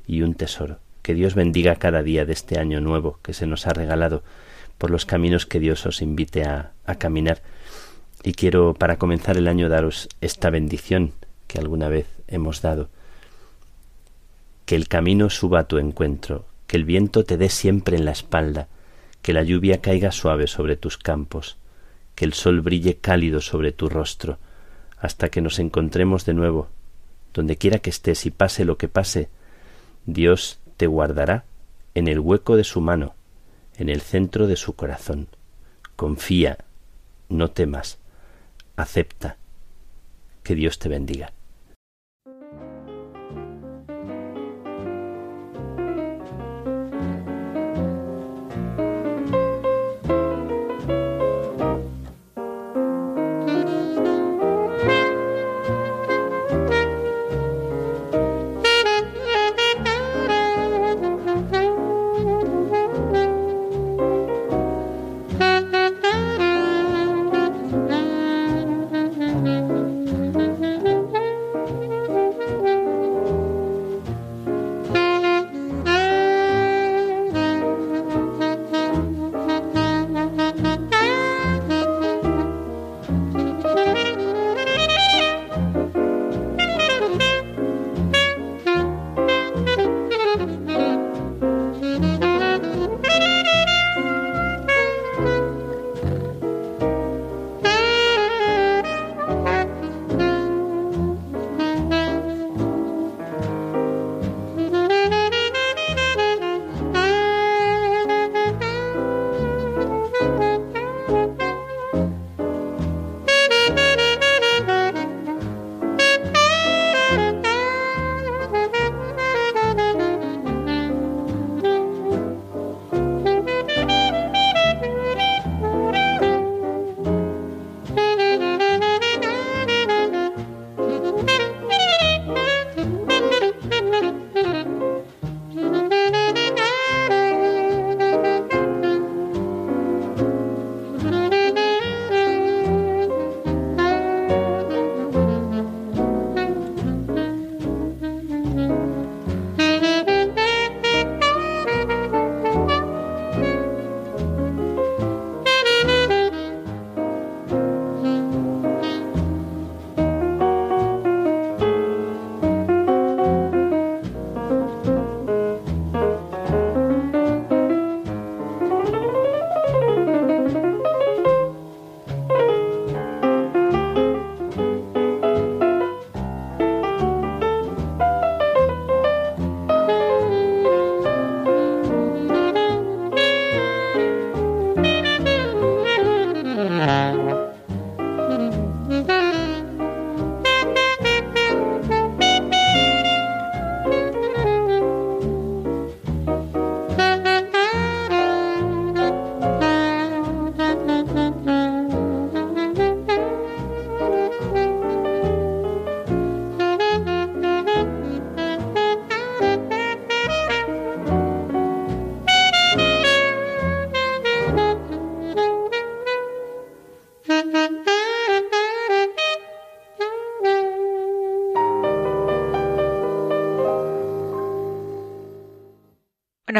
y 0.06 0.22
un 0.22 0.34
tesoro. 0.34 0.78
Que 1.02 1.14
Dios 1.14 1.34
bendiga 1.34 1.76
cada 1.76 2.02
día 2.02 2.24
de 2.26 2.32
este 2.32 2.58
año 2.58 2.80
nuevo 2.80 3.18
que 3.22 3.32
se 3.32 3.46
nos 3.46 3.66
ha 3.66 3.72
regalado 3.72 4.22
por 4.76 4.90
los 4.90 5.06
caminos 5.06 5.46
que 5.46 5.60
Dios 5.60 5.86
os 5.86 6.02
invite 6.02 6.44
a, 6.44 6.72
a 6.84 6.96
caminar. 6.96 7.42
Y 8.22 8.32
quiero, 8.32 8.74
para 8.74 8.98
comenzar 8.98 9.36
el 9.36 9.48
año, 9.48 9.68
daros 9.68 10.08
esta 10.20 10.50
bendición 10.50 11.12
que 11.46 11.58
alguna 11.58 11.88
vez 11.88 12.06
hemos 12.28 12.60
dado. 12.60 12.88
Que 14.70 14.76
el 14.76 14.86
camino 14.86 15.30
suba 15.30 15.58
a 15.58 15.64
tu 15.64 15.78
encuentro, 15.78 16.46
que 16.68 16.76
el 16.76 16.84
viento 16.84 17.24
te 17.24 17.36
dé 17.36 17.48
siempre 17.48 17.96
en 17.96 18.04
la 18.04 18.12
espalda, 18.12 18.68
que 19.20 19.32
la 19.32 19.42
lluvia 19.42 19.80
caiga 19.80 20.12
suave 20.12 20.46
sobre 20.46 20.76
tus 20.76 20.96
campos, 20.96 21.56
que 22.14 22.24
el 22.24 22.34
sol 22.34 22.60
brille 22.60 22.96
cálido 22.98 23.40
sobre 23.40 23.72
tu 23.72 23.88
rostro, 23.88 24.38
hasta 24.96 25.28
que 25.28 25.40
nos 25.40 25.58
encontremos 25.58 26.24
de 26.24 26.34
nuevo. 26.34 26.68
Donde 27.34 27.56
quiera 27.56 27.80
que 27.80 27.90
estés 27.90 28.26
y 28.26 28.30
pase 28.30 28.64
lo 28.64 28.78
que 28.78 28.86
pase, 28.86 29.28
Dios 30.06 30.60
te 30.76 30.86
guardará 30.86 31.42
en 31.96 32.06
el 32.06 32.20
hueco 32.20 32.54
de 32.54 32.62
su 32.62 32.80
mano, 32.80 33.16
en 33.76 33.88
el 33.88 34.00
centro 34.00 34.46
de 34.46 34.54
su 34.54 34.74
corazón. 34.74 35.26
Confía, 35.96 36.58
no 37.28 37.50
temas, 37.50 37.98
acepta. 38.76 39.36
Que 40.44 40.54
Dios 40.54 40.78
te 40.78 40.88
bendiga. 40.88 41.32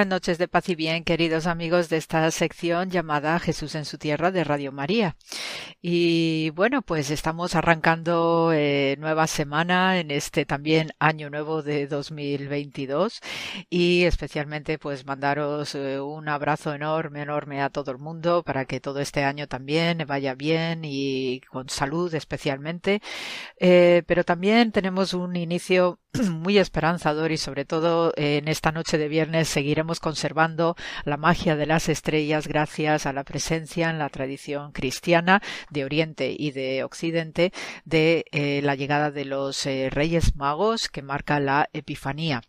Buenas 0.01 0.17
noches 0.17 0.39
de 0.39 0.49
paz 0.49 0.67
y 0.71 0.77
bien, 0.77 1.05
queridos 1.05 1.47
amigos 1.47 1.91
de 1.91 1.99
esta 1.99 2.31
sección 2.31 2.89
llamada 2.89 3.39
Jesús 3.39 3.75
en 3.75 3.85
su 3.85 3.99
tierra 3.99 4.31
de 4.31 4.45
Radio 4.45 4.73
María. 4.73 5.15
Y 5.83 6.51
bueno, 6.51 6.83
pues 6.83 7.11
estamos 7.11 7.55
arrancando 7.55 8.53
eh, 8.53 8.97
nueva 8.99 9.27
semana 9.27 9.99
en 9.99 10.11
este 10.11 10.45
también 10.45 10.91
año 10.99 11.31
nuevo 11.31 11.63
de 11.63 11.87
2022 11.87 13.23
y 13.71 14.05
especialmente 14.05 14.79
pues 14.79 15.07
mandaros 15.07 15.75
eh, 15.75 15.99
un 15.99 16.29
abrazo 16.29 16.75
enorme, 16.75 17.23
enorme 17.23 17.63
a 17.63 17.71
todo 17.71 17.93
el 17.93 17.97
mundo 17.99 18.43
para 18.43 18.67
que 18.67 18.79
todo 18.79 19.01
este 19.01 19.25
año 19.25 19.49
también 19.49 20.05
vaya 20.07 20.35
bien 20.35 20.83
y 20.85 21.41
con 21.51 21.71
salud 21.71 22.15
especialmente. 22.15 23.01
Eh, 23.59 24.03
pero 24.07 24.23
también 24.23 24.73
tenemos 24.73 25.15
un 25.15 25.35
inicio 25.35 25.99
muy 26.31 26.59
esperanzador 26.59 27.33
y 27.33 27.39
sobre 27.39 27.65
todo 27.65 28.13
en 28.17 28.49
esta 28.49 28.71
noche 28.71 28.99
de 28.99 29.09
viernes 29.09 29.49
seguiremos 29.49 29.99
conservando 29.99 30.77
la 31.05 31.17
magia 31.17 31.57
de 31.57 31.65
las 31.65 31.89
estrellas 31.89 32.49
gracias 32.49 33.07
a 33.07 33.15
la 33.15 33.25
presencia 33.25 33.89
en 33.89 33.99
la 33.99 34.11
tradición 34.11 34.73
cristiana 34.73 35.41
de 35.71 35.85
Oriente 35.85 36.35
y 36.37 36.51
de 36.51 36.85
Occidente 36.85 37.53
de 37.85 38.25
eh, 38.33 38.61
la 38.63 38.75
llegada 38.75 39.11
de 39.11 39.25
los 39.25 39.67
eh, 39.67 39.89
Reyes 39.91 40.37
Magos 40.37 40.89
que 40.89 41.03
marca 41.03 41.41
la 41.41 41.69
Epifanía. 41.73 42.43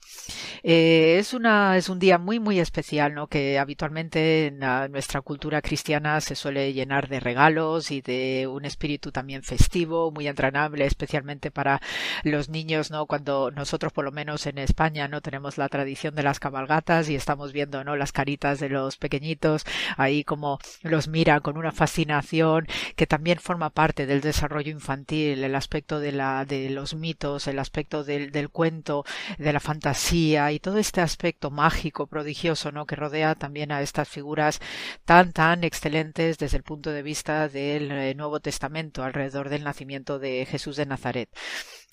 Eh, 0.64 1.18
es 1.20 1.34
una 1.34 1.78
es 1.78 1.90
un 1.90 2.00
día 2.00 2.18
muy 2.18 2.40
muy 2.40 2.60
especial, 2.60 3.14
¿no? 3.14 3.28
Que 3.28 3.60
habitualmente 3.60 4.48
en 4.48 4.60
nuestra 4.92 5.22
cultura 5.22 5.62
cristiana 5.62 6.22
se 6.22 6.36
suele 6.36 6.74
llenar 6.74 7.08
de 7.08 7.20
regalos 7.20 7.92
y 7.92 8.02
de 8.02 8.48
un 8.48 8.66
espíritu 8.66 9.12
también 9.12 9.44
festivo, 9.44 10.12
muy 10.12 10.28
entrenable, 10.28 10.86
especialmente 10.86 11.52
para 11.52 11.82
los 12.24 12.50
niños, 12.50 12.92
¿no? 12.92 13.06
Cuando 13.06 13.52
nosotros 13.52 13.94
por 13.94 14.06
lo 14.06 14.12
menos 14.12 14.46
en 14.46 14.58
España 14.58 15.08
no 15.08 15.22
tenemos 15.22 15.58
la 15.58 15.70
tradición 15.70 16.16
de 16.16 16.24
las 16.24 16.40
cabalgatas 16.40 17.10
y 17.10 17.16
estamos 17.16 17.54
viendo 17.54 17.84
no 17.84 17.96
las 17.96 18.12
caritas 18.12 18.60
de 18.60 18.70
los 18.70 18.98
pequeñitos 18.98 19.66
ahí 19.98 20.24
como 20.24 20.60
los 20.82 21.08
miran 21.08 21.42
con 21.42 21.58
una 21.58 21.72
fascinación 21.72 22.68
que 22.96 23.08
también 23.12 23.40
forma 23.40 23.72
parte 23.72 24.06
del 24.06 24.22
desarrollo 24.22 24.72
infantil, 24.72 25.44
el 25.44 25.56
aspecto 25.56 26.00
de, 26.00 26.14
la, 26.14 26.46
de 26.46 26.70
los 26.70 26.96
mitos, 26.96 27.46
el 27.48 27.60
aspecto 27.60 28.06
del, 28.06 28.32
del 28.32 28.48
cuento, 28.48 29.04
de 29.38 29.52
la 29.52 29.60
fantasía 29.60 30.50
y 30.54 30.62
todo 30.62 30.78
este 30.78 31.02
aspecto 31.02 31.52
mágico, 31.52 32.08
prodigioso, 32.08 32.72
¿no? 32.72 32.86
que 32.86 32.96
rodea 32.96 33.36
también 33.36 33.74
a 33.74 33.82
estas 33.82 34.08
figuras 34.08 34.62
tan, 35.04 35.34
tan 35.34 35.66
excelentes 35.66 36.38
desde 36.38 36.56
el 36.56 36.64
punto 36.64 36.90
de 36.92 37.04
vista 37.04 37.50
del 37.50 37.92
eh, 37.92 38.16
Nuevo 38.16 38.40
Testamento 38.40 39.04
alrededor 39.04 39.50
del 39.50 39.66
nacimiento 39.66 40.18
de 40.18 40.48
Jesús 40.50 40.78
de 40.78 40.86
Nazaret. 40.86 41.30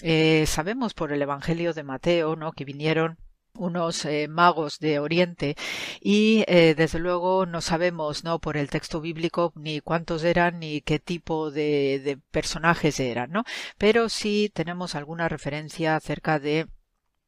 Eh, 0.00 0.44
sabemos 0.46 0.94
por 0.94 1.12
el 1.12 1.20
Evangelio 1.20 1.74
de 1.74 1.82
Mateo, 1.82 2.36
¿no? 2.36 2.52
que 2.52 2.64
vinieron 2.64 3.18
unos 3.58 4.04
eh, 4.04 4.28
magos 4.28 4.78
de 4.78 4.98
Oriente 4.98 5.56
y 6.00 6.44
eh, 6.48 6.74
desde 6.76 6.98
luego 6.98 7.46
no 7.46 7.60
sabemos 7.60 8.24
no 8.24 8.38
por 8.38 8.56
el 8.56 8.70
texto 8.70 9.00
bíblico 9.00 9.52
ni 9.56 9.80
cuántos 9.80 10.24
eran 10.24 10.60
ni 10.60 10.80
qué 10.80 10.98
tipo 10.98 11.50
de, 11.50 12.00
de 12.04 12.16
personajes 12.30 13.00
eran 13.00 13.30
no 13.32 13.44
pero 13.78 14.08
sí 14.08 14.50
tenemos 14.54 14.94
alguna 14.94 15.28
referencia 15.28 15.96
acerca 15.96 16.38
de 16.38 16.68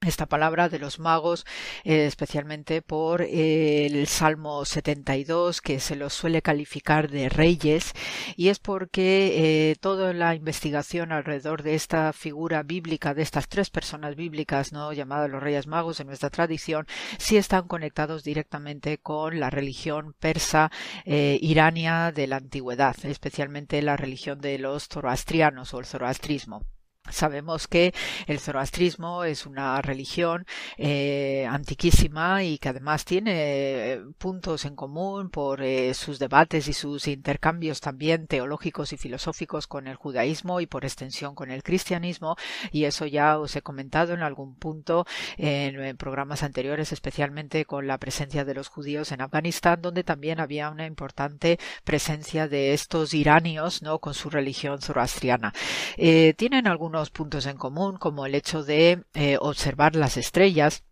esta 0.06 0.26
palabra 0.26 0.70
de 0.70 0.78
los 0.78 0.98
magos, 0.98 1.44
eh, 1.84 2.06
especialmente 2.06 2.80
por 2.80 3.20
eh, 3.20 3.86
el 3.86 4.06
Salmo 4.06 4.64
72, 4.64 5.60
que 5.60 5.78
se 5.78 5.94
los 5.94 6.14
suele 6.14 6.40
calificar 6.40 7.10
de 7.10 7.28
reyes, 7.28 7.92
y 8.34 8.48
es 8.48 8.58
porque 8.58 9.70
eh, 9.70 9.76
toda 9.78 10.14
la 10.14 10.34
investigación 10.34 11.12
alrededor 11.12 11.62
de 11.62 11.74
esta 11.74 12.14
figura 12.14 12.62
bíblica, 12.62 13.12
de 13.12 13.22
estas 13.22 13.48
tres 13.48 13.68
personas 13.68 14.16
bíblicas, 14.16 14.72
no 14.72 14.90
llamadas 14.94 15.30
los 15.30 15.42
reyes 15.42 15.66
magos 15.66 16.00
en 16.00 16.06
nuestra 16.06 16.30
tradición, 16.30 16.86
sí 17.18 17.36
están 17.36 17.68
conectados 17.68 18.24
directamente 18.24 18.98
con 18.98 19.38
la 19.38 19.50
religión 19.50 20.14
persa 20.18 20.70
irania 21.04 22.12
de 22.12 22.26
la 22.26 22.36
antigüedad, 22.36 22.96
especialmente 23.04 23.82
la 23.82 23.96
religión 23.96 24.40
de 24.40 24.58
los 24.58 24.88
zoroastrianos 24.88 25.74
o 25.74 25.78
el 25.80 25.86
zoroastrismo. 25.86 26.64
Sabemos 27.10 27.66
que 27.68 27.94
el 28.26 28.38
zoroastrismo 28.38 29.24
es 29.24 29.46
una 29.46 29.80
religión 29.82 30.46
eh, 30.76 31.46
antiquísima 31.48 32.44
y 32.44 32.58
que 32.58 32.68
además 32.68 33.04
tiene 33.04 33.32
eh, 33.34 34.00
puntos 34.18 34.64
en 34.64 34.76
común 34.76 35.30
por 35.30 35.62
eh, 35.62 35.94
sus 35.94 36.18
debates 36.18 36.68
y 36.68 36.72
sus 36.72 37.08
intercambios 37.08 37.80
también 37.80 38.26
teológicos 38.26 38.92
y 38.92 38.96
filosóficos 38.96 39.66
con 39.66 39.86
el 39.86 39.96
judaísmo 39.96 40.60
y 40.60 40.66
por 40.66 40.84
extensión 40.84 41.34
con 41.34 41.50
el 41.50 41.62
cristianismo. 41.62 42.36
Y 42.72 42.84
eso 42.84 43.06
ya 43.06 43.38
os 43.38 43.56
he 43.56 43.62
comentado 43.62 44.14
en 44.14 44.22
algún 44.22 44.54
punto 44.54 45.06
en, 45.36 45.80
en 45.82 45.96
programas 45.96 46.42
anteriores 46.42 46.92
especialmente 46.92 47.64
con 47.64 47.86
la 47.86 47.98
presencia 47.98 48.44
de 48.44 48.54
los 48.54 48.68
judíos 48.68 49.12
en 49.12 49.20
Afganistán 49.20 49.82
donde 49.82 50.04
también 50.04 50.40
había 50.40 50.70
una 50.70 50.86
importante 50.86 51.58
presencia 51.84 52.48
de 52.48 52.72
estos 52.72 53.14
iranios 53.14 53.82
no 53.82 53.98
con 53.98 54.14
su 54.14 54.30
religión 54.30 54.80
zoroastriana. 54.80 55.52
Tienen 55.96 56.66
algunos 56.66 56.99
puntos 57.08 57.46
en 57.46 57.56
común, 57.56 57.96
como 57.96 58.26
el 58.26 58.34
hecho 58.34 58.62
de 58.62 59.04
eh, 59.14 59.38
observar 59.40 59.96
las 59.96 60.18
estrellas 60.18 60.84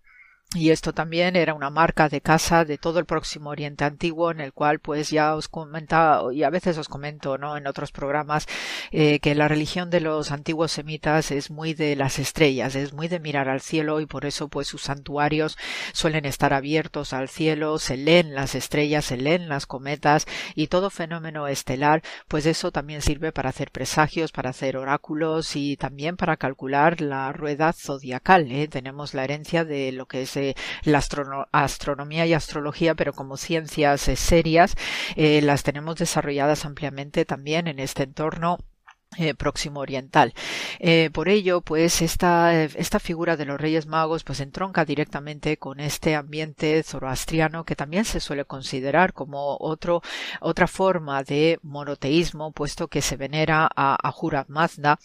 y 0.55 0.71
esto 0.71 0.95
también 0.95 1.37
era 1.37 1.53
una 1.53 1.69
marca 1.69 2.09
de 2.09 2.23
casa 2.23 2.65
de 2.65 2.79
todo 2.79 2.99
el 2.99 3.05
próximo 3.05 3.51
Oriente 3.51 3.85
Antiguo, 3.85 4.31
en 4.31 4.41
el 4.41 4.55
cual 4.55 4.79
pues 4.79 5.11
ya 5.11 5.35
os 5.35 5.47
comentaba 5.47 6.33
y 6.33 6.43
a 6.43 6.49
veces 6.49 6.79
os 6.79 6.89
comento 6.89 7.37
no 7.37 7.59
en 7.59 7.67
otros 7.67 7.93
programas 7.93 8.47
eh, 8.91 9.21
que 9.21 9.35
la 9.35 9.47
religión 9.47 9.91
de 9.91 10.01
los 10.01 10.33
antiguos 10.33 10.73
semitas 10.73 11.33
es 11.33 11.51
muy 11.51 11.75
de 11.75 11.97
las 11.97 12.19
estrellas, 12.19 12.77
es 12.77 12.95
muy 12.95 13.09
de 13.09 13.21
mirar 13.21 13.51
al 13.51 13.61
cielo 13.61 14.01
y 14.01 14.07
por 14.07 14.25
eso 14.25 14.49
pues 14.49 14.69
sus 14.69 14.81
santuarios 14.81 15.59
suelen 15.93 16.25
estar 16.25 16.55
abiertos 16.55 17.13
al 17.13 17.29
cielo, 17.29 17.79
se 17.79 17.99
leen 17.99 18.35
las 18.35 18.55
estrellas, 18.55 19.05
se 19.05 19.19
leen 19.19 19.51
las 19.51 19.67
cometas 19.67 20.27
y 20.55 20.69
todo 20.69 20.89
fenómeno 20.89 21.47
estelar, 21.47 22.03
pues 22.27 22.47
eso 22.47 22.73
también 22.73 23.03
sirve 23.03 23.33
para 23.33 23.51
hacer 23.51 23.71
presagios, 23.71 24.33
para 24.33 24.49
hacer 24.49 24.79
oráculos 24.79 25.57
y 25.57 25.77
también 25.77 26.17
para 26.17 26.39
calcular 26.39 27.03
la 27.03 27.33
rueda 27.33 27.75
zodiacal. 27.75 28.51
¿eh? 28.51 28.67
Tenemos 28.67 29.13
la 29.13 29.25
herencia 29.25 29.67
de 29.67 29.93
lo 29.93 30.07
que 30.07 30.23
es 30.23 30.38
la 30.83 31.03
astronomía 31.53 32.27
y 32.27 32.35
astrología, 32.35 32.95
pero 32.95 33.13
como 33.13 33.37
ciencias 33.37 34.09
eh, 34.09 34.17
serias, 34.17 34.75
eh, 35.17 35.41
las 35.43 35.63
tenemos 35.63 35.97
desarrolladas 35.97 36.65
ampliamente 36.65 37.25
también 37.25 37.67
en 37.67 37.79
este 37.79 38.05
entorno 38.05 38.59
eh, 39.17 39.35
próximo 39.35 39.81
oriental. 39.81 40.35
Eh, 40.79 41.09
por 41.15 41.31
ello, 41.31 41.63
pues 41.63 42.03
esta, 42.03 42.63
esta 42.63 43.01
figura 43.01 43.39
de 43.39 43.47
los 43.47 43.59
Reyes 43.59 43.87
Magos 43.87 44.23
pues 44.23 44.39
entronca 44.41 44.85
directamente 44.85 45.57
con 45.57 45.81
este 45.81 46.15
ambiente 46.15 46.83
zoroastriano 46.83 47.65
que 47.65 47.75
también 47.75 48.05
se 48.05 48.21
suele 48.21 48.45
considerar 48.45 49.15
como 49.15 49.57
otro, 49.61 50.03
otra 50.41 50.67
forma 50.67 51.25
de 51.25 51.59
monoteísmo, 51.63 52.53
puesto 52.53 52.89
que 52.89 53.01
se 53.01 53.17
venera 53.17 53.69
a 53.75 53.97
Ahura 53.97 54.45
Mazda, 54.47 54.99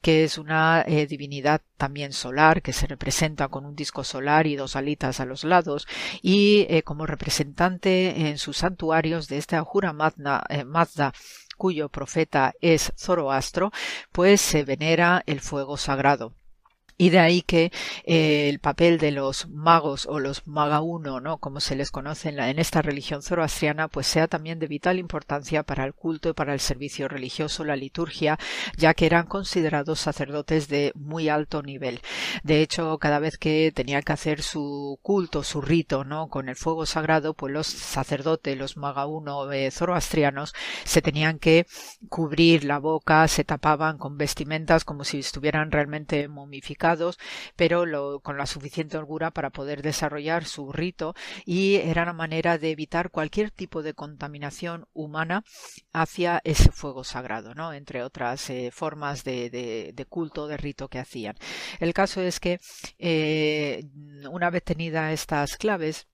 que 0.00 0.24
es 0.24 0.38
una 0.38 0.82
eh, 0.86 1.06
divinidad 1.06 1.60
también 1.76 2.14
solar 2.14 2.62
que 2.62 2.72
se 2.72 2.86
representa 2.86 3.48
con 3.48 3.66
un 3.66 3.76
disco 3.76 4.04
solar 4.04 4.46
y 4.46 4.56
dos 4.56 4.74
alitas 4.74 5.20
a 5.20 5.26
los 5.26 5.44
lados 5.44 5.86
y 6.22 6.66
como 6.82 7.06
representante 7.06 8.28
en 8.28 8.38
sus 8.38 8.56
santuarios 8.56 9.28
de 9.28 9.38
este 9.38 9.56
Ahura 9.56 9.92
Mazda, 9.92 10.44
Mazda 10.66 11.12
cuyo 11.60 11.90
profeta 11.90 12.54
es 12.62 12.90
Zoroastro, 12.96 13.70
pues 14.12 14.40
se 14.40 14.64
venera 14.64 15.22
el 15.26 15.42
fuego 15.42 15.76
sagrado. 15.76 16.32
Y 17.00 17.08
de 17.08 17.18
ahí 17.18 17.40
que 17.40 17.72
eh, 18.04 18.50
el 18.50 18.58
papel 18.58 18.98
de 18.98 19.10
los 19.10 19.48
magos 19.48 20.04
o 20.04 20.18
los 20.20 20.46
magauno, 20.46 21.18
¿no? 21.18 21.38
Como 21.38 21.60
se 21.60 21.74
les 21.74 21.90
conoce 21.90 22.28
en, 22.28 22.58
esta 22.58 22.82
religión 22.82 23.22
zoroastriana, 23.22 23.88
pues 23.88 24.06
sea 24.06 24.28
también 24.28 24.58
de 24.58 24.66
vital 24.66 24.98
importancia 24.98 25.62
para 25.62 25.86
el 25.86 25.94
culto 25.94 26.28
y 26.28 26.32
para 26.34 26.52
el 26.52 26.60
servicio 26.60 27.08
religioso, 27.08 27.64
la 27.64 27.74
liturgia, 27.74 28.38
ya 28.76 28.92
que 28.92 29.06
eran 29.06 29.24
considerados 29.26 29.98
sacerdotes 29.98 30.68
de 30.68 30.92
muy 30.94 31.30
alto 31.30 31.62
nivel. 31.62 32.02
De 32.42 32.60
hecho, 32.60 32.98
cada 32.98 33.18
vez 33.18 33.38
que 33.38 33.72
tenían 33.74 34.02
que 34.02 34.12
hacer 34.12 34.42
su 34.42 34.98
culto, 35.00 35.42
su 35.42 35.62
rito, 35.62 36.04
¿no? 36.04 36.28
Con 36.28 36.50
el 36.50 36.56
fuego 36.56 36.84
sagrado, 36.84 37.32
pues 37.32 37.50
los 37.50 37.66
sacerdotes, 37.66 38.58
los 38.58 38.76
magauno 38.76 39.50
eh, 39.50 39.70
zoroastrianos, 39.70 40.52
se 40.84 41.00
tenían 41.00 41.38
que 41.38 41.64
cubrir 42.10 42.64
la 42.64 42.78
boca, 42.78 43.26
se 43.26 43.44
tapaban 43.44 43.96
con 43.96 44.18
vestimentas 44.18 44.84
como 44.84 45.04
si 45.04 45.20
estuvieran 45.20 45.70
realmente 45.70 46.28
momificados 46.28 46.89
pero 47.56 48.20
con 48.20 48.36
la 48.36 48.46
suficiente 48.46 48.98
holgura 48.98 49.30
para 49.30 49.50
poder 49.50 49.82
desarrollar 49.82 50.44
su 50.44 50.72
rito 50.72 51.14
y 51.44 51.76
era 51.76 52.02
una 52.02 52.12
manera 52.12 52.58
de 52.58 52.70
evitar 52.70 53.10
cualquier 53.10 53.50
tipo 53.50 53.82
de 53.82 53.94
contaminación 53.94 54.86
humana 54.92 55.44
hacia 55.92 56.40
ese 56.44 56.70
fuego 56.72 57.04
sagrado, 57.04 57.54
¿no? 57.54 57.72
entre 57.72 58.02
otras 58.02 58.50
eh, 58.50 58.70
formas 58.72 59.24
de, 59.24 60.06
culto, 60.08 60.46
de 60.46 60.56
rito 60.56 60.88
que 60.88 60.98
hacían. 60.98 61.36
El 61.78 61.92
caso 61.92 62.20
es 62.22 62.40
que 62.40 62.60
eh, 62.98 63.84
una 64.30 64.50
vez 64.50 64.64
tenidas 64.64 65.12
estas 65.12 65.56
claves, 65.56 66.09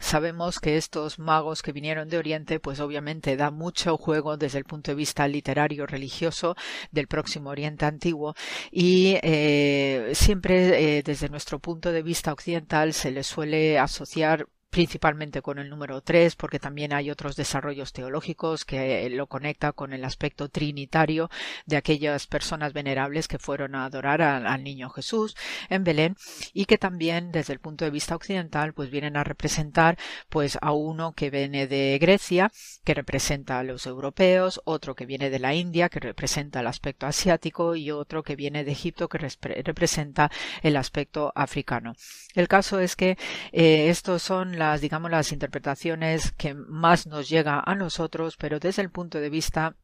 Sabemos 0.00 0.58
que 0.58 0.76
estos 0.76 1.18
magos 1.18 1.62
que 1.62 1.72
vinieron 1.72 2.08
de 2.08 2.18
Oriente, 2.18 2.58
pues 2.58 2.80
obviamente 2.80 3.36
da 3.36 3.50
mucho 3.50 3.96
juego 3.96 4.36
desde 4.36 4.58
el 4.58 4.64
punto 4.64 4.90
de 4.90 4.96
vista 4.96 5.28
literario 5.28 5.86
religioso 5.86 6.56
del 6.90 7.06
próximo 7.06 7.50
Oriente 7.50 7.84
antiguo. 7.84 8.34
Y 8.72 9.18
eh, 9.22 10.10
siempre 10.14 10.98
eh, 10.98 11.02
desde 11.02 11.28
nuestro 11.28 11.58
punto 11.58 11.92
de 11.92 12.02
vista 12.02 12.32
occidental 12.32 12.94
se 12.94 13.10
les 13.10 13.26
suele 13.26 13.78
asociar 13.78 14.46
principalmente 14.70 15.42
con 15.42 15.58
el 15.58 15.68
número 15.68 16.00
3, 16.00 16.36
porque 16.36 16.60
también 16.60 16.92
hay 16.92 17.10
otros 17.10 17.36
desarrollos 17.36 17.92
teológicos 17.92 18.64
que 18.64 19.10
lo 19.10 19.26
conecta 19.26 19.72
con 19.72 19.92
el 19.92 20.04
aspecto 20.04 20.48
trinitario 20.48 21.28
de 21.66 21.76
aquellas 21.76 22.26
personas 22.26 22.72
venerables 22.72 23.28
que 23.28 23.38
fueron 23.38 23.74
a 23.74 23.84
adorar 23.84 24.22
al, 24.22 24.60
niño 24.60 24.90
Jesús 24.90 25.36
en 25.70 25.84
Belén 25.84 26.16
y 26.52 26.66
que 26.66 26.78
también 26.78 27.32
desde 27.32 27.52
el 27.52 27.60
punto 27.60 27.84
de 27.84 27.90
vista 27.90 28.14
occidental 28.14 28.74
pues 28.74 28.90
vienen 28.90 29.16
a 29.16 29.24
representar 29.24 29.98
pues 30.28 30.58
a 30.60 30.72
uno 30.72 31.12
que 31.12 31.30
viene 31.30 31.66
de 31.66 31.98
Grecia 32.00 32.52
que 32.84 32.94
representa 32.94 33.58
a 33.58 33.64
los 33.64 33.86
europeos, 33.86 34.60
otro 34.64 34.94
que 34.94 35.06
viene 35.06 35.30
de 35.30 35.38
la 35.38 35.54
India 35.54 35.88
que 35.88 36.00
representa 36.00 36.60
el 36.60 36.66
aspecto 36.66 37.06
asiático 37.06 37.74
y 37.74 37.90
otro 37.90 38.22
que 38.22 38.36
viene 38.36 38.64
de 38.64 38.72
Egipto 38.72 39.08
que 39.08 39.18
representa 39.18 40.30
el 40.62 40.76
aspecto 40.76 41.32
africano. 41.34 41.94
El 42.34 42.48
caso 42.48 42.78
es 42.78 42.96
que 42.96 43.16
eh, 43.52 43.88
estos 43.88 44.22
son 44.22 44.59
las, 44.60 44.80
digamos, 44.80 45.10
las 45.10 45.32
interpretaciones 45.32 46.30
que 46.32 46.54
más 46.54 47.08
nos 47.08 47.28
llega 47.28 47.60
a 47.66 47.74
nosotros, 47.74 48.36
pero 48.36 48.60
desde 48.60 48.82
el 48.82 48.90
punto 48.90 49.18
de 49.18 49.30
vista 49.30 49.74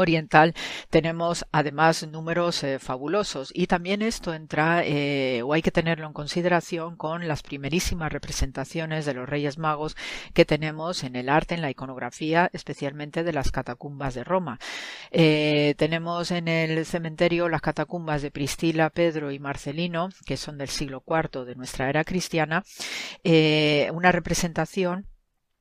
oriental 0.00 0.54
tenemos 0.90 1.46
además 1.52 2.06
números 2.06 2.62
eh, 2.64 2.78
fabulosos 2.78 3.50
y 3.54 3.66
también 3.66 4.02
esto 4.02 4.34
entra 4.34 4.82
eh, 4.84 5.42
o 5.42 5.52
hay 5.52 5.62
que 5.62 5.70
tenerlo 5.70 6.06
en 6.06 6.12
consideración 6.12 6.96
con 6.96 7.28
las 7.28 7.42
primerísimas 7.42 8.12
representaciones 8.12 9.06
de 9.06 9.14
los 9.14 9.28
Reyes 9.28 9.58
Magos 9.58 9.96
que 10.34 10.44
tenemos 10.44 11.04
en 11.04 11.16
el 11.16 11.28
arte, 11.28 11.54
en 11.54 11.62
la 11.62 11.70
iconografía, 11.70 12.50
especialmente 12.52 13.24
de 13.24 13.32
las 13.32 13.50
catacumbas 13.50 14.14
de 14.14 14.24
Roma. 14.24 14.58
Eh, 15.10 15.74
tenemos 15.78 16.30
en 16.30 16.48
el 16.48 16.86
cementerio 16.86 17.48
las 17.48 17.60
catacumbas 17.60 18.22
de 18.22 18.30
Pristila, 18.30 18.90
Pedro 18.90 19.30
y 19.30 19.38
Marcelino, 19.38 20.08
que 20.24 20.36
son 20.36 20.58
del 20.58 20.68
siglo 20.68 21.02
IV 21.06 21.44
de 21.44 21.54
nuestra 21.54 21.88
era 21.88 22.04
cristiana, 22.04 22.64
una 23.92 24.12
representación 24.12 25.06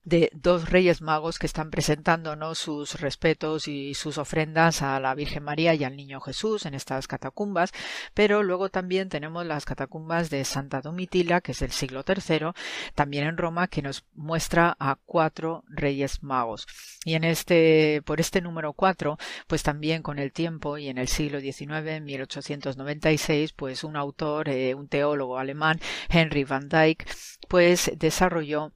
de 0.07 0.29
dos 0.34 0.69
reyes 0.69 1.01
magos 1.01 1.38
que 1.38 1.45
están 1.45 1.69
presentándonos 1.69 2.57
sus 2.57 3.01
respetos 3.01 3.67
y 3.67 3.93
sus 3.93 4.17
ofrendas 4.17 4.81
a 4.81 5.01
la 5.01 5.13
Virgen 5.13 5.43
María 5.43 5.73
y 5.73 5.84
al 5.84 5.97
Niño 5.97 6.21
Jesús 6.21 6.65
en 6.65 6.75
estas 6.75 7.09
catacumbas, 7.09 7.73
pero 8.13 8.41
luego 8.41 8.69
también 8.69 9.09
tenemos 9.09 9.45
las 9.45 9.65
catacumbas 9.65 10.29
de 10.29 10.45
Santa 10.45 10.79
Domitila, 10.79 11.41
que 11.41 11.51
es 11.51 11.59
del 11.59 11.71
siglo 11.71 12.05
III, 12.07 12.51
también 12.95 13.27
en 13.27 13.35
Roma, 13.35 13.67
que 13.67 13.81
nos 13.81 14.05
muestra 14.13 14.77
a 14.79 14.95
cuatro 14.95 15.65
reyes 15.67 16.23
magos. 16.23 16.67
Y 17.03 17.15
en 17.15 17.25
este, 17.25 18.01
por 18.05 18.21
este 18.21 18.39
número 18.39 18.71
cuatro, 18.71 19.17
pues 19.47 19.61
también 19.61 20.03
con 20.03 20.19
el 20.19 20.31
tiempo 20.31 20.77
y 20.77 20.88
en 20.88 20.99
el 20.99 21.09
siglo 21.09 21.41
XIX, 21.41 21.85
en 21.88 22.05
1896, 22.05 23.51
pues 23.51 23.84
un 23.84 23.97
autor, 23.97 24.47
eh, 24.47 24.73
un 24.73 24.88
teólogo 24.88 25.38
alemán, 25.38 25.81
Henry 26.07 26.45
van 26.45 26.69
Dyck, 26.69 27.05
pues 27.49 27.91
desarrolló 27.97 28.71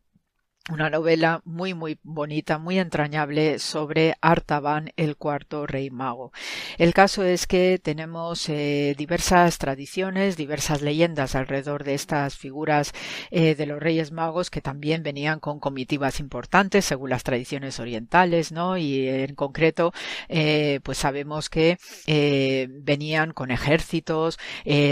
una 0.69 0.91
novela 0.91 1.41
muy 1.43 1.73
muy 1.73 1.97
bonita, 2.03 2.59
muy 2.59 2.77
entrañable 2.77 3.57
sobre 3.57 4.15
Artaban, 4.21 4.91
el 4.95 5.17
cuarto 5.17 5.65
rey 5.65 5.89
mago. 5.89 6.31
El 6.77 6.93
caso 6.93 7.23
es 7.23 7.47
que 7.47 7.79
tenemos 7.81 8.47
eh, 8.47 8.93
diversas 8.95 9.57
tradiciones, 9.57 10.37
diversas 10.37 10.83
leyendas 10.83 11.33
alrededor 11.33 11.83
de 11.83 11.95
estas 11.95 12.37
figuras 12.37 12.93
eh, 13.31 13.55
de 13.55 13.65
los 13.65 13.79
reyes 13.79 14.11
magos 14.11 14.51
que 14.51 14.61
también 14.61 15.01
venían 15.01 15.39
con 15.39 15.59
comitivas 15.59 16.19
importantes 16.19 16.85
según 16.85 17.09
las 17.09 17.23
tradiciones 17.23 17.79
orientales, 17.79 18.51
¿no? 18.51 18.77
Y 18.77 19.07
en 19.07 19.33
concreto, 19.33 19.93
eh, 20.29 20.79
pues 20.83 20.99
sabemos 20.99 21.49
que 21.49 21.79
venían 22.69 23.31
con 23.31 23.51
ejércitos, 23.51 24.37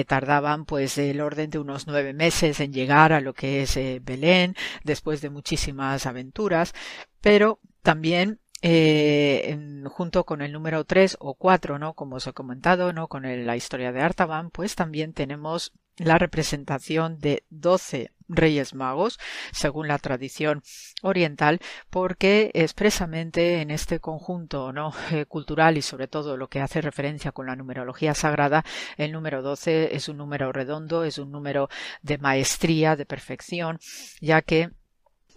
tardaban 0.08 0.66
pues 0.66 0.98
el 0.98 1.22
orden 1.22 1.50
de 1.50 1.60
unos 1.60 1.86
nueve 1.88 2.14
meses 2.14 2.60
en 2.60 2.74
llegar 2.74 3.14
a 3.14 3.22
lo 3.22 3.34
que 3.34 3.64
es 3.64 3.78
Belén, 4.04 4.56
después 4.84 5.22
de 5.22 5.30
muchísimas 5.30 5.59
aventuras, 6.06 6.74
pero 7.22 7.60
también 7.82 8.40
eh, 8.62 9.58
junto 9.86 10.26
con 10.26 10.42
el 10.42 10.52
número 10.52 10.84
3 10.84 11.18
o 11.20 11.36
4, 11.36 11.80
¿no? 11.80 11.94
Como 11.94 12.18
os 12.18 12.28
he 12.28 12.34
comentado, 12.34 12.92
¿no? 12.94 13.08
Con 13.08 13.24
la 13.24 13.56
historia 13.56 13.92
de 13.92 14.02
Artaban, 14.02 14.52
pues 14.52 14.76
también 14.76 15.14
tenemos 15.14 15.74
la 15.98 16.18
representación 16.18 17.20
de 17.20 17.44
12 17.50 18.12
reyes 18.30 18.74
magos, 18.74 19.20
según 19.52 19.88
la 19.88 19.98
tradición 19.98 20.62
oriental, 21.02 21.60
porque 21.90 22.52
expresamente 22.54 23.62
en 23.62 23.72
este 23.72 24.00
conjunto 24.00 24.72
¿no? 24.72 24.94
Eh, 25.12 25.26
cultural 25.26 25.78
y 25.78 25.82
sobre 25.82 26.08
todo 26.08 26.38
lo 26.38 26.50
que 26.50 26.62
hace 26.62 26.82
referencia 26.82 27.32
con 27.32 27.48
la 27.48 27.56
numerología 27.56 28.14
sagrada, 28.14 28.64
el 28.98 29.12
número 29.12 29.42
12 29.42 29.96
es 29.96 30.08
un 30.08 30.18
número 30.18 30.52
redondo, 30.52 31.04
es 31.04 31.18
un 31.18 31.32
número 31.32 31.70
de 32.04 32.20
maestría, 32.20 32.96
de 32.96 33.08
perfección, 33.08 33.80
ya 34.22 34.44
que 34.44 34.70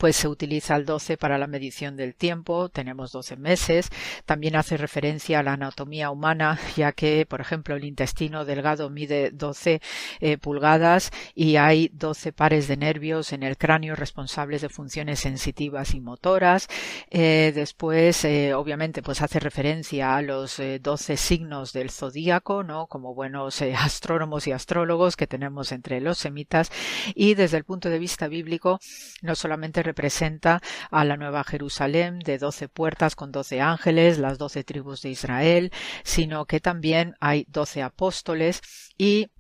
pues 0.03 0.17
se 0.17 0.27
utiliza 0.27 0.75
el 0.75 0.85
12 0.85 1.17
para 1.17 1.39
la 1.39 1.47
medición 1.47 1.95
del 1.97 2.17
tiempo, 2.17 2.69
tenemos 2.71 3.13
12 3.13 3.37
meses, 3.37 3.89
también 4.27 4.57
hace 4.57 4.77
referencia 4.77 5.39
a 5.39 5.43
la 5.45 5.53
anatomía 5.53 6.11
humana, 6.11 6.59
ya 6.77 6.91
que, 6.91 7.25
por 7.25 7.41
ejemplo, 7.41 7.77
el 7.77 7.85
intestino 7.85 8.45
delgado 8.45 8.91
mide 8.91 9.31
12 9.31 9.81
eh, 10.19 10.39
pulgadas 10.39 11.13
y 11.37 11.55
hay 11.55 11.89
12 11.93 12.33
pares 12.33 12.67
de 12.67 12.77
nervios 12.77 13.33
en 13.33 13.45
el 13.45 13.57
cráneo 13.57 13.95
responsables 13.95 14.63
de 14.63 14.71
funciones 14.71 15.21
sensitivas 15.21 15.95
y 15.95 16.01
motoras. 16.01 16.67
Eh, 17.09 17.53
después, 17.55 18.25
eh, 18.25 18.55
obviamente, 18.55 19.03
pues 19.03 19.23
hace 19.23 19.39
referencia 19.39 20.17
a 20.17 20.23
los 20.23 20.61
12 20.81 21.17
signos 21.17 21.73
del 21.73 21.93
zodíaco, 21.93 22.65
¿no? 22.65 22.89
Como 22.89 23.15
buenos 23.15 23.63
astrónomos 23.63 24.49
y 24.49 24.51
astrólogos 24.51 25.15
que 25.15 25.29
tenemos 25.29 25.71
entre 25.71 26.01
los 26.01 26.19
semitas 26.19 26.73
y 27.15 27.35
desde 27.35 27.59
el 27.59 27.65
punto 27.65 27.89
de 27.89 28.01
vista 28.01 28.27
bíblico, 28.27 28.81
no 29.21 29.37
solamente 29.37 29.92
representa 29.93 30.63
a 30.91 31.05
la 31.05 31.19
Nueva 31.19 31.45
Jerusalén 31.45 32.19
de 32.21 32.39
doce 32.39 32.67
puertas 32.67 33.15
con 33.15 33.31
doce 33.31 33.61
ángeles, 33.61 34.19
las 34.19 34.39
doce 34.39 34.65
tribus 34.65 35.03
de 35.03 35.11
Israel, 35.11 35.71
sino 36.03 36.47
que 36.47 36.61
también 36.61 37.15
hay 37.21 37.45
doce 37.49 37.83
apóstoles 37.83 38.63
y 38.97 39.31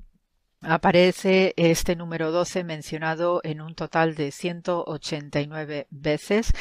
Aparece 0.64 1.55
este 1.56 1.97
número 1.97 2.30
12 2.30 2.62
mencionado 2.62 3.40
en 3.43 3.60
un 3.60 3.74
total 3.74 4.14
de 4.14 4.30
189 4.30 5.89
veces 5.90 6.52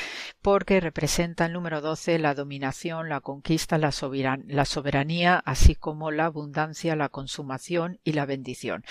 porque 0.41 0.79
representa 0.79 1.45
el 1.45 1.53
número 1.53 1.81
12 1.81 2.17
la 2.17 2.33
dominación, 2.33 3.09
la 3.09 3.21
conquista, 3.21 3.77
la, 3.77 3.91
soberanía, 3.91 5.35
así 5.45 5.75
como 5.75 6.09
la 6.09 6.25
abundancia, 6.25 6.95
la 6.95 7.09
consumación 7.09 7.99
y 8.03 8.13
la 8.13 8.25
bendición. 8.25 8.83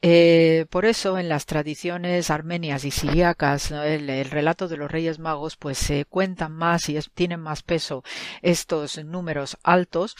Eh, 0.00 0.64
por 0.70 0.86
eso 0.86 1.18
en 1.18 1.28
las 1.28 1.44
tradiciones 1.44 2.30
armenias 2.30 2.86
y 2.86 2.90
siriacas 2.90 3.72
el, 3.72 4.30
relato 4.30 4.68
de 4.68 4.78
los 4.78 4.90
reyes 4.90 5.18
magos 5.18 5.56
pues 5.58 5.76
se 5.76 6.06
cuentan 6.06 6.52
más 6.52 6.88
y 6.88 6.98
tienen 7.12 7.40
más 7.40 7.62
peso 7.62 8.04
estos 8.40 9.04
números 9.04 9.58
altos, 9.62 10.16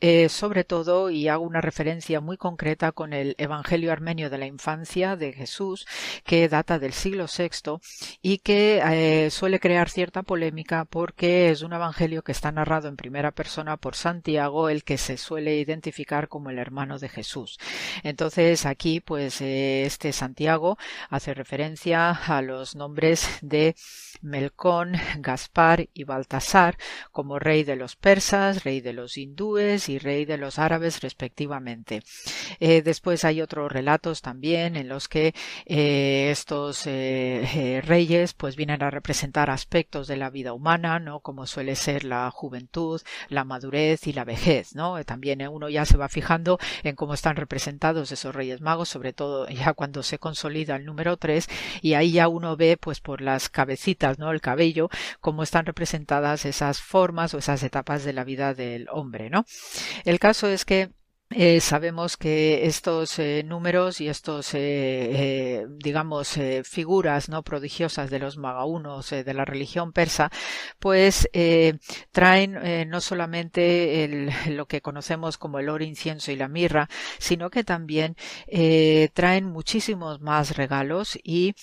eh, 0.00 0.30
sobre 0.30 0.64
todo 0.64 1.10
y 1.10 1.28
hago 1.28 1.44
una 1.44 1.60
referencia 1.60 2.22
muy 2.22 2.38
concreta 2.38 2.92
con 2.92 3.12
el 3.12 3.34
Evangelio 3.36 3.73
Armenio 3.92 4.30
de 4.30 4.38
la 4.38 4.46
Infancia 4.46 5.16
de 5.16 5.32
Jesús, 5.32 5.86
que 6.24 6.48
data 6.48 6.78
del 6.78 6.92
siglo 6.92 7.26
VI 7.26 7.78
y 8.22 8.38
que 8.38 8.80
eh, 8.84 9.30
suele 9.30 9.60
crear 9.60 9.90
cierta 9.90 10.22
polémica 10.22 10.84
porque 10.84 11.50
es 11.50 11.62
un 11.62 11.72
evangelio 11.72 12.22
que 12.22 12.32
está 12.32 12.52
narrado 12.52 12.88
en 12.88 12.96
primera 12.96 13.32
persona 13.32 13.76
por 13.76 13.96
Santiago, 13.96 14.68
el 14.68 14.84
que 14.84 14.98
se 14.98 15.16
suele 15.16 15.56
identificar 15.56 16.28
como 16.28 16.50
el 16.50 16.58
hermano 16.58 16.98
de 16.98 17.08
Jesús. 17.08 17.58
Entonces 18.02 18.66
aquí, 18.66 19.00
pues, 19.00 19.40
eh, 19.40 19.84
este 19.84 20.12
Santiago 20.12 20.78
hace 21.10 21.34
referencia 21.34 22.10
a 22.10 22.42
los 22.42 22.76
nombres 22.76 23.28
de 23.42 23.74
Melcón, 24.22 24.92
Gaspar 25.18 25.88
y 25.92 26.04
Baltasar 26.04 26.78
como 27.12 27.38
rey 27.38 27.64
de 27.64 27.76
los 27.76 27.96
persas, 27.96 28.64
rey 28.64 28.80
de 28.80 28.92
los 28.92 29.16
hindúes 29.18 29.88
y 29.88 29.98
rey 29.98 30.24
de 30.24 30.38
los 30.38 30.58
árabes 30.58 31.00
respectivamente. 31.00 32.02
Eh, 32.60 32.82
después 32.82 33.24
hay 33.24 33.42
otro 33.42 33.63
relatos 33.68 34.22
también 34.22 34.76
en 34.76 34.88
los 34.88 35.08
que 35.08 35.34
eh, 35.66 36.28
estos 36.30 36.86
eh, 36.86 37.48
eh, 37.54 37.80
reyes 37.80 38.34
pues 38.34 38.56
vienen 38.56 38.82
a 38.82 38.90
representar 38.90 39.50
aspectos 39.50 40.06
de 40.06 40.16
la 40.16 40.30
vida 40.30 40.52
humana, 40.52 40.98
¿no? 40.98 41.20
Como 41.20 41.46
suele 41.46 41.76
ser 41.76 42.04
la 42.04 42.30
juventud, 42.30 43.00
la 43.28 43.44
madurez 43.44 44.06
y 44.06 44.12
la 44.12 44.24
vejez, 44.24 44.74
¿no? 44.74 45.02
También 45.04 45.46
uno 45.48 45.68
ya 45.68 45.84
se 45.84 45.96
va 45.96 46.08
fijando 46.08 46.58
en 46.82 46.96
cómo 46.96 47.14
están 47.14 47.36
representados 47.36 48.12
esos 48.12 48.34
reyes 48.34 48.60
magos, 48.60 48.88
sobre 48.88 49.12
todo 49.12 49.48
ya 49.48 49.72
cuando 49.72 50.02
se 50.02 50.18
consolida 50.18 50.76
el 50.76 50.84
número 50.84 51.16
3 51.16 51.48
y 51.82 51.94
ahí 51.94 52.12
ya 52.12 52.28
uno 52.28 52.56
ve 52.56 52.76
pues 52.76 53.00
por 53.00 53.20
las 53.20 53.48
cabecitas, 53.48 54.18
¿no? 54.18 54.30
El 54.30 54.40
cabello, 54.40 54.88
cómo 55.20 55.42
están 55.42 55.66
representadas 55.66 56.44
esas 56.44 56.80
formas 56.80 57.34
o 57.34 57.38
esas 57.38 57.62
etapas 57.62 58.04
de 58.04 58.12
la 58.12 58.24
vida 58.24 58.54
del 58.54 58.88
hombre, 58.90 59.30
¿no? 59.30 59.44
El 60.04 60.18
caso 60.18 60.48
es 60.48 60.64
que 60.64 60.90
eh, 61.30 61.60
sabemos 61.60 62.16
que 62.16 62.66
estos 62.66 63.18
eh, 63.18 63.42
números 63.44 64.00
y 64.00 64.08
estos, 64.08 64.50
eh, 64.52 65.66
digamos, 65.78 66.38
figuras 66.64 67.28
no 67.28 67.42
prodigiosas 67.42 68.10
de 68.10 68.20
los 68.20 68.36
magaunos 68.36 69.10
de 69.10 69.34
la 69.34 69.44
religión 69.44 69.92
persa, 69.92 70.30
pues 70.78 71.28
traen 72.12 72.88
no 72.88 73.00
solamente 73.00 74.30
lo 74.48 74.66
que 74.66 74.80
conocemos 74.80 75.38
como 75.38 75.58
el 75.58 75.68
oro, 75.68 75.84
incienso 75.84 76.30
y 76.30 76.36
la 76.36 76.48
mirra, 76.48 76.88
sino 77.18 77.50
que 77.50 77.64
también 77.64 78.16
traen 79.14 79.46
muchísimos 79.46 80.20
más 80.20 80.56
regalos 80.56 81.18
y 81.22 81.54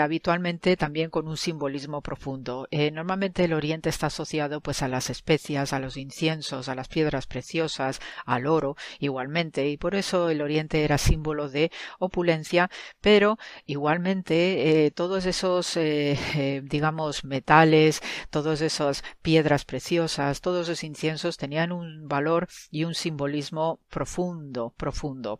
habitualmente 0.00 0.76
también 0.76 1.10
con 1.10 1.28
un 1.28 1.36
simbolismo 1.36 2.02
profundo. 2.02 2.68
normalmente 2.92 3.44
el 3.44 3.54
Oriente 3.54 3.88
está 3.88 4.08
asociado 4.08 4.60
pues 4.60 4.82
a 4.82 4.88
las 4.88 5.10
especias, 5.10 5.72
a 5.72 5.78
los 5.78 5.96
inciensos, 5.96 6.68
a 6.68 6.74
las 6.74 6.88
piedras 6.88 7.26
preciosas, 7.26 8.00
al 8.26 8.46
oro 8.46 8.63
igualmente 8.98 9.68
y 9.68 9.76
por 9.76 9.94
eso 9.94 10.30
el 10.30 10.40
Oriente 10.40 10.84
era 10.84 10.98
símbolo 10.98 11.48
de 11.48 11.70
opulencia, 11.98 12.70
pero 13.00 13.38
igualmente 13.66 14.86
eh, 14.86 14.90
todos 14.90 15.26
esos 15.26 15.76
eh, 15.76 16.18
eh, 16.34 16.62
digamos 16.64 17.24
metales, 17.24 18.00
todas 18.30 18.60
esas 18.60 19.02
piedras 19.22 19.64
preciosas, 19.64 20.40
todos 20.40 20.68
esos 20.68 20.84
inciensos 20.84 21.36
tenían 21.36 21.72
un 21.72 22.08
valor 22.08 22.48
y 22.70 22.84
un 22.84 22.94
simbolismo 22.94 23.80
profundo, 23.88 24.74
profundo. 24.76 25.38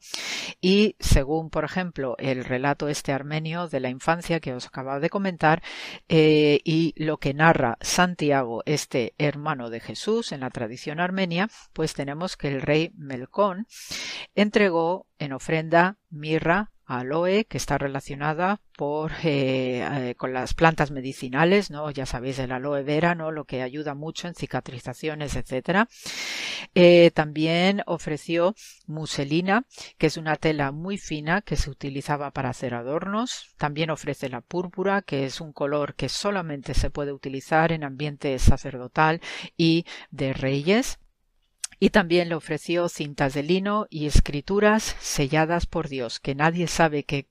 Y 0.60 0.96
según, 1.00 1.50
por 1.50 1.64
ejemplo, 1.64 2.16
el 2.18 2.44
relato 2.44 2.88
este 2.88 3.12
armenio 3.12 3.68
de 3.68 3.80
la 3.80 3.90
infancia 3.90 4.40
que 4.40 4.52
os 4.52 4.66
acababa 4.66 5.00
de 5.00 5.10
comentar 5.10 5.62
y 6.08 6.94
lo 6.96 7.18
que 7.18 7.34
narra 7.34 7.78
Santiago, 7.80 8.62
este 8.66 9.14
hermano 9.18 9.70
de 9.70 9.80
Jesús 9.80 10.32
en 10.32 10.40
la 10.40 10.50
tradición 10.50 11.00
armenia, 11.00 11.48
pues 11.72 11.94
tenemos 11.94 12.36
que 12.36 12.48
el 12.48 12.62
rey 12.62 12.90
Melcón 13.14 13.66
entregó 14.34 15.06
en 15.18 15.32
ofrenda 15.32 15.98
mirra, 16.10 16.72
aloe, 16.86 17.46
que 17.46 17.56
está 17.56 17.78
relacionada 17.78 18.60
por, 18.76 19.12
eh, 19.22 19.86
eh, 20.10 20.14
con 20.16 20.32
las 20.32 20.54
plantas 20.54 20.90
medicinales, 20.90 21.70
¿no? 21.70 21.90
Ya 21.90 22.06
sabéis, 22.06 22.38
el 22.38 22.52
aloe 22.52 22.82
vera, 22.82 23.14
¿no? 23.14 23.30
Lo 23.30 23.44
que 23.44 23.62
ayuda 23.62 23.94
mucho 23.94 24.28
en 24.28 24.34
cicatrizaciones, 24.34 25.36
etcétera. 25.36 25.88
Eh, 26.74 27.10
también 27.14 27.82
ofreció 27.86 28.54
muselina, 28.86 29.64
que 29.98 30.08
es 30.08 30.16
una 30.16 30.36
tela 30.36 30.72
muy 30.72 30.98
fina 30.98 31.40
que 31.40 31.56
se 31.56 31.70
utilizaba 31.70 32.32
para 32.32 32.50
hacer 32.50 32.74
adornos. 32.74 33.54
También 33.56 33.90
ofrece 33.90 34.28
la 34.28 34.40
púrpura, 34.40 35.02
que 35.02 35.24
es 35.24 35.40
un 35.40 35.52
color 35.52 35.94
que 35.94 36.08
solamente 36.08 36.74
se 36.74 36.90
puede 36.90 37.12
utilizar 37.12 37.72
en 37.72 37.84
ambiente 37.84 38.38
sacerdotal 38.38 39.20
y 39.56 39.86
de 40.10 40.32
reyes 40.32 40.98
y 41.84 41.90
también 41.90 42.30
le 42.30 42.34
ofreció 42.34 42.88
cintas 42.88 43.34
de 43.34 43.42
lino 43.42 43.86
y 43.90 44.06
escrituras 44.06 44.96
selladas 45.00 45.66
por 45.66 45.90
Dios, 45.90 46.18
que 46.18 46.34
nadie 46.34 46.66
sabe 46.66 47.02
qué, 47.02 47.26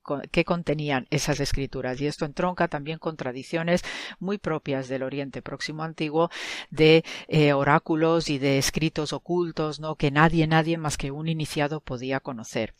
contenían 0.45 1.07
esas 1.09 1.39
escrituras. 1.39 1.99
Y 1.99 2.05
esto 2.05 2.23
entronca 2.23 2.67
también 2.67 2.99
con 2.99 3.17
tradiciones 3.17 3.81
muy 4.19 4.37
propias 4.37 4.87
del 4.89 5.01
Oriente 5.01 5.41
Próximo 5.41 5.81
Antiguo 5.81 6.29
de 6.69 7.03
eh, 7.29 7.53
oráculos 7.53 8.29
y 8.29 8.37
de 8.37 8.59
escritos 8.59 9.11
ocultos, 9.11 9.79
¿no? 9.79 9.95
que 9.95 10.11
nadie, 10.11 10.45
nadie 10.45 10.77
más 10.77 10.97
que 10.97 11.09
un 11.09 11.27
iniciado 11.27 11.79
podía 11.79 12.19
conocer. 12.19 12.75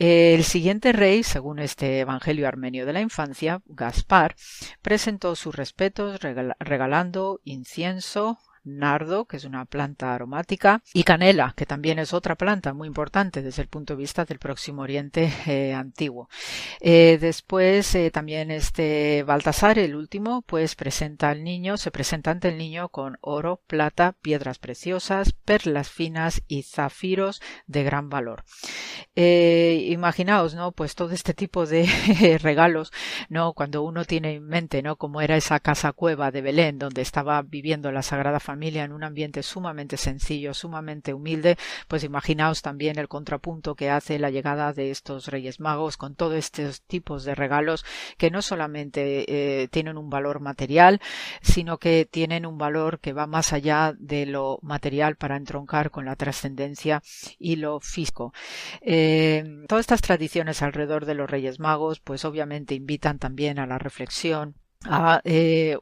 El 0.00 0.42
siguiente 0.42 0.90
rey, 0.92 1.22
según 1.22 1.60
este 1.60 2.00
Evangelio 2.00 2.48
armenio 2.48 2.86
de 2.86 2.94
la 2.94 3.02
infancia, 3.02 3.62
Gaspar, 3.66 4.34
presentó 4.82 5.36
sus 5.36 5.54
respetos 5.54 6.18
regalando 6.58 7.40
incienso, 7.44 8.40
nardo, 8.76 9.24
que 9.24 9.36
es 9.38 9.44
una 9.44 9.64
planta 9.64 10.14
aromática, 10.14 10.82
y 10.92 11.04
canela, 11.04 11.54
que 11.56 11.66
también 11.66 11.98
es 11.98 12.12
otra 12.12 12.34
planta 12.34 12.74
muy 12.74 12.88
importante 12.88 13.42
desde 13.42 13.62
el 13.62 13.68
punto 13.68 13.94
de 13.94 13.98
vista 13.98 14.24
del 14.24 14.38
Próximo 14.38 14.82
Oriente 14.82 15.32
eh, 15.46 15.72
antiguo. 15.74 16.28
Eh, 16.80 17.18
después 17.20 17.94
eh, 17.94 18.10
también 18.10 18.50
este 18.50 19.22
Baltasar, 19.24 19.78
el 19.78 19.94
último, 19.94 20.42
pues 20.42 20.74
presenta 20.74 21.30
al 21.30 21.44
niño, 21.44 21.76
se 21.76 21.90
presenta 21.90 22.30
ante 22.30 22.48
el 22.48 22.58
niño 22.58 22.88
con 22.88 23.18
oro, 23.20 23.60
plata, 23.66 24.14
piedras 24.20 24.58
preciosas, 24.58 25.32
perlas 25.32 25.88
finas 25.88 26.42
y 26.48 26.62
zafiros 26.62 27.40
de 27.66 27.84
gran 27.84 28.08
valor. 28.08 28.44
imaginaos, 29.14 30.54
¿no? 30.54 30.72
Pues 30.72 30.94
todo 30.94 31.12
este 31.12 31.34
tipo 31.34 31.66
de 31.66 32.38
regalos, 32.42 32.92
¿no? 33.28 33.52
Cuando 33.52 33.82
uno 33.82 34.04
tiene 34.04 34.34
en 34.34 34.46
mente, 34.46 34.82
¿no? 34.82 34.96
Como 34.96 35.20
era 35.20 35.36
esa 35.36 35.60
casa 35.60 35.92
cueva 35.92 36.30
de 36.30 36.42
Belén, 36.42 36.78
donde 36.78 37.02
estaba 37.02 37.42
viviendo 37.42 37.92
la 37.92 38.02
Sagrada 38.02 38.40
Familia, 38.40 38.57
en 38.62 38.92
un 38.92 39.04
ambiente 39.04 39.42
sumamente 39.42 39.96
sencillo, 39.96 40.54
sumamente 40.54 41.14
humilde, 41.14 41.56
pues 41.86 42.04
imaginaos 42.04 42.62
también 42.62 42.98
el 42.98 43.08
contrapunto 43.08 43.74
que 43.74 43.90
hace 43.90 44.18
la 44.18 44.30
llegada 44.30 44.72
de 44.72 44.90
estos 44.90 45.28
Reyes 45.28 45.60
Magos 45.60 45.96
con 45.96 46.14
todos 46.14 46.34
estos 46.34 46.82
tipos 46.82 47.24
de 47.24 47.34
regalos 47.34 47.84
que 48.16 48.30
no 48.30 48.42
solamente 48.42 49.62
eh, 49.62 49.68
tienen 49.68 49.96
un 49.96 50.10
valor 50.10 50.40
material, 50.40 51.00
sino 51.40 51.78
que 51.78 52.06
tienen 52.10 52.46
un 52.46 52.58
valor 52.58 52.98
que 53.00 53.12
va 53.12 53.26
más 53.26 53.52
allá 53.52 53.94
de 53.98 54.26
lo 54.26 54.58
material 54.62 55.16
para 55.16 55.36
entroncar 55.36 55.90
con 55.90 56.04
la 56.04 56.16
trascendencia 56.16 57.02
y 57.38 57.56
lo 57.56 57.80
físico. 57.80 58.32
Eh, 58.80 59.64
todas 59.68 59.82
estas 59.82 60.02
tradiciones 60.02 60.62
alrededor 60.62 61.06
de 61.06 61.14
los 61.14 61.30
Reyes 61.30 61.60
Magos, 61.60 62.00
pues 62.00 62.24
obviamente 62.24 62.74
invitan 62.74 63.18
también 63.18 63.58
a 63.58 63.66
la 63.66 63.78
reflexión 63.78 64.56
a, 64.84 65.20
eh, 65.24 65.76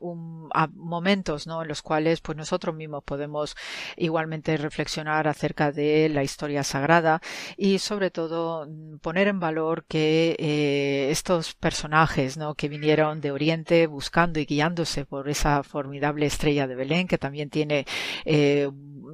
momentos 0.74 1.46
¿no? 1.46 1.62
en 1.62 1.68
los 1.68 1.82
cuales 1.82 2.20
pues 2.20 2.36
nosotros 2.38 2.74
mismos 2.74 3.04
podemos 3.04 3.54
igualmente 3.96 4.56
reflexionar 4.56 5.28
acerca 5.28 5.70
de 5.70 6.08
la 6.08 6.22
historia 6.22 6.62
sagrada 6.62 7.20
y 7.58 7.78
sobre 7.78 8.10
todo 8.10 8.66
mm, 8.66 8.98
poner 8.98 9.28
en 9.28 9.38
valor 9.38 9.84
que 9.86 10.34
eh, 10.38 11.08
estos 11.10 11.54
personajes 11.54 12.38
¿no? 12.38 12.54
que 12.54 12.68
vinieron 12.68 13.20
de 13.20 13.32
Oriente 13.32 13.86
buscando 13.86 14.40
y 14.40 14.46
guiándose 14.46 15.04
por 15.04 15.28
esa 15.28 15.62
formidable 15.62 16.26
estrella 16.26 16.66
de 16.66 16.74
Belén 16.74 17.06
que 17.06 17.18
también 17.18 17.50
tiene 17.50 17.86
eh, 18.24 18.70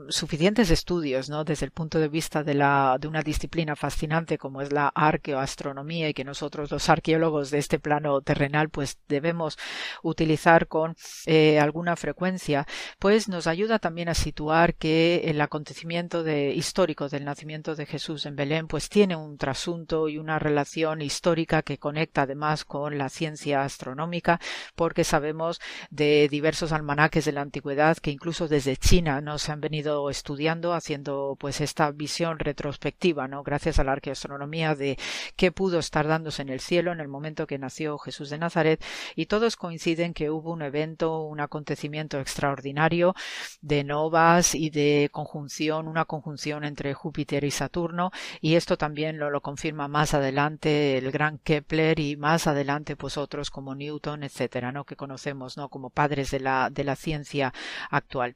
suficientes 0.09 0.71
estudios 0.71 1.29
¿no? 1.29 1.45
desde 1.45 1.67
el 1.67 1.73
punto 1.73 1.99
de 1.99 2.09
vista 2.09 2.45
de, 2.45 2.55
la, 2.55 2.99
de 3.01 3.09
una 3.09 3.23
disciplina 3.23 3.75
fascinante 3.75 4.39
como 4.39 4.61
es 4.63 4.73
la 4.73 4.89
arqueoastronomía 4.89 6.09
y 6.09 6.15
que 6.15 6.25
nosotros 6.25 6.71
los 6.71 6.89
arqueólogos 6.89 7.51
de 7.51 7.59
este 7.59 7.79
plano 7.81 8.21
terrenal 8.21 8.69
pues 8.69 8.99
debemos 9.09 9.59
utilizar 10.03 10.69
con 10.69 10.97
eh, 11.27 11.59
alguna 11.59 11.97
frecuencia, 11.97 12.67
pues 12.99 13.29
nos 13.29 13.47
ayuda 13.47 13.79
también 13.79 14.09
a 14.09 14.15
situar 14.15 14.75
que 14.75 15.23
el 15.25 15.41
acontecimiento 15.41 16.23
de, 16.23 16.53
histórico 16.55 17.09
del 17.09 17.25
nacimiento 17.25 17.75
de 17.75 17.87
Jesús 17.87 18.27
en 18.27 18.37
Belén 18.37 18.67
pues 18.67 18.89
tiene 18.89 19.17
un 19.17 19.39
trasunto 19.39 20.09
y 20.09 20.19
una 20.19 20.39
relación 20.39 21.03
histórica 21.03 21.63
que 21.63 21.79
conecta 21.79 22.23
además 22.23 22.65
con 22.65 22.99
la 22.99 23.09
ciencia 23.09 23.63
astronómica 23.63 24.41
porque 24.75 25.05
sabemos 25.05 25.61
de 25.91 26.29
diversos 26.29 26.73
almanaques 26.73 27.25
de 27.25 27.33
la 27.33 27.41
antigüedad 27.41 27.97
que 27.99 28.11
incluso 28.11 28.49
desde 28.49 28.77
China 28.77 29.21
no 29.21 29.39
se 29.39 29.53
han 29.53 29.61
venido 29.61 30.11
estudiando 30.11 30.73
haciendo 30.73 31.37
pues 31.39 31.61
esta 31.61 31.91
visión 31.91 32.39
retrospectiva 32.39 33.29
no 33.29 33.43
gracias 33.43 33.79
a 33.79 33.85
la 33.85 33.93
arqueoastronomía 33.93 34.75
de 34.75 34.99
qué 35.37 35.53
pudo 35.53 35.79
estar 35.79 36.07
dándose 36.07 36.43
en 36.43 36.49
el 36.49 36.61
cielo 36.61 36.93
en 36.93 37.01
el 37.01 37.09
momento 37.09 37.47
que 37.47 37.59
nació 37.59 37.99
Jesús 37.99 38.31
de 38.31 38.39
Nazaret 38.39 38.83
y 39.17 39.27
todos 39.27 39.57
coinciden 39.63 40.13
que 40.13 40.29
hubo 40.29 40.51
un 40.51 40.63
evento, 40.63 41.23
un 41.23 41.39
acontecimiento 41.39 42.19
extraordinario 42.19 43.15
de 43.61 43.85
novas 43.85 44.57
y 44.57 44.71
de 44.71 45.09
conjunción, 45.13 45.87
una 45.87 46.05
conjunción 46.05 46.65
entre 46.65 46.95
Júpiter 46.95 47.45
y 47.45 47.53
Saturno, 47.53 48.11
y 48.41 48.57
esto 48.57 48.77
también 48.77 49.21
lo, 49.21 49.31
lo 49.31 49.41
confirma 49.41 49.87
más 49.87 50.15
adelante 50.15 50.99
el 50.99 51.13
gran 51.13 51.39
Kepler 51.39 52.01
y 52.01 52.17
más 52.17 52.49
adelante 52.49 52.97
pues 52.97 53.17
otros 53.17 53.51
como 53.51 53.77
Newton, 53.77 54.25
etcétera, 54.25 54.73
¿no? 54.73 54.85
que 54.85 54.97
conocemos 54.97 55.57
¿no? 55.57 55.69
como 55.69 55.91
padres 55.91 56.33
de 56.33 56.41
la, 56.41 56.69
de 56.69 56.83
la 56.83 56.97
ciencia 56.97 57.55
actual. 57.89 58.35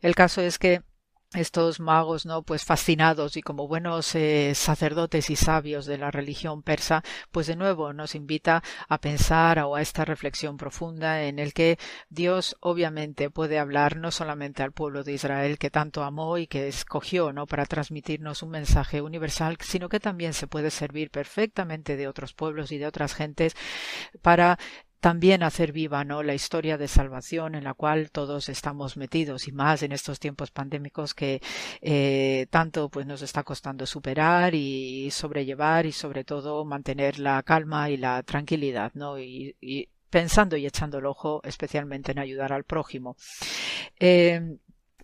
El 0.00 0.14
caso 0.14 0.40
es 0.40 0.60
que 0.60 0.82
estos 1.34 1.78
magos, 1.78 2.26
¿no? 2.26 2.42
Pues 2.42 2.64
fascinados 2.64 3.36
y 3.36 3.42
como 3.42 3.68
buenos 3.68 4.14
eh, 4.16 4.52
sacerdotes 4.54 5.30
y 5.30 5.36
sabios 5.36 5.86
de 5.86 5.96
la 5.96 6.10
religión 6.10 6.62
persa, 6.62 7.04
pues 7.30 7.46
de 7.46 7.54
nuevo 7.54 7.92
nos 7.92 8.16
invita 8.16 8.64
a 8.88 8.98
pensar 8.98 9.60
o 9.60 9.76
a 9.76 9.82
esta 9.82 10.04
reflexión 10.04 10.56
profunda 10.56 11.22
en 11.22 11.38
el 11.38 11.52
que 11.52 11.78
Dios 12.08 12.56
obviamente 12.60 13.30
puede 13.30 13.60
hablar 13.60 13.96
no 13.96 14.10
solamente 14.10 14.64
al 14.64 14.72
pueblo 14.72 15.04
de 15.04 15.12
Israel 15.12 15.58
que 15.58 15.70
tanto 15.70 16.02
amó 16.02 16.36
y 16.36 16.48
que 16.48 16.66
escogió, 16.66 17.32
¿no? 17.32 17.46
Para 17.46 17.64
transmitirnos 17.66 18.42
un 18.42 18.50
mensaje 18.50 19.00
universal, 19.00 19.56
sino 19.60 19.88
que 19.88 20.00
también 20.00 20.34
se 20.34 20.48
puede 20.48 20.70
servir 20.70 21.10
perfectamente 21.10 21.96
de 21.96 22.08
otros 22.08 22.34
pueblos 22.34 22.72
y 22.72 22.78
de 22.78 22.86
otras 22.86 23.14
gentes 23.14 23.54
para 24.20 24.58
también 25.00 25.42
hacer 25.42 25.72
viva 25.72 26.04
¿no? 26.04 26.22
la 26.22 26.34
historia 26.34 26.78
de 26.78 26.86
salvación 26.86 27.54
en 27.54 27.64
la 27.64 27.74
cual 27.74 28.10
todos 28.10 28.48
estamos 28.48 28.96
metidos 28.96 29.48
y 29.48 29.52
más 29.52 29.82
en 29.82 29.92
estos 29.92 30.20
tiempos 30.20 30.50
pandémicos 30.50 31.14
que 31.14 31.40
eh, 31.80 32.46
tanto 32.50 32.88
pues 32.90 33.06
nos 33.06 33.22
está 33.22 33.42
costando 33.42 33.86
superar 33.86 34.54
y 34.54 35.10
sobrellevar 35.10 35.86
y 35.86 35.92
sobre 35.92 36.24
todo 36.24 36.64
mantener 36.64 37.18
la 37.18 37.42
calma 37.42 37.90
y 37.90 37.96
la 37.96 38.22
tranquilidad 38.22 38.92
¿no? 38.94 39.18
y, 39.18 39.56
pensando 40.10 40.56
y 40.56 40.66
echando 40.66 40.98
el 40.98 41.06
ojo 41.06 41.40
especialmente 41.44 42.12
en 42.12 42.18
ayudar 42.18 42.52
al 42.52 42.64
prójimo. 42.64 43.16
Eh, 43.98 44.58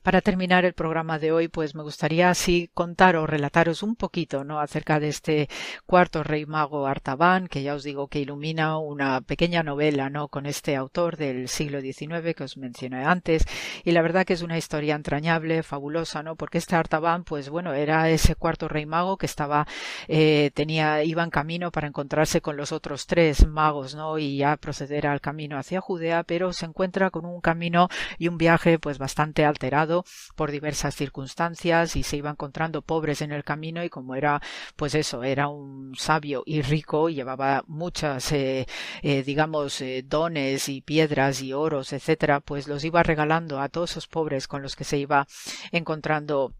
para 0.06 0.20
terminar 0.20 0.64
el 0.64 0.72
programa 0.72 1.18
de 1.18 1.32
hoy, 1.32 1.48
pues 1.48 1.74
me 1.74 1.82
gustaría 1.82 2.30
así 2.30 2.70
contar 2.74 3.16
o 3.16 3.26
relataros 3.26 3.82
un 3.82 3.96
poquito, 3.96 4.44
¿no? 4.44 4.60
Acerca 4.60 5.00
de 5.00 5.08
este 5.08 5.48
cuarto 5.84 6.22
rey 6.22 6.46
mago 6.46 6.86
Artaban, 6.86 7.48
que 7.48 7.64
ya 7.64 7.74
os 7.74 7.82
digo 7.82 8.06
que 8.06 8.20
ilumina 8.20 8.78
una 8.78 9.20
pequeña 9.20 9.64
novela, 9.64 10.08
¿no? 10.08 10.28
Con 10.28 10.46
este 10.46 10.76
autor 10.76 11.16
del 11.16 11.48
siglo 11.48 11.80
XIX 11.80 12.36
que 12.36 12.44
os 12.44 12.56
mencioné 12.56 13.04
antes. 13.04 13.46
Y 13.82 13.90
la 13.90 14.00
verdad 14.00 14.24
que 14.24 14.34
es 14.34 14.42
una 14.42 14.56
historia 14.56 14.94
entrañable, 14.94 15.64
fabulosa, 15.64 16.22
¿no? 16.22 16.36
Porque 16.36 16.58
este 16.58 16.76
Artaban, 16.76 17.24
pues 17.24 17.48
bueno, 17.48 17.72
era 17.72 18.08
ese 18.08 18.36
cuarto 18.36 18.68
rey 18.68 18.86
mago 18.86 19.16
que 19.16 19.26
estaba, 19.26 19.66
eh, 20.06 20.52
tenía, 20.54 21.02
iba 21.02 21.24
en 21.24 21.30
camino 21.30 21.72
para 21.72 21.88
encontrarse 21.88 22.40
con 22.40 22.56
los 22.56 22.70
otros 22.70 23.08
tres 23.08 23.44
magos, 23.48 23.96
¿no? 23.96 24.20
Y 24.20 24.36
ya 24.36 24.56
proceder 24.56 25.08
al 25.08 25.20
camino 25.20 25.58
hacia 25.58 25.80
Judea, 25.80 26.22
pero 26.22 26.52
se 26.52 26.64
encuentra 26.64 27.10
con 27.10 27.24
un 27.24 27.40
camino 27.40 27.88
y 28.18 28.28
un 28.28 28.38
viaje, 28.38 28.78
pues 28.78 28.98
bastante 28.98 29.44
alterado 29.44 29.95
por 30.34 30.50
diversas 30.50 30.94
circunstancias 30.94 31.96
y 31.96 32.02
se 32.02 32.16
iba 32.16 32.30
encontrando 32.30 32.82
pobres 32.82 33.22
en 33.22 33.32
el 33.32 33.44
camino 33.44 33.84
y 33.84 33.90
como 33.90 34.14
era 34.14 34.40
pues 34.76 34.94
eso 34.94 35.22
era 35.22 35.48
un 35.48 35.94
sabio 35.96 36.42
y 36.46 36.62
rico 36.62 37.08
y 37.08 37.14
llevaba 37.14 37.64
muchas 37.66 38.32
eh, 38.32 38.66
eh, 39.02 39.22
digamos 39.22 39.80
eh, 39.80 40.04
dones 40.06 40.68
y 40.68 40.80
piedras 40.80 41.42
y 41.42 41.52
oros 41.52 41.92
etcétera 41.92 42.40
pues 42.40 42.68
los 42.68 42.84
iba 42.84 43.02
regalando 43.02 43.60
a 43.60 43.68
todos 43.68 43.92
esos 43.92 44.06
pobres 44.08 44.48
con 44.48 44.62
los 44.62 44.76
que 44.76 44.84
se 44.84 44.98
iba 44.98 45.26
encontrando 45.72 46.54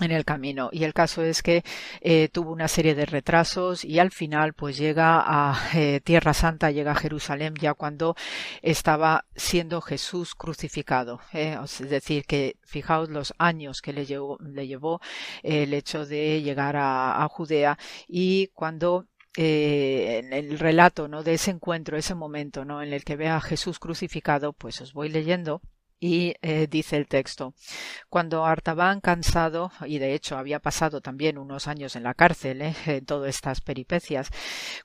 en 0.00 0.12
el 0.12 0.24
camino 0.24 0.68
y 0.72 0.84
el 0.84 0.94
caso 0.94 1.22
es 1.22 1.42
que 1.42 1.64
eh, 2.00 2.28
tuvo 2.28 2.52
una 2.52 2.68
serie 2.68 2.94
de 2.94 3.06
retrasos 3.06 3.84
y 3.84 3.98
al 3.98 4.12
final 4.12 4.52
pues 4.54 4.76
llega 4.76 5.22
a 5.26 5.58
eh, 5.74 6.00
Tierra 6.00 6.34
Santa 6.34 6.70
llega 6.70 6.92
a 6.92 6.96
Jerusalén 6.96 7.54
ya 7.60 7.74
cuando 7.74 8.14
estaba 8.62 9.24
siendo 9.34 9.80
Jesús 9.80 10.34
crucificado 10.34 11.20
eh, 11.32 11.58
es 11.62 11.88
decir 11.90 12.24
que 12.26 12.56
fijaos 12.64 13.08
los 13.08 13.34
años 13.38 13.80
que 13.80 13.92
le 13.92 14.06
llevó, 14.06 14.38
le 14.40 14.66
llevó 14.68 15.00
el 15.42 15.74
hecho 15.74 16.06
de 16.06 16.42
llegar 16.42 16.76
a, 16.76 17.26
Judea 17.28 17.78
y 18.06 18.48
cuando 18.54 19.06
en 19.36 20.32
el 20.32 20.58
relato 20.58 21.08
¿no? 21.08 21.22
de 21.22 21.34
ese 21.34 21.50
encuentro, 21.50 21.96
ese 21.96 22.14
momento 22.14 22.64
¿no? 22.64 22.82
en 22.82 22.92
el 22.92 23.04
que 23.04 23.16
ve 23.16 23.28
a 23.28 23.40
Jesús 23.40 23.78
crucificado, 23.78 24.52
pues 24.52 24.80
os 24.80 24.92
voy 24.94 25.10
leyendo 25.10 25.60
y 26.00 26.34
eh, 26.42 26.66
dice 26.68 26.96
el 26.96 27.08
texto, 27.08 27.54
cuando 28.08 28.44
Artaban 28.44 29.00
cansado, 29.00 29.72
y 29.86 29.98
de 29.98 30.14
hecho 30.14 30.36
había 30.36 30.60
pasado 30.60 31.00
también 31.00 31.38
unos 31.38 31.66
años 31.66 31.96
en 31.96 32.04
la 32.04 32.14
cárcel, 32.14 32.62
¿eh? 32.62 32.74
en 32.86 33.04
todas 33.04 33.30
estas 33.30 33.60
peripecias, 33.60 34.30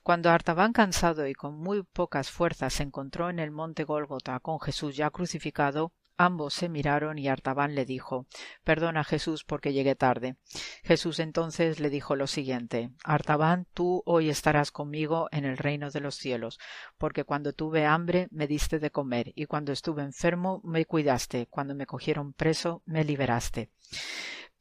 cuando 0.02 0.30
Artaban 0.30 0.72
cansado 0.72 1.26
y 1.26 1.34
con 1.34 1.54
muy 1.58 1.82
pocas 1.82 2.30
fuerzas 2.30 2.74
se 2.74 2.82
encontró 2.82 3.30
en 3.30 3.38
el 3.38 3.50
monte 3.50 3.84
Gólgota 3.84 4.40
con 4.40 4.60
Jesús 4.60 4.96
ya 4.96 5.10
crucificado, 5.10 5.92
Ambos 6.16 6.54
se 6.54 6.68
miraron 6.68 7.18
y 7.18 7.28
Artaban 7.28 7.74
le 7.74 7.84
dijo 7.84 8.26
Perdona 8.62 9.02
Jesús 9.02 9.42
porque 9.42 9.72
llegué 9.72 9.96
tarde. 9.96 10.36
Jesús 10.84 11.18
entonces 11.18 11.80
le 11.80 11.90
dijo 11.90 12.14
lo 12.14 12.26
siguiente 12.26 12.90
Artaban, 13.02 13.66
tú 13.74 14.02
hoy 14.06 14.30
estarás 14.30 14.70
conmigo 14.70 15.28
en 15.32 15.44
el 15.44 15.56
reino 15.56 15.90
de 15.90 16.00
los 16.00 16.14
cielos, 16.14 16.60
porque 16.98 17.24
cuando 17.24 17.52
tuve 17.52 17.84
hambre 17.84 18.28
me 18.30 18.46
diste 18.46 18.78
de 18.78 18.90
comer, 18.90 19.32
y 19.34 19.46
cuando 19.46 19.72
estuve 19.72 20.02
enfermo 20.02 20.60
me 20.62 20.86
cuidaste, 20.86 21.46
cuando 21.46 21.74
me 21.74 21.86
cogieron 21.86 22.32
preso 22.32 22.82
me 22.86 23.04
liberaste. 23.04 23.70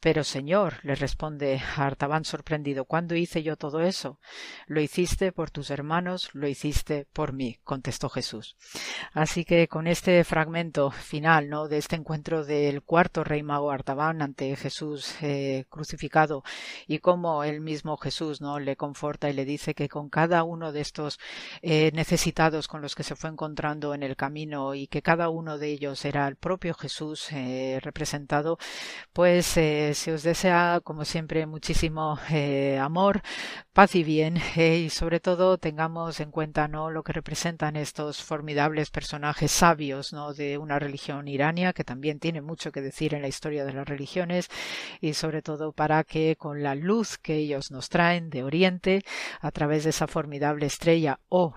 Pero 0.03 0.25
señor, 0.25 0.79
le 0.83 0.95
responde 0.95 1.61
Artaban 1.77 2.25
sorprendido, 2.25 2.83
¿cuándo 2.83 3.15
hice 3.15 3.41
yo 3.41 3.55
todo 3.55 3.79
eso? 3.79 4.19
Lo 4.67 4.81
hiciste 4.81 5.31
por 5.31 5.49
tus 5.49 5.69
hermanos, 5.69 6.29
lo 6.33 6.49
hiciste 6.49 7.07
por 7.13 7.31
mí, 7.31 7.59
contestó 7.63 8.09
Jesús. 8.09 8.57
Así 9.13 9.45
que 9.45 9.69
con 9.69 9.87
este 9.87 10.25
fragmento 10.25 10.91
final, 10.91 11.47
¿no? 11.47 11.69
De 11.69 11.77
este 11.77 11.95
encuentro 11.95 12.43
del 12.43 12.81
cuarto 12.81 13.23
rey 13.23 13.43
mago 13.43 13.71
Artaban 13.71 14.21
ante 14.21 14.53
Jesús 14.57 15.15
eh, 15.21 15.67
crucificado 15.69 16.43
y 16.85 16.99
cómo 16.99 17.45
el 17.45 17.61
mismo 17.61 17.95
Jesús, 17.95 18.41
¿no? 18.41 18.59
Le 18.59 18.75
conforta 18.75 19.29
y 19.29 19.33
le 19.33 19.45
dice 19.45 19.73
que 19.73 19.87
con 19.87 20.09
cada 20.09 20.43
uno 20.43 20.73
de 20.73 20.81
estos 20.81 21.17
eh, 21.61 21.91
necesitados 21.93 22.67
con 22.67 22.81
los 22.81 22.95
que 22.95 23.03
se 23.03 23.15
fue 23.15 23.29
encontrando 23.29 23.93
en 23.93 24.03
el 24.03 24.17
camino 24.17 24.75
y 24.75 24.87
que 24.87 25.01
cada 25.01 25.29
uno 25.29 25.57
de 25.57 25.69
ellos 25.69 26.03
era 26.03 26.27
el 26.27 26.35
propio 26.35 26.73
Jesús 26.73 27.31
eh, 27.31 27.79
representado, 27.81 28.57
pues 29.13 29.55
se 29.93 30.13
os 30.13 30.23
desea, 30.23 30.81
como 30.83 31.05
siempre, 31.05 31.45
muchísimo 31.45 32.19
eh, 32.29 32.77
amor, 32.79 33.21
paz 33.73 33.95
y 33.95 34.03
bien, 34.03 34.37
eh, 34.55 34.77
y 34.79 34.89
sobre 34.89 35.19
todo 35.19 35.57
tengamos 35.57 36.19
en 36.19 36.31
cuenta 36.31 36.67
¿no? 36.67 36.89
lo 36.89 37.03
que 37.03 37.13
representan 37.13 37.75
estos 37.75 38.23
formidables 38.23 38.91
personajes 38.91 39.51
sabios 39.51 40.13
¿no? 40.13 40.33
de 40.33 40.57
una 40.57 40.79
religión 40.79 41.27
irania, 41.27 41.73
que 41.73 41.83
también 41.83 42.19
tiene 42.19 42.41
mucho 42.41 42.71
que 42.71 42.81
decir 42.81 43.13
en 43.13 43.21
la 43.21 43.27
historia 43.27 43.65
de 43.65 43.73
las 43.73 43.87
religiones, 43.87 44.49
y 45.01 45.13
sobre 45.13 45.41
todo 45.41 45.71
para 45.71 46.03
que 46.03 46.35
con 46.37 46.63
la 46.63 46.75
luz 46.75 47.17
que 47.17 47.35
ellos 47.35 47.71
nos 47.71 47.89
traen 47.89 48.29
de 48.29 48.43
Oriente, 48.43 49.03
a 49.41 49.51
través 49.51 49.83
de 49.83 49.91
esa 49.91 50.07
formidable 50.07 50.65
estrella 50.65 51.19
o, 51.29 51.53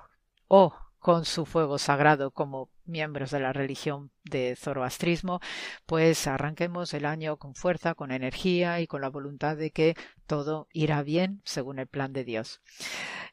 o 0.48 0.74
con 1.06 1.24
su 1.24 1.46
fuego 1.46 1.78
sagrado 1.78 2.32
como 2.32 2.68
miembros 2.84 3.30
de 3.30 3.38
la 3.38 3.52
religión 3.52 4.10
de 4.24 4.56
zoroastrismo, 4.56 5.38
pues 5.86 6.26
arranquemos 6.26 6.92
el 6.94 7.04
año 7.04 7.36
con 7.36 7.54
fuerza, 7.54 7.94
con 7.94 8.10
energía 8.10 8.80
y 8.80 8.88
con 8.88 9.02
la 9.02 9.08
voluntad 9.08 9.56
de 9.56 9.70
que 9.70 9.94
todo 10.26 10.66
irá 10.72 11.04
bien 11.04 11.42
según 11.44 11.78
el 11.78 11.86
plan 11.86 12.12
de 12.12 12.24
Dios. 12.24 12.60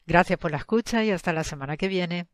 Gracias 0.06 0.38
por 0.38 0.52
la 0.52 0.58
escucha 0.58 1.02
y 1.02 1.10
hasta 1.10 1.32
la 1.32 1.42
semana 1.42 1.76
que 1.76 1.88
viene. 1.88 2.28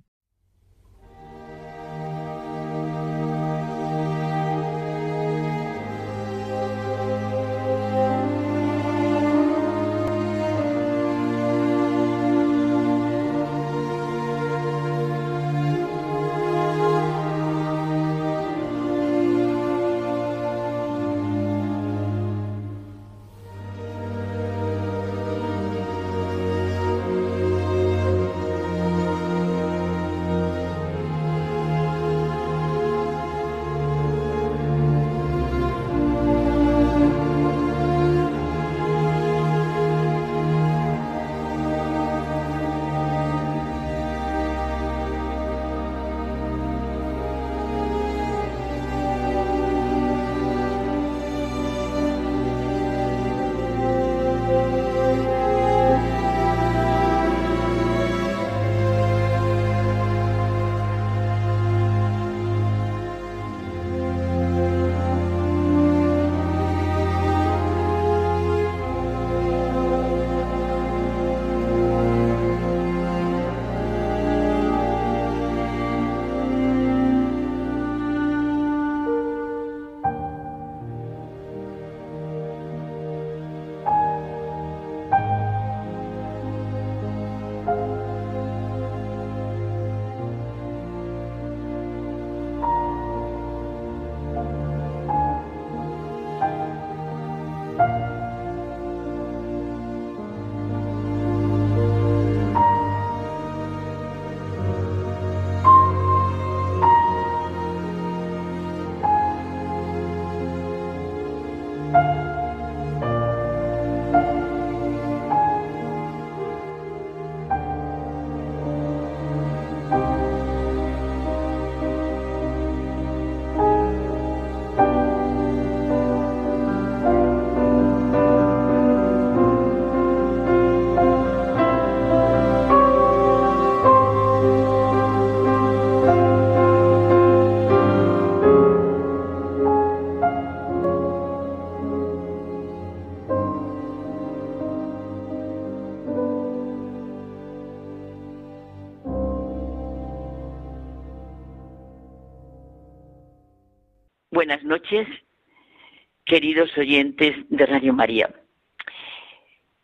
Queridos 156.31 156.71
oyentes 156.79 157.35
de 157.49 157.67
Radio 157.67 157.93
María. 157.93 158.31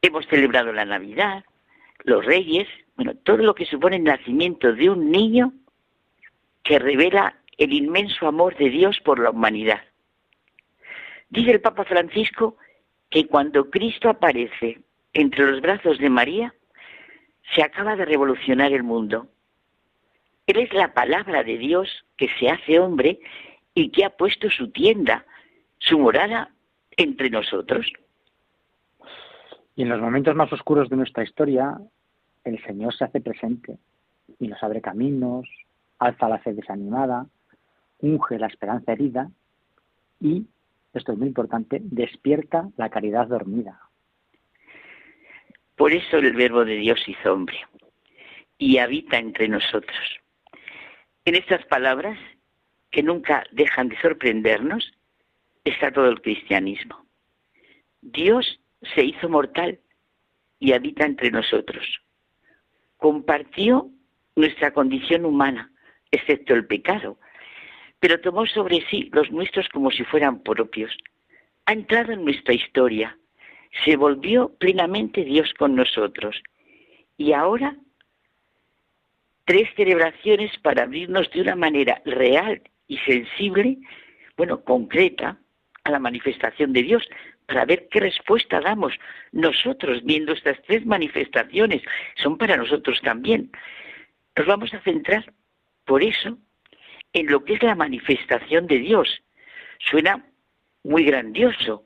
Hemos 0.00 0.28
celebrado 0.28 0.72
la 0.72 0.84
Navidad, 0.84 1.44
los 2.04 2.24
Reyes, 2.24 2.68
bueno, 2.94 3.14
todo 3.24 3.38
lo 3.38 3.52
que 3.52 3.66
supone 3.66 3.96
el 3.96 4.04
nacimiento 4.04 4.72
de 4.72 4.88
un 4.88 5.10
niño 5.10 5.52
que 6.62 6.78
revela 6.78 7.34
el 7.58 7.72
inmenso 7.72 8.28
amor 8.28 8.56
de 8.58 8.70
Dios 8.70 9.00
por 9.00 9.18
la 9.18 9.30
humanidad. 9.30 9.80
Dice 11.30 11.50
el 11.50 11.60
Papa 11.60 11.82
Francisco 11.84 12.56
que 13.10 13.26
cuando 13.26 13.68
Cristo 13.68 14.08
aparece 14.08 14.78
entre 15.14 15.50
los 15.50 15.60
brazos 15.60 15.98
de 15.98 16.10
María, 16.10 16.54
se 17.56 17.64
acaba 17.64 17.96
de 17.96 18.04
revolucionar 18.04 18.72
el 18.72 18.84
mundo. 18.84 19.26
Él 20.46 20.58
es 20.58 20.72
la 20.72 20.94
palabra 20.94 21.42
de 21.42 21.58
Dios 21.58 22.04
que 22.16 22.28
se 22.38 22.50
hace 22.50 22.78
hombre 22.78 23.18
y 23.74 23.88
que 23.88 24.04
ha 24.04 24.10
puesto 24.10 24.48
su 24.48 24.70
tienda, 24.70 25.26
su 25.78 25.98
morada 25.98 26.50
entre 26.96 27.30
nosotros. 27.30 27.86
Y 29.74 29.82
en 29.82 29.88
los 29.88 30.00
momentos 30.00 30.34
más 30.34 30.52
oscuros 30.52 30.88
de 30.88 30.96
nuestra 30.96 31.22
historia, 31.22 31.78
el 32.44 32.62
Señor 32.64 32.94
se 32.94 33.04
hace 33.04 33.20
presente 33.20 33.78
y 34.38 34.48
nos 34.48 34.62
abre 34.62 34.80
caminos, 34.80 35.48
alza 35.98 36.28
la 36.28 36.38
fe 36.38 36.54
desanimada, 36.54 37.26
unge 38.00 38.38
la 38.38 38.46
esperanza 38.46 38.92
herida 38.92 39.30
y, 40.20 40.46
esto 40.94 41.12
es 41.12 41.18
muy 41.18 41.28
importante, 41.28 41.80
despierta 41.82 42.68
la 42.76 42.88
caridad 42.88 43.26
dormida. 43.26 43.80
Por 45.76 45.92
eso 45.92 46.16
el 46.16 46.32
verbo 46.34 46.64
de 46.64 46.76
Dios 46.76 47.06
hizo 47.06 47.32
hombre 47.32 47.58
y 48.58 48.78
habita 48.78 49.18
entre 49.18 49.48
nosotros. 49.48 50.20
En 51.26 51.34
estas 51.34 51.64
palabras, 51.66 52.18
que 52.90 53.02
nunca 53.02 53.44
dejan 53.52 53.88
de 53.88 54.00
sorprendernos, 54.00 54.95
está 55.70 55.90
todo 55.90 56.08
el 56.08 56.20
cristianismo. 56.20 57.04
Dios 58.00 58.60
se 58.94 59.04
hizo 59.04 59.28
mortal 59.28 59.80
y 60.58 60.72
habita 60.72 61.04
entre 61.04 61.30
nosotros. 61.30 61.84
Compartió 62.96 63.90
nuestra 64.36 64.72
condición 64.72 65.24
humana, 65.24 65.72
excepto 66.10 66.54
el 66.54 66.66
pecado, 66.66 67.18
pero 67.98 68.20
tomó 68.20 68.46
sobre 68.46 68.86
sí 68.88 69.10
los 69.12 69.30
nuestros 69.30 69.68
como 69.70 69.90
si 69.90 70.04
fueran 70.04 70.42
propios. 70.42 70.96
Ha 71.66 71.72
entrado 71.72 72.12
en 72.12 72.24
nuestra 72.24 72.54
historia, 72.54 73.18
se 73.84 73.96
volvió 73.96 74.50
plenamente 74.58 75.24
Dios 75.24 75.52
con 75.54 75.74
nosotros. 75.74 76.40
Y 77.16 77.32
ahora, 77.32 77.76
tres 79.44 79.68
celebraciones 79.74 80.56
para 80.58 80.84
abrirnos 80.84 81.30
de 81.30 81.40
una 81.40 81.56
manera 81.56 82.00
real 82.04 82.62
y 82.86 82.98
sensible, 82.98 83.78
bueno, 84.36 84.62
concreta, 84.62 85.40
a 85.86 85.90
la 85.90 85.98
manifestación 85.98 86.72
de 86.72 86.82
Dios, 86.82 87.08
para 87.46 87.64
ver 87.64 87.88
qué 87.90 88.00
respuesta 88.00 88.60
damos 88.60 88.92
nosotros 89.32 90.04
viendo 90.04 90.32
estas 90.32 90.60
tres 90.66 90.84
manifestaciones. 90.84 91.82
Son 92.16 92.36
para 92.36 92.56
nosotros 92.56 93.00
también. 93.02 93.50
Nos 94.36 94.46
vamos 94.46 94.74
a 94.74 94.80
centrar, 94.80 95.32
por 95.84 96.02
eso, 96.02 96.38
en 97.12 97.26
lo 97.28 97.44
que 97.44 97.54
es 97.54 97.62
la 97.62 97.76
manifestación 97.76 98.66
de 98.66 98.78
Dios. 98.78 99.22
Suena 99.78 100.26
muy 100.82 101.04
grandioso, 101.04 101.84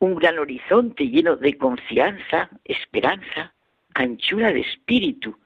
un 0.00 0.16
gran 0.16 0.38
horizonte 0.38 1.08
lleno 1.08 1.36
de 1.36 1.56
confianza, 1.56 2.50
esperanza, 2.64 3.54
anchura 3.94 4.52
de 4.52 4.60
espíritu, 4.60 5.38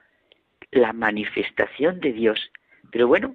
la 0.71 0.93
manifestación 0.93 2.01
de 2.01 2.13
Dios. 2.13 2.51
Pero 2.91 3.07
bueno, 3.07 3.35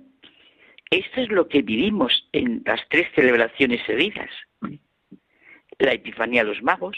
esto 0.90 1.22
es 1.22 1.30
lo 1.30 1.48
que 1.48 1.62
vivimos 1.62 2.28
en 2.32 2.64
las 2.66 2.82
tres 2.90 3.08
celebraciones 3.14 3.86
seguidas. 3.86 4.30
La 5.80 5.94
Epifanía 5.94 6.44
de 6.44 6.50
los 6.50 6.64
magos, 6.64 6.98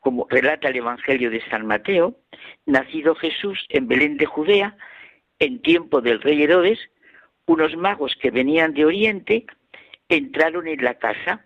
como 0.00 0.26
relata 0.28 0.68
el 0.68 0.76
Evangelio 0.76 1.30
de 1.30 1.42
San 1.48 1.66
Mateo, 1.66 2.16
nacido 2.66 3.14
Jesús 3.14 3.64
en 3.68 3.88
Belén 3.88 4.16
de 4.16 4.26
Judea, 4.26 4.76
en 5.38 5.60
tiempo 5.62 6.00
del 6.00 6.20
rey 6.20 6.42
Herodes, 6.42 6.78
unos 7.46 7.76
magos 7.76 8.14
que 8.20 8.30
venían 8.30 8.74
de 8.74 8.84
Oriente 8.84 9.46
entraron 10.08 10.68
en 10.68 10.84
la 10.84 10.98
casa, 10.98 11.44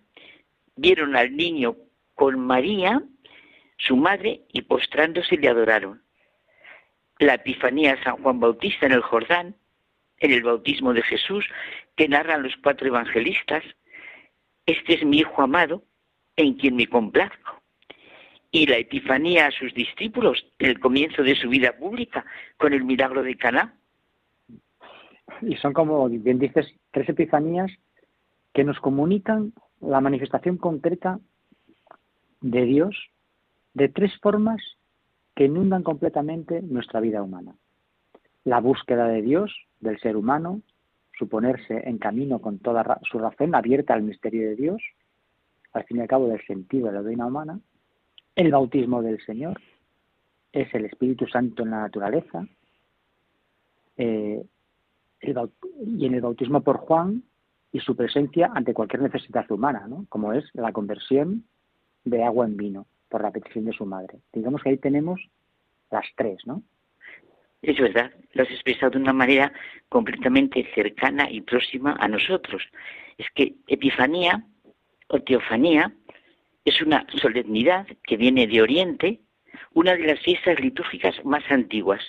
vieron 0.75 1.15
al 1.15 1.35
niño 1.35 1.77
con 2.15 2.39
María, 2.39 3.01
su 3.77 3.95
madre, 3.95 4.41
y 4.51 4.61
postrándose 4.63 5.37
le 5.37 5.47
adoraron. 5.47 6.03
La 7.17 7.35
Epifanía 7.35 7.95
de 7.95 8.03
San 8.03 8.21
Juan 8.21 8.39
Bautista 8.39 8.85
en 8.85 8.91
el 8.91 9.01
Jordán, 9.01 9.55
en 10.17 10.31
el 10.31 10.43
bautismo 10.43 10.93
de 10.93 11.01
Jesús, 11.01 11.45
que 11.95 12.07
narran 12.07 12.43
los 12.43 12.55
cuatro 12.57 12.87
evangelistas, 12.87 13.63
este 14.65 14.95
es 14.95 15.05
mi 15.05 15.19
Hijo 15.19 15.41
amado, 15.41 15.83
en 16.39 16.53
quien 16.53 16.77
me 16.77 16.87
complazco. 16.87 17.61
Y 18.49 18.65
la 18.65 18.77
Epifanía 18.77 19.47
a 19.47 19.51
sus 19.51 19.73
discípulos 19.73 20.45
el 20.57 20.79
comienzo 20.79 21.21
de 21.21 21.35
su 21.35 21.49
vida 21.49 21.73
pública, 21.77 22.25
con 22.57 22.73
el 22.73 22.85
milagro 22.85 23.23
de 23.23 23.35
Caná, 23.35 23.75
y 25.41 25.55
son 25.57 25.73
como 25.73 26.07
bien 26.07 26.39
dices, 26.39 26.65
tres 26.91 27.09
epifanías 27.09 27.71
que 28.53 28.63
nos 28.63 28.79
comunican 28.79 29.53
la 29.81 30.01
manifestación 30.01 30.57
concreta 30.57 31.19
de 32.41 32.65
Dios 32.65 32.95
de 33.73 33.89
tres 33.89 34.11
formas 34.21 34.61
que 35.35 35.45
inundan 35.45 35.83
completamente 35.83 36.61
nuestra 36.61 37.01
vida 37.01 37.21
humana. 37.21 37.55
La 38.45 38.59
búsqueda 38.61 39.07
de 39.07 39.21
Dios, 39.21 39.53
del 39.81 39.99
ser 39.99 40.15
humano, 40.15 40.61
su 41.17 41.27
ponerse 41.27 41.87
en 41.87 41.97
camino 41.97 42.39
con 42.39 42.59
toda 42.59 42.99
su 43.03 43.19
razón 43.19 43.55
abierta 43.55 43.93
al 43.93 44.03
misterio 44.03 44.49
de 44.49 44.55
Dios, 44.55 44.81
al 45.73 45.83
fin 45.85 45.97
y 45.97 46.01
al 46.01 46.07
cabo 46.07 46.27
del 46.27 46.45
sentido 46.45 46.87
de 46.87 46.93
la 46.93 47.01
vida 47.01 47.25
humana, 47.25 47.59
el 48.35 48.51
bautismo 48.51 49.01
del 49.01 49.23
Señor, 49.25 49.59
es 50.51 50.73
el 50.73 50.85
Espíritu 50.85 51.27
Santo 51.27 51.63
en 51.63 51.71
la 51.71 51.81
naturaleza, 51.81 52.47
eh, 53.97 54.43
y 55.21 56.05
en 56.05 56.13
el 56.13 56.21
bautismo 56.21 56.61
por 56.61 56.77
Juan 56.77 57.23
y 57.71 57.79
su 57.79 57.95
presencia 57.95 58.51
ante 58.55 58.73
cualquier 58.73 59.01
necesidad 59.01 59.49
humana, 59.51 59.85
¿no? 59.87 60.05
como 60.09 60.33
es 60.33 60.45
la 60.53 60.71
conversión 60.71 61.43
de 62.05 62.23
agua 62.23 62.45
en 62.45 62.57
vino 62.57 62.87
por 63.09 63.21
la 63.21 63.31
petición 63.31 63.65
de 63.65 63.73
su 63.73 63.85
madre. 63.85 64.19
Digamos 64.33 64.63
que 64.63 64.69
ahí 64.69 64.77
tenemos 64.77 65.19
las 65.91 66.05
tres, 66.15 66.39
¿no? 66.45 66.63
Es 67.61 67.77
verdad, 67.77 68.11
lo 68.33 68.43
has 68.43 68.51
expresado 68.51 68.91
de 68.91 68.99
una 68.99 69.11
manera 69.11 69.51
completamente 69.89 70.65
cercana 70.73 71.29
y 71.29 71.41
próxima 71.41 71.97
a 71.99 72.07
nosotros. 72.07 72.63
Es 73.17 73.27
que 73.35 73.55
Epifanía 73.67 74.45
o 75.09 75.19
Teofanía 75.21 75.91
es 76.65 76.81
una 76.81 77.05
solemnidad 77.21 77.85
que 78.07 78.17
viene 78.17 78.47
de 78.47 78.61
Oriente, 78.61 79.19
una 79.73 79.95
de 79.95 80.05
las 80.05 80.19
fiestas 80.21 80.59
litúrgicas 80.59 81.23
más 81.25 81.43
antiguas, 81.49 82.01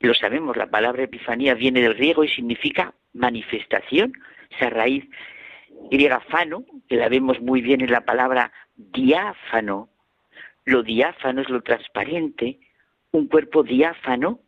lo 0.00 0.14
sabemos, 0.14 0.56
la 0.56 0.68
palabra 0.68 1.02
epifanía 1.02 1.54
viene 1.54 1.80
del 1.80 1.94
griego 1.94 2.22
y 2.22 2.28
significa 2.28 2.94
manifestación, 3.14 4.12
esa 4.50 4.70
raíz 4.70 5.04
griega 5.90 6.20
fano, 6.20 6.64
que 6.88 6.96
la 6.96 7.08
vemos 7.08 7.40
muy 7.40 7.60
bien 7.60 7.80
en 7.80 7.90
la 7.90 8.02
palabra 8.02 8.52
diáfano. 8.76 9.88
Lo 10.64 10.82
diáfano 10.82 11.40
es 11.40 11.48
lo 11.48 11.62
transparente, 11.62 12.60
un 13.10 13.26
cuerpo 13.26 13.64
diáfano 13.64 14.40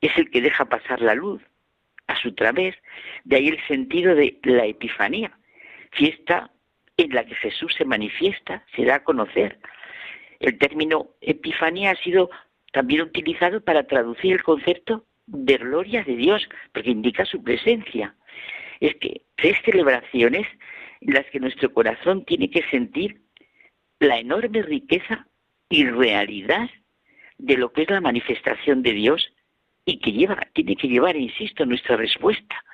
es 0.00 0.16
el 0.16 0.30
que 0.30 0.42
deja 0.42 0.66
pasar 0.66 1.00
la 1.00 1.14
luz 1.14 1.42
a 2.06 2.16
su 2.16 2.32
través, 2.34 2.76
de 3.24 3.36
ahí 3.36 3.48
el 3.48 3.66
sentido 3.66 4.14
de 4.14 4.38
la 4.44 4.66
epifanía, 4.66 5.36
fiesta 5.90 6.50
en 6.96 7.14
la 7.14 7.24
que 7.24 7.34
Jesús 7.34 7.74
se 7.76 7.84
manifiesta, 7.84 8.64
se 8.74 8.84
da 8.84 8.96
a 8.96 9.04
conocer. 9.04 9.58
El 10.40 10.58
término 10.58 11.10
epifanía 11.20 11.92
ha 11.92 11.96
sido 11.96 12.30
también 12.72 13.02
utilizado 13.02 13.60
para 13.62 13.86
traducir 13.86 14.32
el 14.32 14.42
concepto 14.42 15.04
de 15.26 15.56
gloria 15.56 16.04
de 16.04 16.16
Dios, 16.16 16.46
porque 16.72 16.90
indica 16.90 17.24
su 17.24 17.42
presencia. 17.42 18.14
Es 18.80 18.94
que 18.96 19.22
tres 19.36 19.56
celebraciones 19.64 20.46
en 21.00 21.14
las 21.14 21.24
que 21.26 21.40
nuestro 21.40 21.72
corazón 21.72 22.24
tiene 22.24 22.50
que 22.50 22.62
sentir 22.70 23.20
la 24.00 24.18
enorme 24.18 24.62
riqueza 24.62 25.26
y 25.68 25.86
realidad 25.86 26.68
de 27.38 27.56
lo 27.56 27.72
que 27.72 27.82
es 27.82 27.90
la 27.90 28.00
manifestación 28.00 28.82
de 28.82 28.92
Dios 28.92 29.32
y 29.84 29.98
que 29.98 30.12
lleva, 30.12 30.36
tiene 30.52 30.76
que 30.76 30.88
llevar, 30.88 31.16
insisto, 31.16 31.66
nuestra 31.66 31.96
respuesta, 31.96 32.64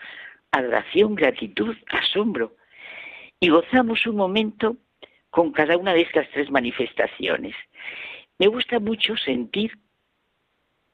adoración, 0.52 1.14
gratitud, 1.14 1.76
asombro. 1.88 2.56
Y 3.40 3.48
gozamos 3.48 4.06
un 4.06 4.16
momento 4.16 4.76
con 5.30 5.52
cada 5.52 5.76
una 5.76 5.94
de 5.94 6.02
estas 6.02 6.28
tres 6.30 6.50
manifestaciones. 6.50 7.54
Me 8.38 8.46
gusta 8.46 8.78
mucho 8.78 9.16
sentir 9.16 9.72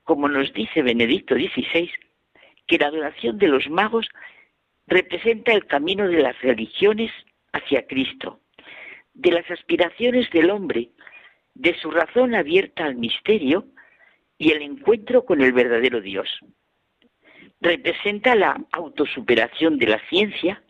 como 0.07 0.29
nos 0.29 0.53
dice 0.53 0.83
Benedicto 0.83 1.35
XVI, 1.35 1.91
que 2.69 2.79
la 2.79 2.87
adoración 2.87 3.39
de 3.39 3.49
los 3.49 3.69
magos 3.69 4.09
representa 4.87 5.53
el 5.53 5.67
camino 5.67 6.07
de 6.07 6.23
las 6.23 6.41
religiones 6.43 7.11
hacia 7.53 7.89
Cristo, 7.89 8.41
de 9.15 9.33
las 9.33 9.51
aspiraciones 9.51 10.31
del 10.31 10.51
hombre, 10.51 10.91
de 11.55 11.77
su 11.81 11.91
razón 11.91 12.37
abierta 12.37 12.85
al 12.85 12.95
misterio 12.95 13.67
y 14.39 14.53
el 14.53 14.63
encuentro 14.63 15.25
con 15.25 15.41
el 15.41 15.53
verdadero 15.53 16.01
Dios. 16.01 16.29
Representa 17.61 18.37
la 18.37 18.65
autosuperación 18.71 19.77
de 19.77 19.89
la 19.89 19.99
ciencia 20.09 20.63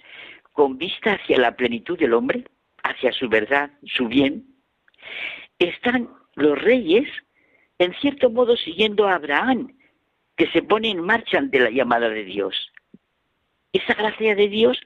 con 0.56 0.78
vista 0.78 1.12
hacia 1.12 1.38
la 1.38 1.54
plenitud 1.54 1.98
del 1.98 2.14
hombre, 2.14 2.44
hacia 2.82 3.12
su 3.12 3.28
verdad, 3.28 3.70
su 3.84 4.08
bien. 4.08 4.46
Están 5.58 6.08
los 6.34 6.58
reyes 6.58 7.06
en 7.78 7.92
cierto 8.00 8.30
modo 8.30 8.56
siguiendo 8.56 9.06
a 9.06 9.16
Abraham, 9.16 9.76
que 10.34 10.46
se 10.48 10.62
pone 10.62 10.90
en 10.90 11.02
marcha 11.02 11.36
ante 11.36 11.60
la 11.60 11.68
llamada 11.68 12.08
de 12.08 12.24
Dios. 12.24 12.72
Esa 13.74 13.92
gracia 13.92 14.34
de 14.34 14.48
Dios 14.48 14.80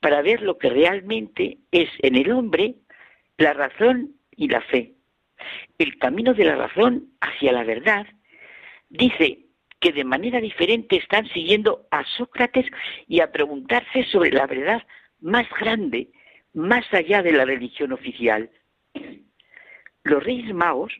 para 0.00 0.20
ver 0.20 0.42
lo 0.42 0.58
que 0.58 0.68
realmente 0.68 1.58
es 1.72 1.88
en 2.00 2.16
el 2.16 2.30
hombre 2.30 2.74
la 3.38 3.54
razón 3.54 4.16
y 4.36 4.48
la 4.48 4.60
fe. 4.60 4.96
El 5.78 5.96
camino 5.96 6.34
de 6.34 6.44
la 6.44 6.56
razón 6.56 7.08
hacia 7.22 7.52
la 7.52 7.64
verdad 7.64 8.06
dice 8.90 9.46
que 9.80 9.92
de 9.92 10.04
manera 10.04 10.40
diferente 10.42 10.96
están 10.96 11.26
siguiendo 11.28 11.86
a 11.90 12.04
Sócrates 12.04 12.66
y 13.08 13.20
a 13.20 13.32
preguntarse 13.32 14.04
sobre 14.04 14.30
la 14.30 14.46
verdad 14.46 14.82
más 15.20 15.46
grande, 15.60 16.08
más 16.52 16.84
allá 16.92 17.22
de 17.22 17.32
la 17.32 17.44
religión 17.44 17.92
oficial. 17.92 18.50
Los 20.04 20.22
reyes 20.22 20.54
magos 20.54 20.92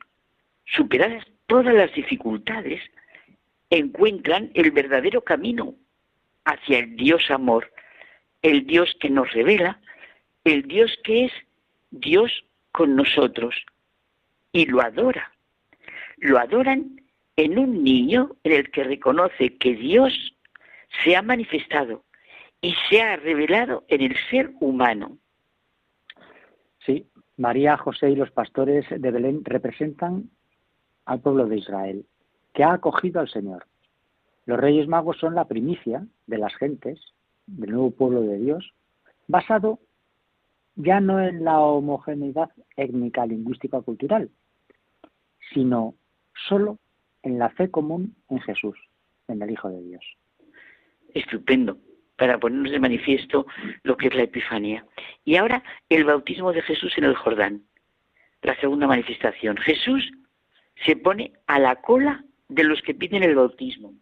superadas 0.65 1.25
todas 1.47 1.75
las 1.75 1.93
dificultades, 1.95 2.81
encuentran 3.71 4.51
el 4.55 4.71
verdadero 4.71 5.23
camino 5.23 5.75
hacia 6.45 6.79
el 6.79 6.97
Dios 6.97 7.31
amor, 7.31 7.73
el 8.43 8.67
Dios 8.67 8.97
que 9.01 9.11
nos 9.11 9.33
revela, 9.33 9.81
el 10.45 10.63
Dios 10.63 10.97
que 11.03 11.27
es 11.27 11.33
Dios 11.91 12.45
con 12.73 12.95
nosotros 12.95 13.55
y 14.53 14.67
lo 14.67 14.81
adora. 14.81 15.33
Lo 16.19 16.39
adoran 16.39 17.01
en 17.37 17.59
un 17.59 17.83
niño 17.83 18.37
en 18.45 18.53
el 18.53 18.71
que 18.71 18.85
reconoce 18.85 19.57
que 19.59 19.75
Dios 19.75 20.13
se 21.05 21.17
ha 21.17 21.23
manifestado 21.23 22.05
y 22.67 22.75
se 22.91 23.01
ha 23.01 23.15
revelado 23.15 23.85
en 23.87 24.01
el 24.03 24.17
ser 24.29 24.53
humano. 24.59 25.19
Sí, 26.85 27.07
María, 27.37 27.77
José 27.77 28.11
y 28.11 28.17
los 28.17 28.33
pastores 28.33 28.85
de 28.91 29.11
Belén 29.13 29.45
representan 29.45 30.31
al 31.05 31.21
pueblo 31.21 31.47
de 31.47 31.59
Israel, 31.59 32.07
que 32.53 32.65
ha 32.65 32.73
acogido 32.73 33.21
al 33.21 33.29
Señor. 33.29 33.69
Los 34.47 34.59
Reyes 34.59 34.89
Magos 34.89 35.17
son 35.19 35.37
la 35.37 35.45
primicia 35.45 36.09
de 36.27 36.39
las 36.39 36.57
gentes, 36.57 36.99
del 37.47 37.71
nuevo 37.71 37.93
pueblo 37.93 38.23
de 38.23 38.37
Dios, 38.39 38.73
basado 39.29 39.79
ya 40.75 40.99
no 40.99 41.21
en 41.21 41.45
la 41.45 41.61
homogeneidad 41.61 42.51
étnica, 42.77 43.27
lingüística, 43.27 43.81
cultural, 43.81 44.29
sino 45.55 45.95
solo 46.49 46.79
en 47.23 47.39
la 47.39 47.51
fe 47.51 47.71
común 47.71 48.17
en 48.29 48.41
Jesús, 48.41 48.77
en 49.29 49.41
el 49.41 49.53
Hijo 49.53 49.69
de 49.69 49.83
Dios. 49.85 50.05
Estupendo, 51.15 51.79
para 52.17 52.39
ponernos 52.39 52.73
de 52.73 52.81
manifiesto 52.81 53.47
lo 53.83 53.97
que 53.97 54.09
es 54.09 54.15
la 54.15 54.23
Epifanía. 54.23 54.85
Y 55.25 55.37
ahora 55.37 55.63
el 55.89 56.05
bautismo 56.05 56.53
de 56.53 56.63
Jesús 56.63 56.97
en 56.97 57.05
el 57.05 57.15
Jordán, 57.15 57.63
la 58.43 58.59
segunda 58.61 58.87
manifestación. 58.87 59.57
Jesús 59.59 60.11
se 60.85 60.97
pone 60.97 61.33
a 61.47 61.59
la 61.59 61.77
cola 61.77 62.25
de 62.49 62.65
los 62.65 62.81
que 62.83 62.95
piden 62.95 63.23
el 63.23 63.35
bautismo. 63.35 63.95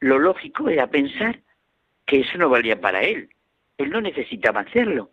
Lo 0.00 0.18
lógico 0.18 0.68
era 0.68 0.88
pensar 0.88 1.40
que 2.06 2.20
eso 2.20 2.36
no 2.38 2.50
valía 2.50 2.80
para 2.80 3.02
él. 3.02 3.30
Él 3.78 3.90
no 3.90 4.00
necesitaba 4.00 4.60
hacerlo 4.60 5.10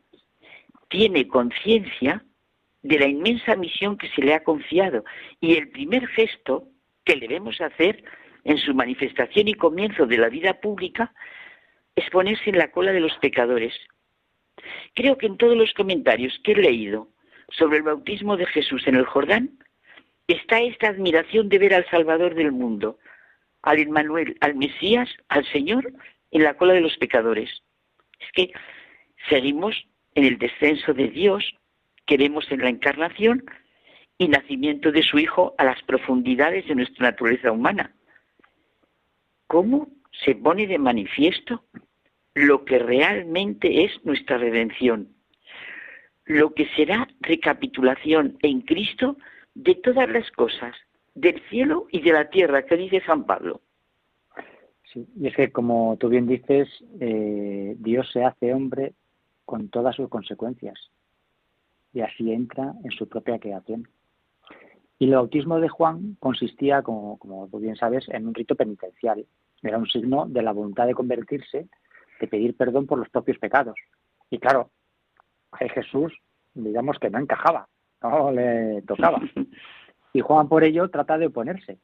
tiene 0.92 1.28
conciencia 1.28 2.24
de 2.84 3.00
la 3.00 3.08
inmensa 3.08 3.56
misión 3.56 3.98
que 3.98 4.10
se 4.10 4.22
le 4.22 4.34
ha 4.36 4.44
confiado 4.44 5.04
y 5.40 5.56
el 5.56 5.70
primer 5.70 6.06
gesto 6.08 6.68
que 7.06 7.16
debemos 7.16 7.60
hacer 7.62 8.04
en 8.44 8.58
su 8.58 8.76
manifestación 8.76 9.48
y 9.48 9.54
comienzo 9.54 10.06
de 10.06 10.18
la 10.18 10.30
vida 10.30 10.60
pública 10.60 11.14
es 11.96 12.10
ponerse 12.10 12.50
en 12.50 12.58
la 12.58 12.72
cola 12.72 12.92
de 12.92 13.00
los 13.00 13.18
pecadores. 13.18 13.74
Creo 14.94 15.18
que 15.18 15.28
en 15.28 15.38
todos 15.38 15.58
los 15.58 15.74
comentarios 15.74 16.40
que 16.44 16.54
he 16.54 16.56
leído 16.56 17.10
sobre 17.50 17.78
el 17.78 17.84
bautismo 17.84 18.38
de 18.38 18.46
Jesús 18.46 18.88
en 18.88 18.96
el 18.96 19.06
Jordán 19.06 19.60
está 20.28 20.60
esta 20.62 20.90
admiración 20.90 21.50
de 21.50 21.60
ver 21.60 21.74
al 21.74 21.90
Salvador 21.90 22.36
del 22.36 22.52
mundo, 22.52 23.00
al 23.62 23.80
Emmanuel, 23.80 24.38
al 24.42 24.56
Mesías, 24.56 25.10
al 25.28 25.46
Señor 25.52 25.92
en 26.32 26.44
la 26.44 26.56
cola 26.56 26.74
de 26.74 26.82
los 26.82 26.98
pecadores. 26.98 27.50
Es 28.20 28.32
que 28.34 28.54
seguimos 29.30 29.76
en 30.16 30.26
el 30.26 30.38
descenso 30.38 30.94
de 30.94 31.10
Dios 31.10 31.56
que 32.06 32.18
vemos 32.18 32.50
en 32.52 32.62
la 32.62 32.70
encarnación 32.70 33.46
y 34.18 34.28
nacimiento 34.28 34.92
de 34.92 35.04
su 35.04 35.20
Hijo 35.20 35.56
a 35.58 35.66
las 35.66 35.82
profundidades 35.84 36.68
de 36.68 36.76
nuestra 36.76 37.10
naturaleza 37.10 37.52
humana. 37.52 37.94
¿Cómo 39.48 39.90
se 40.24 40.36
pone 40.36 40.68
de 40.68 40.78
manifiesto 40.78 41.64
lo 42.34 42.64
que 42.66 42.80
realmente 42.80 43.84
es 43.84 43.92
nuestra 44.06 44.38
redención? 44.38 45.10
Lo 46.26 46.54
que 46.54 46.68
será 46.76 47.08
recapitulación 47.20 48.38
en 48.42 48.62
Cristo 48.62 49.18
de 49.54 49.76
todas 49.76 50.10
las 50.10 50.30
cosas, 50.32 50.76
del 51.14 51.42
cielo 51.50 51.88
y 51.92 52.02
de 52.02 52.14
la 52.14 52.30
tierra, 52.30 52.66
que 52.66 52.78
dice 52.78 53.02
San 53.06 53.26
Pablo. 53.26 53.62
Sí, 54.94 55.08
y 55.16 55.28
es 55.28 55.36
que 55.36 55.52
como 55.52 55.98
tú 55.98 56.10
bien 56.10 56.28
dices, 56.28 56.70
eh, 57.00 57.76
Dios 57.80 58.10
se 58.12 58.24
hace 58.24 58.54
hombre 58.54 58.94
con 59.46 59.70
todas 59.70 59.96
sus 59.96 60.10
consecuencias 60.10 60.92
y 61.94 62.02
así 62.02 62.32
entra 62.32 62.74
en 62.84 62.92
su 62.92 63.08
propia 63.08 63.40
creación. 63.40 63.88
Y 65.00 65.06
el 65.06 65.16
bautismo 65.16 65.60
de 65.60 65.68
Juan 65.68 66.16
consistía, 66.20 66.84
como, 66.84 67.18
como 67.18 67.48
tú 67.48 67.60
bien 67.60 67.76
sabes, 67.76 68.08
en 68.10 68.28
un 68.28 68.34
rito 68.34 68.56
penitencial. 68.56 69.26
Era 69.64 69.78
un 69.78 69.88
signo 69.88 70.26
de 70.28 70.42
la 70.42 70.52
voluntad 70.52 70.88
de 70.88 70.94
convertirse, 70.94 71.68
de 72.20 72.28
pedir 72.28 72.56
perdón 72.56 72.88
por 72.88 73.00
los 73.00 73.10
propios 73.10 73.38
pecados. 73.38 73.76
Y 74.30 74.40
claro, 74.40 74.72
a 75.52 75.58
Jesús, 75.58 76.14
digamos 76.54 76.98
que 77.00 77.10
no 77.10 77.20
encajaba, 77.20 77.68
no 78.02 78.32
le 78.32 78.82
tocaba. 78.84 79.22
Y 80.14 80.20
Juan 80.20 80.50
por 80.50 80.66
ello 80.66 80.90
trata 80.90 81.18
de 81.18 81.28
oponerse. 81.28 81.78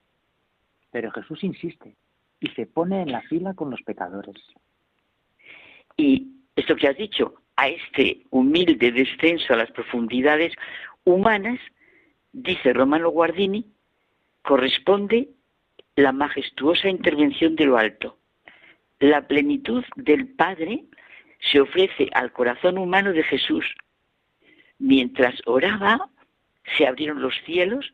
Pero 0.92 1.12
Jesús 1.12 1.42
insiste 1.46 1.96
y 2.42 2.50
se 2.50 2.66
pone 2.66 3.02
en 3.02 3.12
la 3.12 3.22
fila 3.22 3.54
con 3.54 3.70
los 3.70 3.82
pecadores. 3.84 4.36
Y 5.96 6.34
esto 6.56 6.76
que 6.76 6.88
has 6.88 6.98
dicho, 6.98 7.36
a 7.56 7.70
este 7.70 8.24
humilde 8.30 8.92
descenso 8.92 9.54
a 9.54 9.58
las 9.58 9.72
profundidades 9.72 10.54
humanas, 11.06 11.60
dice 12.32 12.74
Romano 12.74 13.10
Guardini, 13.10 13.66
corresponde 14.44 15.30
la 15.98 16.12
majestuosa 16.12 16.90
intervención 16.90 17.56
de 17.56 17.66
lo 17.66 17.76
alto. 17.76 18.20
La 19.00 19.28
plenitud 19.28 19.84
del 19.96 20.28
Padre 20.28 20.86
se 21.40 21.60
ofrece 21.60 22.08
al 22.14 22.32
corazón 22.32 22.78
humano 22.78 23.14
de 23.14 23.24
Jesús. 23.24 23.66
Mientras 24.78 25.36
oraba, 25.48 26.10
se 26.78 26.86
abrieron 26.86 27.20
los 27.20 27.34
cielos, 27.46 27.94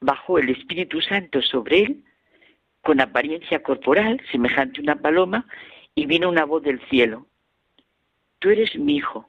bajó 0.00 0.38
el 0.38 0.50
Espíritu 0.50 1.00
Santo 1.00 1.42
sobre 1.42 1.80
él, 1.80 2.04
con 2.82 3.00
apariencia 3.00 3.64
corporal, 3.64 4.22
semejante 4.30 4.78
a 4.78 4.82
una 4.84 4.96
paloma, 4.96 5.44
y 5.96 6.06
vino 6.06 6.28
una 6.28 6.44
voz 6.44 6.62
del 6.62 6.80
cielo. 6.88 7.26
Tú 8.38 8.50
eres 8.50 8.76
mi 8.76 8.96
hijo, 8.96 9.26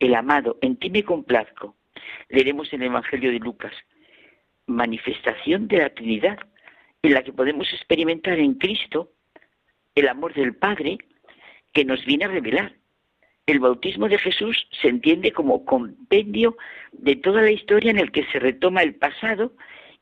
el 0.00 0.16
amado, 0.16 0.58
en 0.60 0.76
ti 0.76 0.90
me 0.90 1.04
complazco. 1.04 1.76
Leeremos 2.28 2.72
el 2.72 2.82
Evangelio 2.82 3.30
de 3.30 3.38
Lucas. 3.38 3.72
Manifestación 4.66 5.68
de 5.68 5.78
la 5.78 5.90
Trinidad, 5.90 6.38
en 7.04 7.14
la 7.14 7.22
que 7.22 7.32
podemos 7.32 7.70
experimentar 7.72 8.38
en 8.38 8.54
Cristo 8.54 9.12
el 9.94 10.08
amor 10.08 10.32
del 10.32 10.56
Padre 10.56 10.96
que 11.72 11.84
nos 11.84 12.04
viene 12.06 12.24
a 12.24 12.28
revelar. 12.28 12.74
El 13.46 13.60
bautismo 13.60 14.08
de 14.08 14.18
Jesús 14.18 14.66
se 14.80 14.88
entiende 14.88 15.30
como 15.32 15.66
compendio 15.66 16.56
de 16.92 17.16
toda 17.16 17.42
la 17.42 17.50
historia 17.50 17.90
en 17.90 17.98
el 17.98 18.10
que 18.10 18.24
se 18.32 18.38
retoma 18.38 18.82
el 18.82 18.94
pasado 18.94 19.52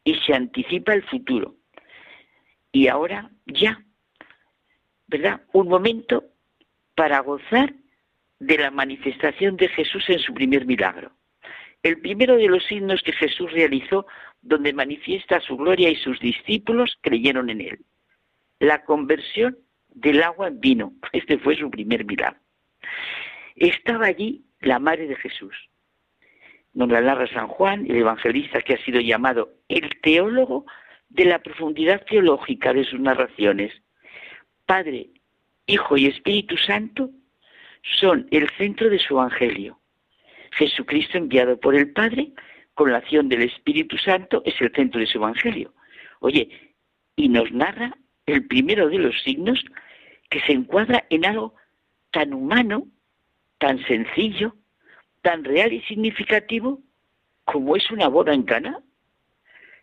y 0.05 0.15
se 0.15 0.33
anticipa 0.33 0.95
el 0.95 1.03
futuro. 1.03 1.57
Y 2.71 2.87
ahora 2.87 3.31
ya, 3.47 3.83
¿verdad? 5.09 5.43
Un 5.53 5.69
momento 5.69 6.25
para 6.95 7.19
gozar 7.19 7.75
de 8.39 8.59
la 8.59 8.71
manifestación 8.71 9.57
de 9.57 9.69
Jesús 9.69 10.09
en 10.09 10.21
su 10.21 10.33
primer 10.33 10.67
milagro. 10.67 11.11
El 11.83 12.01
primero 12.01 12.37
de 12.37 12.49
los 12.49 12.65
signos 12.65 13.03
que 13.03 13.13
Jesús 13.13 13.51
realizó 13.53 14.07
donde 14.41 14.73
manifiesta 14.73 15.41
su 15.41 15.57
gloria 15.57 15.91
y 15.91 15.97
sus 15.97 16.19
discípulos 16.21 16.99
creyeron 17.01 17.51
en 17.51 17.61
él. 17.61 17.79
La 18.61 18.85
conversión 18.85 19.59
del 19.89 20.23
agua 20.23 20.49
en 20.49 20.61
vino. 20.61 20.93
Este 21.13 21.39
fue 21.39 21.57
su 21.57 21.71
primer 21.71 22.05
milagro. 22.05 22.41
Estaba 23.57 24.07
allí 24.07 24.45
la 24.61 24.79
madre 24.79 25.07
de 25.07 25.17
Jesús. 25.17 25.55
Nos 26.73 26.89
la 26.89 27.03
narra 27.03 27.27
San 27.27 27.49
Juan, 27.49 27.85
el 27.87 27.97
evangelista 27.97 28.63
que 28.63 28.75
ha 28.75 28.85
sido 28.85 29.01
llamado 29.01 29.53
el 29.69 29.91
teólogo 30.01 30.65
de 31.11 31.27
la 31.27 31.41
profundidad 31.41 32.05
teológica 32.07 32.73
de 32.73 32.85
sus 32.85 32.99
narraciones. 32.99 33.73
Padre, 34.65 35.11
Hijo 35.67 35.97
y 35.97 36.07
Espíritu 36.07 36.57
Santo 36.57 37.11
son 38.01 38.27
el 38.31 38.49
centro 38.51 38.89
de 38.89 38.99
su 38.99 39.15
Evangelio. 39.15 39.82
Jesucristo 40.53 41.19
enviado 41.19 41.59
por 41.59 41.75
el 41.75 41.93
Padre 41.93 42.33
con 42.75 42.91
la 42.91 42.99
acción 42.99 43.29
del 43.29 43.43
Espíritu 43.43 43.97
Santo 43.99 44.43
es 44.45 44.55
el 44.61 44.73
centro 44.73 45.01
de 45.01 45.07
su 45.07 45.19
Evangelio. 45.19 45.73
Oye, 46.21 46.49
y 47.17 47.29
nos 47.29 47.51
narra 47.53 47.97
el 48.27 48.47
primero 48.47 48.89
de 48.89 48.99
los 48.99 49.21
signos 49.23 49.63
que 50.31 50.41
se 50.41 50.53
encuadra 50.53 51.05
en 51.11 51.27
algo 51.27 51.55
tan 52.11 52.33
humano, 52.33 52.87
tan 53.59 53.83
sencillo, 53.85 54.55
tan 55.21 55.45
real 55.45 55.73
y 55.73 55.81
significativo 55.83 56.81
como 57.45 57.77
es 57.77 57.91
una 57.91 58.09
boda 58.09 58.33
en 58.33 58.45
Cana. 58.45 58.81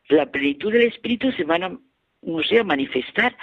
La 0.08 0.26
plenitud 0.32 0.72
del 0.72 0.84
Espíritu 0.84 1.32
se 1.34 1.44
va 1.44 1.56
a, 1.56 1.66
a 1.66 2.64
manifestar 2.64 3.36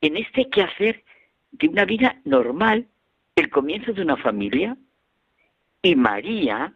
en 0.00 0.16
este 0.16 0.48
quehacer 0.48 1.04
de 1.52 1.68
una 1.68 1.84
vida 1.84 2.20
normal, 2.24 2.88
el 3.36 3.50
comienzo 3.50 3.92
de 3.92 4.02
una 4.02 4.16
familia 4.16 4.76
y 5.82 5.96
María, 5.96 6.74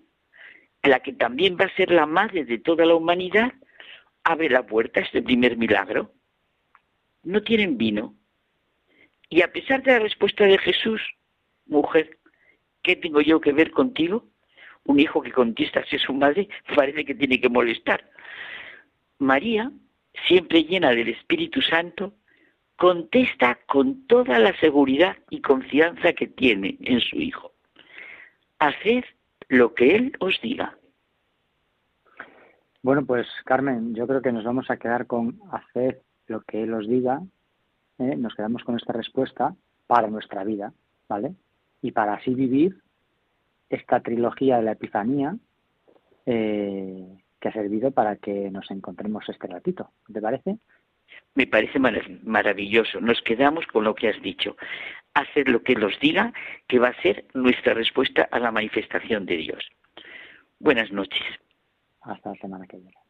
la 0.82 1.00
que 1.00 1.12
también 1.12 1.56
va 1.60 1.66
a 1.66 1.76
ser 1.76 1.90
la 1.90 2.06
madre 2.06 2.44
de 2.44 2.58
toda 2.58 2.86
la 2.86 2.94
humanidad, 2.94 3.52
abre 4.22 4.48
la 4.48 4.64
puerta 4.64 5.00
a 5.00 5.02
este 5.02 5.22
primer 5.22 5.56
milagro. 5.56 6.12
No 7.22 7.42
tienen 7.42 7.76
vino. 7.76 8.14
Y 9.28 9.42
a 9.42 9.52
pesar 9.52 9.82
de 9.82 9.92
la 9.92 9.98
respuesta 9.98 10.44
de 10.44 10.58
Jesús, 10.58 11.00
mujer, 11.66 12.18
¿qué 12.82 12.96
tengo 12.96 13.20
yo 13.20 13.40
que 13.40 13.52
ver 13.52 13.70
contigo? 13.70 14.26
Un 14.84 15.00
hijo 15.00 15.22
que 15.22 15.32
contesta 15.32 15.84
si 15.86 15.98
su 15.98 16.12
madre 16.12 16.48
parece 16.74 17.04
que 17.04 17.14
tiene 17.14 17.40
que 17.40 17.48
molestar. 17.48 18.10
María, 19.18 19.70
siempre 20.26 20.64
llena 20.64 20.90
del 20.90 21.08
Espíritu 21.08 21.62
Santo, 21.62 22.14
contesta 22.76 23.58
con 23.66 24.06
toda 24.06 24.38
la 24.38 24.58
seguridad 24.58 25.16
y 25.30 25.40
confianza 25.40 26.12
que 26.12 26.26
tiene 26.26 26.76
en 26.80 27.00
su 27.00 27.16
Hijo. 27.16 27.53
Haced 28.64 29.04
lo 29.48 29.74
que 29.74 29.94
Él 29.94 30.12
os 30.20 30.40
diga. 30.40 30.76
Bueno, 32.82 33.04
pues 33.04 33.26
Carmen, 33.44 33.94
yo 33.94 34.06
creo 34.06 34.22
que 34.22 34.32
nos 34.32 34.44
vamos 34.44 34.70
a 34.70 34.78
quedar 34.78 35.06
con 35.06 35.40
hacer 35.52 36.00
lo 36.26 36.40
que 36.42 36.62
Él 36.62 36.72
os 36.72 36.88
diga. 36.88 37.20
¿eh? 37.98 38.16
Nos 38.16 38.34
quedamos 38.34 38.64
con 38.64 38.76
esta 38.76 38.92
respuesta 38.92 39.54
para 39.86 40.08
nuestra 40.08 40.44
vida, 40.44 40.72
¿vale? 41.08 41.34
Y 41.82 41.92
para 41.92 42.14
así 42.14 42.34
vivir 42.34 42.78
esta 43.68 44.00
trilogía 44.00 44.56
de 44.56 44.62
la 44.62 44.72
Epifanía 44.72 45.36
eh, 46.24 47.06
que 47.40 47.48
ha 47.48 47.52
servido 47.52 47.90
para 47.90 48.16
que 48.16 48.50
nos 48.50 48.70
encontremos 48.70 49.28
este 49.28 49.46
ratito. 49.46 49.90
¿Te 50.10 50.22
parece? 50.22 50.56
Me 51.34 51.46
parece 51.46 51.78
maravilloso. 51.78 53.00
Nos 53.00 53.20
quedamos 53.20 53.66
con 53.66 53.84
lo 53.84 53.94
que 53.94 54.08
has 54.08 54.22
dicho. 54.22 54.56
Hacer 55.14 55.48
lo 55.48 55.62
que 55.62 55.74
nos 55.74 55.98
diga, 56.00 56.32
que 56.66 56.78
va 56.78 56.88
a 56.88 57.02
ser 57.02 57.24
nuestra 57.34 57.74
respuesta 57.74 58.28
a 58.30 58.38
la 58.38 58.50
manifestación 58.50 59.26
de 59.26 59.36
Dios. 59.36 59.64
Buenas 60.58 60.90
noches. 60.92 61.22
Hasta 62.00 62.30
la 62.30 62.36
semana 62.36 62.66
que 62.66 62.78
viene. 62.78 63.03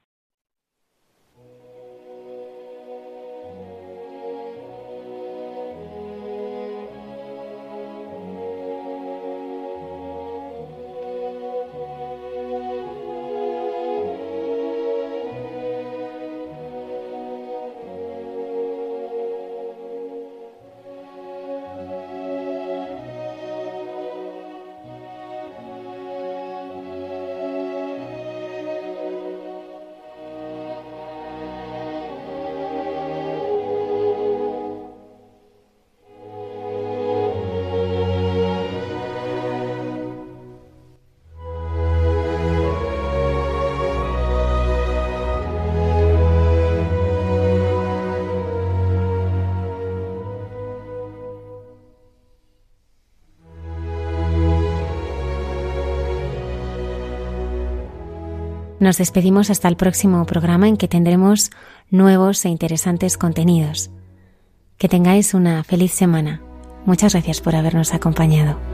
Nos 58.85 58.99
despedimos 58.99 59.49
hasta 59.49 59.67
el 59.69 59.77
próximo 59.77 60.27
programa 60.27 60.69
en 60.69 60.77
que 60.77 60.89
tendremos 60.89 61.51
nuevos 61.89 62.45
e 62.45 62.51
interesantes 62.51 63.17
contenidos. 63.17 63.91
Que 64.77 64.91
tengáis 64.91 65.33
una 65.33 65.65
feliz 65.65 65.95
semana. 65.95 66.43
Muchas 66.85 67.15
gracias 67.15 67.41
por 67.41 67.57
habernos 67.57 67.95
acompañado. 67.95 68.74